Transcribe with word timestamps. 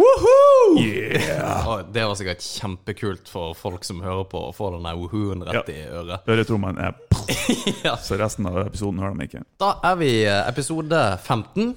Woohoo! 0.00 0.80
Yeah! 0.80 1.66
Og 1.68 1.90
det 1.92 2.04
var 2.08 2.16
sikkert 2.16 2.44
kjempekult 2.44 3.28
for 3.28 3.52
folk 3.58 3.84
som 3.84 4.00
hører 4.04 4.24
på, 4.30 4.40
å 4.48 4.54
få 4.56 4.70
den 4.74 4.86
der 4.86 4.96
woohooen 4.96 5.44
rett 5.44 5.68
i 5.72 5.82
øret. 5.90 6.24
Øretrommelen 6.30 6.80
er 6.80 6.96
Ja. 7.86 7.96
Så 8.00 8.16
resten 8.20 8.48
av 8.48 8.56
episoden 8.62 9.02
hører 9.02 9.18
de 9.18 9.28
ikke. 9.28 9.44
Da 9.60 9.74
er 9.90 9.98
vi 10.00 10.10
eh, 10.24 10.40
episode 10.48 11.02
15. 11.18 11.74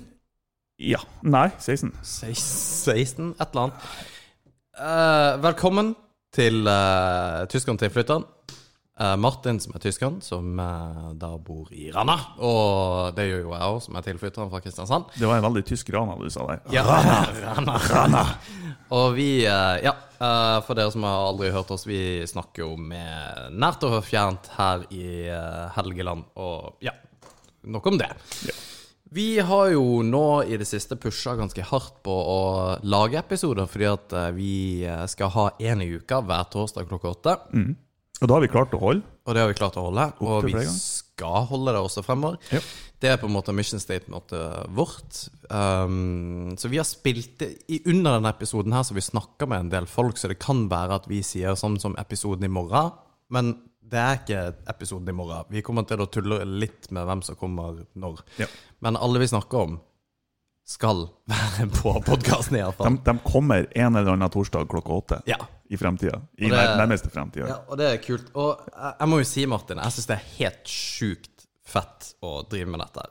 Ja. 0.84 1.02
Nei, 1.22 1.50
16. 1.60 1.92
16, 2.04 3.34
et 3.38 3.44
eller 3.50 3.68
annet. 3.68 3.92
Uh, 4.74 5.44
velkommen 5.44 5.94
til 6.34 6.64
uh, 6.66 7.44
tyskeren 7.52 7.78
til 7.82 7.92
flytteren. 7.94 8.26
Eh, 9.00 9.16
Martin, 9.18 9.58
som 9.60 9.74
er 9.74 9.82
tyskeren, 9.82 10.20
som 10.22 10.60
eh, 10.62 11.06
da 11.18 11.32
bor 11.42 11.72
i 11.74 11.88
Rana. 11.92 12.14
Og 12.46 13.16
det 13.18 13.26
gjør 13.26 13.40
jo 13.42 13.54
jeg 13.56 13.70
òg, 13.74 13.78
som 13.82 13.96
er 13.98 14.06
tilflytteren 14.06 14.52
fra 14.52 14.60
Kristiansand. 14.62 15.08
Det 15.18 15.26
var 15.26 15.40
en 15.40 15.46
veldig 15.48 15.64
tysk 15.66 15.88
rana 15.96 16.14
du 16.20 16.28
sa 16.30 16.46
der. 16.52 16.60
Ja, 16.76 16.84
Rana. 16.86 17.80
Rana. 17.94 18.22
Og 18.94 19.16
vi, 19.18 19.48
eh, 19.50 19.78
ja, 19.88 19.96
for 20.64 20.78
dere 20.78 20.94
som 20.94 21.08
har 21.08 21.26
aldri 21.32 21.50
hørt 21.56 21.72
oss, 21.74 21.88
vi 21.90 22.22
snakker 22.30 22.68
jo 22.68 22.76
med 22.78 23.58
nært 23.58 23.82
og 23.88 23.98
fjernt 24.06 24.52
her 24.60 24.86
i 24.94 25.26
Helgeland. 25.74 26.30
Og 26.38 26.78
ja, 26.86 26.94
nok 27.66 27.90
om 27.90 27.98
det. 27.98 28.12
Ja. 28.46 28.56
Vi 29.14 29.28
har 29.46 29.72
jo 29.74 30.04
nå 30.06 30.28
i 30.50 30.58
det 30.58 30.66
siste 30.70 30.96
pusha 31.02 31.34
ganske 31.38 31.66
hardt 31.70 31.98
på 32.06 32.14
å 32.14 32.38
lage 32.86 33.18
episoder, 33.20 33.66
fordi 33.70 33.90
at 33.90 34.16
vi 34.38 34.54
skal 35.10 35.34
ha 35.34 35.48
én 35.62 35.84
i 35.86 35.90
uka 35.98 36.22
hver 36.26 36.48
torsdag 36.54 36.88
klokka 36.94 37.12
åtte. 37.18 37.36
Og 38.24 38.30
det 38.30 38.36
har 38.38 38.44
vi 38.46 38.52
klart 38.54 38.72
å 38.72 38.80
holde. 38.80 39.04
Og 39.28 39.36
det 39.36 39.42
har 39.44 39.50
vi 39.52 39.56
klart 39.58 39.76
å 39.80 39.86
holde, 39.90 40.06
og 40.24 40.46
vi 40.48 40.64
skal 40.72 41.46
holde 41.50 41.74
det 41.76 41.82
også 41.84 42.04
fremover. 42.06 42.40
Ja. 42.56 42.62
Det 43.04 43.10
er 43.12 43.18
på 43.20 43.28
en 43.28 43.36
måte 43.36 43.52
mission 43.56 43.82
statementet 43.84 44.70
vårt. 44.72 45.26
Um, 45.52 46.54
så 46.60 46.72
vi 46.72 46.80
har 46.80 46.88
spilt 46.88 47.44
i, 47.44 47.82
Under 47.92 48.16
denne 48.16 48.32
episoden 48.32 48.72
her 48.72 48.86
så 48.88 48.96
vi 48.96 49.04
snakker 49.04 49.50
med 49.52 49.66
en 49.66 49.74
del 49.74 49.90
folk, 49.92 50.16
så 50.16 50.32
det 50.32 50.40
kan 50.40 50.70
være 50.72 51.02
at 51.02 51.10
vi 51.12 51.20
sier 51.26 51.60
sånn 51.60 51.76
som 51.84 51.98
episoden 52.00 52.48
i 52.48 52.52
morgen. 52.52 52.96
Men 53.36 53.58
det 53.94 54.00
er 54.00 54.22
ikke 54.22 54.44
episoden 54.72 55.12
i 55.12 55.18
morgen. 55.20 55.50
Vi 55.52 55.64
kommer 55.66 55.84
til 55.88 56.00
å 56.00 56.08
tulle 56.08 56.40
litt 56.48 56.88
med 56.96 57.10
hvem 57.10 57.26
som 57.28 57.40
kommer 57.40 57.84
når. 58.00 58.24
Ja. 58.40 58.48
Men 58.88 58.96
alle 58.96 59.20
vi 59.20 59.32
snakker 59.34 59.68
om, 59.68 59.76
skal 60.74 61.04
være 61.30 61.68
på 61.76 61.94
podkasten, 62.08 62.58
iallfall. 62.60 62.96
De, 62.98 63.04
de 63.12 63.16
kommer 63.28 63.68
en 63.78 64.00
eller 64.00 64.16
annen 64.16 64.32
torsdag 64.34 64.66
klokka 64.72 64.96
åtte 65.00 65.20
Ja. 65.30 65.38
i 65.70 65.78
fremtida. 65.80 66.22
I 66.38 66.50
det- 66.50 66.64
nærmeste 66.80 67.12
fremtida. 67.14 67.48
Ja, 67.52 67.60
og 67.68 67.78
det 67.80 67.92
er 67.92 68.02
kult. 68.04 68.32
Og 68.36 68.66
jeg, 68.74 68.96
jeg 69.00 69.12
må 69.14 69.22
jo 69.22 69.30
si, 69.30 69.46
Martin, 69.50 69.78
jeg 69.84 69.96
syns 69.98 70.10
det 70.10 70.18
er 70.20 70.28
helt 70.40 70.74
sjukt 70.74 71.30
fett 71.74 72.10
å 72.22 72.42
drive 72.52 72.68
med 72.74 72.84
dette. 72.84 73.06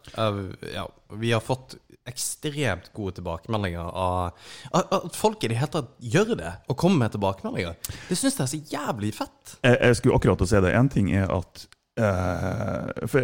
ja, 0.75 0.85
vi 1.19 1.31
har 1.33 1.41
fått 1.43 1.79
ekstremt 2.07 2.91
gode 2.95 3.15
tilbakemeldinger 3.17 3.87
av 3.95 4.33
At 4.75 5.15
folk 5.17 5.45
i 5.45 5.49
det 5.53 5.57
hele 5.61 5.71
tatt 5.71 5.93
gjør 6.03 6.33
det, 6.39 6.53
og 6.69 6.77
kommer 6.77 7.05
med 7.07 7.15
tilbakemeldinger. 7.15 7.77
Det 8.09 8.19
syns 8.19 8.37
jeg 8.37 8.43
er 8.45 8.51
så 8.53 8.61
jævlig 8.75 9.13
fett. 9.17 9.55
Jeg, 9.63 9.79
jeg 9.81 9.97
skulle 10.01 10.19
akkurat 10.19 10.43
å 10.45 10.49
si 10.51 10.61
det. 10.67 10.75
En 10.79 10.91
ting 10.93 11.13
er 11.15 11.31
at 11.33 11.67
eh, 12.01 13.07
for, 13.07 13.21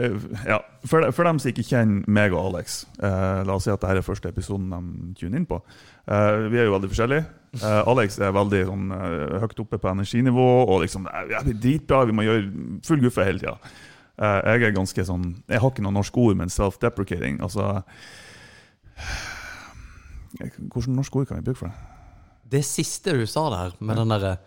ja, 0.48 0.58
for, 0.84 1.08
for 1.14 1.28
dem 1.28 1.41
som 1.41 1.50
ikke 1.50 1.64
kjenner 1.66 2.08
meg 2.19 2.34
og 2.36 2.50
Alex 2.50 2.83
uh, 3.02 3.41
La 3.47 3.56
oss 3.56 3.66
si 3.66 3.72
at 3.72 3.80
dette 3.83 4.02
er 4.02 4.06
første 4.06 4.30
episoden 4.33 4.70
de 4.70 5.14
tuner 5.19 5.41
inn 5.41 5.48
på. 5.48 5.61
Uh, 6.08 6.48
vi 6.52 6.61
er 6.61 6.69
jo 6.69 6.74
veldig 6.77 6.91
forskjellige. 6.92 7.27
Alex 7.64 8.19
er 8.20 8.34
veldig 8.36 8.62
sånn, 8.69 8.91
høyt 9.41 9.62
oppe 9.64 9.78
på 9.80 9.89
energinivå 9.89 10.48
og 10.66 10.83
liksom 10.83 11.06
ja, 11.08 11.41
det 11.46 11.55
er 11.55 11.62
dritbra, 11.62 12.02
vi 12.05 12.16
må 12.16 12.27
gjøre 12.27 12.44
full 12.84 13.00
guffe 13.06 13.24
hele 13.24 13.41
tida. 13.41 13.56
Jeg 14.19 14.66
er 14.66 14.72
ganske 14.74 15.02
sånn 15.06 15.28
Jeg 15.46 15.61
har 15.62 15.70
ikke 15.70 15.83
noe 15.86 15.94
norsk 15.94 16.16
ord, 16.19 16.34
men 16.41 16.50
self-deprecating. 16.50 17.39
Altså 17.44 17.78
Hvilket 20.34 20.91
norsk 20.91 21.16
ord 21.16 21.28
kan 21.30 21.39
vi 21.39 21.46
bruke 21.46 21.62
for 21.62 21.70
det? 21.70 21.94
Det 22.48 22.64
siste 22.64 23.12
du 23.16 23.27
sa 23.28 23.44
der, 23.52 23.77
med 23.84 24.00
den 24.00 24.12
derre 24.12 24.39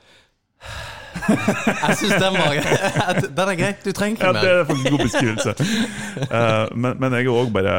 Jeg 1.81 1.97
syns 1.99 2.13
den 2.21 2.37
var 2.37 2.55
Den 3.37 3.49
er 3.51 3.57
grei. 3.59 3.71
Du 3.85 3.91
trenger 3.91 4.21
Ja, 4.25 4.31
ikke 4.31 4.41
det 4.41 4.47
mer. 4.47 4.61
er 4.61 4.65
faktisk 4.69 4.91
god 4.95 5.03
beskrivelse. 5.07 5.53
Eh, 6.39 6.65
men, 6.75 6.95
men 7.01 7.13
jeg 7.17 7.25
er 7.27 7.33
òg 7.35 7.51
bare 7.55 7.75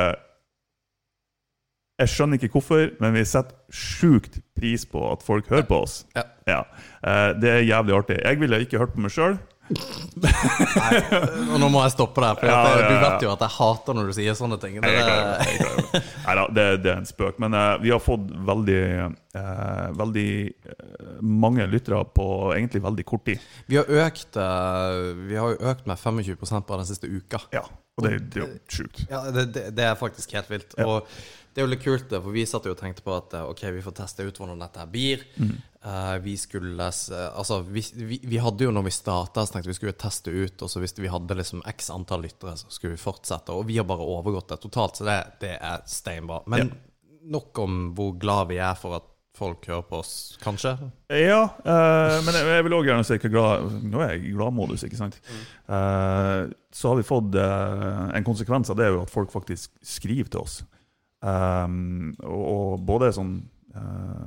Jeg 2.01 2.09
skjønner 2.13 2.39
ikke 2.41 2.53
hvorfor, 2.57 2.89
men 3.01 3.15
vi 3.15 3.23
setter 3.29 3.55
sjukt 3.73 4.41
pris 4.59 4.85
på 4.89 5.03
at 5.13 5.23
folk 5.23 5.49
hører 5.53 5.67
på 5.69 5.79
oss. 5.85 6.01
Ja. 6.49 6.63
Eh, 7.07 7.29
det 7.41 7.51
er 7.53 7.67
jævlig 7.69 7.95
artig. 8.01 8.17
Jeg 8.25 8.41
ville 8.41 8.59
ikke 8.65 8.81
hørt 8.83 8.95
på 8.97 9.05
meg 9.05 9.13
sjøl. 9.15 9.37
Og 11.53 11.57
nå 11.61 11.69
må 11.73 11.83
jeg 11.85 11.93
stoppe 11.95 12.23
der, 12.23 12.39
for 12.39 12.49
Ja, 12.49 12.59
at, 12.59 12.81
ja, 12.83 12.89
du 12.89 12.97
vet 13.05 13.25
jo 13.27 13.31
at 13.33 13.45
jeg 13.45 13.55
hater 13.57 13.97
når 13.97 14.09
du 14.11 14.15
sier 14.17 14.37
sånne 14.39 14.59
ting. 14.63 14.79
Det, 14.83 14.95
Neida, 16.27 16.47
det, 16.53 16.67
det 16.85 16.93
er 16.93 16.99
en 16.99 17.09
spøk. 17.09 17.39
Men 17.43 17.57
uh, 17.57 17.77
vi 17.83 17.93
har 17.95 18.03
fått 18.03 18.33
veldig, 18.49 18.83
uh, 19.39 19.87
veldig 19.99 20.31
eh, 20.51 21.13
mange 21.23 21.67
lyttere 21.71 22.03
på 22.17 22.27
egentlig 22.57 22.83
veldig 22.85 23.07
kort 23.09 23.25
tid. 23.31 23.47
Vi 23.71 23.79
har 23.81 23.89
økt 24.07 24.41
uh, 24.41 25.13
Vi 25.29 25.39
har 25.39 25.57
økt 25.73 25.87
med 25.89 26.01
25 26.01 26.67
bare 26.67 26.83
den 26.83 26.91
siste 26.91 27.09
uka. 27.11 27.45
Ja, 27.55 27.65
og 27.97 28.07
det, 28.07 28.19
det 28.33 28.43
er 28.43 28.49
jo 28.49 28.59
sjukt. 28.73 29.07
Ja, 29.11 29.23
det, 29.31 29.47
det, 29.55 29.87
er 29.87 29.97
faktisk 30.01 30.35
helt 30.37 30.51
vilt. 30.53 30.77
Ja. 30.79 30.89
Og 30.89 31.09
det 31.53 31.61
er 31.61 31.67
jo 31.67 31.73
litt 31.75 31.85
kult, 31.85 32.09
det, 32.09 32.21
for 32.25 32.33
vi 32.33 32.47
satt 32.49 32.65
jo 32.65 32.73
og 32.73 32.81
tenkte 32.81 33.05
på 33.05 33.13
at 33.13 33.35
eh, 33.37 33.45
ok, 33.53 33.67
vi 33.77 33.85
får 33.85 33.95
teste 33.99 34.25
ut 34.25 34.39
hvordan 34.41 34.63
dette 34.63 34.81
her 34.81 34.89
blir. 34.89 35.25
Mm. 35.37 35.53
Uh, 35.83 36.17
vi 36.23 36.37
skulle 36.39 36.87
Altså, 36.87 37.59
vi, 37.67 37.83
vi, 37.99 38.21
vi 38.23 38.39
hadde 38.41 38.69
jo 38.69 38.73
når 38.73 38.87
vi 38.87 38.95
starta, 38.95 39.45
så 39.45 39.57
tenkte 39.57 39.73
vi 39.73 39.77
skulle 39.77 39.99
teste 39.99 40.33
ut, 40.33 40.63
og 40.63 40.71
så 40.71 40.81
hvis 40.81 40.97
vi 40.97 41.11
hadde 41.13 41.37
liksom 41.37 41.65
x 41.75 41.91
antall 41.93 42.25
lyttere, 42.25 42.55
så 42.57 42.73
skulle 42.73 42.97
vi 42.97 43.03
fortsette. 43.03 43.53
Og 43.53 43.67
vi 43.69 43.77
har 43.81 43.89
bare 43.89 44.07
overgått 44.07 44.55
det 44.55 44.63
totalt, 44.63 44.97
så 44.97 45.09
det, 45.09 45.19
det 45.43 45.57
er 45.59 45.85
steinbra. 45.91 46.41
Men 46.53 46.73
nok 47.23 47.59
om 47.63 47.83
hvor 47.99 48.17
glad 48.21 48.49
vi 48.51 48.63
er 48.63 48.79
for 48.79 48.97
at 48.97 49.11
folk 49.37 49.65
hører 49.69 49.85
på 49.89 50.01
oss, 50.01 50.15
kanskje? 50.43 50.75
Ja, 51.13 51.45
uh, 51.65 52.19
men 52.25 52.37
jeg, 52.37 52.49
jeg 52.49 52.65
vil 52.67 52.77
òg 52.77 52.89
gjerne 52.89 53.07
si 53.07 53.17
hva 53.17 53.31
glad 53.33 53.79
Nå 53.89 54.03
er 54.05 54.15
jeg 54.15 54.27
i 54.29 54.35
gladmodus, 54.37 54.85
ikke 54.87 55.01
sant? 55.01 55.17
Uh, 55.67 56.53
så 56.73 56.93
har 56.93 57.01
vi 57.01 57.07
fått 57.07 57.37
uh, 57.41 58.13
En 58.17 58.27
konsekvens 58.27 58.71
av 58.73 58.79
det 58.79 58.87
er 58.87 58.95
jo 58.97 59.05
at 59.07 59.13
folk 59.13 59.33
faktisk 59.33 59.73
skriver 59.85 60.33
til 60.33 60.45
oss. 60.45 60.61
Um, 61.23 62.15
og, 62.27 62.41
og 62.53 62.87
både 62.87 63.13
sånn 63.15 63.37
uh, 63.77 64.27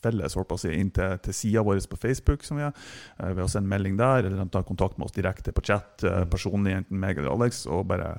felles 0.00 0.34
å 0.36 0.58
si, 0.58 0.72
inn 0.74 0.90
til, 0.94 1.18
til 1.22 1.36
sida 1.36 1.62
vår 1.66 1.82
på 1.90 1.98
Facebook, 2.00 2.42
som 2.46 2.58
vi 2.58 2.66
er, 2.66 2.74
uh, 3.20 3.30
ved 3.30 3.44
å 3.44 3.50
sende 3.52 3.70
melding 3.70 3.98
der, 4.00 4.24
eller 4.24 4.40
de 4.40 4.48
tar 4.50 4.66
kontakt 4.66 4.98
med 4.98 5.08
oss 5.08 5.16
direkte 5.16 5.54
på 5.54 5.64
chat, 5.66 6.02
uh, 6.06 6.24
personlig, 6.30 6.80
enten 6.80 7.00
meg 7.02 7.20
eller 7.20 7.32
Alex, 7.34 7.62
og 7.70 7.86
bare 7.92 8.16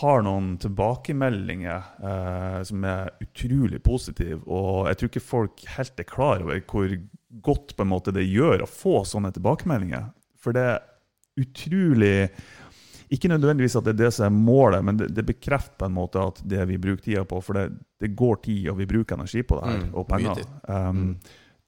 har 0.00 0.24
noen 0.26 0.56
tilbakemeldinger 0.62 1.90
uh, 2.02 2.60
som 2.66 2.86
er 2.86 3.12
utrolig 3.22 3.80
positive. 3.86 4.42
Og 4.46 4.88
jeg 4.90 4.98
tror 4.98 5.12
ikke 5.12 5.28
folk 5.28 5.62
helt 5.76 6.02
er 6.02 6.10
klar 6.10 6.42
over 6.42 6.62
hvor 6.66 6.96
godt 7.46 7.76
måte 7.86 8.14
det 8.14 8.26
gjør 8.26 8.64
å 8.64 8.70
få 8.70 9.00
sånne 9.06 9.30
tilbakemeldinger. 9.36 10.08
For 10.42 10.56
det 10.56 10.66
er 10.72 10.84
utrolig 11.36 12.28
Ikke 13.10 13.28
nødvendigvis 13.28 13.76
at 13.76 13.84
det 13.84 13.92
er 13.94 14.04
det 14.04 14.12
som 14.14 14.24
er 14.26 14.36
målet, 14.44 14.84
men 14.84 14.96
det, 14.98 15.08
det 15.14 15.26
bekrefter 15.26 15.76
på 15.78 15.86
en 15.86 15.94
måte 15.94 16.18
at 16.18 16.40
det 16.44 16.64
vi 16.68 16.76
bruker 16.78 17.02
tida 17.04 17.24
på, 17.24 17.40
for 17.40 17.54
det, 17.54 17.68
det 18.00 18.16
går 18.18 18.36
tid, 18.42 18.68
og 18.70 18.78
vi 18.78 18.86
bruker 18.86 19.14
energi 19.14 19.42
på 19.42 19.60
det 19.60 19.70
her, 19.70 19.78
Mm, 19.84 19.94
og 19.94 20.08
penger. 20.08 20.42
Um, 20.68 20.96
Mm. 20.96 21.16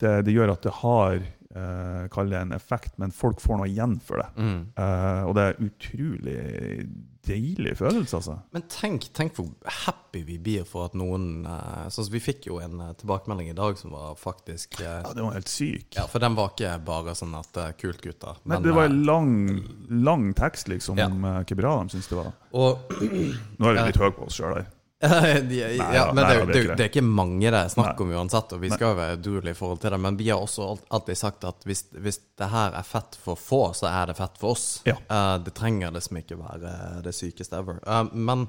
det, 0.00 0.24
det 0.24 0.34
gjør 0.34 0.52
at 0.52 0.62
det 0.62 0.72
har 0.72 1.20
uh, 1.56 2.08
kalle 2.12 2.34
det 2.34 2.40
en 2.40 2.56
effekt, 2.56 2.96
men 3.00 3.14
folk 3.14 3.40
får 3.40 3.60
noe 3.60 3.68
igjen 3.68 3.98
for 4.04 4.22
det. 4.22 4.28
Mm. 4.36 4.58
Uh, 4.78 5.22
og 5.28 5.36
det 5.38 5.44
er 5.44 5.62
utrolig 5.64 6.40
deilig 7.28 7.74
følelse, 7.76 8.16
altså. 8.16 8.36
Men 8.56 8.64
tenk, 8.72 9.08
tenk 9.16 9.34
hvor 9.36 9.50
happy 9.84 10.22
vi 10.24 10.38
blir 10.40 10.64
for 10.68 10.88
at 10.88 10.94
noen 10.96 11.42
uh, 11.44 11.88
Sånn 11.92 12.08
Vi 12.14 12.22
fikk 12.24 12.46
jo 12.48 12.56
en 12.62 12.80
tilbakemelding 12.96 13.50
i 13.52 13.56
dag 13.58 13.76
som 13.76 13.92
var 13.92 14.14
faktisk 14.16 14.78
Ja, 14.80 15.02
det 15.12 15.24
var 15.26 15.36
helt 15.36 15.52
syk. 15.52 15.90
Ja, 15.98 16.06
for 16.08 16.24
den 16.24 16.38
var 16.38 16.54
ikke 16.54 16.72
bare 16.86 17.16
sånn 17.18 17.36
at 17.36 17.52
kult, 17.80 18.00
gutter. 18.04 18.40
Nei, 18.44 18.56
Men, 18.56 18.64
det 18.64 18.76
var 18.78 18.88
en 18.88 19.02
lang, 19.04 19.36
lang 20.08 20.30
tekst, 20.38 20.72
liksom, 20.72 20.96
Ja. 21.00 21.10
om 21.12 21.26
hvor 21.26 21.60
bra 21.60 21.76
de 21.82 21.96
syntes 21.96 22.08
det 22.08 22.20
var. 22.22 22.32
Og 22.56 22.98
Nå 23.58 23.68
er 23.68 23.80
vi 23.82 23.86
litt 23.90 24.00
høye 24.00 24.16
på 24.16 24.28
oss 24.30 24.40
sjøl 24.40 24.60
her. 24.60 24.72
de, 25.48 25.76
ja, 25.94 26.12
men 26.14 26.24
det, 26.24 26.52
det 26.52 26.62
det, 26.74 26.82
er 26.82 26.88
ikke 26.88 27.04
mange 27.06 27.52
det 27.52 27.58
er 27.58 27.68
snakk 27.70 28.00
om 28.02 28.10
uansett, 28.18 28.50
og 28.56 28.62
vi 28.64 28.70
skal 28.72 28.96
være 28.98 29.14
edruelige 29.14 29.54
i 29.54 29.58
forhold 29.58 29.78
til 29.84 29.94
det. 29.94 30.00
Men 30.02 30.18
vi 30.18 30.26
har 30.32 30.42
også 30.42 30.72
alltid 30.74 31.20
sagt 31.20 31.46
at 31.46 31.62
hvis, 31.68 31.84
hvis 31.94 32.18
det 32.40 32.48
her 32.50 32.74
er 32.74 32.86
fett 32.86 33.14
for 33.22 33.38
få, 33.38 33.60
så 33.78 33.86
er 33.92 34.10
det 34.10 34.16
fett 34.18 34.40
for 34.40 34.56
oss. 34.56 34.66
Ja. 34.88 34.96
Eh, 34.98 35.36
det 35.46 35.54
trenger 35.54 35.94
liksom 35.94 36.18
ikke 36.18 36.40
være 36.40 36.74
det 37.06 37.14
sykeste 37.14 37.60
ever. 37.60 37.78
Eh, 37.86 38.10
men 38.10 38.48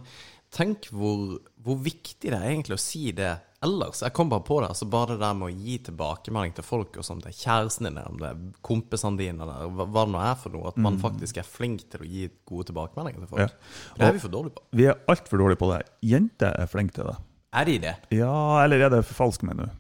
tenk 0.55 0.89
hvor, 0.89 1.37
hvor 1.61 1.77
viktig 1.85 2.31
det 2.31 2.39
er 2.39 2.49
egentlig 2.49 2.79
å 2.79 2.81
si 2.81 3.11
det 3.13 3.35
ellers. 3.65 4.01
Jeg 4.05 4.13
kom 4.15 4.29
bare 4.31 4.43
på 4.47 4.59
det. 4.61 4.69
altså 4.71 4.87
Bare 4.89 5.13
det 5.15 5.19
der 5.23 5.35
med 5.37 5.49
å 5.49 5.63
gi 5.65 5.77
tilbakemelding 5.89 6.53
til 6.57 6.65
folk, 6.65 6.97
og 6.97 7.21
det 7.23 7.31
er 7.31 7.37
kjæresten 7.39 7.89
din, 7.89 7.97
om 8.01 8.19
det 8.21 8.29
er 8.29 8.43
kompisene 8.65 9.19
dine, 9.19 9.43
eller 9.43 9.71
hva, 9.75 9.87
hva 9.87 10.05
det 10.07 10.13
nå 10.15 10.21
er 10.23 10.37
for 10.39 10.55
noe. 10.55 10.71
At 10.71 10.79
man 10.81 10.99
faktisk 11.01 11.41
er 11.41 11.47
flink 11.47 11.85
til 11.91 12.05
å 12.05 12.09
gi 12.09 12.27
gode 12.49 12.69
tilbakemeldinger 12.71 13.25
til 13.25 13.31
folk. 13.33 13.41
Mm. 13.41 13.73
Ja. 13.89 13.97
Det 13.99 14.07
er 14.07 14.15
vi 14.17 14.23
for 14.23 14.35
dårlige 14.35 14.55
på. 14.57 14.65
Vi 14.79 14.87
er 14.91 15.01
altfor 15.11 15.43
dårlige 15.43 15.61
på 15.63 15.71
det. 15.73 15.81
Jenter 16.13 16.55
er 16.55 16.71
flinke 16.71 16.95
til 16.95 17.11
det. 17.11 17.17
Er 17.59 17.65
de 17.65 17.77
det? 17.81 17.95
Ja, 18.13 18.33
eller 18.63 18.85
er 18.85 18.93
det 18.93 19.03
for 19.09 19.23
falsk, 19.25 19.43
mener 19.47 19.67
du? 19.69 19.77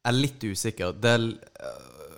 Jeg 0.00 0.12
er 0.12 0.16
litt 0.16 0.44
usikker. 0.48 0.92
Det 0.96 1.16
er 1.16 1.26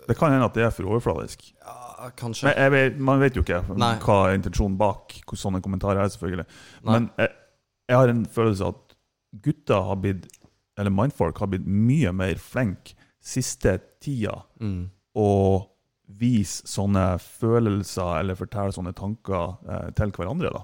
Det 0.08 0.16
kan 0.18 0.32
hende 0.34 0.46
at 0.48 0.54
det 0.58 0.64
er 0.66 0.74
for 0.74 0.88
overfladisk. 0.90 1.52
ja, 1.62 2.10
Kanskje. 2.18 2.50
Men 2.50 2.72
vet, 2.74 2.98
man 2.98 3.20
vet 3.20 3.36
jo 3.36 3.42
ikke 3.44 3.60
Nei. 3.78 3.94
hva 4.02 4.32
intensjonen 4.34 4.74
bak 4.78 5.14
sånne 5.38 5.60
kommentarer 5.62 6.02
er, 6.02 6.10
selvfølgelig. 6.10 6.46
Nei. 6.82 6.92
Men 6.96 7.10
jeg, 7.18 7.28
jeg 7.88 7.96
har 8.00 8.10
en 8.10 8.24
følelse 8.26 8.66
av 8.66 8.74
at 8.74 8.96
gutter 9.44 9.86
har 9.86 10.00
blitt 10.02 10.26
eller 10.78 10.90
mindfolk 10.94 11.38
har 11.42 11.50
blitt 11.52 11.66
mye 11.66 12.12
mer 12.16 12.38
flinke 12.40 12.94
siste 13.22 13.76
tida 14.02 14.38
å 15.14 15.28
vise 16.18 16.66
sånne 16.68 17.18
følelser 17.22 18.18
eller 18.20 18.34
fortelle 18.36 18.72
sånne 18.74 18.92
tanker 18.92 19.54
eh, 19.68 19.90
til 19.96 20.10
hverandre. 20.12 20.50
da. 20.52 20.62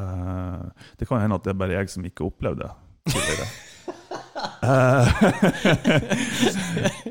Eh, 0.00 0.86
det 0.98 1.06
kan 1.08 1.20
hende 1.22 1.36
at 1.36 1.44
det 1.44 1.52
er 1.52 1.58
bare 1.60 1.76
jeg 1.76 1.90
som 1.92 2.04
ikke 2.08 2.24
opplevde 2.26 2.70
det 2.70 3.12
tidligere. 3.14 3.50
Eh, 4.60 5.08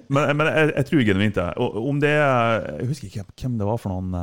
men 0.14 0.38
men 0.38 0.48
jeg, 0.50 0.72
jeg 0.76 0.86
tror 0.88 1.04
genuint 1.06 1.36
det. 1.38 1.46
Om 1.58 2.00
det 2.02 2.12
Jeg 2.14 2.88
husker 2.90 3.08
ikke 3.10 3.26
hvem 3.42 3.58
det 3.60 3.68
var 3.70 3.78
for 3.82 3.94
noen 3.94 4.16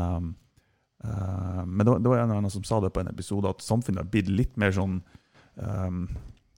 eh, 1.04 1.62
Men 1.66 1.82
det 1.84 1.90
var, 1.92 2.00
det 2.02 2.10
var 2.10 2.18
en 2.18 2.24
eller 2.30 2.40
annen 2.40 2.54
som 2.54 2.64
sa 2.66 2.80
det 2.82 2.90
på 2.94 3.02
en 3.02 3.10
episode, 3.12 3.50
at 3.50 3.62
samfunnet 3.62 4.02
har 4.02 4.10
blitt 4.10 4.30
litt 4.30 4.56
mer 4.58 4.74
sånn 4.74 4.98
eh, 5.58 5.90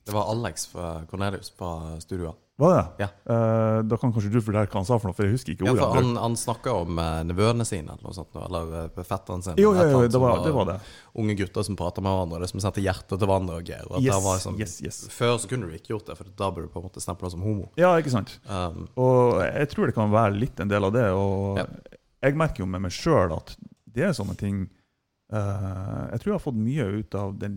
Det 0.09 0.15
var 0.17 0.31
Alex 0.33 0.67
fra 0.73 0.93
Cornelius 1.11 1.51
på 1.53 1.69
studioet. 2.01 2.37
Var 2.59 2.73
det? 2.75 2.85
Ja. 3.05 3.07
Eh, 3.35 3.83
da 3.87 3.97
kan 4.01 4.11
kanskje 4.11 4.33
du 4.35 4.41
fortelle 4.43 4.65
hva 4.67 4.81
han 4.81 4.87
sa, 4.89 4.97
for 4.99 5.07
noe, 5.13 5.15
for 5.15 5.29
jeg 5.29 5.37
husker 5.37 5.53
ikke 5.55 5.67
Ja, 5.69 5.75
ordet. 5.77 5.85
for 5.85 5.99
han 6.01 6.17
han, 6.19 6.35
snakka 6.41 6.73
om 6.75 6.97
eh, 6.99 7.19
nevøene 7.29 7.63
sine, 7.69 7.93
eller 7.93 8.03
noe 8.09 8.17
sånt, 8.17 8.35
eller 8.41 8.73
eh, 8.81 9.05
fetteren 9.07 9.45
sin. 9.47 9.61
Jo, 9.63 9.71
jo, 9.77 9.85
jo, 9.93 10.01
det 10.11 10.19
var 10.25 10.41
det. 10.43 10.51
Var 10.57 10.67
det. 10.73 10.79
Unge 11.23 11.37
gutter 11.39 11.63
som 11.69 11.77
prater 11.79 12.03
med 12.03 12.11
hverandre, 12.17 12.41
det 12.43 12.49
som 12.51 12.65
sendte 12.65 12.83
hjertet 12.83 13.15
til 13.15 13.29
hverandre 13.31 13.61
og 13.61 13.69
greier. 13.69 13.87
Yes, 14.03 14.27
sånn, 14.43 14.59
yes, 14.59 14.75
yes. 14.83 14.99
Før 15.15 15.37
så 15.39 15.53
kunne 15.53 15.69
du 15.71 15.77
ikke 15.79 15.93
gjort 15.95 16.11
det, 16.11 16.17
for 16.19 16.33
da 16.41 16.51
ble 16.57 16.65
du 16.67 16.73
på 16.75 16.83
en 16.83 16.89
måte 16.89 17.05
stempla 17.05 17.31
som 17.31 17.45
homo. 17.47 17.69
Ja, 17.79 17.93
ikke 18.03 18.11
sant? 18.17 18.35
Um, 18.51 18.89
Og 18.99 19.39
jeg 19.45 19.71
tror 19.77 19.87
det 19.87 19.95
kan 20.01 20.11
være 20.11 20.35
litt 20.41 20.59
en 20.65 20.73
del 20.73 20.89
av 20.89 20.97
det. 20.99 21.07
Og 21.15 21.61
Ja. 21.63 21.69
jeg 22.27 22.35
merker 22.43 22.65
jo 22.65 22.67
med 22.67 22.83
meg 22.89 22.91
sjøl 22.91 23.37
at 23.39 23.55
det 23.87 24.03
er 24.09 24.17
sånne 24.19 24.35
ting 24.37 24.65
eh, 25.33 26.09
Jeg 26.13 26.21
tror 26.21 26.31
jeg 26.33 26.37
har 26.39 26.45
fått 26.45 26.59
mye 26.61 26.85
ut 27.01 27.15
av 27.15 27.35
den, 27.39 27.57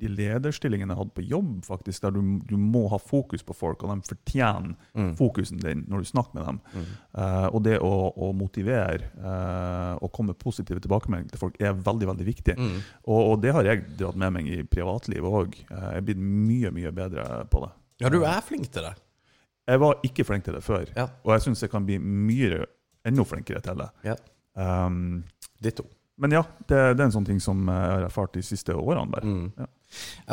de 0.00 0.08
lederstillingene 0.08 0.94
jeg 0.94 0.98
hadde 1.02 1.14
på 1.16 1.24
jobb, 1.28 1.64
faktisk, 1.66 2.02
der 2.02 2.14
du, 2.16 2.20
du 2.48 2.56
må 2.56 2.86
ha 2.88 2.98
fokus 2.98 3.42
på 3.44 3.54
folk, 3.56 3.82
og 3.84 3.92
de 3.94 4.08
fortjener 4.14 4.76
Mm. 4.94 5.12
fokusen 5.16 5.58
din 5.62 5.84
når 5.88 5.98
du 6.02 6.04
snakker 6.10 6.34
med 6.34 6.46
dem. 6.46 6.60
Eh, 7.14 7.46
og 7.54 7.62
det 7.62 7.76
å, 7.80 7.90
å 8.16 8.30
motivere 8.34 9.10
uh, 9.22 9.94
og 10.02 10.10
komme 10.12 10.32
med 10.32 10.38
positive 10.42 10.80
tilbakemeldinger 10.82 11.30
til 11.34 11.38
folk 11.44 11.60
er 11.60 11.72
veldig 11.76 12.08
veldig 12.10 12.26
viktig. 12.26 12.56
mm. 12.58 12.80
Og, 13.06 13.20
og 13.32 13.36
det 13.42 13.52
har 13.54 13.64
jeg 13.68 13.84
dratt 14.00 14.16
med 14.18 14.32
meg 14.34 14.48
i 14.50 14.62
privatlivet 14.64 15.30
òg. 15.30 15.54
Jeg 15.70 16.00
er 16.00 16.04
blitt 16.06 16.18
mye, 16.20 16.70
mye 16.74 16.90
bedre 16.92 17.44
på 17.52 17.62
det. 17.64 17.70
Ja, 18.02 18.08
du 18.12 18.22
er 18.24 18.40
flink 18.42 18.70
til 18.72 18.82
det. 18.88 18.94
Jeg 19.68 19.78
var 19.80 20.00
ikke 20.02 20.24
flink 20.26 20.44
til 20.44 20.54
det 20.56 20.62
før, 20.66 20.88
Ja. 20.96 21.04
og 21.24 21.32
jeg 21.36 21.44
syns 21.46 21.60
jeg 21.62 21.70
kan 21.70 21.84
bli 21.86 21.98
mye 22.02 22.64
enda 23.06 23.24
flinkere 23.24 23.60
til 23.62 23.76
det. 23.78 23.88
Ja. 24.04 24.16
Um, 24.58 25.22
Ditto. 25.62 25.84
Men 26.20 26.34
ja, 26.36 26.44
det, 26.68 26.78
det 26.94 27.00
er 27.02 27.06
en 27.08 27.14
sånn 27.18 27.26
ting 27.28 27.40
som 27.42 27.64
jeg 27.66 27.92
har 27.96 28.06
erfart 28.06 28.34
de 28.36 28.42
siste 28.44 28.76
årene. 28.76 29.10
der. 29.16 29.26
Mm. 29.26 29.52
Ja. 29.56 29.68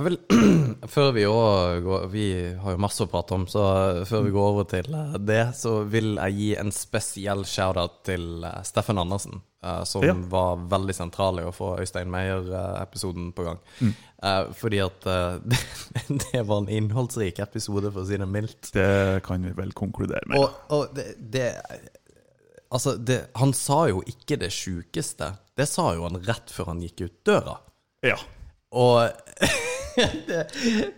Vil, 0.05 0.19
før 0.93 1.07
vi 1.15 1.23
går 1.25 2.03
Vi 2.13 2.25
har 2.61 2.75
jo 2.75 2.81
masse 2.83 3.01
å 3.01 3.07
prate 3.09 3.33
om, 3.33 3.47
så 3.49 3.63
før 4.05 4.27
vi 4.27 4.33
går 4.35 4.49
over 4.51 4.67
til 4.69 4.91
eh, 4.93 5.15
det, 5.25 5.39
så 5.57 5.79
vil 5.89 6.11
jeg 6.19 6.35
gi 6.37 6.49
en 6.61 6.69
spesiell 6.75 7.41
shout-out 7.49 8.03
til 8.05 8.45
eh, 8.45 8.59
Steffen 8.67 9.01
Andersen, 9.01 9.39
eh, 9.65 9.81
som 9.89 10.05
Ja. 10.05 10.13
var 10.29 10.61
veldig 10.69 10.93
sentral 10.99 11.41
i 11.41 11.47
å 11.49 11.55
få 11.57 11.71
Øystein 11.81 12.13
Meyer-episoden 12.13 13.31
på 13.33 13.47
gang. 13.47 13.57
Mm. 13.81 13.95
Eh, 14.29 14.43
fordi 14.61 14.83
at 14.85 15.09
eh, 15.09 15.39
det, 15.49 15.61
det 16.27 16.43
var 16.51 16.61
en 16.61 16.69
innholdsrik 16.77 17.41
episode, 17.47 17.89
for 17.89 18.03
å 18.05 18.07
si 18.11 18.21
det 18.21 18.29
mildt. 18.29 18.69
Det 18.77 19.23
kan 19.25 19.41
vi 19.41 19.55
vel 19.57 19.73
konkludere 19.77 20.21
med. 20.29 20.37
Og, 20.37 20.61
og 20.77 20.93
det, 20.99 21.15
det 21.33 21.49
Altså, 22.67 22.97
det, 22.99 23.29
han 23.39 23.53
sa 23.55 23.85
jo 23.87 24.01
ikke 24.11 24.35
det 24.41 24.49
sjukeste. 24.51 25.29
Det 25.57 25.65
sa 25.69 25.89
jo 25.97 26.05
han 26.05 26.19
rett 26.27 26.51
før 26.53 26.71
han 26.73 26.81
gikk 26.85 27.07
ut 27.07 27.19
døra. 27.27 27.57
ja. 28.05 28.17
Og 28.77 29.07
det, 30.27 30.41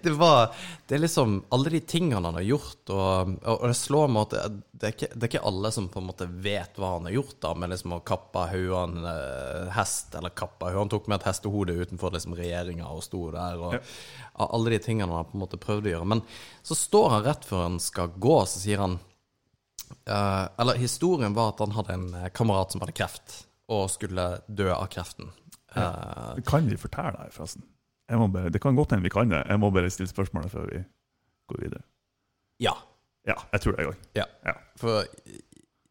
det 0.01 0.11
var 0.17 0.55
Det 0.87 0.95
er 0.97 1.01
liksom 1.03 1.35
alle 1.53 1.69
de 1.69 1.79
tingene 1.85 2.25
han 2.25 2.33
har 2.39 2.41
gjort, 2.47 2.89
og, 2.89 3.35
og 3.45 3.65
det 3.69 3.75
slår 3.77 4.07
meg 4.09 4.23
at 4.25 4.31
det, 4.33 4.41
det, 4.73 4.87
er 4.87 4.95
ikke, 4.95 5.09
det 5.13 5.21
er 5.27 5.29
ikke 5.29 5.43
alle 5.51 5.71
som 5.75 5.85
på 5.93 6.01
en 6.01 6.07
måte 6.09 6.25
vet 6.43 6.79
hva 6.81 6.95
han 6.95 7.05
har 7.05 7.13
gjort, 7.13 7.35
da, 7.45 7.51
med 7.61 7.69
liksom 7.71 7.93
å 7.93 7.99
kappe 8.09 8.47
hodet 8.51 9.05
eh, 9.11 9.69
hest, 9.77 10.17
eller 10.17 10.33
kappe 10.33 10.71
Han 10.73 10.89
tok 10.91 11.07
med 11.07 11.19
et 11.21 11.27
hestehode 11.29 11.75
utenfor 11.77 12.15
liksom 12.17 12.33
regjeringa 12.39 12.89
og 12.89 13.05
sto 13.05 13.21
der, 13.37 13.61
og 13.61 13.77
Ja. 13.77 13.83
alle 14.49 14.73
de 14.73 14.79
tingene 14.89 15.13
han 15.13 15.21
har 15.21 15.29
på 15.29 15.37
en 15.37 15.43
måte 15.45 15.61
prøvd 15.61 15.91
å 15.91 15.93
gjøre. 15.93 16.09
Men 16.15 16.23
så 16.65 16.75
står 16.75 17.07
han 17.13 17.23
rett 17.29 17.45
før 17.47 17.67
han 17.67 17.77
skal 17.83 18.09
gå, 18.17 18.39
så 18.49 18.63
sier 18.65 18.81
han 18.87 18.97
Uh, 20.05 20.45
Eller 20.61 20.77
historien 20.77 21.33
var 21.33 21.53
at 21.53 21.61
han 21.63 21.71
hadde 21.73 21.93
en 21.95 22.09
eh, 22.13 22.27
kamerat 22.33 22.71
som 22.75 22.81
hadde 22.83 22.93
kreft, 22.93 23.39
og 23.69 23.89
skulle 23.93 24.27
dø 24.49 24.69
av 24.73 24.87
kreften. 24.93 25.29
Eh, 25.75 26.41
Kan 26.49 26.69
vi 26.69 26.77
fortelle 26.81 27.13
det, 27.25 27.33
forresten? 27.35 27.63
Jeg 28.09 28.17
må 28.17 28.27
bare, 28.33 28.49
det 28.49 28.61
kan 28.63 28.75
godt 28.75 28.91
hende 28.95 29.05
vi 29.05 29.09
kan 29.13 29.29
det. 29.29 29.43
Jeg 29.47 29.59
må 29.61 29.69
bare 29.71 29.89
stille 29.93 30.09
spørsmålet 30.09 30.49
før 30.51 30.65
vi 30.71 30.83
går 31.51 31.63
videre. 31.65 31.83
ja. 32.59 32.73
Ja, 33.27 33.35
jeg 33.51 33.61
tror 33.61 33.75
det 33.75 33.85
òg. 33.85 33.95
Ja. 34.15 34.23
Ja. 34.47 34.53
For 34.79 35.03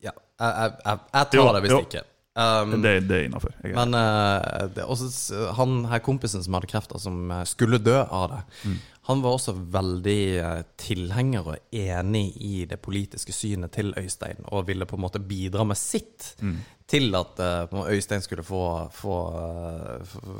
Ja, 0.02 0.10
jeg, 0.10 0.54
jeg, 0.54 0.72
jeg, 0.86 0.98
jeg 1.12 1.26
tar 1.30 1.36
Jo, 1.36 1.44
det 1.54 1.60
hvis 1.62 1.70
jo. 1.74 1.78
ikke. 1.84 2.00
Um, 2.38 2.72
Det, 2.82 2.92
det 3.08 3.16
er 3.18 3.24
innafor. 3.28 3.52
men 3.62 3.94
uh, 3.94 4.66
det, 4.74 4.84
også, 4.84 5.52
han 5.58 5.84
her 5.90 5.98
kompisen 6.02 6.42
som 6.42 6.54
hadde 6.56 6.70
krefter, 6.70 6.98
som 7.02 7.30
eh, 7.30 7.44
skulle 7.44 7.78
dø 7.78 7.98
av 8.00 8.30
det, 8.32 8.40
Mm. 8.64 8.76
han 9.10 9.22
var 9.22 9.36
også 9.36 9.52
veldig 9.54 10.66
tilhenger 10.80 11.46
og 11.52 11.56
enig 11.72 12.24
i 12.40 12.64
det 12.70 12.80
politiske 12.82 13.32
synet 13.32 13.72
til 13.76 13.92
Øystein, 13.96 14.40
og 14.48 14.66
ville 14.66 14.86
på 14.86 14.96
en 14.96 15.02
måte 15.04 15.20
bidra 15.20 15.64
med 15.68 15.76
sitt 15.76 16.34
Mm. 16.42 16.56
Til 16.88 17.14
at 17.18 17.40
eh, 17.44 17.82
Øystein 17.94 18.24
skulle 18.24 18.44
få, 18.46 18.62
få, 18.94 19.18
eh, 19.42 20.06
få 20.08 20.38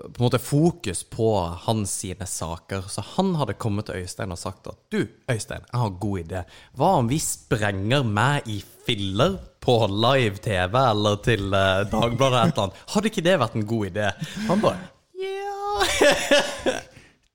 på 0.00 0.16
en 0.16 0.24
måte 0.24 0.38
fokus 0.40 1.02
på 1.04 1.28
hans 1.66 1.92
sine 2.02 2.26
saker. 2.26 2.86
Så 2.88 3.02
han 3.16 3.34
hadde 3.36 3.58
kommet 3.60 3.88
til 3.88 4.00
Øystein 4.00 4.32
og 4.32 4.38
sagt 4.40 4.70
at 4.70 4.78
du, 4.92 5.02
Øystein, 5.30 5.66
jeg 5.66 5.80
har 5.80 5.90
en 5.90 5.98
god 6.00 6.20
idé. 6.22 6.44
Hva 6.78 6.92
om 7.00 7.10
vi 7.10 7.18
sprenger 7.20 8.06
meg 8.06 8.48
i 8.48 8.60
filler 8.86 9.36
på 9.60 9.76
live 9.90 10.40
TV 10.42 10.78
eller 10.80 11.20
til 11.26 11.50
eh, 11.52 11.82
Dagbladet 11.90 12.30
eller 12.30 12.46
et 12.46 12.54
eller 12.54 12.64
annet? 12.68 12.80
Hadde 12.94 13.12
ikke 13.12 13.26
det 13.26 13.36
vært 13.42 13.58
en 13.58 13.68
god 13.74 13.90
idé? 13.90 14.08
Han 14.48 14.64
bare 14.64 14.88
ja 15.20 16.80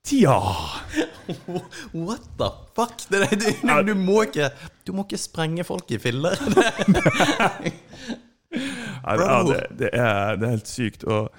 Tja! 0.05 0.37
What 2.07 2.21
the 2.37 2.49
fuck? 2.75 3.09
Det, 3.09 3.19
det, 3.31 3.55
du, 3.61 3.93
du, 3.93 3.95
må 3.97 4.21
ikke, 4.27 4.51
du 4.85 4.93
må 4.93 5.05
ikke 5.07 5.17
sprenge 5.17 5.65
folk 5.65 5.89
i 5.91 5.99
filler. 6.01 6.37
Nei, 8.55 9.15
ja, 9.17 9.39
det, 9.43 9.59
det, 9.79 9.89
er, 9.91 10.37
det 10.37 10.45
er 10.45 10.53
helt 10.53 10.69
sykt. 10.69 11.05
Og 11.09 11.31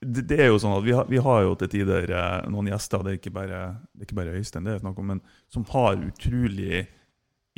det, 0.00 0.26
det 0.28 0.38
er 0.44 0.50
jo 0.50 0.60
sånn 0.60 0.76
at 0.76 0.84
vi 0.84 0.94
har, 0.96 1.08
vi 1.08 1.20
har 1.24 1.46
jo 1.46 1.54
til 1.60 1.72
tider 1.72 2.12
eh, 2.12 2.48
noen 2.52 2.68
gjester, 2.70 3.04
det 3.04 3.14
er 3.14 3.20
ikke 3.20 3.34
bare, 3.34 3.62
det 3.92 4.04
er 4.04 4.08
ikke 4.08 4.20
bare 4.20 4.36
Øystein, 4.36 4.68
det 4.68 4.76
er 4.76 4.82
snakk 4.84 5.00
om, 5.00 5.14
men 5.14 5.22
som 5.52 5.64
har 5.72 6.00
utrolig 6.04 6.84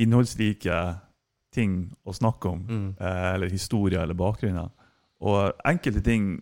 innholdsrike 0.03 0.79
ting 1.53 1.77
å 2.09 2.15
snakke 2.17 2.55
om, 2.55 2.63
eh, 2.97 3.29
eller 3.35 3.51
historier 3.53 4.03
eller 4.07 4.19
bakgrunner. 4.19 4.71
Og 5.23 5.67
enkelte 5.69 6.03
ting 6.07 6.33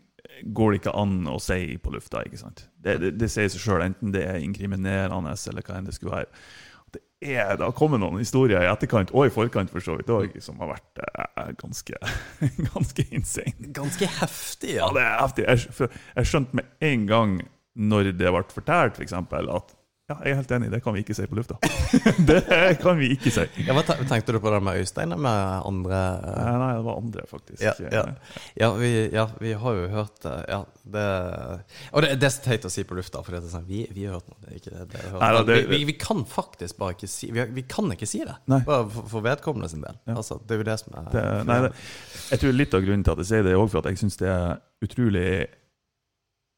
går 0.56 0.72
det 0.72 0.80
ikke 0.80 0.96
an 0.96 1.14
å 1.30 1.36
si 1.42 1.76
på 1.82 1.92
lufta. 1.94 2.24
ikke 2.26 2.40
sant? 2.40 2.64
Det, 2.80 2.96
det, 3.02 3.14
det 3.20 3.28
sier 3.32 3.50
seg 3.52 3.62
sjøl, 3.62 3.84
enten 3.84 4.12
det 4.14 4.24
er 4.26 4.40
inkriminerende 4.44 5.36
eller 5.50 5.66
hva 5.66 5.78
enn 5.78 5.88
det 5.88 5.96
skulle 5.96 6.16
være. 6.22 6.42
Det 6.90 7.02
er, 7.36 7.52
det 7.60 7.66
har 7.66 7.74
kommet 7.76 8.00
noen 8.02 8.18
historier 8.18 8.64
i 8.64 8.70
etterkant, 8.70 9.12
og 9.14 9.28
i 9.28 9.32
forkant 9.34 9.70
for 9.70 9.84
så 9.84 9.94
vidt 9.98 10.10
òg, 10.10 10.38
som 10.42 10.58
har 10.62 10.72
vært 10.72 11.02
eh, 11.04 11.50
ganske, 11.60 12.00
ganske 12.72 13.04
insane. 13.12 13.70
Ganske 13.76 14.08
heftig, 14.20 14.74
Ja, 14.78 14.88
ja. 14.88 14.92
det 14.96 15.04
er 15.04 15.18
heftig. 15.20 15.46
Jeg, 15.50 15.90
jeg 16.16 16.30
skjønte 16.32 16.60
med 16.62 16.88
en 16.90 17.04
gang 17.10 17.36
når 17.78 18.10
det 18.18 18.32
ble 18.32 18.42
fortalt, 18.50 18.96
f.eks., 18.96 19.06
eksempel 19.10 19.52
at 19.52 19.76
ja, 20.10 20.16
jeg 20.26 20.34
er 20.34 20.38
helt 20.40 20.54
enig, 20.58 20.70
det 20.74 20.80
kan 20.84 20.96
vi 20.96 21.04
ikke 21.04 21.14
si 21.16 21.26
på 21.30 21.38
lufta. 21.38 21.56
det 22.30 22.42
kan 22.82 22.98
vi 22.98 23.12
ikke 23.14 23.30
si. 23.34 23.44
ja 23.66 23.76
hva 23.76 23.84
tenkte 23.86 24.34
du 24.34 24.40
på 24.42 24.50
det 24.52 24.60
med 24.66 24.80
Øystein? 24.82 25.12
eller 25.14 25.22
Med 25.22 25.68
andre 25.70 26.00
eh, 26.26 26.40
Eh, 26.40 26.58
Nei, 26.60 26.70
det 26.76 26.84
var 26.86 26.96
andre, 26.98 27.24
faktisk. 27.30 27.62
Ja, 27.62 27.74
ja. 27.92 28.04
Ja, 28.58 28.72
vi, 28.74 28.90
ja, 29.14 29.26
vi 29.40 29.52
har 29.62 29.76
jo 29.78 29.88
hørt 29.92 30.20
det. 30.24 30.34
Ja, 30.50 30.60
det 30.90 31.06
og 31.92 32.02
det, 32.02 32.14
det 32.20 32.26
er 32.28 32.34
så 32.34 32.42
teit 32.44 32.66
å 32.66 32.72
si 32.72 32.84
på 32.88 32.96
lufta, 32.98 33.22
for 33.24 33.36
det 33.36 33.42
er 33.44 33.52
sånn, 33.52 33.66
vi, 33.68 33.84
vi 33.94 34.06
har 34.08 34.18
hørt 34.18 34.30
noe. 34.32 34.40
Det 34.46 34.58
ikke 34.60 34.72
det, 34.74 34.86
det 34.94 35.04
hørt. 35.06 35.20
Nei, 35.22 35.30
da, 35.36 35.42
det- 35.46 35.58
vi, 35.70 35.80
vi, 35.88 35.96
kan 36.00 36.24
faktisk 36.28 36.78
bare 36.80 36.96
ikke 36.96 37.10
si 37.10 37.30
Vi, 37.34 37.44
vi 37.54 37.64
kan 37.68 37.90
ikke 37.94 38.08
si 38.08 38.22
det. 38.26 38.34
Nei. 38.50 38.60
For, 38.66 38.90
for 39.14 39.24
vedkommende 39.24 39.70
sin 39.72 39.84
del. 39.84 39.98
Altså, 40.16 40.40
det 40.46 40.56
er 40.56 40.62
jo 40.64 40.68
det 40.70 40.78
som 40.82 40.98
er 40.98 41.08
Det, 41.14 41.24
nei, 41.48 41.60
jeg 42.30 42.42
tror 42.42 42.56
litt 42.56 42.76
av 42.76 42.84
grunnen 42.84 43.06
til 43.06 43.14
at 43.14 43.22
jeg 43.22 43.30
sier 43.30 43.46
det, 43.46 43.54
er 43.54 43.60
òg 43.62 43.70
for 43.72 43.82
at 43.82 43.90
jeg 43.92 44.00
syns 44.02 44.18
det 44.20 44.28
er 44.30 44.60
utrolig 44.84 45.26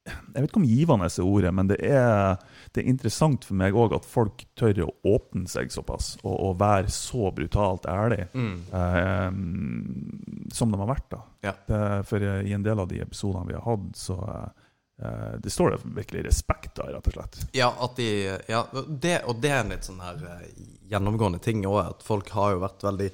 Jeg 0.08 0.40
vet 0.40 0.48
ikke 0.48 0.60
om 0.62 0.66
givende 0.68 1.08
er 1.08 1.26
ordet, 1.26 1.52
men 1.54 1.70
det 1.70 1.78
er, 1.86 2.40
det 2.72 2.82
er 2.84 2.88
interessant 2.92 3.44
for 3.44 3.58
meg 3.58 3.74
òg 3.74 3.94
at 3.98 4.06
folk 4.08 4.44
tør 4.58 4.84
å 4.86 4.90
åpne 5.16 5.48
seg 5.50 5.72
såpass, 5.74 6.14
og, 6.22 6.34
og 6.48 6.58
være 6.62 6.88
så 6.94 7.30
brutalt 7.34 7.86
ærlig 7.90 8.26
Mm. 8.32 8.56
eh, 8.72 10.52
som 10.54 10.70
de 10.72 10.78
har 10.82 10.90
vært. 10.94 11.08
da. 11.10 11.22
Ja. 11.42 11.54
Det, 11.66 11.80
for 12.08 12.22
eh, 12.22 12.42
i 12.48 12.52
en 12.56 12.62
del 12.66 12.78
av 12.82 12.88
de 12.90 13.00
episodene 13.04 13.48
vi 13.48 13.54
har 13.58 13.64
hatt, 13.66 13.88
så 13.98 14.18
eh, 15.02 15.32
det 15.42 15.50
står 15.52 15.70
det 15.74 15.80
virkelig 15.96 16.24
respekt 16.28 16.78
av, 16.82 16.92
rett 16.94 17.08
og 17.10 17.16
slett. 17.16 17.40
Ja, 17.56 17.72
at 17.82 17.96
de, 17.98 18.08
ja 18.48 18.64
det, 18.88 19.16
og 19.26 19.40
det 19.42 19.50
er 19.50 19.64
en 19.64 19.72
litt 19.74 19.88
sånn 19.88 20.02
her 20.04 20.20
eh, 20.36 20.46
gjennomgående 20.92 21.40
ting 21.42 21.64
òg, 21.66 21.78
at 21.96 22.02
folk 22.04 22.28
har 22.36 22.52
jo 22.52 22.62
vært 22.66 22.82
veldig 22.84 23.06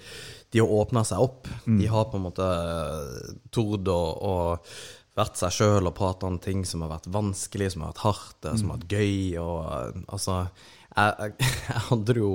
De 0.51 0.59
har 0.65 0.71
åpna 0.81 1.03
seg 1.05 1.21
opp. 1.23 1.47
De 1.69 1.87
har 1.93 2.07
på 2.11 2.17
en 2.19 2.25
måte 2.25 2.45
eh, 2.49 3.35
tord 3.55 3.89
og, 3.93 4.23
å 4.25 4.35
vært 5.19 5.39
seg 5.41 5.55
sjøl 5.55 5.91
og 5.91 5.97
prata 5.99 6.29
om 6.29 6.39
ting 6.43 6.65
som 6.69 6.85
har 6.85 6.93
vært 6.95 7.09
vanskelig, 7.13 7.73
som 7.75 7.85
har 7.85 7.93
vært 7.93 8.05
hardt, 8.07 8.49
som 8.49 8.73
har 8.73 8.79
vært 8.79 8.95
gøy. 8.99 9.17
Og 9.43 9.57
eh, 9.67 10.03
altså 10.07 10.37
jeg, 10.43 11.15
jeg, 11.19 11.51
jeg 11.69 11.87
hadde 11.89 12.15
det 12.15 12.23
jo 12.23 12.35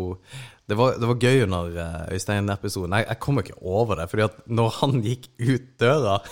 det 0.71 0.77
var, 0.79 0.95
det 0.95 1.07
var 1.09 1.19
gøy 1.19 1.43
under 1.43 1.77
eh, 1.83 2.15
Øystein-episoden. 2.15 2.95
Jeg, 2.95 3.09
jeg 3.09 3.21
kom 3.25 3.39
ikke 3.41 3.59
over 3.59 3.99
det, 3.99 4.07
fordi 4.11 4.27
at 4.29 4.37
når 4.47 4.75
han 4.79 4.99
gikk 5.03 5.29
ut 5.43 5.71
døra 5.81 6.19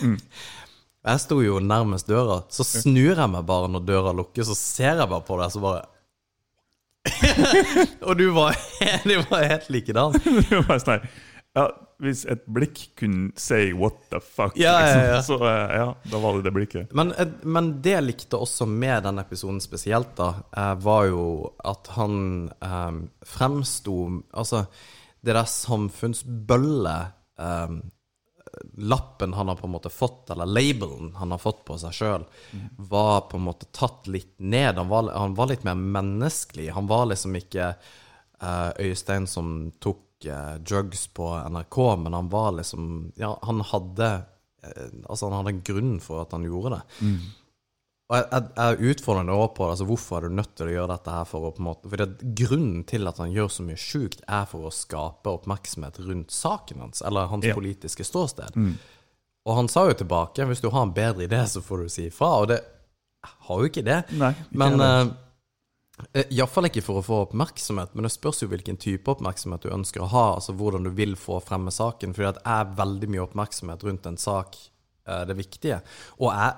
Jeg 1.02 1.18
sto 1.24 1.40
jo 1.42 1.56
nærmest 1.66 2.06
døra, 2.06 2.44
så 2.54 2.62
snur 2.62 3.18
jeg 3.18 3.30
meg 3.34 3.48
bare 3.50 3.72
når 3.74 3.88
døra 3.88 4.12
lukkes, 4.14 4.52
så 4.52 4.58
ser 4.58 5.00
jeg 5.02 5.10
bare 5.10 5.26
på 5.26 5.40
deg, 5.40 5.50
så 5.50 5.62
bare 5.64 5.82
Og 8.08 8.14
du 8.20 8.28
var, 8.36 8.54
du 9.10 9.16
var 9.32 9.48
helt 9.50 9.72
likedan. 9.74 10.14
Det 10.22 10.60
var 10.68 10.78
sånn 10.84 11.08
ja, 11.58 11.66
hvis 12.02 12.24
et 12.30 12.44
blikk 12.50 12.82
kunne 13.00 13.32
si 13.40 13.72
'what 13.74 14.10
the 14.10 14.20
fuck', 14.20 14.58
Ja, 14.58 14.74
ja, 14.80 14.88
ja. 14.90 15.16
Liksom, 15.18 15.38
så 15.38 15.46
eh, 15.46 15.76
ja, 15.78 15.96
da 16.12 16.20
var 16.20 16.38
det 16.38 16.44
det 16.50 16.52
blikket. 16.52 16.94
Men, 16.94 17.12
eh, 17.12 17.28
men 17.44 17.82
det 17.82 17.96
jeg 17.96 18.08
likte 18.08 18.42
også 18.42 18.66
med 18.66 19.04
den 19.04 19.22
episoden 19.22 19.62
spesielt, 19.62 20.16
da, 20.18 20.34
eh, 20.58 20.74
var 20.76 21.06
jo 21.06 21.54
at 21.64 21.88
han 21.98 22.52
um, 22.60 23.10
fremsto 23.22 24.24
Altså, 24.34 24.66
det 25.22 25.34
der 25.36 25.46
samfunnsbølle 25.46 26.98
um, 27.38 27.82
Lappen 28.78 29.34
han 29.34 29.48
har 29.48 29.56
på 29.56 29.68
en 29.68 29.74
måte 29.74 29.90
fått, 29.90 30.30
eller 30.30 30.46
labelen 30.46 31.14
han 31.16 31.32
har 31.32 31.40
fått 31.40 31.64
på 31.66 31.78
seg 31.80 31.94
sjøl, 31.96 32.26
var 32.78 33.22
på 33.32 33.38
en 33.38 33.46
måte 33.46 33.70
tatt 33.72 34.10
litt 34.12 34.36
ned. 34.40 34.76
Han 34.76 34.90
var, 34.90 35.12
han 35.14 35.36
var 35.38 35.48
litt 35.48 35.64
mer 35.64 35.76
menneskelig. 35.80 36.72
Han 36.76 36.88
var 36.88 37.06
liksom 37.06 37.36
ikke 37.40 37.72
uh, 38.44 38.72
Øystein 38.80 39.28
som 39.28 39.72
tok 39.80 40.11
drugs 40.24 41.08
på 41.08 41.28
NRK, 41.50 41.78
men 42.04 42.14
han 42.14 42.30
var 42.30 42.52
liksom 42.60 43.12
Ja, 43.18 43.34
han 43.42 43.62
hadde 43.62 44.10
eh, 44.64 44.90
Altså, 45.08 45.28
han 45.30 45.38
hadde 45.40 45.56
en 45.56 45.64
grunn 45.66 45.94
for 46.04 46.22
at 46.24 46.32
han 46.36 46.46
gjorde 46.46 46.78
det. 46.78 47.06
Og 48.12 48.18
jeg, 48.20 48.48
jeg, 48.58 48.92
utfordrer 48.92 49.24
deg 49.24 49.38
også 49.40 49.54
på 49.56 49.64
det, 49.64 49.72
altså 49.72 49.86
hvorfor 49.88 50.18
er 50.18 50.28
du 50.28 50.36
nødt 50.36 50.56
til 50.60 50.68
å 50.68 50.74
gjøre 50.74 50.88
dette 50.92 51.12
her 51.16 51.28
for 51.30 51.48
å 51.48 51.52
på 51.56 51.62
en 51.64 51.68
måte 51.70 51.92
For 51.94 52.16
grunnen 52.42 52.82
til 52.92 53.08
at 53.08 53.22
han 53.24 53.32
gjør 53.32 53.48
så 53.56 53.64
mye 53.64 53.80
sjukt, 53.80 54.26
er 54.28 54.50
for 54.52 54.68
å 54.68 54.72
skape 54.76 55.32
oppmerksomhet 55.32 56.02
rundt 56.04 56.36
saken 56.36 56.84
hans, 56.84 57.02
eller 57.08 57.32
hans 57.32 57.48
Ja. 57.48 57.56
politiske 57.56 58.04
ståsted. 58.04 58.58
Og 59.48 59.56
han 59.56 59.72
sa 59.72 59.88
jo 59.88 59.96
tilbake 60.04 60.46
hvis 60.46 60.62
du 60.62 60.70
har 60.70 60.84
en 60.84 60.94
bedre 60.94 61.24
idé, 61.24 61.40
så 61.48 61.64
får 61.64 61.86
du 61.86 61.90
si 61.90 62.10
ifra. 62.10 62.34
Og 62.44 62.48
det 62.52 62.60
har 63.48 63.62
jo 63.64 63.70
ikke 63.72 63.86
det. 63.86 64.04
Nei, 64.12 64.34
ikke 64.36 64.60
Men 64.60 64.80
heller. 64.80 65.14
Uh, 66.16 66.24
iallfall 66.30 66.70
ikke 66.70 66.84
for 66.86 67.00
å 67.00 67.06
få 67.06 67.20
oppmerksomhet, 67.28 67.94
men 67.96 68.08
det 68.08 68.14
spørs 68.14 68.44
jo 68.44 68.50
hvilken 68.52 68.80
type 68.82 69.12
oppmerksomhet 69.12 69.66
du 69.66 69.72
ønsker 69.74 70.04
å 70.06 70.10
ha, 70.12 70.26
altså 70.38 70.56
hvordan 70.58 70.88
du 70.88 70.92
vil 70.98 71.16
få 71.20 71.40
fremme 71.46 71.74
saken. 71.74 72.16
For 72.18 72.28
det 72.28 72.44
er 72.48 72.76
veldig 72.78 73.12
mye 73.12 73.26
oppmerksomhet 73.26 73.86
rundt 73.88 74.10
en 74.10 74.20
sak 74.22 74.58
eh, 75.08 75.24
det 75.30 75.38
viktige. 75.40 75.82
Og 76.20 76.30
jeg 76.32 76.58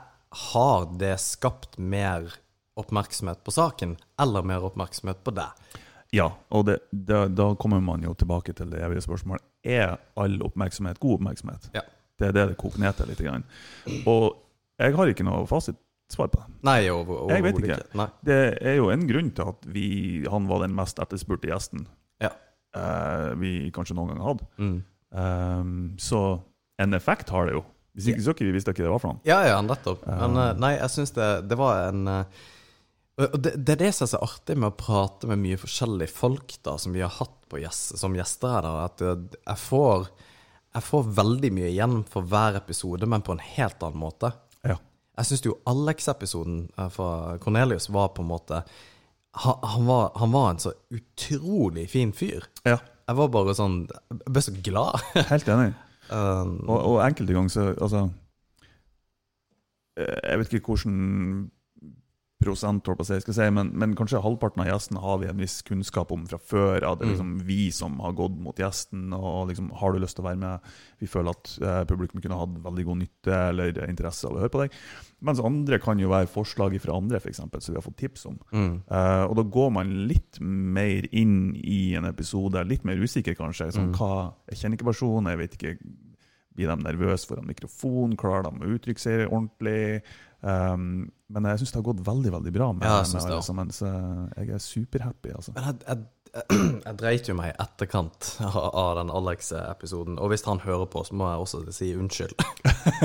har 0.49 0.87
det 0.99 1.15
skapt 1.21 1.77
mer 1.77 2.31
oppmerksomhet 2.79 3.43
på 3.45 3.53
saken, 3.53 3.97
eller 4.21 4.45
mer 4.47 4.65
oppmerksomhet 4.65 5.21
på 5.23 5.33
deg? 5.37 5.79
Ja, 6.13 6.27
og 6.53 6.67
det, 6.69 6.77
da, 6.91 7.25
da 7.29 7.51
kommer 7.57 7.81
man 7.81 8.03
jo 8.05 8.13
tilbake 8.17 8.53
til 8.53 8.69
det 8.69 8.83
evige 8.85 9.01
spørsmålet. 9.05 9.45
Er 9.65 9.95
all 10.19 10.37
oppmerksomhet 10.45 10.99
god 11.01 11.19
oppmerksomhet? 11.19 11.69
Ja. 11.73 11.81
Det 12.19 12.29
er 12.29 12.35
det 12.35 12.47
det 12.51 12.59
koker 12.61 12.81
ned 12.83 12.97
til 12.97 13.09
litt. 13.09 13.23
Og 14.05 14.35
jeg 14.77 14.93
har 14.97 15.09
ikke 15.09 15.25
noe 15.25 15.47
fasitsvar 16.13 16.31
på 16.31 16.41
det. 16.41 16.53
Nei, 16.63 16.89
over, 16.91 17.23
over, 17.25 17.33
Jeg 17.35 17.43
vet 17.43 17.59
ikke. 17.63 17.97
Nei. 17.97 18.07
Det 18.25 18.39
er 18.61 18.77
jo 18.77 18.89
en 18.93 19.05
grunn 19.09 19.31
til 19.35 19.51
at 19.51 19.67
vi, 19.73 19.87
han 20.29 20.47
var 20.47 20.63
den 20.63 20.75
mest 20.75 20.99
etterspurte 20.99 21.49
gjesten 21.49 21.87
Ja. 22.21 22.31
eh, 22.75 23.33
vi 23.39 23.71
kanskje 23.73 23.95
noen 23.97 24.13
gang 24.13 24.23
hadde. 24.23 24.47
Mm. 24.57 24.83
Um, 25.13 25.95
så 25.99 26.41
en 26.81 26.93
effekt 26.93 27.29
har 27.29 27.45
det 27.47 27.53
jo. 27.57 27.63
Hvis 27.93 28.07
ikke 28.09 28.23
så 28.25 28.33
ikke 28.33 28.47
vi 28.47 28.55
visste 28.55 28.73
ikke 28.73 28.81
det 28.85 28.89
var 28.89 29.01
for 29.01 29.13
ham. 29.13 29.21
Ja, 29.25 29.43
ja, 29.45 29.61
nettopp. 29.61 30.05
Men 30.07 30.37
uh, 30.37 30.53
nei, 30.57 30.75
jeg 30.79 30.89
syns 30.89 31.13
det, 31.13 31.47
det 31.47 31.57
var 31.59 31.91
en 31.91 32.07
uh, 32.09 32.43
det, 33.37 33.51
det 33.61 33.75
er 33.75 33.81
det 33.83 33.91
som 33.93 34.07
er 34.07 34.09
så 34.15 34.21
artig 34.25 34.55
med 34.57 34.71
å 34.71 34.77
prate 34.77 35.29
med 35.29 35.37
mye 35.43 35.59
forskjellige 35.61 36.09
folk 36.15 36.55
da, 36.65 36.79
som 36.81 36.95
vi 36.95 37.03
har 37.05 37.13
hatt 37.13 37.35
på 37.51 37.59
gjest, 37.61 37.93
som 38.01 38.15
gjester 38.17 38.49
her. 38.55 38.65
da, 38.65 38.87
At 38.87 39.03
eh, 39.05 39.27
jeg 39.37 39.61
får, 39.61 40.07
jeg 40.73 40.87
får 40.87 41.11
veldig 41.19 41.51
mye 41.53 41.69
igjen 41.69 41.99
for 42.09 42.25
hver 42.25 42.57
episode, 42.57 43.05
men 43.05 43.21
på 43.21 43.35
en 43.35 43.43
helt 43.45 43.85
annen 43.85 44.01
måte. 44.01 44.31
Jeg 45.17 45.29
syns 45.29 45.43
jo 45.45 45.57
Alex-episoden 45.69 46.63
eh, 46.77 46.89
fra 46.93 47.37
Cornelius 47.43 47.89
var 47.93 48.13
på 48.15 48.23
en 48.25 48.31
måte 48.31 48.63
han, 49.43 49.55
han, 49.65 49.85
var, 49.89 50.11
han 50.21 50.31
var 50.33 50.51
en 50.51 50.59
så 50.61 50.71
utrolig 50.93 51.87
fin 51.89 52.13
fyr. 52.13 52.49
ja. 52.65 52.79
Jeg 53.03 53.17
var 53.19 53.27
bare 53.33 53.51
sånn 53.57 53.81
Jeg 53.91 54.31
ble 54.31 54.41
så 54.45 54.51
glad. 54.63 55.01
Helt 55.33 55.49
enig. 55.51 55.73
Um, 56.07 56.53
Og, 56.69 56.77
og 56.77 56.99
enkelte 57.03 57.35
ganger 57.35 57.51
så 57.51 57.65
Altså 57.73 58.03
eh, 59.99 60.19
Jeg 60.29 60.39
vet 60.39 60.53
ikke 60.53 60.71
hvordan 60.71 60.95
prosent, 62.43 62.89
si, 63.07 63.17
skal 63.23 63.31
jeg 63.31 63.37
si, 63.37 63.47
men, 63.55 63.71
men 63.79 63.95
kanskje 63.97 64.21
halvparten 64.23 64.63
av 64.63 64.69
gjestene 64.69 65.01
har 65.03 65.19
vi 65.21 65.29
en 65.31 65.41
viss 65.41 65.61
kunnskap 65.67 66.11
om 66.15 66.25
fra 66.29 66.39
før. 66.39 66.83
At 66.85 66.99
Det 66.99 67.07
er 67.07 67.13
liksom 67.13 67.33
vi 67.47 67.71
som 67.75 67.97
har 68.03 68.15
gått 68.17 68.35
mot 68.43 68.59
gjesten, 68.59 69.07
og 69.15 69.49
liksom, 69.51 69.71
har 69.79 69.93
du 69.93 70.01
lyst 70.03 70.17
til 70.19 70.25
å 70.25 70.29
være 70.29 70.41
med? 70.43 70.73
Vi 71.03 71.09
føler 71.11 71.35
at 71.35 71.53
eh, 71.61 71.81
publikum 71.89 72.23
kunne 72.23 72.39
hatt 72.39 72.61
veldig 72.67 72.85
god 72.89 73.01
nytte 73.01 73.41
eller 73.49 73.81
interesse 73.87 74.29
av 74.29 74.37
å 74.37 74.43
høre 74.43 74.53
på 74.53 74.63
deg. 74.63 74.77
Mens 75.23 75.39
andre 75.39 75.79
kan 75.79 75.99
jo 76.01 76.11
være 76.11 76.27
forslag 76.31 76.75
fra 76.83 76.97
andre, 76.99 77.21
for 77.23 77.31
eksempel, 77.31 77.63
som 77.63 77.73
vi 77.73 77.79
har 77.79 77.85
fått 77.85 77.99
tips 78.01 78.25
om. 78.31 78.39
mm. 78.51 78.73
Eh, 78.93 79.23
og 79.23 79.37
da 79.39 79.45
går 79.55 79.69
man 79.79 79.93
litt 80.09 80.39
mer 80.41 81.07
inn 81.11 81.53
i 81.59 81.95
en 81.97 82.07
episode, 82.09 82.63
litt 82.67 82.83
mer 82.87 82.99
usikker 82.99 83.37
kanskje. 83.39 83.71
Sånn, 83.75 83.93
hva, 83.95 84.33
jeg 84.51 84.59
kjenner 84.61 84.79
ikke 84.79 84.91
personen, 84.91 85.31
jeg 85.31 85.43
vet 85.45 85.59
ikke 85.59 85.77
Blir 86.53 86.69
de 86.69 86.83
nervøse 86.85 87.25
foran 87.25 87.47
mikrofon? 87.49 88.11
Klarer 88.13 88.45
de 88.45 88.61
å 88.61 88.75
uttrykke 88.75 89.01
seg 89.01 89.23
ordentlig? 89.25 90.03
Um, 90.43 91.05
men 91.31 91.45
jeg 91.47 91.61
syns 91.61 91.71
det 91.71 91.79
har 91.79 91.85
gått 91.87 92.01
veldig 92.03 92.31
veldig 92.33 92.51
bra 92.51 92.65
med, 92.75 92.83
Ja, 92.83 92.97
jeg 92.99 93.13
med 93.15 93.31
alle 93.31 93.45
sammen. 93.45 93.71
Så 93.71 93.87
jeg 93.87 94.49
er 94.51 94.61
superhappy, 94.61 95.31
altså. 95.37 95.53
Men 95.55 95.69
jeg, 95.69 95.77
jeg, 95.87 96.03
jeg 96.83 96.97
dreit 96.99 97.29
jo 97.29 97.35
meg 97.37 97.53
i 97.53 97.55
etterkant 97.63 98.29
av 98.43 98.97
den 98.99 99.13
Alex-episoden. 99.13 100.19
Og 100.19 100.33
hvis 100.33 100.45
han 100.49 100.61
hører 100.65 100.85
på, 100.91 101.05
så 101.07 101.15
må 101.17 101.29
jeg 101.31 101.45
også 101.45 101.63
si 101.75 101.93
unnskyld. 101.95 102.35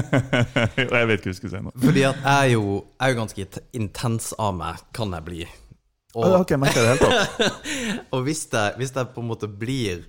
jeg 0.81 1.11
vet 1.13 1.21
ikke 1.21 1.29
hva 1.29 1.31
jeg 1.31 1.39
skulle 1.39 1.55
si 1.55 1.63
nå. 1.69 1.75
Fordi 1.85 2.05
at 2.09 2.21
jeg 2.25 2.35
er 2.35 2.53
jo, 2.57 2.67
jeg 2.83 3.07
er 3.07 3.15
jo 3.15 3.21
ganske 3.23 3.49
intens 3.83 4.33
av 4.41 4.59
meg, 4.59 4.85
kan 4.97 5.15
jeg 5.15 5.27
bli. 5.29 5.43
Og, 6.17 6.41
okay, 6.41 6.57
Og, 8.15 8.23
hvis, 8.25 8.47
jeg, 8.53 8.73
hvis 8.81 8.95
jeg 8.97 9.13
på 9.15 9.23
en 9.23 9.29
måte 9.29 9.49
blir 9.49 10.07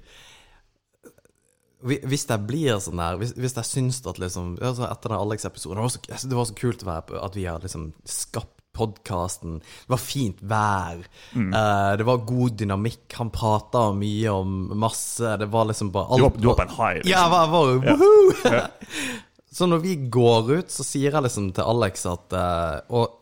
Hvis 1.81 2.25
jeg 2.27 2.43
blir 2.47 2.79
sånn 2.83 2.99
her 2.99 3.15
Hvis, 3.21 3.31
hvis 3.39 3.53
jeg 3.55 3.63
syns 3.69 4.01
at 4.09 4.17
liksom 4.19 4.57
altså 4.59 4.83
Etter 4.91 5.13
den 5.13 5.19
Alex-episoden 5.21 5.77
det, 5.79 5.85
var 5.85 5.93
så- 5.95 6.27
det 6.29 6.35
var 6.39 6.45
så 6.49 6.55
kult 6.59 6.83
å 6.83 6.89
være 6.89 7.05
på, 7.07 7.19
at 7.23 7.35
vi 7.39 7.45
har 7.47 7.59
liksom 7.63 7.93
skapt 8.05 8.55
podkasten. 8.79 9.57
Det 9.59 9.89
var 9.91 9.97
fint 9.99 10.37
vær. 10.45 10.99
Eh, 11.35 11.95
det 11.99 12.05
var 12.07 12.21
god 12.23 12.53
dynamikk. 12.61 13.11
Han 13.17 13.31
prata 13.33 13.81
mye 13.97 14.29
om 14.31 14.53
masse. 14.79 15.33
Det 15.41 15.47
var 15.51 15.65
liksom 15.67 15.89
bare 15.91 16.15
Du 16.15 16.23
var, 16.23 16.29
du 16.37 16.47
var 16.47 16.55
på 16.55 16.61
en 16.67 16.75
high. 16.77 16.99
Liksom. 17.01 17.09
Ja, 17.11 17.23
jeg 17.23 17.31
var, 17.31 17.47
var 17.47 17.73
woohoo! 17.83 18.67
Så 19.51 19.65
når 19.67 19.81
vi 19.83 19.95
går 20.13 20.51
ut, 20.59 20.69
så 20.71 20.85
sier 20.85 21.11
jeg 21.11 21.23
liksom 21.25 21.49
til 21.57 21.63
Alex 21.65 22.05
at 22.05 22.35
uh, 22.37 22.79
og, 22.93 23.17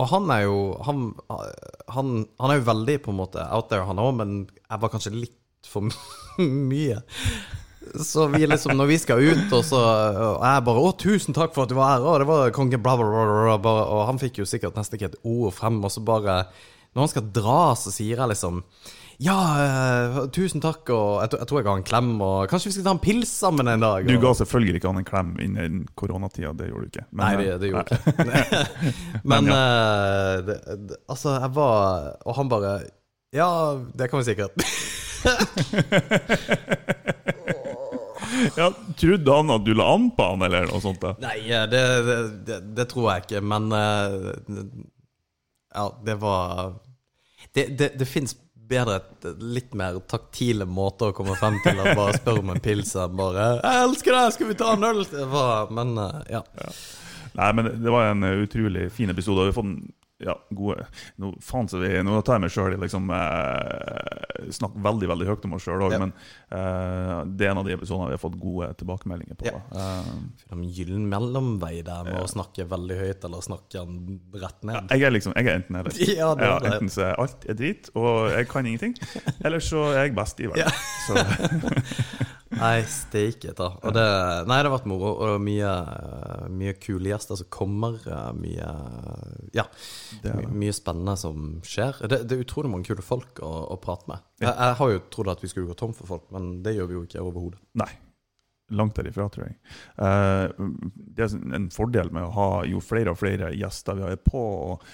og 0.00 0.06
han 0.08 0.30
er 0.32 0.46
jo 0.46 0.56
han, 0.86 1.02
han, 1.92 2.14
han 2.40 2.50
er 2.54 2.58
jo 2.62 2.66
veldig 2.70 2.96
på 3.04 3.12
en 3.12 3.18
måte 3.20 3.44
out 3.52 3.68
there, 3.68 3.84
han 3.84 4.00
òg, 4.00 4.14
men 4.16 4.32
jeg 4.48 4.80
var 4.80 4.88
kanskje 4.94 5.12
litt 5.14 5.68
for 5.68 5.84
mye. 6.72 7.02
Så 7.94 8.26
vi 8.32 8.46
liksom, 8.46 8.76
når 8.76 8.86
vi 8.90 8.98
skal 9.00 9.22
ut, 9.22 9.52
og 9.52 9.64
så 9.66 9.78
og 9.78 10.44
jeg 10.44 10.64
bare 10.66 10.84
'Å, 10.84 10.96
tusen 10.98 11.36
takk 11.36 11.54
for 11.54 11.62
at 11.64 11.72
du 11.72 11.76
var 11.78 11.96
her', 11.96 12.06
og 12.06 12.18
det 12.20 12.28
var 12.28 12.56
konge, 12.56 12.78
bla, 12.78 12.96
bla, 12.96 13.08
bla, 13.08 13.58
bla. 13.58 13.72
Og 13.88 14.06
han 14.10 14.20
fikk 14.20 14.34
jo 14.42 14.48
sikkert 14.48 14.76
nesten 14.76 14.98
ikke 14.98 15.12
et 15.12 15.20
ord 15.24 15.52
frem, 15.52 15.84
og 15.84 15.90
så 15.90 16.04
bare 16.04 16.44
Når 16.94 17.00
han 17.04 17.08
skal 17.08 17.30
dra, 17.30 17.74
så 17.76 17.90
sier 17.92 18.16
jeg 18.16 18.28
liksom 18.32 18.62
ja, 19.18 19.34
uh, 19.34 20.30
tusen 20.30 20.62
takk, 20.62 20.86
og 20.94 21.24
jeg, 21.24 21.32
jeg 21.40 21.46
tror 21.50 21.58
jeg 21.58 21.66
ga 21.66 21.72
en 21.74 21.86
klem, 21.86 22.10
og 22.22 22.48
kanskje 22.50 22.68
vi 22.70 22.74
skal 22.76 22.84
ta 22.86 22.92
en 22.94 23.00
pils 23.02 23.30
sammen 23.34 23.66
en 23.66 23.82
dag? 23.82 24.06
Du 24.06 24.14
ga 24.22 24.30
selvfølgelig 24.38 24.78
ikke 24.78 24.90
han 24.92 25.00
en 25.00 25.08
klem 25.08 25.30
innen 25.42 25.80
koronatida, 25.98 26.52
det 26.54 26.68
gjorde 26.70 26.86
du 26.86 26.90
ikke. 26.92 27.06
Men, 27.10 27.22
Nei, 27.24 27.34
det, 27.40 27.46
eh, 27.50 27.58
det 27.58 27.68
gjorde 27.72 27.98
nei. 28.28 28.42
ikke. 28.44 28.62
Men 29.34 29.42
eh, 29.56 30.34
det, 30.46 30.56
det, 30.86 30.96
altså, 31.10 31.28
jeg 31.34 31.50
var 31.58 31.74
Og 32.22 32.32
han 32.38 32.46
bare 32.52 32.70
Ja, 33.34 33.50
det 33.98 34.06
kan 34.08 34.22
vi 34.22 34.28
sikkert. 34.30 34.54
Ja, 38.56 38.72
Trodde 38.98 39.38
han 39.38 39.54
at 39.54 39.64
du 39.66 39.72
la 39.76 39.88
an 39.94 40.10
på 40.16 40.26
han, 40.32 40.44
eller 40.46 40.68
noe 40.70 40.82
sånt? 40.82 41.00
da? 41.02 41.14
Nei, 41.22 41.38
det, 41.72 41.82
det, 42.46 42.58
det, 42.76 42.86
tror 42.90 43.10
jeg 43.12 43.26
ikke, 43.26 43.42
men 43.54 43.72
eh, 43.76 44.28
Ja, 45.74 45.88
det 46.04 46.18
var 46.22 46.76
Det, 47.52 47.68
det, 47.78 47.92
det 47.98 48.08
fins 48.08 48.36
bedre, 48.68 49.00
litt 49.40 49.72
mer 49.78 49.96
taktile 50.10 50.66
måter 50.68 51.10
å 51.10 51.16
komme 51.16 51.36
frem 51.40 51.56
til 51.64 51.78
enn 51.78 51.96
bare 51.96 52.18
spørre 52.18 52.42
om 52.42 52.50
en 52.52 52.60
pils 52.60 52.90
enn 53.00 53.14
bare 53.16 53.46
'Jeg 53.56 53.84
elsker 53.86 54.12
deg, 54.12 54.32
skal 54.34 54.50
vi 54.50 54.58
ta 54.60 54.72
en 54.74 54.88
øl?' 54.90 55.06
Men 55.72 55.94
eh, 56.04 56.18
ja. 56.36 56.42
Nei, 57.38 57.52
men 57.54 57.70
det 57.80 57.92
var 57.94 58.10
en 58.10 58.24
utrolig 58.24 58.88
fin 58.92 59.10
episode. 59.10 59.46
Vi 59.46 59.52
har 59.52 59.56
fått 59.56 59.97
ja, 60.18 60.34
gode 60.50 60.82
Nå, 61.22 61.28
faen 61.44 61.68
så 61.70 61.78
vi, 61.78 61.92
nå 62.02 62.16
tar 62.26 62.34
jeg 62.38 62.42
meg 62.42 62.50
sjøl 62.50 62.74
i 62.74 62.78
liksom 62.82 63.10
eh, 63.14 64.48
Snakke 64.54 64.80
veldig 64.82 65.08
veldig 65.12 65.26
høyt 65.28 65.44
om 65.46 65.52
oss 65.54 65.66
sjøl 65.66 65.84
òg, 65.86 65.92
Ja. 65.94 65.98
men 66.02 66.12
eh, 66.54 67.20
det 67.38 67.46
er 67.46 67.52
en 67.52 67.60
av 67.62 67.66
de 67.68 67.74
episodene 67.76 68.08
vi 68.10 68.16
har 68.16 68.22
fått 68.22 68.38
gode 68.40 68.68
tilbakemeldinger 68.80 69.38
på. 69.38 69.46
Ja. 69.50 69.60
Eh, 69.74 70.10
En 70.54 70.62
gyllen 70.74 71.04
mellomvei 71.10 71.82
der 71.86 72.02
med 72.06 72.18
å 72.22 72.28
snakke 72.30 72.66
veldig 72.70 72.96
høyt 73.02 73.26
eller 73.28 73.44
snakke 73.44 73.82
den 73.84 74.18
rett 74.42 74.62
ned. 74.66 74.90
jeg 74.94 75.06
er 75.06 75.14
liksom, 75.14 75.34
jeg 75.38 75.46
er 75.52 75.60
enten 75.60 75.80
eller. 75.82 75.98
Ja, 76.18 76.32
det 76.38 76.48
det. 76.64 76.72
enten 76.72 76.90
så 76.94 77.04
er 77.10 77.20
alt 77.22 77.46
er 77.48 77.58
drit, 77.58 77.90
og 77.98 78.30
jeg 78.34 78.48
kan 78.50 78.66
ingenting, 78.66 78.94
eller 79.44 79.62
så 79.62 79.84
er 79.92 80.06
jeg 80.08 80.16
best 80.18 80.40
i 80.42 80.48
verden. 80.50 80.66
Ja. 80.66 80.70
Så, 81.06 81.14
Nei, 82.58 82.82
steike 82.90 83.52
ta. 83.58 83.68
Og 83.86 83.94
det, 83.94 84.04
nei, 84.50 84.58
det 84.58 84.68
har 84.68 84.74
vært 84.74 84.88
moro. 84.90 85.12
Og 85.24 85.40
mye, 85.44 85.70
mye 86.54 86.74
kule 86.82 87.12
gjester 87.12 87.38
som 87.40 87.48
kommer. 87.54 87.98
eh, 88.06 88.32
Mye 88.38 88.68
Ja, 89.56 89.64
det 90.22 90.34
det. 90.34 90.48
mye 90.52 90.74
spennende 90.76 91.14
som 91.20 91.46
skjer. 91.66 92.02
Det, 92.08 92.22
det 92.28 92.36
er 92.38 92.44
utrolig 92.44 92.70
mange 92.72 92.88
kule 92.90 93.04
folk 93.04 93.40
å, 93.44 93.52
å 93.74 93.78
prate 93.82 94.10
med. 94.10 94.24
Jeg, 94.42 94.50
jeg 94.52 94.76
har 94.82 94.92
jo 94.94 95.00
trodd 95.14 95.32
at 95.34 95.42
vi 95.44 95.50
skulle 95.52 95.70
gå 95.70 95.78
tom 95.78 95.94
for 95.96 96.10
folk, 96.10 96.28
men 96.34 96.58
det 96.66 96.76
gjør 96.76 96.90
vi 96.92 96.98
jo 96.98 97.06
ikke 97.08 97.24
overhodet. 97.24 97.62
Nei. 97.80 97.90
Langt 98.76 98.98
derifra, 99.00 99.30
tror 99.32 99.46
jeg. 99.48 99.54
Eh, 99.96 100.68
det 101.16 101.24
er 101.24 101.38
en 101.56 101.70
fordel 101.72 102.10
med 102.12 102.26
å 102.26 102.34
ha 102.36 102.48
jo 102.68 102.82
flere 102.84 103.14
og 103.14 103.20
flere 103.22 103.54
gjester 103.56 103.96
vi 103.96 104.04
har 104.04 104.18
på, 104.20 104.42
og, 104.74 104.84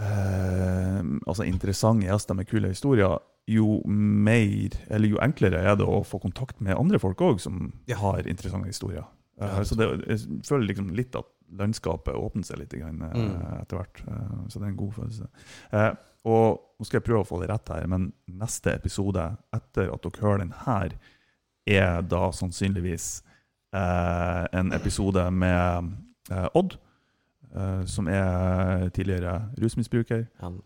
eh, 0.00 1.00
altså 1.26 1.44
interessante 1.44 2.06
gjester 2.08 2.38
med 2.38 2.48
kule 2.48 2.70
historier, 2.72 3.18
jo 3.46 3.82
mer, 3.86 4.74
eller 4.90 5.08
jo 5.08 5.18
enklere 5.22 5.60
er 5.62 5.76
det 5.78 5.86
å 5.86 6.00
få 6.04 6.18
kontakt 6.22 6.60
med 6.60 6.76
andre 6.76 6.98
folk 6.98 7.20
òg 7.22 7.40
som 7.40 7.72
Ja. 7.86 7.96
har 7.96 8.26
interessante 8.26 8.66
historier. 8.66 9.04
Ja, 9.38 9.62
så 9.62 9.76
det, 9.76 9.86
jeg 10.08 10.42
føler 10.48 10.66
liksom 10.66 10.90
litt 10.96 11.14
at 11.14 11.26
landskapet 11.52 12.14
åpner 12.16 12.42
seg 12.44 12.58
litt 12.58 12.74
eh, 12.74 12.88
Mm. 12.90 13.60
etter 13.62 13.76
hvert. 13.76 14.00
Eh, 14.08 14.48
så 14.48 14.58
det 14.58 14.62
er 14.62 14.68
en 14.72 14.76
god 14.76 14.92
følelse. 14.94 15.28
Og 16.26 16.60
nå 16.80 16.84
skal 16.86 16.98
jeg 17.00 17.04
prøve 17.06 17.20
å 17.22 17.28
få 17.28 17.40
det 17.40 17.50
rett 17.50 17.68
her, 17.68 17.86
men 17.86 18.12
neste 18.26 18.74
episode 18.74 19.36
etter 19.54 19.92
at 19.94 20.02
dere 20.02 20.20
hører 20.24 20.38
den 20.38 20.54
her, 20.64 20.90
er 21.68 22.02
da 22.02 22.30
sannsynligvis 22.32 23.22
eh, 23.72 24.46
en 24.52 24.72
episode 24.72 25.30
med 25.30 25.92
Odd, 26.54 26.78
som 27.86 28.08
er 28.08 28.88
tidligere 28.90 29.50
rusmisbruker. 29.60 30.26
Han, 30.40 30.54
Mm? 30.54 30.62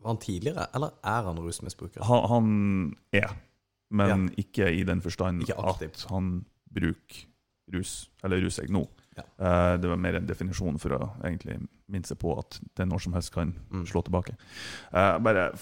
Var 0.00 0.12
han 0.14 0.20
tidligere, 0.22 0.66
eller 0.74 0.92
er 1.04 1.22
han 1.26 1.38
rusmisbruker? 1.42 2.02
Han, 2.06 2.28
han 2.30 2.96
er, 3.12 3.32
men 3.90 4.28
ikke 4.38 4.68
i 4.74 4.84
den 4.84 5.00
forstand 5.02 5.42
at 5.50 6.06
han 6.10 6.44
bruker 6.72 7.24
rus, 7.74 8.08
eller 8.24 8.40
ruser 8.40 8.62
seg 8.64 8.70
nå. 8.72 8.84
Ja. 9.18 9.24
Eh, 9.38 9.76
det 9.82 9.88
var 9.90 9.96
mer 10.00 10.14
en 10.20 10.26
definisjon 10.28 10.78
for 10.78 10.94
å 10.94 11.10
egentlig 11.26 11.58
minne 11.90 12.06
seg 12.06 12.18
på 12.22 12.36
at 12.38 12.60
det 12.78 12.86
når 12.88 13.00
som 13.02 13.12
helst 13.16 13.32
kan 13.34 13.54
Mm. 13.70 13.84
slå 13.86 14.02
tilbake. 14.06 14.36
Eh, 14.92 15.18
bare 15.18 15.52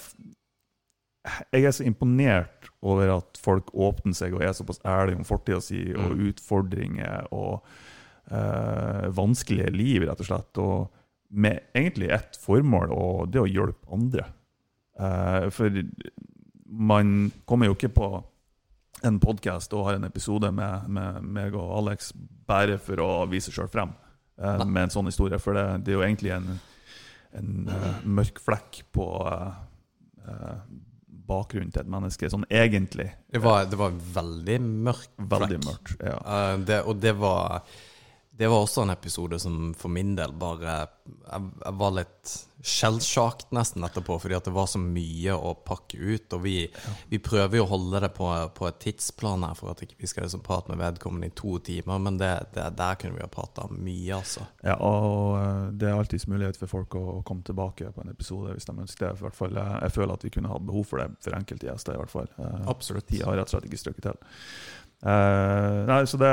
Jeg 1.51 1.65
er 1.65 1.71
så 1.75 1.83
imponert 1.83 2.69
over 2.81 3.09
at 3.17 3.37
folk 3.37 3.73
åpner 3.75 4.13
seg 4.15 4.33
og 4.33 4.41
er 4.45 4.53
såpass 4.55 4.79
ærlige 4.87 5.17
om 5.19 5.25
fortida 5.27 5.59
si 5.61 5.93
og 5.93 6.13
Mm. 6.15 6.29
utfordringer 6.29 7.27
og 7.33 7.63
eh, 8.31 9.07
vanskelige 9.11 9.71
liv, 9.75 10.01
rett 10.07 10.19
og 10.19 10.25
slett. 10.25 10.57
Og 10.57 10.89
med 11.29 11.59
egentlig 11.75 12.09
ett 12.09 12.37
formål, 12.39 12.93
og 12.93 13.29
det 13.31 13.41
å 13.41 13.49
hjelpe 13.49 13.91
andre. 13.93 14.25
Eh, 14.99 15.49
for 15.53 15.83
man 16.65 17.31
kommer 17.45 17.69
jo 17.69 17.77
ikke 17.77 17.93
på 17.95 18.09
en 19.05 19.19
podkast 19.21 19.73
og 19.77 19.85
har 19.87 19.99
en 19.99 20.07
episode 20.07 20.49
med, 20.51 20.87
med 20.89 21.27
meg 21.37 21.55
og 21.55 21.75
Alex 21.81 22.11
bare 22.47 22.79
for 22.81 23.03
å 23.03 23.11
vise 23.29 23.53
sjøl 23.53 23.69
frem 23.69 23.91
eh, 24.41 24.63
med 24.65 24.87
en 24.87 24.95
sånn 24.95 25.11
historie. 25.11 25.39
For 25.41 25.57
det, 25.57 25.67
det 25.85 25.93
er 25.93 25.99
jo 25.99 26.07
egentlig 26.07 26.33
en, 26.37 26.49
en 27.37 27.53
uh, 27.69 27.93
mørk 28.03 28.41
flekk 28.43 28.83
på 28.95 29.07
bakgrunnen 31.27 31.69
til 31.71 31.85
et 31.85 31.91
menneske, 31.91 32.27
sånn 32.31 32.43
egentlig. 32.51 33.05
Det 33.31 33.39
var, 33.43 33.67
det 33.71 33.77
var 33.79 33.93
veldig 33.95 34.57
mørk 34.63 35.21
Veldig 35.31 35.59
mørkt. 35.63 35.93
Ja. 36.03 36.17
Det, 36.59 36.81
og 36.83 36.99
det 36.99 37.13
var 37.19 37.63
Det 38.37 38.47
var 38.47 38.61
også 38.61 38.83
en 38.85 38.93
episode 38.93 39.39
som 39.41 39.71
for 39.77 39.89
min 39.89 40.11
del 40.17 40.33
bare 40.37 40.75
Jeg, 40.77 41.47
jeg 41.63 41.73
var 41.79 41.95
litt 41.95 42.35
shell-shocked 42.67 43.51
nesten 43.55 43.85
etterpå, 43.85 44.17
fordi 44.19 44.35
at 44.35 44.47
det 44.47 44.53
var 44.55 44.65
så 44.69 44.79
mye 44.81 45.35
å 45.35 45.53
pakke 45.65 45.97
ut. 45.97 46.33
Og 46.33 46.41
vi, 46.43 46.55
vi 47.09 47.19
prøver 47.23 47.59
jo 47.59 47.65
å 47.67 47.69
holde 47.69 48.01
det 48.03 48.09
på, 48.17 48.27
på 48.57 48.67
et 48.67 48.79
tidsplan 48.81 49.45
her 49.45 49.53
for 49.57 49.71
at 49.71 49.83
ikke 49.85 49.99
vi 50.01 50.09
skal 50.09 50.25
liksom 50.25 50.41
prate 50.45 50.73
med 50.73 50.81
vedkommende 50.81 51.29
i 51.29 51.35
to 51.37 51.59
timer, 51.63 52.01
men 52.03 52.17
det, 52.19 52.31
det, 52.57 52.65
der 52.79 52.97
kunne 52.99 53.17
vi 53.17 53.23
ha 53.23 53.29
prata 53.31 53.67
mye, 53.71 54.17
altså. 54.17 54.47
Ja, 54.65 54.75
og 54.83 55.37
eh, 55.37 55.61
det 55.77 55.89
er 55.89 55.99
alltids 56.01 56.27
mulighet 56.27 56.59
for 56.59 56.73
folk 56.73 56.97
å 56.97 57.21
komme 57.27 57.45
tilbake 57.47 57.93
på 57.93 58.03
en 58.03 58.11
episode 58.13 58.57
hvis 58.57 58.67
de 58.67 58.75
ønsker 58.75 59.05
det. 59.05 59.13
I 59.21 59.27
hvert 59.27 59.37
fall, 59.37 59.53
jeg, 59.61 59.77
jeg 59.85 59.95
føler 59.99 60.17
at 60.17 60.27
vi 60.27 60.33
kunne 60.33 60.51
hatt 60.51 60.67
behov 60.67 60.89
for 60.89 61.03
det 61.03 61.11
for 61.23 61.37
enkelte 61.37 61.69
gjester. 61.69 61.95
i 61.95 62.03
hvert 62.03 62.15
fall. 62.17 62.33
Eh, 62.41 62.59
Absolutt. 62.73 63.07
De 63.13 63.21
har 63.23 63.37
rett 63.37 63.47
og 63.49 63.55
slett 63.55 63.69
ikke 63.69 63.83
strøkket 63.85 64.09
til. 64.09 64.27
Eh, 65.05 65.85
nei, 65.85 65.99
så 66.09 66.17
det, 66.17 66.29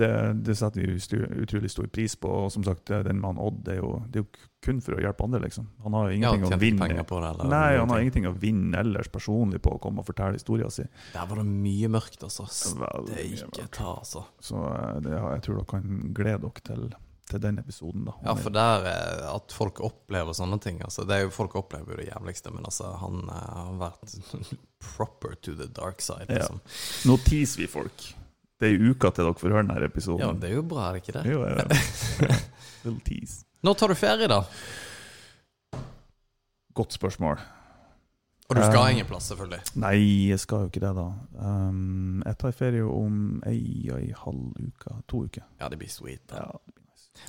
det, 0.00 0.08
det 0.46 0.54
setter 0.56 0.80
vi 0.80 0.94
stu, 1.00 1.18
utrolig 1.42 1.68
stor 1.70 1.86
pris 1.92 2.14
på. 2.16 2.30
Og 2.46 2.52
som 2.52 2.64
sagt, 2.64 2.86
det- 2.88 3.02
den 3.04 3.20
mannen 3.20 3.38
Odd 3.44 3.58
det 3.66 3.74
er, 3.76 3.82
jo, 3.82 4.02
det 4.08 4.22
er 4.22 4.24
jo 4.24 4.46
kun 4.64 4.80
for 4.80 4.96
å 4.96 5.00
hjelpe 5.02 5.24
andre, 5.26 5.40
liksom. 5.44 5.66
Han 5.84 5.92
har 5.94 6.08
jo 6.08 6.16
Ja, 6.16 6.32
ingenting 6.32 6.56
å 6.56 6.58
vinne 6.58 7.04
på 7.04 7.20
det, 7.20 7.28
eller 7.34 7.50
Nei, 7.52 7.76
han 7.76 7.88
har 7.88 7.98
ting. 7.98 8.06
ingenting 8.08 8.26
å 8.30 8.34
vinne 8.40 8.80
ellers 8.80 9.08
personlig 9.12 9.60
på 9.62 9.76
å 9.76 9.80
komme 9.80 10.00
og 10.00 10.06
fortelle 10.08 10.32
historien 10.40 10.70
sin. 10.72 10.88
Der 11.12 11.26
var 11.28 11.36
det 11.36 11.46
mye 11.46 11.88
mørkt, 11.88 12.22
altså. 12.24 12.48
Ikke 12.48 13.68
ta, 13.70 13.98
altså. 14.00 14.24
Så 14.40 14.56
uh, 14.56 14.98
det, 15.04 15.12
jeg 15.12 15.42
tror 15.44 15.60
dere 15.60 15.70
kan 15.76 16.14
glede 16.16 16.40
dere 16.48 16.64
til, 16.64 16.88
til 17.30 17.42
den 17.42 17.58
episoden. 17.60 18.04
da. 18.08 18.14
Ja, 18.24 18.34
for 18.38 18.54
der 18.54 18.86
eh, 18.90 19.24
at 19.30 19.54
folk 19.54 19.80
opplever 19.84 20.36
sånne 20.36 20.60
ting 20.62 20.80
altså, 20.84 21.04
det 21.08 21.16
er 21.16 21.26
jo, 21.26 21.34
Folk 21.34 21.56
opplever 21.60 21.94
jo 21.94 22.00
det 22.00 22.08
jævligste, 22.08 22.52
men 22.54 22.66
altså, 22.68 22.92
han 23.02 23.20
eh, 23.26 23.50
har 23.58 23.74
vært 23.82 24.14
proper 24.94 25.36
to 25.42 25.54
the 25.58 25.68
dark 25.76 26.02
side. 26.04 26.28
Ja. 26.28 26.40
Liksom. 26.40 26.62
Nå 27.10 27.18
teaser 27.26 27.64
vi 27.64 27.68
folk. 27.70 28.08
Det 28.58 28.72
er 28.72 28.88
uka 28.90 29.12
til 29.14 29.28
dere 29.28 29.38
får 29.38 29.54
høre 29.54 29.66
denne 29.66 29.86
episoden. 29.86 30.24
Ja, 30.24 30.32
det 30.34 30.50
er 30.50 30.56
jo 30.58 30.64
bra, 30.66 30.88
er 30.88 30.98
det 30.98 31.04
ikke 31.04 31.18
det? 31.20 31.28
Jo, 31.30 31.44
ja, 31.46 31.62
ja. 31.62 32.38
Little 32.84 32.98
tease. 33.06 33.44
Når 33.62 33.78
tar 33.78 33.92
du 33.92 33.98
ferie, 33.98 34.30
da? 34.30 34.42
Godt 36.78 36.94
spørsmål. 36.94 37.38
Og 38.48 38.56
du 38.56 38.62
skal 38.62 38.80
um, 38.80 38.90
ingen 38.94 39.06
plass, 39.06 39.28
selvfølgelig. 39.28 39.60
Nei, 39.76 39.96
jeg 40.30 40.40
skal 40.40 40.64
jo 40.64 40.70
ikke 40.70 40.80
det, 40.80 40.92
da. 40.96 41.06
Um, 41.36 42.22
jeg 42.24 42.38
tar 42.40 42.54
ferie 42.56 42.84
om 42.88 43.42
ei 43.46 43.60
og 43.92 43.98
ei 44.00 44.12
halv 44.16 44.54
uke. 44.56 44.94
To 45.12 45.24
uker. 45.26 45.44
Ja, 45.60 45.68
det 45.68 45.78
blir 45.82 45.90
sweet. 45.92 46.22
Da. 46.30 46.46
Ja, 46.46 46.56
det. 46.64 46.77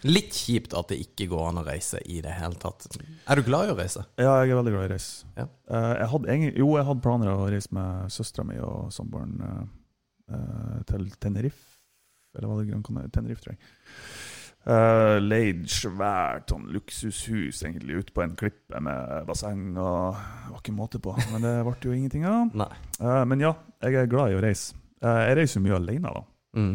Litt 0.08 0.36
kjipt 0.36 0.75
at 0.78 0.91
det 0.91 0.99
ikke 1.04 1.30
går 1.32 1.49
an 1.49 1.62
å 1.62 1.65
reise 1.67 2.02
i 2.06 2.21
det 2.23 2.36
hele 2.38 2.60
tatt. 2.62 2.88
Er 3.28 3.39
du 3.39 3.43
glad 3.47 3.69
i 3.69 3.73
å 3.73 3.80
reise? 3.80 4.06
ja, 4.19 4.38
jeg 4.43 4.54
er 4.54 4.60
veldig 4.62 4.75
glad 4.75 4.86
i 4.86 4.89
å 4.89 4.93
reise. 4.93 5.28
Ja. 5.36 5.47
Eh, 5.71 5.91
jeg 5.99 6.12
hadde 6.13 6.38
jo, 6.47 6.69
jeg 6.78 6.88
hadde 6.91 7.06
planer 7.06 7.34
om 7.34 7.43
å 7.43 7.52
reise 7.52 7.73
med 7.75 8.13
søstera 8.13 8.47
mi 8.47 8.60
og 8.63 8.93
samboeren 8.95 9.36
eh, 9.49 9.62
eh, 10.36 10.80
til 10.91 11.10
Tenerife. 11.19 11.65
Eller 12.38 12.49
hva 12.49 12.60
det 12.60 12.69
Gran 12.69 12.86
Canaria? 12.86 13.12
Tenerife, 13.13 13.43
tror 13.43 13.56
jeg. 13.56 13.63
Uh, 14.67 15.15
leid 15.23 15.63
svært 15.71 16.52
sånn 16.52 16.65
luksushus 16.75 17.62
egentlig 17.63 18.02
ute 18.04 18.13
på 18.13 18.21
en 18.25 18.34
klippe 18.38 18.82
med 18.84 19.23
basseng 19.25 19.69
og 19.71 20.17
det 20.19 20.52
var 20.52 20.60
ikke 20.60 20.75
måte 20.75 20.99
på. 21.02 21.13
Men 21.32 21.45
det 21.45 21.54
ble 21.65 21.75
jo 21.88 21.95
ingenting 21.95 22.28
av. 22.30 22.54
Eh, 22.99 23.23
men 23.32 23.39
ja, 23.39 23.54
jeg 23.80 23.95
er 23.95 24.10
glad 24.12 24.34
i 24.34 24.36
å 24.36 24.41
reise. 24.43 24.75
Uh, 24.99 25.21
jeg 25.23 25.38
reiser 25.39 25.56
jo 25.56 25.63
mye 25.63 25.78
alene, 25.78 26.10
da. 26.12 26.21
Mm. 26.60 26.73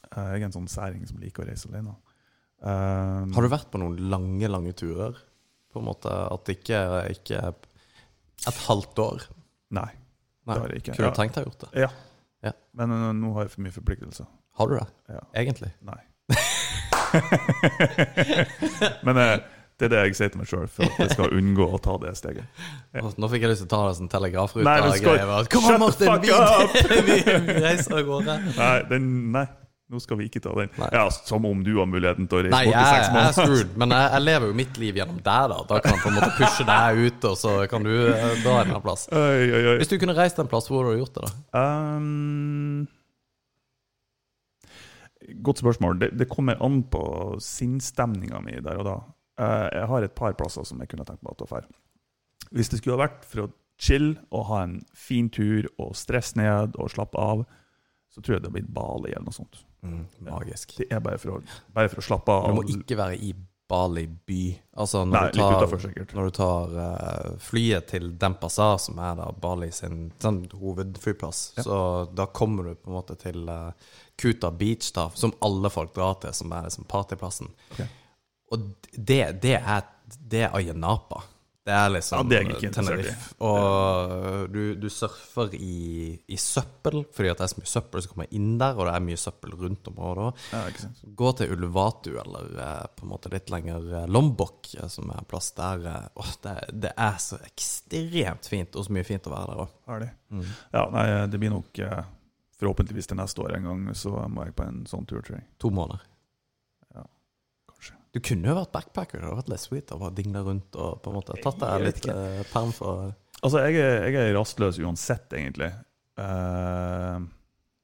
Jeg 0.00 0.38
er 0.38 0.44
en 0.46 0.54
sånn 0.54 0.70
særing 0.72 1.02
som 1.04 1.18
liker 1.20 1.44
å 1.44 1.48
reise 1.50 1.68
alene. 1.68 1.92
Eh, 2.58 3.24
Har 3.34 3.42
du 3.44 3.48
vært 3.52 3.68
på 3.70 3.78
noen 3.78 3.98
lange, 4.10 4.48
lange 4.50 4.72
turer? 4.78 5.14
På 5.72 5.78
en 5.82 5.86
måte 5.86 6.10
at 6.10 6.44
det 6.48 6.54
ikke, 6.58 6.78
ikke 7.12 7.38
Et 8.48 8.58
halvt 8.66 8.98
år? 9.04 9.18
Nei, 9.76 9.90
Nei. 10.48 10.54
det 10.54 10.60
har 10.62 10.68
jeg 10.72 10.78
ikke. 10.82 10.94
Kunne 10.96 11.10
du 11.12 11.16
tenkt 11.20 11.34
deg 11.36 11.42
å 11.44 11.46
gjort 11.50 11.62
det? 11.66 11.70
Ja. 11.84 11.90
Ja. 12.48 12.52
Men 12.78 12.86
uh, 12.94 13.10
nå 13.18 13.28
har 13.36 13.42
jeg 13.46 13.52
for 13.56 13.62
mye 13.66 13.74
forpliktelser. 13.74 14.26
Har 14.58 14.66
du 14.70 14.74
det? 14.78 14.88
Ja. 15.12 15.22
Egentlig? 15.42 15.70
Nei. 15.86 16.00
Men 19.06 19.14
uh, 19.18 19.36
det 19.78 19.84
er 19.86 19.90
det 19.92 19.98
jeg 20.08 20.14
sier 20.18 20.30
til 20.32 20.40
meg 20.40 20.48
sjøl, 20.50 20.64
for 20.72 20.82
at 20.88 20.96
jeg 21.04 21.10
skal 21.14 21.28
unngå 21.38 21.64
å 21.70 21.78
ta 21.82 21.94
det 22.02 22.10
steget. 22.18 22.46
Ja. 22.96 23.00
Nå 23.14 23.26
fikk 23.30 23.42
jeg 23.46 23.50
lyst 23.52 23.62
til 23.62 23.68
å 23.68 23.72
ta 23.76 23.80
det 23.86 23.94
som 24.00 24.08
telegrafrute. 24.10 24.64
Nei, 24.66 24.78
du 24.82 24.90
skal- 24.98 25.46
Kom 25.52 25.68
an, 25.68 25.72
the 25.76 25.82
Martin! 25.84 26.08
fuck 26.10 26.24
up! 26.34 26.42
vi, 27.06 27.16
vi 27.46 27.54
reiser 27.62 27.92
av 28.00 28.04
gårde. 28.08 28.34
Nei, 28.56 28.78
den, 28.90 29.04
nei, 29.36 29.44
nå 29.88 30.00
skal 30.04 30.18
vi 30.20 30.26
ikke 30.28 30.42
ta 30.44 30.52
den. 30.58 30.68
Nei. 30.76 30.88
Ja, 30.92 31.06
Som 31.10 31.46
om 31.48 31.62
du 31.64 31.70
har 31.78 31.86
muligheten 31.88 32.26
til 32.28 32.38
å 32.38 32.42
reise 32.44 32.52
Nei, 32.52 32.64
bort 32.68 32.76
i 32.76 32.84
seks 32.84 32.98
jeg 32.98 33.08
er 33.08 33.14
måneder. 33.16 33.36
screwed, 33.38 33.70
men 33.80 33.94
jeg, 33.96 34.10
jeg 34.12 34.24
lever 34.26 34.50
jo 34.50 34.56
mitt 34.60 34.80
liv 34.82 34.98
gjennom 35.00 35.20
deg, 35.24 35.46
da. 35.54 35.58
Da 35.70 35.78
kan 35.84 35.94
jeg 35.94 36.02
på 36.02 36.10
en 36.10 36.16
måte 36.18 36.30
pushe 36.36 36.66
deg 36.68 37.00
ut, 37.06 37.26
og 37.30 37.36
så 37.40 37.54
kan 37.72 37.86
du 37.88 37.92
eh, 37.96 38.26
dra 38.44 38.54
en 38.58 38.68
annen 38.68 38.84
plass. 38.84 39.06
Oi, 39.16 39.46
oi, 39.48 39.62
oi. 39.72 39.76
Hvis 39.80 39.92
du 39.92 39.96
kunne 40.02 40.16
reist 40.18 40.40
en 40.42 40.50
plass, 40.50 40.68
hvor 40.68 40.84
hadde 40.84 40.98
du 40.98 41.02
gjort 41.06 41.16
det, 41.16 41.24
da? 41.24 41.62
Um, 41.62 42.84
godt 45.48 45.62
spørsmål. 45.62 45.98
Det, 46.02 46.10
det 46.20 46.28
kommer 46.28 46.60
an 46.64 46.82
på 46.92 47.02
sinnsstemninga 47.44 48.42
mi 48.44 48.58
der 48.64 48.82
og 48.82 48.86
da. 48.90 48.98
Eh, 49.40 49.68
jeg 49.78 49.88
har 49.94 50.04
et 50.04 50.16
par 50.18 50.36
plasser 50.38 50.66
som 50.68 50.80
jeg 50.82 50.90
kunne 50.92 51.06
tenkt 51.08 51.24
meg 51.24 51.32
å 51.32 51.46
dra. 51.48 51.62
Hvis 52.52 52.70
det 52.72 52.80
skulle 52.80 52.96
ha 52.98 53.06
vært 53.06 53.24
for 53.28 53.46
å 53.46 53.48
chill 53.78 54.16
og 54.34 54.48
ha 54.50 54.62
en 54.66 54.80
fin 54.96 55.28
tur 55.30 55.68
og 55.78 55.94
stresse 55.96 56.36
ned 56.36 56.76
og 56.76 56.90
slappe 56.90 57.18
av, 57.20 57.44
så 58.12 58.20
tror 58.24 58.36
jeg 58.36 58.42
det 58.44 58.50
har 58.50 58.56
blitt 58.56 58.72
Bali 58.74 59.12
eller 59.12 59.28
noe 59.28 59.36
sånt. 59.36 59.60
Magisk. 59.80 60.74
Det 60.80 60.88
er 60.90 61.00
bare 61.04 61.20
for 61.22 61.38
å, 61.38 61.42
bare 61.74 61.90
for 61.92 62.02
å 62.02 62.06
slappe 62.08 62.34
av. 62.34 62.48
Du 62.50 62.58
må 62.58 62.64
ikke 62.72 62.98
være 62.98 63.20
i 63.22 63.34
Bali 63.68 64.06
by. 64.06 64.42
Altså 64.80 65.02
når 65.04 65.12
Nei, 65.12 65.30
du 65.32 65.38
tar, 65.38 65.56
utenfor. 65.62 66.14
Når 66.16 66.28
du 66.30 66.36
tar 66.38 66.76
eh, 66.84 67.30
flyet 67.44 67.90
til 67.92 68.10
Denpasar, 68.20 68.78
som 68.80 69.00
er 69.04 69.18
da 69.18 69.28
Bali 69.42 69.68
sin 69.76 70.06
sånn, 70.22 70.40
hovedflyplass, 70.56 71.42
så 71.60 71.78
da 72.08 72.26
kommer 72.32 72.70
du 72.70 72.78
på 72.80 72.88
en 72.88 72.96
måte 72.96 73.18
til 73.20 73.44
eh, 73.52 73.92
Kuta 74.18 74.50
Beach, 74.56 74.88
da, 74.96 75.10
som 75.14 75.36
alle 75.44 75.70
folk 75.72 75.92
drar 75.96 76.16
til, 76.22 76.32
som 76.34 76.54
er 76.56 76.64
liksom 76.70 76.88
partyplassen. 76.88 77.52
Okay. 77.74 77.90
Og 78.56 78.70
det, 78.96 79.22
det 79.44 79.58
er 79.60 79.94
Det 80.08 80.40
er 80.46 80.54
Ayanapa. 80.56 81.20
Det 81.68 81.74
er 81.76 81.90
liksom 81.92 82.18
Ja, 82.18 82.28
det 82.30 82.38
er. 82.56 82.70
Tenerife. 82.72 83.14
Og 83.44 84.48
du, 84.52 84.62
du 84.80 84.88
surfer 84.92 85.52
i, 85.54 86.14
i 86.26 86.38
søppel, 86.40 87.02
fordi 87.14 87.28
det 87.28 87.44
er 87.44 87.52
så 87.52 87.60
mye 87.60 87.70
søppel 87.70 88.04
som 88.04 88.14
kommer 88.14 88.32
inn 88.38 88.54
der, 88.60 88.78
og 88.78 88.88
det 88.88 88.94
er 88.96 89.04
mye 89.04 89.20
søppel 89.20 89.52
rundt 89.60 89.90
området 89.92 90.24
òg. 90.30 90.42
Ja. 90.54 90.90
Gå 91.20 91.32
til 91.38 91.52
Ulvatu, 91.56 92.10
eller 92.24 92.48
eh, 92.64 92.84
på 92.96 93.04
en 93.04 93.12
måte 93.12 93.32
litt 93.34 93.52
lenger 93.52 93.90
eh, 94.00 94.06
Lombok, 94.08 94.70
eh, 94.78 94.88
som 94.92 95.12
er 95.12 95.20
en 95.20 95.28
plass 95.28 95.50
der. 95.58 95.84
Åh, 96.16 96.34
det, 96.46 96.54
det 96.88 96.94
er 96.96 97.18
så 97.22 97.40
ekstremt 97.44 98.48
fint, 98.48 98.72
og 98.72 98.88
så 98.88 98.96
mye 98.96 99.08
fint 99.08 99.28
å 99.28 99.34
være 99.34 99.52
der 99.52 99.64
òg. 99.66 99.74
Herlig. 99.92 100.12
Mm. 100.32 100.46
Ja, 100.72 100.86
nei, 100.94 101.08
det 101.28 101.42
blir 101.42 101.52
nok 101.52 101.82
forhåpentligvis 102.58 103.12
til 103.12 103.20
neste 103.20 103.44
år 103.44 103.58
en 103.58 103.68
gang, 103.68 103.88
så 103.94 104.24
må 104.32 104.48
jeg 104.48 104.56
på 104.56 104.64
en 104.66 104.86
sånn 104.88 105.04
tur, 105.06 105.20
tror 105.20 105.38
jeg. 105.38 105.46
To 105.62 105.70
måneder. 105.74 106.07
Du 108.14 108.20
kunne 108.24 108.48
jo 108.48 108.54
vært 108.56 108.72
backpacker. 108.72 109.24
og 109.28 109.40
vært 109.42 109.50
litt 109.52 109.62
sweet 109.62 109.92
og 109.94 110.00
bare 110.02 110.16
dingle 110.16 110.42
rundt 110.46 110.76
og 110.80 111.00
på 111.04 111.10
en 111.12 111.18
måte 111.18 111.36
tatt 111.44 111.58
deg 111.62 111.84
litt 111.84 112.06
eh, 112.12 112.44
perm 112.52 112.72
for 112.76 113.10
Altså, 113.38 113.60
jeg 113.68 113.76
er, 113.78 114.08
jeg 114.10 114.16
er 114.18 114.32
rastløs 114.34 114.80
uansett, 114.82 115.30
egentlig. 115.38 115.68
Eh, 116.18 117.18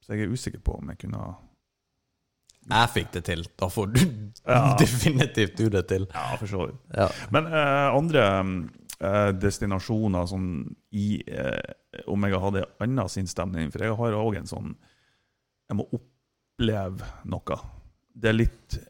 så 0.03 0.15
jeg 0.15 0.25
er 0.25 0.33
usikker 0.35 0.63
på 0.67 0.81
om 0.81 0.89
jeg 0.91 0.99
kunne 1.05 1.21
ha 1.21 1.29
Jeg 2.73 2.91
fikk 2.95 3.13
det 3.15 3.23
til. 3.29 3.45
Da 3.61 3.69
får 3.71 3.93
du 3.95 4.01
Ja. 4.51 4.75
definitivt 4.81 5.57
du 5.61 5.69
det 5.73 5.85
til. 5.93 6.09
Ja, 6.11 6.33
for 6.41 6.51
så 6.51 6.67
vidt. 6.67 6.81
Ja. 6.97 7.07
Men 7.33 7.47
eh, 7.53 7.87
andre 7.95 8.25
eh, 8.99 9.31
destinasjoner 9.39 10.27
sånn 10.33 10.49
i 10.97 11.21
eh, 11.23 12.03
Om 12.11 12.27
jeg 12.27 12.43
hadde 12.49 12.65
en 12.67 12.91
annen 12.91 13.13
sinnsstemning 13.13 13.71
For 13.73 13.87
jeg 13.87 13.95
har 14.01 14.19
òg 14.19 14.41
en 14.41 14.51
sånn 14.51 14.75
Jeg 15.71 15.79
må 15.79 15.87
oppleve 15.95 17.07
noe. 17.31 17.61
Det 18.15 18.33
er 18.33 18.37
litt 18.43 18.81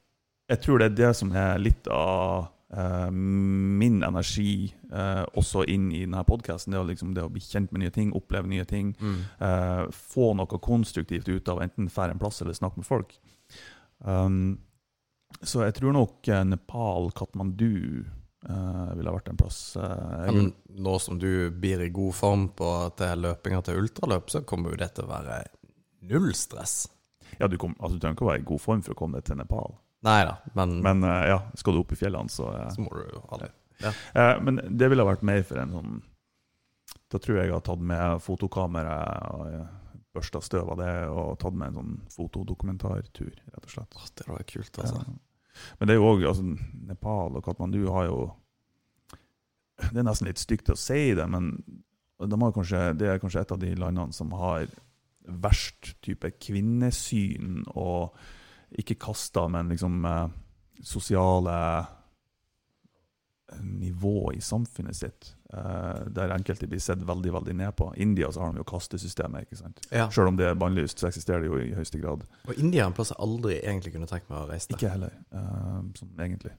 Jeg 0.50 0.60
tror 0.60 0.80
det 0.80 0.90
er 0.90 0.98
det 0.98 1.12
som 1.16 1.30
er 1.32 1.60
litt 1.62 1.88
av 1.92 2.48
eh, 2.76 3.10
min 3.12 4.02
energi 4.04 4.74
eh, 4.92 5.22
også 5.40 5.64
inn 5.72 5.88
i 5.92 6.02
denne 6.04 6.24
podkasten. 6.28 6.74
Det, 6.74 6.82
liksom, 6.90 7.14
det 7.16 7.24
å 7.24 7.32
bli 7.32 7.40
kjent 7.44 7.72
med 7.72 7.84
nye 7.84 7.94
ting, 7.94 8.12
oppleve 8.16 8.50
nye 8.50 8.66
ting. 8.68 8.92
Mm. 9.00 9.22
eh, 9.48 9.84
få 10.12 10.34
noe 10.36 10.60
konstruktivt 10.60 11.30
ut 11.30 11.48
av 11.48 11.62
enten 11.64 11.88
fære 11.92 12.16
en 12.16 12.20
plass 12.20 12.42
eller 12.44 12.56
snakke 12.56 12.82
med 12.82 12.88
folk. 12.88 13.16
Um, 14.04 14.58
så 15.40 15.64
jeg 15.64 15.78
tror 15.78 15.96
nok 15.96 16.28
eh, 16.28 16.44
Nepal, 16.44 17.10
Katmandu 17.16 18.04
Uh, 18.44 18.90
ville 18.92 19.08
ha 19.08 19.16
vært 19.16 19.30
en 19.32 19.38
plass. 19.40 19.58
Uh, 19.80 20.26
Men 20.28 20.50
nå 20.68 20.98
som 21.00 21.16
du 21.16 21.48
blir 21.48 21.80
i 21.80 21.88
god 21.88 22.12
form 22.12 22.42
på 22.52 22.72
til 22.98 23.22
løpinga 23.24 23.62
til 23.64 23.78
ultraløp, 23.80 24.28
så 24.28 24.42
kommer 24.44 24.74
jo 24.74 24.80
det 24.82 24.90
til 24.98 25.06
å 25.06 25.12
være 25.14 25.38
null 26.10 26.28
stress. 26.36 26.74
ja, 27.38 27.48
du, 27.48 27.56
kom, 27.56 27.72
altså, 27.78 27.96
du 27.96 28.02
trenger 28.02 28.18
ikke 28.18 28.26
å 28.26 28.28
være 28.28 28.42
i 28.42 28.48
god 28.52 28.62
form 28.66 28.84
for 28.84 28.92
å 28.92 28.98
komme 29.00 29.16
deg 29.16 29.30
til 29.30 29.40
Nepal. 29.40 29.78
Nei 30.04 30.20
da, 30.28 30.34
men, 30.58 30.74
Men 30.84 31.04
uh, 31.06 31.22
ja, 31.30 31.38
skal 31.56 31.76
du 31.76 31.80
opp 31.80 31.92
i 31.94 31.98
fjellene, 31.98 32.28
så 32.32 32.50
uh, 32.52 32.66
så 32.74 32.82
må 32.84 32.90
du 32.92 33.06
jo 33.14 33.22
ha 33.30 33.38
det. 33.40 33.50
eh, 33.88 34.34
Men 34.44 34.60
det 34.78 34.90
ville 34.92 35.06
vært 35.08 35.24
mer 35.26 35.40
for 35.48 35.60
en 35.62 35.72
sånn 35.74 35.94
Da 37.12 37.18
tror 37.22 37.38
jeg 37.40 37.48
jeg 37.48 37.54
har 37.56 37.64
tatt 37.64 37.80
med 37.80 38.20
fotokamera 38.22 38.98
og 39.34 39.56
børsta 40.14 40.38
støv 40.44 40.68
av 40.74 40.78
det 40.78 40.92
og 41.10 41.38
tatt 41.42 41.56
med 41.58 41.72
en 41.72 41.78
sånn 41.80 41.94
fotodokumentartur, 42.14 43.32
rett 43.34 43.64
og 43.64 43.72
slett. 43.72 43.96
Oh, 43.98 44.04
det 44.20 44.26
var 44.30 44.44
kult, 44.46 44.78
altså. 44.78 45.00
Ja. 45.02 45.14
Men 45.78 45.88
det 45.90 45.94
er 45.94 45.98
jo 45.98 46.06
òg 46.12 46.22
altså, 46.28 46.44
Nepal 46.90 47.38
og 47.38 47.44
Katmandu 47.46 47.80
har 47.94 48.06
jo 48.10 48.20
Det 49.90 49.98
er 49.98 50.06
nesten 50.06 50.28
litt 50.30 50.38
stygt 50.42 50.70
å 50.70 50.76
si 50.78 51.14
det, 51.18 51.26
men 51.30 51.50
de 52.22 52.38
har 52.44 52.54
kanskje, 52.54 52.82
det 52.98 53.08
er 53.10 53.18
kanskje 53.22 53.42
et 53.42 53.52
av 53.56 53.58
de 53.62 53.72
landene 53.74 54.14
som 54.14 54.30
har 54.38 54.68
verst 55.24 55.94
type 56.04 56.30
kvinnesyn 56.46 57.64
og 57.74 58.14
ikke 58.80 58.98
kasta, 59.00 59.46
men 59.48 59.70
liksom 59.72 60.04
eh, 60.08 60.26
sosiale 60.82 61.58
nivå 63.60 64.32
i 64.32 64.40
samfunnet 64.40 64.96
sitt, 64.96 65.36
eh, 65.52 66.06
der 66.06 66.32
enkelte 66.34 66.66
blir 66.66 66.80
sett 66.82 67.02
veldig 67.02 67.32
veldig 67.32 67.54
ned 67.54 67.76
på. 67.76 67.92
I 67.96 68.02
India 68.02 68.32
så 68.32 68.40
har 68.40 68.52
de 68.52 68.62
jo 68.62 68.66
kastesystemet, 68.68 69.46
ikke 69.46 69.60
sant. 69.60 69.80
Ja. 69.90 70.08
Selv 70.10 70.32
om 70.32 70.38
det 70.40 70.48
er 70.48 70.58
bannlyst, 70.58 70.98
så 70.98 71.08
eksisterer 71.08 71.44
det 71.44 71.50
jo 71.52 71.60
i 71.60 71.74
høyeste 71.76 72.00
grad. 72.02 72.24
Og 72.48 72.58
India 72.58 72.84
er 72.84 72.90
en 72.90 72.96
plass 72.96 73.12
jeg 73.14 73.20
aldri 73.22 73.58
egentlig 73.60 73.94
kunne 73.94 74.10
tenkt 74.10 74.30
meg 74.32 74.42
å 74.42 74.48
reise 74.50 74.70
til. 74.70 74.78
Ikke 74.78 74.94
heller, 74.94 75.14
eh, 75.30 75.82
sånn 76.00 76.14
egentlig. 76.18 76.54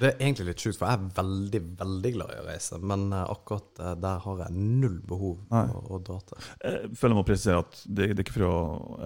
Det 0.00 0.08
er 0.10 0.18
egentlig 0.20 0.46
litt 0.50 0.60
sjukt, 0.64 0.76
for 0.80 0.90
jeg 0.90 0.98
er 0.98 1.06
veldig, 1.16 1.60
veldig 1.78 2.12
glad 2.16 2.32
i 2.34 2.38
å 2.42 2.46
reise. 2.46 2.78
Men 2.82 3.06
eh, 3.12 3.22
akkurat 3.32 3.80
eh, 3.80 3.94
der 4.02 4.18
har 4.26 4.42
jeg 4.44 4.56
null 4.82 4.98
behov 5.08 5.38
for 5.48 5.78
å, 5.78 5.82
å 5.96 6.00
dra 6.10 6.18
til. 6.28 6.48
Jeg 6.64 6.90
føler 7.00 7.14
jeg 7.14 7.20
må 7.20 7.26
presisere 7.30 7.62
at 7.64 7.80
det, 7.86 8.08
det 8.12 8.18
er 8.18 8.24
ikke 8.26 8.36
for 8.38 8.46
å 8.50 8.56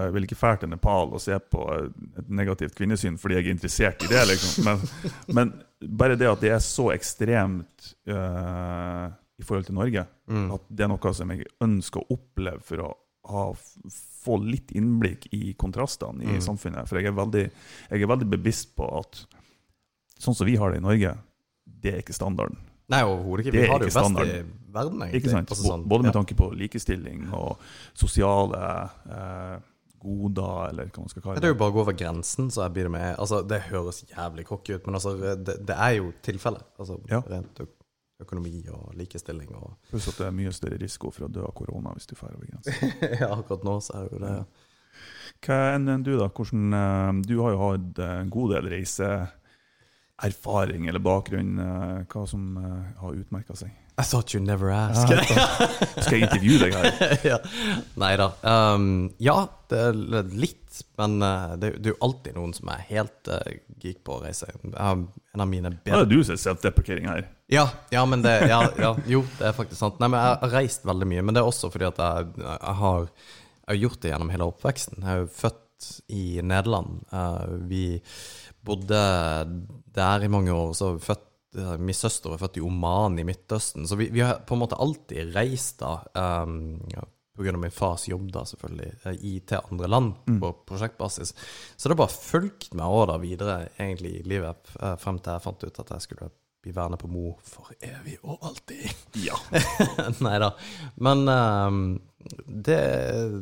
Jeg 0.01 0.15
vil 0.17 0.27
ikke 0.29 0.41
fælt 0.41 0.65
til 0.65 0.73
Nepal 0.73 1.15
og 1.17 1.23
se 1.23 1.39
på 1.53 1.67
et 1.79 2.31
negativt 2.43 2.75
kvinnesyn 2.79 3.19
fordi 3.21 3.39
jeg 3.39 3.47
er 3.49 3.55
interessert 3.57 4.07
i 4.07 4.11
det, 4.11 4.25
liksom. 4.33 4.67
Men, 4.67 4.85
men 5.39 5.55
bare 6.01 6.17
det 6.21 6.29
at 6.31 6.43
det 6.43 6.51
er 6.57 6.63
så 6.65 6.91
ekstremt 6.95 7.93
uh, 8.11 9.07
i 9.41 9.47
forhold 9.47 9.69
til 9.71 9.79
Norge, 9.79 10.07
Mm. 10.31 10.51
at 10.55 10.63
det 10.71 10.85
er 10.85 10.91
noe 10.93 11.11
som 11.17 11.31
jeg 11.33 11.47
ønsker 11.65 12.05
å 12.05 12.15
oppleve 12.15 12.61
for 12.63 12.83
å 12.85 12.91
ha, 13.33 13.41
få 14.23 14.37
litt 14.45 14.71
innblikk 14.79 15.25
i 15.35 15.55
kontrastene 15.59 16.23
i 16.23 16.37
Mm. 16.37 16.41
samfunnet. 16.45 16.87
For 16.89 17.01
jeg 17.01 17.09
er, 17.11 17.17
veldig, 17.17 17.43
jeg 17.91 18.03
er 18.05 18.11
veldig 18.13 18.29
bevisst 18.31 18.77
på 18.79 18.87
at 19.01 19.25
sånn 20.21 20.37
som 20.37 20.47
vi 20.49 20.57
har 20.61 20.73
det 20.75 20.81
i 20.83 20.85
Norge, 20.85 21.15
det 21.81 21.95
er 21.95 22.03
ikke 22.05 22.17
standarden. 22.17 22.59
Nei, 22.91 23.03
overhodet 23.07 23.47
ikke. 23.47 23.55
Vi 23.55 23.67
har 23.71 23.79
det 23.81 23.89
jo 23.91 23.97
best 24.01 24.21
i 24.27 24.39
verden, 24.75 25.03
egentlig. 25.05 25.21
Ikke 25.21 25.33
sant? 25.33 25.51
Altså, 25.55 25.67
sånn, 25.69 25.85
Både 25.91 26.09
med 26.09 26.15
tanke 26.17 26.35
på 26.39 26.49
likestilling 26.59 27.29
og 27.39 27.61
sosiale 27.99 28.63
eh, 29.07 29.59
goder, 30.03 30.71
eller 30.73 30.89
hva 30.91 31.05
man 31.05 31.13
skal 31.13 31.23
kalle 31.23 31.37
Det 31.39 31.45
Det 31.45 31.51
er 31.51 31.55
jo 31.55 31.59
bare 31.61 31.71
å 31.71 31.77
gå 31.77 31.83
over 31.85 31.97
grensen, 32.01 32.49
så 32.51 32.65
jeg 32.65 32.75
blir 32.77 32.89
det 32.89 32.95
med 32.97 33.13
Altså, 33.21 33.43
det 33.47 33.61
høres 33.69 34.03
jævlig 34.11 34.47
cocky 34.49 34.75
ut, 34.75 34.87
men 34.89 34.99
altså, 34.99 35.15
det, 35.37 35.59
det 35.69 35.77
er 35.77 35.97
jo 36.01 36.11
tilfellet. 36.27 36.67
Altså, 36.81 36.99
Ja. 37.13 37.23
rent 37.31 37.63
økonomi 38.21 38.67
og 38.69 38.91
likestilling 38.99 39.55
og 39.57 39.77
Pluss 39.89 40.09
at 40.11 40.19
det 40.21 40.27
er 40.27 40.35
mye 40.37 40.51
større 40.53 40.77
risiko 40.83 41.13
for 41.15 41.25
å 41.29 41.33
dø 41.33 41.45
av 41.47 41.55
korona 41.57 41.95
hvis 41.97 42.11
du 42.11 42.17
drar 42.19 42.35
over 42.35 42.51
grensen. 42.51 42.97
Ja, 43.23 43.31
akkurat 43.39 43.65
nå 43.65 43.79
så 43.87 43.97
er 44.01 44.09
det 44.09 44.19
jo 44.19 44.25
det. 44.27 44.35
ja. 44.41 44.45
Hva 45.47 45.57
enn 45.77 45.87
du, 46.05 46.17
da? 46.19 46.27
Hvordan, 46.29 46.75
eh, 46.75 47.21
du 47.25 47.37
har 47.41 47.55
jo 47.55 47.61
hatt 47.69 48.03
en 48.05 48.33
god 48.35 48.57
del 48.57 48.67
reiseerfaring 50.21 50.89
eller 50.89 51.01
bakgrunn. 51.01 51.59
eh, 51.59 52.07
hva 52.09 52.27
som 52.29 52.57
eh, 52.57 53.01
har 53.01 53.15
utmerka 53.15 53.57
seg? 53.57 53.71
I 53.99 54.03
thought 54.03 54.33
you 54.35 54.41
never 54.41 54.71
ask. 54.71 55.09
Skal 56.01 56.21
jeg 56.21 56.23
intervjue 56.23 56.59
deg 56.63 56.73
her? 56.73 57.17
ja. 57.35 57.39
Nei 58.01 58.15
da. 58.17 58.31
Um, 58.41 59.11
ja, 59.21 59.43
det 59.69 59.81
er 59.91 59.99
litt, 60.33 60.79
men 60.97 61.19
uh, 61.21 61.53
det, 61.61 61.75
det 61.83 61.91
er 61.91 61.93
jo 61.93 61.99
alltid 62.07 62.39
noen 62.39 62.55
som 62.57 62.71
er 62.73 62.87
helt 62.89 63.29
uh, 63.29 63.43
geek 63.83 64.01
på 64.07 64.17
å 64.17 64.23
reise. 64.23 64.49
Um, 64.73 65.11
en 65.35 65.45
av 65.45 65.51
mine 65.51 65.75
Ja, 65.75 65.83
bedre 65.85 66.07
det 66.07 66.07
er 66.07 66.13
du 66.15 66.25
som 66.25 66.37
er 66.39 66.41
self-deprecering 66.47 67.11
her. 67.11 67.27
Ja, 67.53 67.67
ja, 67.93 68.07
men 68.09 68.25
det 68.25 68.39
ja, 68.49 68.63
ja, 68.79 68.95
Jo, 69.11 69.21
det 69.37 69.51
er 69.51 69.59
faktisk 69.59 69.83
sant. 69.83 70.01
Nei, 70.01 70.09
men 70.09 70.23
jeg 70.23 70.41
har 70.47 70.55
reist 70.55 70.89
veldig 70.89 71.11
mye. 71.13 71.27
Men 71.27 71.37
det 71.37 71.43
er 71.43 71.51
også 71.51 71.69
fordi 71.75 71.91
at 71.91 72.01
jeg, 72.01 72.33
jeg, 72.41 72.77
har, 72.81 73.11
jeg 73.11 73.73
har 73.75 73.83
gjort 73.85 74.01
det 74.01 74.15
gjennom 74.15 74.33
hele 74.33 74.49
oppveksten. 74.55 75.03
Jeg 75.05 75.13
er 75.13 75.25
jo 75.27 75.33
født 75.43 75.91
i 76.15 76.25
Nederland. 76.47 77.03
Uh, 77.13 77.59
vi 77.69 77.85
bodde 78.67 79.03
der 79.95 80.25
i 80.25 80.31
mange 80.33 80.53
år. 80.53 80.75
Så 80.77 80.93
født, 80.99 81.27
eh, 81.57 81.77
Min 81.79 81.97
søster 81.97 82.35
er 82.35 82.43
født 82.43 82.61
i 82.61 82.65
Oman 82.65 83.19
i 83.19 83.25
Midtøsten. 83.25 83.87
Så 83.87 83.97
vi, 83.97 84.11
vi 84.11 84.21
har 84.25 84.43
på 84.47 84.55
en 84.55 84.63
måte 84.65 84.79
alltid 84.81 85.35
reist 85.35 85.81
da. 85.81 85.99
Um, 86.15 86.81
ja, 86.93 87.07
av 87.41 87.59
min 87.59 87.71
fars 87.71 88.09
jobb, 88.09 88.33
da, 88.33 88.45
selvfølgelig, 88.45 88.93
eh, 89.05 89.23
i, 89.25 89.39
til 89.41 89.65
andre 89.73 89.89
land 89.89 90.13
på 90.41 90.53
prosjektbasis. 90.69 91.35
Så 91.77 91.89
det 91.89 91.97
har 91.97 92.03
bare 92.03 92.19
fulgt 92.19 92.75
meg 92.77 93.09
da 93.09 93.17
videre 93.23 93.57
egentlig 93.79 94.19
i 94.19 94.29
livet, 94.29 94.77
eh, 94.81 94.97
frem 95.01 95.19
til 95.19 95.33
jeg 95.33 95.47
fant 95.47 95.65
ut 95.65 95.81
at 95.81 95.97
jeg 95.97 96.07
skulle 96.07 96.31
bli 96.61 96.75
værende 96.77 96.99
på 97.01 97.09
Mo 97.09 97.33
for 97.41 97.73
evig 97.81 98.19
og 98.23 98.43
alltid. 98.45 98.85
Ja. 99.25 99.39
nei 100.27 100.37
da. 100.43 100.51
Men 101.01 101.25
um, 101.29 101.81
det 102.45 102.81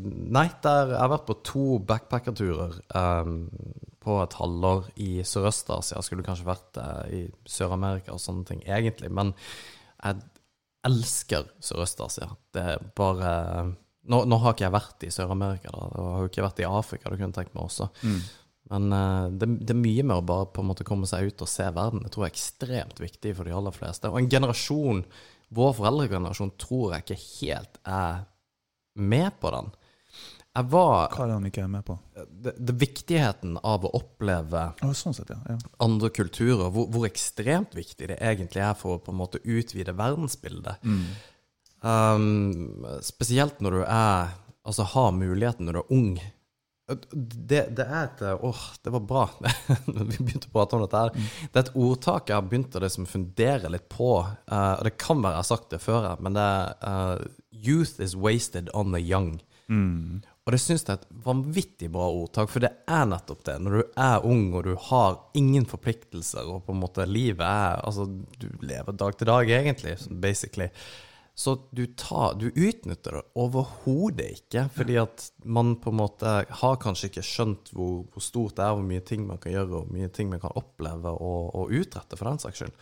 Nei, 0.07 0.47
der, 0.63 0.93
jeg 0.95 1.01
har 1.01 1.11
vært 1.11 1.27
på 1.27 1.39
to 1.43 1.65
backpackerturer 1.83 2.77
ehm, 2.95 3.49
på 4.03 4.17
et 4.23 4.39
halvår 4.39 4.89
i 5.03 5.11
Sørøst-Asia. 5.27 6.01
Skulle 6.05 6.27
kanskje 6.27 6.49
vært 6.49 6.81
i 7.15 7.25
Sør-Amerika 7.49 8.15
og 8.15 8.23
sånne 8.23 8.47
ting, 8.49 8.63
egentlig. 8.67 9.11
Men 9.15 9.35
jeg 9.99 10.23
elsker 10.89 11.49
Sørøst-Asia. 11.65 12.31
Det 12.55 12.65
er 12.75 12.91
bare 12.99 13.33
nå, 14.09 14.23
nå 14.25 14.39
har 14.43 14.55
ikke 14.55 14.67
jeg 14.67 14.75
vært 14.75 15.05
i 15.05 15.13
Sør-Amerika, 15.13 15.73
da. 15.75 15.89
Og 15.89 16.13
har 16.15 16.23
jo 16.23 16.31
ikke 16.31 16.45
vært 16.47 16.63
i 16.63 16.69
Afrika, 16.69 17.11
det 17.11 17.19
kunne 17.19 17.31
jeg 17.31 17.39
tenkt 17.41 17.57
meg 17.57 17.67
også. 17.67 17.89
Mm. 18.03 18.21
Men 18.73 18.93
eh, 18.93 19.27
det, 19.41 19.49
det 19.65 19.75
er 19.75 19.81
mye 19.81 20.07
med 20.07 20.21
å 20.21 20.29
bare 20.31 20.49
på 20.53 20.65
en 20.65 20.71
måte 20.71 20.87
komme 20.89 21.09
seg 21.09 21.29
ut 21.29 21.45
og 21.45 21.51
se 21.51 21.67
verden. 21.77 22.05
Det 22.05 22.13
tror 22.15 22.27
jeg 22.27 22.33
er 22.33 22.37
ekstremt 22.37 23.03
viktig 23.03 23.35
for 23.37 23.49
de 23.49 23.57
aller 23.57 23.77
fleste. 23.77 24.11
Og 24.13 24.21
en 24.21 24.31
generasjon, 24.33 25.03
vår 25.57 25.77
foreldregenerasjon, 25.81 26.55
tror 26.61 26.95
jeg 26.95 27.07
ikke 27.07 27.21
helt 27.27 27.81
er 27.89 28.25
med 28.99 29.37
på 29.43 29.53
den. 29.55 29.71
Jeg 30.59 30.71
var 30.73 31.13
Hva 31.13 31.25
er 31.25 31.31
det 31.31 31.37
han 31.37 31.49
ikke 31.51 31.63
er 31.63 31.71
med 31.71 31.85
på? 31.87 31.95
det, 32.43 32.55
det 32.59 32.75
Viktigheten 32.81 33.59
av 33.63 33.87
å 33.87 33.93
oppleve 33.99 34.65
oh, 34.83 34.95
sånn 34.97 35.15
sett, 35.17 35.31
ja. 35.31 35.39
ja. 35.55 35.59
andre 35.85 36.11
kulturer, 36.15 36.67
hvor, 36.75 36.89
hvor 36.93 37.07
ekstremt 37.09 37.77
viktig 37.79 38.11
det 38.11 38.19
egentlig 38.19 38.65
er 38.65 38.75
for 38.79 38.97
å 38.97 39.03
på 39.03 39.15
en 39.15 39.21
måte 39.21 39.43
utvide 39.45 39.95
verdensbildet. 39.99 40.83
Um, 41.83 42.83
spesielt 43.07 43.61
når 43.63 43.77
du 43.77 43.83
er 43.87 44.37
Altså 44.69 44.83
har 44.91 45.15
muligheten 45.17 45.65
når 45.65 45.77
du 45.77 45.79
er 45.79 45.93
ung. 45.97 46.09
Det, 46.89 47.61
det 47.77 47.85
er 47.87 48.03
et 48.03 48.23
Åh, 48.45 48.65
det 48.85 48.93
var 48.93 49.05
bra 49.09 49.23
vi 49.87 50.19
begynte 50.19 50.51
å 50.51 50.53
prate 50.53 50.77
om 50.77 50.83
dette 50.83 51.01
her. 51.01 51.15
Det 51.17 51.55
er 51.55 51.63
et 51.63 51.79
ordtak 51.81 52.29
jeg 52.29 52.37
har 52.37 52.51
begynt 52.51 52.77
å 52.77 52.83
liksom 52.85 53.07
fundere 53.09 53.71
litt 53.73 53.87
på. 53.93 54.11
Uh, 54.51 54.75
og 54.75 54.85
det 54.85 54.93
kan 55.01 55.23
være 55.25 55.39
jeg 55.39 55.41
har 55.41 55.49
sagt 55.49 55.71
det 55.73 55.81
før, 55.81 56.11
men 56.21 56.37
det 56.37 56.45
er 56.45 56.75
uh, 56.85 57.39
Youth 57.49 57.97
is 58.05 58.13
wasted 58.17 58.69
on 58.77 58.93
the 58.93 59.01
young. 59.01 59.39
Og 60.49 60.55
det 60.55 60.63
syns 60.63 60.87
jeg 60.87 60.95
er 60.95 61.03
et 61.03 61.25
vanvittig 61.27 61.91
bra 61.93 62.07
ordtak, 62.09 62.49
for 62.49 62.65
det 62.65 62.71
er 62.89 63.03
nettopp 63.05 63.43
det. 63.45 63.59
Når 63.61 63.75
du 63.75 63.99
er 64.01 64.23
ung 64.25 64.47
og 64.57 64.63
du 64.65 64.71
har 64.89 65.19
ingen 65.37 65.67
forpliktelser, 65.69 66.49
og 66.49 66.63
på 66.65 66.73
en 66.73 66.81
måte 66.81 67.05
livet 67.05 67.45
er 67.45 67.83
Altså, 67.85 68.07
du 68.41 68.49
lever 68.65 68.97
dag 68.97 69.19
til 69.19 69.29
dag, 69.29 69.53
egentlig, 69.59 69.99
basically. 70.09 70.71
Så 71.37 71.53
du, 71.71 71.85
tar, 72.01 72.39
du 72.41 72.49
utnytter 72.49 73.19
det 73.19 73.21
overhodet 73.37 74.39
ikke, 74.39 74.65
fordi 74.73 74.97
at 74.99 75.27
man 75.45 75.77
på 75.79 75.93
en 75.93 76.01
måte 76.01 76.33
har 76.49 76.81
kanskje 76.81 77.13
ikke 77.13 77.27
skjønt 77.29 77.69
hvor, 77.77 78.07
hvor 78.09 78.25
stort 78.25 78.57
det 78.57 78.65
er, 78.65 78.73
hvor 78.73 78.89
mye 78.89 79.05
ting 79.05 79.29
man 79.29 79.39
kan 79.39 79.53
gjøre, 79.53 79.69
og 79.69 79.75
hvor 79.77 79.93
mye 79.99 80.09
ting 80.09 80.33
man 80.33 80.41
kan 80.43 80.57
oppleve 80.57 81.13
og, 81.13 81.53
og 81.61 81.77
utrette, 81.77 82.17
for 82.17 82.27
den 82.27 82.41
saks 82.41 82.65
skyld. 82.65 82.75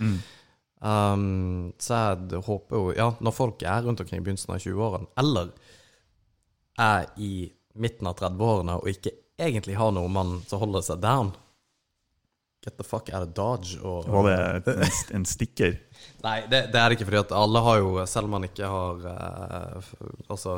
Um, 0.87 1.75
så 1.81 1.99
jeg 1.99 2.41
håper 2.47 2.77
jo 2.77 2.95
Ja, 2.95 3.11
når 3.19 3.35
folk 3.35 3.63
er 3.67 3.83
rundt 3.83 4.01
omkring 4.01 4.23
i 4.23 4.25
begynnelsen 4.25 4.55
av 4.55 4.63
20-årene, 4.63 5.11
eller 5.19 5.51
er 6.79 7.07
i 7.17 7.35
midten 7.83 8.09
av 8.11 8.17
30-årene 8.21 8.79
og 8.81 8.89
ikke 8.91 9.13
egentlig 9.37 9.77
har 9.77 9.93
noen 9.93 10.13
mann 10.13 10.37
som 10.49 10.63
holder 10.63 10.85
seg 10.87 11.03
down 11.03 11.35
Get 12.67 12.79
the 12.81 12.83
fuck 12.83 13.13
out 13.15 13.23
of 13.23 13.35
Dodge. 13.37 13.77
Og, 13.79 14.09
Var 14.11 14.25
det 14.27 14.73
en, 14.75 14.89
en 15.21 15.27
stikker? 15.29 15.77
Nei, 16.25 16.41
det, 16.51 16.65
det 16.73 16.81
er 16.81 16.91
det 16.91 16.97
ikke, 16.97 17.07
fordi 17.07 17.21
at 17.21 17.35
alle 17.37 17.61
har 17.63 17.77
jo, 17.79 17.93
selv 18.11 18.27
om 18.27 18.35
man 18.35 18.47
ikke 18.49 18.71
har 18.73 19.05
eh, 19.13 19.93
Altså 20.27 20.57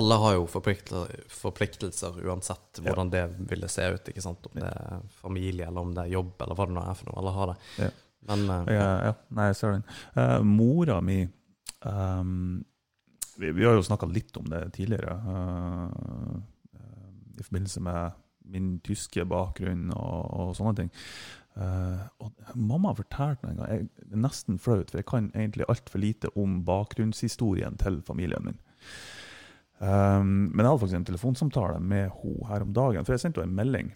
alle 0.00 0.14
har 0.22 0.34
jo 0.38 0.46
forpliktelser, 0.48 1.24
forpliktelser 1.34 2.20
uansett 2.24 2.78
hvordan 2.82 3.10
det 3.10 3.24
ville 3.50 3.68
se 3.68 3.84
ut. 3.90 4.08
ikke 4.08 4.22
sant? 4.22 4.46
Om 4.46 4.60
det 4.62 4.70
er 4.70 5.00
familie, 5.20 5.66
eller 5.66 5.82
om 5.82 5.90
det 5.94 6.04
er 6.06 6.14
jobb, 6.14 6.34
eller 6.40 6.58
hva 6.58 6.66
det 6.68 6.76
nå 6.76 6.84
er 6.84 6.98
for 6.98 7.10
noe. 7.10 7.18
Alle 7.20 7.34
har 7.36 7.50
det. 7.52 7.56
Ja. 7.84 7.90
Men 8.30 8.44
eh, 8.54 8.72
Ja, 8.76 8.88
ja. 9.08 9.12
Nei, 9.36 9.48
sorry. 9.58 9.82
Uh. 10.14 10.22
Eh, 10.22 10.36
mora 10.46 11.00
mi 11.04 11.18
ehm, 11.24 12.60
vi, 13.40 13.52
vi 13.56 13.66
har 13.66 13.76
jo 13.76 13.84
snakka 13.86 14.08
litt 14.10 14.36
om 14.40 14.48
det 14.52 14.62
tidligere, 14.76 15.16
uh, 15.26 16.40
i 17.40 17.44
forbindelse 17.44 17.82
med 17.84 18.18
min 18.50 18.72
tyske 18.84 19.24
bakgrunn 19.30 19.92
og, 19.94 20.26
og 20.34 20.56
sånne 20.58 20.74
ting. 20.78 20.90
Uh, 21.58 22.02
og 22.22 22.54
mamma 22.54 22.92
fortalte 22.96 23.46
meg 23.46 23.54
en 23.54 23.62
gang 23.62 23.72
jeg, 23.72 23.88
er 24.06 24.22
nesten 24.22 24.60
flaut, 24.62 24.90
for 24.90 25.00
jeg 25.00 25.08
kan 25.08 25.30
egentlig 25.34 25.66
altfor 25.70 26.02
lite 26.02 26.30
om 26.38 26.60
bakgrunnshistorien 26.66 27.78
til 27.80 28.00
familien 28.06 28.46
min. 28.46 28.60
Um, 29.80 30.50
men 30.52 30.60
jeg 30.60 30.68
hadde 30.68 30.82
faktisk 30.82 30.98
en 30.98 31.08
telefonsamtale 31.08 31.80
med 31.80 32.10
henne 32.20 32.50
her 32.50 32.66
om 32.66 32.74
dagen, 32.76 33.06
for 33.06 33.16
jeg 33.16 33.24
sendte 33.24 33.42
henne 33.42 33.54
en 33.54 33.60
melding. 33.62 33.94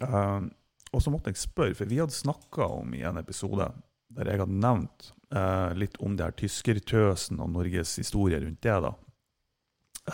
Um, 0.00 0.48
og 0.94 1.04
så 1.04 1.12
måtte 1.12 1.32
jeg 1.32 1.42
spørre, 1.42 1.76
for 1.76 1.90
vi 1.90 2.00
hadde 2.00 2.16
snakka 2.16 2.70
om 2.80 2.94
i 2.96 3.04
en 3.04 3.20
episode 3.20 3.68
der 4.16 4.30
jeg 4.30 4.40
hadde 4.40 4.60
nevnt 4.62 5.10
eh, 5.34 5.74
litt 5.78 5.98
om 6.04 6.16
det 6.16 6.26
her 6.26 6.36
tyskertøsen 6.38 7.40
og 7.40 7.52
Norges 7.54 7.96
historie 8.00 8.40
rundt 8.42 8.62
det. 8.64 8.76
da. 8.84 8.94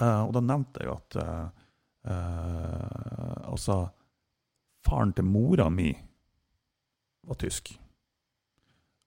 Eh, 0.00 0.20
og 0.26 0.32
da 0.34 0.42
nevnte 0.42 0.82
jeg 0.82 0.94
at 0.94 1.18
eh, 1.22 1.44
eh, 2.10 3.50
altså 3.50 3.84
Faren 4.84 5.14
til 5.16 5.24
mora 5.24 5.70
mi 5.72 5.94
var 7.24 7.38
tysk. 7.40 7.70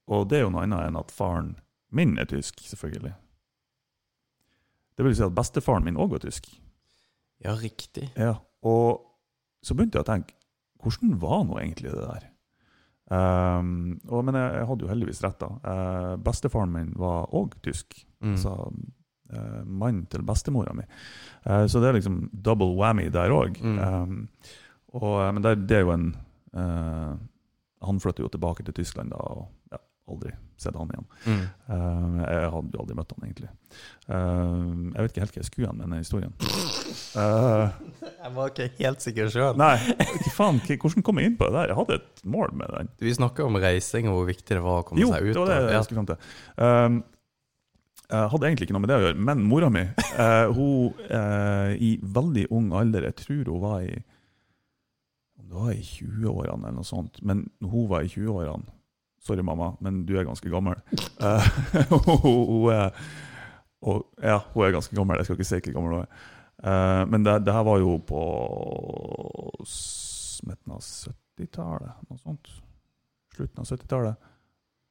Og 0.09 0.23
det 0.29 0.39
er 0.39 0.47
jo 0.47 0.53
noe 0.55 0.63
annet 0.65 0.87
enn 0.87 0.97
at 0.97 1.11
faren 1.13 1.51
min 1.93 2.15
er 2.17 2.25
tysk, 2.25 2.63
selvfølgelig. 2.65 3.11
Det 4.97 5.05
vil 5.05 5.13
si 5.13 5.21
at 5.21 5.35
bestefaren 5.37 5.85
min 5.85 5.99
òg 6.01 6.15
var 6.15 6.23
tysk. 6.23 6.49
ja, 7.45 7.53
riktig. 7.53 8.09
Ja, 8.17 8.39
og 8.65 9.05
så 9.61 9.75
begynte 9.75 9.99
jeg 9.99 10.07
å 10.07 10.09
tenke, 10.09 10.33
hvordan 10.81 11.19
var 11.21 11.43
nå 11.45 11.59
egentlig 11.61 11.93
det 11.93 12.07
der? 12.07 12.25
Um, 13.07 13.99
og, 14.09 14.19
men 14.27 14.35
jeg, 14.35 14.51
jeg 14.59 14.67
hadde 14.67 14.83
jo 14.83 14.91
heldigvis 14.91 15.23
rett 15.23 15.39
da. 15.39 15.49
Uh, 15.63 16.13
bestefaren 16.23 16.73
min 16.73 16.93
var 16.99 17.31
òg 17.35 17.55
tysk. 17.63 17.99
Mm. 18.19 18.33
Altså 18.35 18.55
uh, 18.67 19.61
mannen 19.63 20.05
til 20.11 20.25
bestemora 20.27 20.75
mi. 20.75 20.83
Uh, 21.47 21.65
så 21.71 21.81
det 21.83 21.91
er 21.91 21.99
liksom 21.99 22.25
double 22.31 22.73
whammy 22.75 23.07
der 23.13 23.33
òg. 23.35 23.61
Mm. 23.63 23.79
Um, 23.79 24.19
og, 24.97 25.21
men 25.35 25.43
det, 25.45 25.55
det 25.69 25.81
er 25.81 25.85
jo 25.85 25.93
en 25.93 26.09
Han 27.85 27.99
flyttet 28.01 28.23
jo 28.23 28.29
tilbake 28.33 28.63
til 28.65 28.73
Tyskland 28.73 29.11
da, 29.13 29.19
og 29.21 29.43
ja, 29.69 29.77
aldri 30.09 30.31
sett 30.57 30.75
han 30.75 30.89
igjen. 30.89 31.05
Mm. 31.27 31.43
Eh, 31.67 32.15
jeg 32.23 32.49
hadde 32.55 32.73
jo 32.73 32.81
aldri 32.81 32.95
møtt 32.97 33.13
han 33.13 33.27
egentlig. 33.27 33.49
Jeg 34.07 35.03
vet 35.03 35.11
ikke 35.11 35.23
helt 35.25 35.35
hva 35.35 35.43
jeg 35.43 35.49
skulle 35.51 35.73
med 35.75 35.85
denne 35.85 36.01
historien. 36.01 36.33
Eh, 37.17 37.69
Jeg 38.27 38.35
var 38.35 38.49
ikke 38.51 38.65
helt 38.81 39.03
sikker 39.05 39.29
sjøl. 39.31 39.61
Hvordan 40.35 41.03
kom 41.05 41.19
jeg 41.21 41.29
inn 41.29 41.35
på 41.39 41.47
det 41.47 41.55
der? 41.55 41.71
Jeg 41.71 41.77
hadde 41.77 41.99
et 42.01 42.25
mål 42.27 42.49
med 42.59 42.73
den. 42.75 42.89
Vi 42.99 43.13
snakka 43.15 43.45
om 43.47 43.55
reising 43.63 44.09
og 44.11 44.17
hvor 44.17 44.27
viktig 44.27 44.57
det 44.57 44.63
var 44.65 44.81
å 44.81 44.87
komme 44.89 44.99
Jo, 44.99 45.13
seg 45.13 45.29
ut. 45.29 45.31
Jo, 45.31 45.45
det 45.47 45.55
var 45.55 45.69
det 45.69 45.77
jeg 45.77 45.87
skulle 45.87 46.01
fram 46.01 46.09
til. 46.09 46.27
Um, 46.59 46.97
jeg 48.07 48.31
hadde 48.33 48.49
egentlig 48.49 48.67
ikke 48.67 48.75
noe 48.75 48.83
med 48.83 48.91
det 48.91 48.97
å 48.97 49.05
gjøre, 49.05 49.19
men 49.29 49.47
mora 49.47 49.71
mi 49.71 49.83
uh, 49.87 50.51
hun 50.55 50.99
uh, 51.07 51.71
i 51.75 51.93
veldig 52.19 52.45
ung 52.55 52.69
alder, 52.75 53.07
jeg 53.09 53.17
tror 53.23 53.51
hun 53.51 53.63
var 53.63 53.81
i 53.83 53.97
om 55.37 55.47
det 55.47 55.59
var 55.59 55.73
i 55.73 55.83
20-årene 55.83 56.67
eller 56.67 56.77
noe 56.81 56.87
sånt, 56.87 57.19
men 57.23 57.45
hun 57.63 57.87
var 57.91 58.07
i 58.07 58.11
20-årene 58.11 58.73
Sorry, 59.27 59.43
mamma, 59.43 59.73
men 59.83 60.05
du 60.07 60.13
er 60.15 60.23
ganske 60.23 60.47
gammel. 60.47 60.77
Uh, 61.19 61.43
hun, 61.89 62.21
hun, 62.23 62.67
er, 62.71 62.93
og, 63.83 64.05
ja, 64.23 64.37
hun 64.53 64.63
er 64.63 64.75
ganske 64.77 64.95
gammel, 64.95 65.19
jeg 65.19 65.27
skal 65.27 65.35
ikke 65.35 65.47
si 65.49 65.59
hvor 65.65 65.75
gammel 65.75 65.95
hun 65.97 66.03
er. 66.05 66.27
Eh, 66.63 67.03
men 67.05 67.23
det, 67.23 67.39
det 67.45 67.53
her 67.53 67.63
var 67.67 67.77
jo 67.79 67.97
på 67.99 68.21
midten 70.47 70.71
av 70.73 70.79
70-tallet, 70.81 71.91
noe 72.09 72.17
sånt. 72.21 72.47
Slutten 73.35 73.61
av 73.61 73.65
70-tallet. 73.69 74.15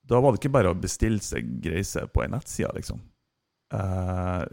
Da 0.06 0.20
var 0.22 0.32
det 0.32 0.38
ikke 0.40 0.52
bare 0.54 0.70
å 0.70 0.78
bestille 0.78 1.18
seg 1.24 1.64
reise 1.72 2.04
på 2.14 2.22
ei 2.22 2.28
nettside, 2.30 2.70
liksom. 2.76 3.00
Uh, 3.74 4.44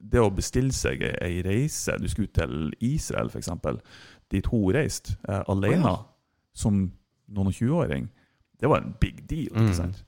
det 0.00 0.20
å 0.22 0.30
bestille 0.32 0.72
seg 0.72 1.02
ei- 1.04 1.18
ei 1.26 1.42
reise 1.44 1.92
Du 2.00 2.06
skulle 2.08 2.30
til 2.32 2.70
Israel, 2.80 3.28
f.eks., 3.28 3.50
dit 4.32 4.46
hun 4.48 4.70
reiste, 4.72 5.12
uh, 5.28 5.42
alene, 5.52 5.84
oh, 5.84 5.88
ja. 5.90 5.96
som 6.56 6.78
noen 7.28 7.50
og 7.50 7.52
20-åring. 7.58 8.06
Det 8.62 8.68
var 8.72 8.80
en 8.80 8.94
big 9.00 9.20
deal, 9.28 9.50
ikke 9.52 9.68
Mm. 9.68 9.74
sant? 9.76 10.04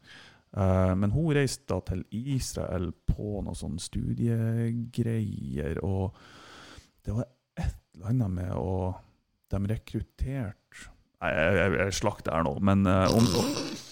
Eh, 0.57 0.95
men 0.95 1.11
hun 1.11 1.33
reiste 1.35 1.67
da 1.67 1.81
til 1.83 2.05
Israel 2.15 2.93
på 3.11 3.41
noen 3.43 3.57
sånne 3.59 3.81
studiegreier, 3.83 5.81
og 5.85 6.15
det 7.05 7.15
var 7.15 7.27
et 7.61 7.79
eller 7.95 8.13
annet 8.13 8.37
med 8.41 8.53
å 8.59 8.95
De 9.53 9.61
rekrutterte 9.71 10.91
jeg, 11.25 11.53
jeg, 11.57 11.75
jeg 11.79 11.97
slakter 11.97 12.35
her 12.35 12.45
nå, 12.45 12.59
men 12.65 12.83
eh, 12.91 13.13
om, 13.15 13.29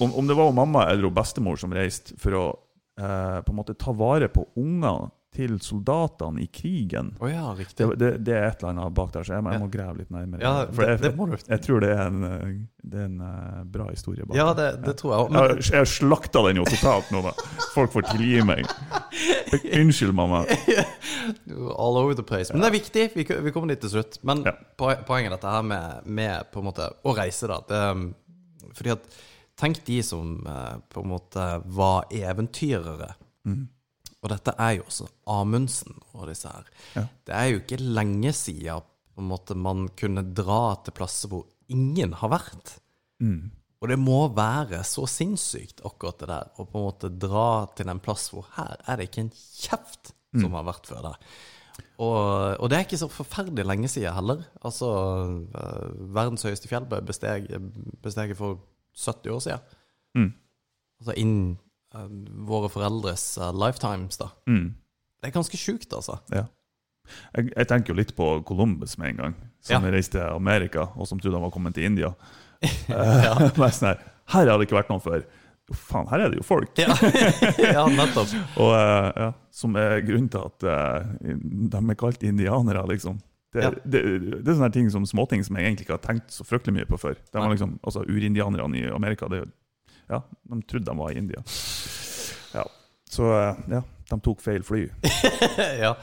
om, 0.05 0.11
om 0.21 0.27
det 0.29 0.35
var 0.37 0.51
mamma 0.53 0.83
eller 0.91 1.13
bestemor 1.15 1.57
som 1.61 1.73
reiste 1.73 2.17
for 2.21 2.37
å 2.37 2.43
eh, 3.01 3.39
på 3.41 3.55
en 3.55 3.57
måte 3.57 3.77
ta 3.79 3.95
vare 3.97 4.29
på 4.33 4.45
ungene 4.61 5.09
til 5.33 5.55
soldatene 5.65 6.43
i 6.45 6.47
krigen 6.53 7.13
Oh 7.23 7.31
ja, 7.31 7.47
riktig. 7.57 7.79
det, 7.79 7.97
det, 8.01 8.11
det 8.27 8.35
er 8.37 8.47
et 8.51 8.61
eller 8.63 8.75
annet 8.75 8.95
bak 8.97 9.15
der, 9.15 9.25
så 9.25 9.39
jeg 9.39 9.45
må, 9.47 9.55
jeg 9.55 9.63
må 9.63 9.69
grave 9.73 10.03
litt 10.03 10.13
nærmere. 10.13 10.43
Ja, 10.45 10.67
for 10.69 10.85
det, 10.85 10.91
jeg, 10.91 11.01
det 11.07 11.13
må 11.17 11.27
du. 11.31 11.35
jeg 11.41 11.65
tror 11.65 11.83
det 11.85 11.91
er 11.95 12.03
en, 12.05 12.27
er 12.29 13.01
en 13.07 13.17
uh, 13.25 13.63
bra 13.77 13.89
historie 13.91 14.27
bak 14.29 14.37
Ja, 14.37 14.51
det, 14.59 14.69
det 14.85 14.95
tror 15.01 15.15
jeg 15.15 15.25
òg. 15.25 15.39
Jeg, 15.39 15.67
jeg 15.79 15.91
slakta 15.95 16.45
den 16.49 16.61
jo 16.63 16.69
totalt 16.69 17.11
nå, 17.15 17.25
da. 17.25 17.35
Folk 17.73 17.95
får 17.97 18.09
tilgi 18.13 18.45
meg. 18.47 18.69
Unnskyld, 19.81 20.15
mamma. 20.17 20.45
All 21.83 21.97
over 22.01 22.15
the 22.19 22.27
place. 22.27 22.53
Men 22.53 22.65
det 22.65 22.71
er 22.71 22.79
viktig. 22.79 23.09
Vi, 23.17 23.27
vi 23.49 23.55
kommer 23.55 23.73
dit 23.73 23.83
til 23.85 23.97
slutt. 23.97 24.21
Men 24.27 24.45
Ja. 24.49 24.57
poenget 24.79 25.33
er 25.33 25.37
dette 25.37 25.57
her 25.57 25.65
med, 25.67 26.09
med 26.21 26.53
på 26.53 26.61
en 26.61 26.69
måte 26.69 26.89
å 27.05 27.17
reise, 27.17 27.49
da. 27.51 27.63
Um, 27.93 28.11
fordi 28.77 28.97
at 28.97 29.13
Tenk 29.63 29.83
de 29.85 30.01
som 30.03 30.47
eh, 30.49 30.79
på 30.91 31.03
en 31.05 31.11
måte 31.13 31.43
var 31.77 32.07
eventyrere. 32.11 33.13
Mm. 33.47 33.67
Og 34.23 34.31
dette 34.31 34.53
er 34.63 34.77
jo 34.79 34.85
også 34.87 35.09
Amundsen 35.35 35.97
og 36.15 36.29
disse 36.31 36.51
her. 36.51 36.69
Ja. 36.95 37.03
Det 37.27 37.35
er 37.35 37.49
jo 37.51 37.63
ikke 37.63 37.81
lenge 37.83 38.31
siden 38.39 38.85
på 39.13 39.21
en 39.21 39.29
måte 39.29 39.57
man 39.59 39.89
kunne 39.99 40.23
dra 40.35 40.61
til 40.87 40.95
plasser 40.97 41.29
hvor 41.33 41.49
ingen 41.73 42.15
har 42.21 42.31
vært. 42.33 42.77
Mm. 43.23 43.51
Og 43.83 43.91
det 43.91 43.99
må 43.99 44.21
være 44.31 44.85
så 44.87 45.09
sinnssykt, 45.11 45.83
akkurat 45.85 46.21
det 46.23 46.29
der, 46.31 46.53
å 46.55 46.65
på 46.71 46.79
en 46.79 46.87
måte 46.87 47.11
dra 47.11 47.49
til 47.75 47.91
en 47.91 48.01
plass 48.03 48.29
hvor 48.31 48.47
her 48.55 48.77
er 48.87 49.01
det 49.01 49.09
ikke 49.11 49.25
en 49.27 49.33
kjeft 49.35 50.13
som 50.39 50.55
har 50.57 50.65
vært 50.65 50.87
før 50.89 51.03
der. 51.11 51.19
Og, 52.01 52.61
og 52.63 52.71
det 52.71 52.77
er 52.79 52.87
ikke 52.87 53.01
så 53.03 53.09
forferdelig 53.13 53.67
lenge 53.67 53.91
siden 53.91 54.15
heller. 54.17 54.47
Altså, 54.65 54.89
eh, 55.51 55.91
verdens 56.15 56.47
høyeste 56.47 56.71
fjell 56.71 56.87
ble 56.89 57.03
besteg- 57.09 57.51
besteget 58.05 58.39
for 58.39 58.63
70 58.97 59.35
år 59.35 59.43
siden. 59.45 59.77
Mm. 60.17 60.31
Altså 61.03 61.17
eh, 61.19 61.27
våre 62.49 62.69
foreldres 62.73 63.25
eh, 63.39 63.53
lifetimes, 63.53 64.19
da. 64.21 64.31
Mm. 64.49 64.75
Det 65.23 65.29
er 65.31 65.35
ganske 65.37 65.59
sjukt, 65.61 65.93
altså. 65.95 66.19
Ja. 66.35 66.47
Jeg, 67.37 67.51
jeg 67.57 67.69
tenker 67.69 67.93
jo 67.93 67.99
litt 67.99 68.15
på 68.17 68.29
Columbus 68.49 68.97
med 68.99 69.13
en 69.13 69.21
gang, 69.23 69.35
som 69.63 69.85
Ja. 69.85 69.91
reiste 69.93 70.19
til 70.19 70.27
Amerika, 70.37 70.89
og 70.97 71.07
som 71.11 71.21
trodde 71.21 71.37
han 71.39 71.43
var 71.45 71.51
kommet 71.55 71.75
til 71.79 71.85
India. 71.91 72.13
Ja. 72.89 73.35
Eh, 73.43 73.71
sånn 73.75 73.89
her, 73.93 74.03
her 74.33 74.47
har 74.49 74.59
det 74.59 74.69
ikke 74.69 74.79
vært 74.79 74.91
noen 74.93 75.03
før. 75.03 75.25
Jo, 75.71 75.75
faen, 75.79 76.07
her 76.11 76.25
er 76.25 76.31
det 76.33 76.39
jo 76.41 76.45
folk! 76.47 76.71
Ja, 76.79 76.95
ja 77.77 77.85
nettopp. 77.91 78.31
Og 78.63 78.73
eh, 78.77 79.09
ja, 79.25 79.29
Som 79.55 79.77
er 79.79 80.01
grunnen 80.07 80.31
til 80.31 80.43
at 80.47 80.67
eh, 80.67 81.13
de 81.73 81.83
er 81.83 81.99
kalt 81.99 82.23
indianere, 82.27 82.83
liksom. 82.91 83.19
Det, 83.53 83.61
Ja. 83.67 83.69
det, 83.85 84.01
det 84.41 84.49
er 84.49 84.55
sånne 84.57 84.73
ting 84.73 84.87
som 84.91 85.05
småting 85.07 85.43
som 85.45 85.59
jeg 85.59 85.67
egentlig 85.69 85.85
ikke 85.85 85.99
har 85.99 86.05
tenkt 86.07 86.33
så 86.33 86.47
fryktelig 86.49 86.73
mye 86.79 86.89
på 86.89 86.97
før. 87.03 87.19
De 87.21 87.37
var 87.43 87.51
liksom, 87.53 87.75
altså 87.85 88.01
Urindianerne 88.09 88.79
i 88.81 88.87
Amerika 88.89 89.29
det, 89.29 89.43
ja, 90.13 90.23
de 90.53 90.61
trodde 90.69 90.89
de 90.91 90.99
var 90.99 91.13
i 91.15 91.19
India. 91.23 91.43
Ja. 92.55 92.67
Så 93.13 93.29
eh, 93.37 93.63
ja, 93.79 93.83
de 94.13 94.21
tok 94.25 94.43
feil 94.45 94.65
fly. 94.67 94.87
ja. 95.85 95.95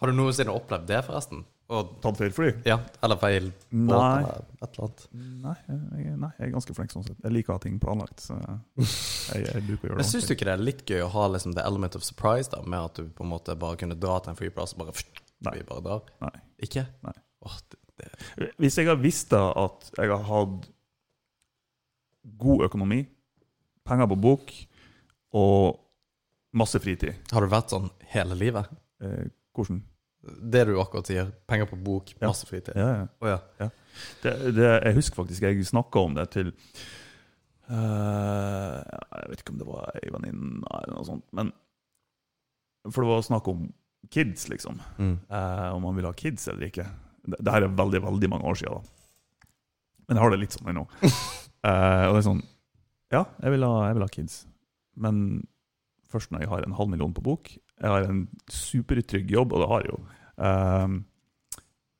Har 0.00 0.08
du 0.10 0.16
noensinne 0.16 0.54
opplevd 0.54 0.86
det, 0.88 1.02
forresten? 1.06 1.42
Og, 1.70 1.90
Tatt 2.02 2.18
feil 2.18 2.32
fly? 2.34 2.48
ja, 2.66 2.80
eller 3.04 3.18
feil 3.20 3.44
båt, 3.70 3.92
Nei. 3.92 4.22
eller 4.24 4.40
et 4.64 4.64
eller 4.72 4.86
annet? 4.88 5.02
Nei, 5.44 5.52
jeg, 5.68 6.14
nei, 6.18 6.30
jeg 6.40 6.48
er 6.48 6.54
ganske 6.56 6.74
flink 6.74 6.90
sånn 6.94 7.04
sett. 7.06 7.20
Jeg 7.22 7.34
liker 7.36 7.54
å 7.54 7.58
ha 7.60 7.62
ting 7.62 7.76
planlagt. 7.82 8.24
Så 8.24 8.38
jeg, 8.40 9.44
jeg 9.44 9.62
bruker 9.68 9.84
å 9.84 9.90
gjøre 9.92 9.98
Men 10.00 10.08
syns 10.08 10.26
du 10.26 10.32
ikke 10.34 10.48
det 10.48 10.56
er 10.56 10.64
litt 10.64 10.82
gøy 10.90 11.04
å 11.04 11.12
ha 11.14 11.28
liksom 11.30 11.54
the 11.54 11.62
element 11.62 11.94
of 11.98 12.02
surprise, 12.06 12.50
da, 12.50 12.64
med 12.66 12.88
at 12.88 12.98
du 12.98 13.12
på 13.14 13.22
en 13.26 13.30
måte 13.36 13.54
bare 13.60 13.78
kunne 13.78 13.98
dra 14.02 14.18
til 14.18 14.34
en 14.34 14.40
flyplass 14.40 14.74
og 14.74 14.82
bare 14.82 14.96
pst, 14.98 15.22
Nei. 15.46 15.54
vi 15.60 15.68
bare 15.70 15.84
drar? 15.86 16.10
Nei. 16.26 16.32
Ikke? 16.66 16.84
Nei. 17.06 17.14
Åh, 17.46 17.54
det, 17.70 17.80
det. 18.02 18.50
Hvis 18.58 18.80
jeg 18.80 18.90
har 18.90 18.98
visst 19.04 19.30
da 19.30 19.44
at 19.62 19.92
jeg 19.94 20.10
har 20.10 20.26
hatt 20.26 20.66
god 22.42 22.66
økonomi, 22.66 23.04
penger 23.90 24.08
på 24.10 24.18
bok 24.22 24.52
og 25.38 25.78
masse 26.58 26.78
fritid 26.82 27.14
Har 27.30 27.44
du 27.44 27.50
vært 27.52 27.70
sånn 27.74 27.90
hele 28.14 28.34
livet? 28.38 28.70
eh, 29.02 29.28
Hvordan? 29.54 29.82
Det 30.20 30.66
du 30.68 30.74
akkurat 30.78 31.08
sier. 31.08 31.30
Penger 31.48 31.66
på 31.70 31.78
bok, 31.80 32.10
Ja. 32.20 32.28
masse 32.28 32.44
fritid. 32.46 32.74
Ja, 32.76 32.88
ja. 32.98 33.06
Oh, 33.24 33.28
ja. 33.58 33.68
Det, 34.22 34.32
det, 34.54 34.66
jeg 34.84 34.94
husker 34.98 35.22
faktisk 35.22 35.46
jeg 35.46 35.64
snakka 35.64 36.02
om 36.04 36.14
det 36.18 36.26
til 36.34 36.50
uh, 37.70 38.80
Jeg 38.84 39.30
vet 39.32 39.42
ikke 39.42 39.54
om 39.54 39.60
det 39.62 39.68
var 39.68 39.90
ei 40.00 40.12
venninne 40.12 40.60
eller 40.76 40.94
noe 40.96 41.06
sånt. 41.08 41.24
Men, 41.36 41.52
for 42.90 43.02
det 43.04 43.10
var 43.12 43.24
snakk 43.26 43.48
om 43.52 43.66
kids, 44.12 44.46
liksom. 44.52 44.80
Mm. 44.98 45.16
Uh, 45.32 45.68
om 45.76 45.84
man 45.88 45.96
vil 45.98 46.08
ha 46.08 46.14
kids 46.16 46.46
eller 46.52 46.68
ikke. 46.70 46.86
Det, 47.24 47.40
det 47.40 47.52
her 47.56 47.66
er 47.66 47.76
veldig 47.80 48.02
veldig 48.06 48.30
mange 48.32 48.48
år 48.52 48.60
siden. 48.60 48.80
Da. 48.80 49.48
Men 50.08 50.16
jeg 50.18 50.24
har 50.24 50.32
det 50.34 50.40
litt 50.42 50.56
sånn 50.56 50.70
ennå. 50.72 50.86
uh, 51.00 52.04
og 52.08 52.14
det 52.16 52.20
er 52.22 52.28
sånn 52.28 52.44
Ja, 53.10 53.24
jeg 53.42 53.56
vil, 53.56 53.66
ha, 53.66 53.88
jeg 53.88 53.98
vil 53.98 54.06
ha 54.06 54.12
kids. 54.12 54.40
Men 55.00 55.22
først 56.10 56.32
når 56.32 56.44
jeg 56.44 56.50
har 56.50 56.66
en 56.66 56.74
halv 56.74 56.90
million 56.90 57.12
på 57.14 57.22
bok 57.22 57.52
Jeg 57.54 57.86
har 57.86 58.06
en 58.06 58.24
supertrygg 58.50 59.30
jobb, 59.30 59.54
og 59.54 59.62
det 59.62 59.70
har 59.70 59.84
jeg 59.84 59.92
jo. 59.92 60.00
Um, 60.40 60.98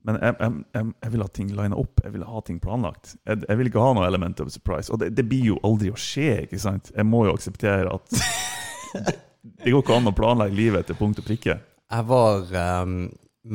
men 0.06 0.16
jeg, 0.16 0.36
jeg, 0.40 0.84
jeg, 1.04 1.12
vil 1.12 1.22
ha 1.22 1.30
ting 1.36 1.48
lina 1.52 1.76
opp, 1.76 2.00
jeg 2.04 2.14
vil 2.14 2.24
ha 2.24 2.42
ting 2.44 2.60
planlagt. 2.62 3.14
Jeg, 3.28 3.42
jeg 3.44 3.60
vil 3.60 3.68
ikke 3.68 3.82
ha 3.84 3.94
noe 3.96 4.06
element 4.08 4.40
of 4.40 4.52
surprise. 4.52 4.88
Og 4.92 5.00
det, 5.02 5.10
det 5.16 5.26
blir 5.28 5.50
jo 5.52 5.58
aldri 5.66 5.90
å 5.92 5.98
skje, 6.00 6.46
ikke 6.46 6.60
sant? 6.60 6.92
Jeg 6.96 7.08
må 7.08 7.26
jo 7.28 7.34
akseptere 7.36 7.92
at 7.92 8.14
det, 8.94 9.18
det 9.42 9.74
går 9.74 9.84
ikke 9.84 9.98
an 9.98 10.08
å 10.08 10.14
planlegge 10.16 10.56
livet 10.56 10.88
til 10.88 10.96
punkt 11.00 11.20
og 11.20 11.28
prikke. 11.28 11.58
Jeg 11.60 12.06
var 12.08 12.54
um, 12.84 13.02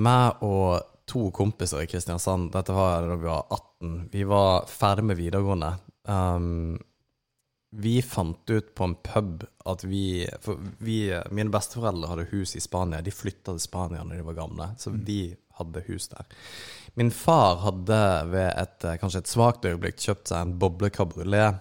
meg 0.06 0.46
og 0.46 0.86
to 1.10 1.30
kompiser 1.34 1.82
i 1.82 1.90
Kristiansand. 1.90 2.52
Dette 2.54 2.74
var 2.76 3.06
da 3.10 3.18
vi 3.18 3.30
var 3.30 3.46
18. 3.50 3.96
Vi 4.14 4.26
var 4.30 4.70
ferdig 4.70 5.06
med 5.10 5.20
videregående. 5.22 5.72
Um, 6.10 6.78
vi 7.78 8.02
fant 8.02 8.50
ut 8.50 8.76
på 8.76 8.84
en 8.84 8.96
pub 9.04 9.44
at 9.66 9.84
vi 9.84 10.28
vi, 10.78 10.98
mine 11.32 11.52
besteforeldre 11.54 12.12
hadde 12.12 12.28
hus 12.32 12.56
i 12.56 12.62
Spania. 12.64 13.02
De 13.04 13.14
flytta 13.14 13.54
til 13.54 13.64
Spania 13.64 14.04
når 14.04 14.22
de 14.22 14.28
var 14.30 14.40
gamle, 14.40 14.70
så 14.80 14.94
de 14.96 15.36
hadde 15.60 15.84
hus 15.88 16.08
der. 16.12 16.28
Min 16.96 17.12
far 17.12 17.60
hadde 17.64 18.02
ved 18.32 18.50
et, 18.52 18.84
eh, 18.84 18.98
kanskje 19.02 19.24
et 19.24 19.32
svakt 19.32 19.66
øyeblikk 19.68 20.00
kjøpt 20.00 20.32
seg 20.32 20.42
en 20.42 20.54
boblekabriolet 20.60 21.58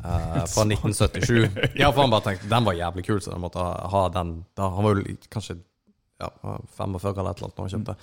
eh, 0.00 0.42
fra 0.52 0.66
1977. 0.66 1.78
Ja, 1.80 1.90
for 1.90 2.04
han 2.04 2.12
bare 2.12 2.28
tenkte 2.28 2.50
den 2.52 2.68
var 2.68 2.76
jævlig 2.76 3.06
kul, 3.06 3.22
så 3.24 3.32
han 3.36 3.44
måtte 3.44 3.62
ha, 3.64 3.88
ha 3.92 4.04
den 4.12 4.36
da. 4.56 4.68
Han 4.76 4.88
var 4.88 5.00
jo 5.00 5.16
kanskje 5.32 5.58
ja, 6.20 6.30
45 6.76 7.18
eller 7.18 7.30
et 7.30 7.40
eller 7.40 7.48
annet 7.48 7.58
når 7.58 7.64
han 7.64 7.74
kjøpte. 7.76 7.96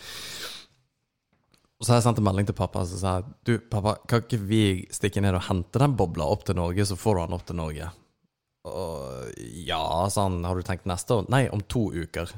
Og 1.81 1.85
så 1.87 1.95
har 1.95 1.97
jeg 1.97 2.05
sendt 2.05 2.19
en 2.21 2.27
melding 2.27 2.45
til 2.45 2.53
pappa 2.53 2.83
som 2.85 2.99
sa 3.01 3.11
du, 3.41 3.55
pappa, 3.57 3.95
kan 4.05 4.21
ikke 4.21 4.37
vi 4.45 4.63
stikke 4.93 5.23
ned 5.25 5.33
og 5.33 5.47
hente 5.47 5.81
den 5.81 5.95
bobla 5.97 6.27
opp 6.29 6.43
til 6.45 6.59
Norge, 6.59 6.85
så 6.85 6.93
får 6.93 7.17
du 7.17 7.21
den 7.23 7.37
opp 7.39 7.45
til 7.47 7.57
Norge? 7.57 7.87
Og 8.69 9.31
ja, 9.65 9.81
sa 10.13 10.27
han, 10.27 10.43
har 10.45 10.53
du 10.53 10.67
tenkt 10.67 10.85
neste 10.85 11.17
år? 11.17 11.25
Nei, 11.33 11.47
om 11.49 11.63
to 11.65 11.87
uker. 11.89 12.29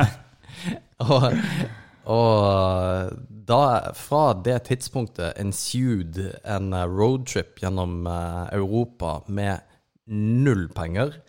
og, 1.06 1.28
og 2.10 3.14
da, 3.52 3.60
fra 3.94 4.24
det 4.42 4.58
tidspunktet 4.66 5.38
ensued 5.38 6.18
en 6.42 6.74
roadtrip 6.90 7.62
gjennom 7.62 8.02
eh, 8.10 8.42
Europa 8.58 9.20
med 9.30 9.62
null 10.10 10.66
penger 10.74 11.20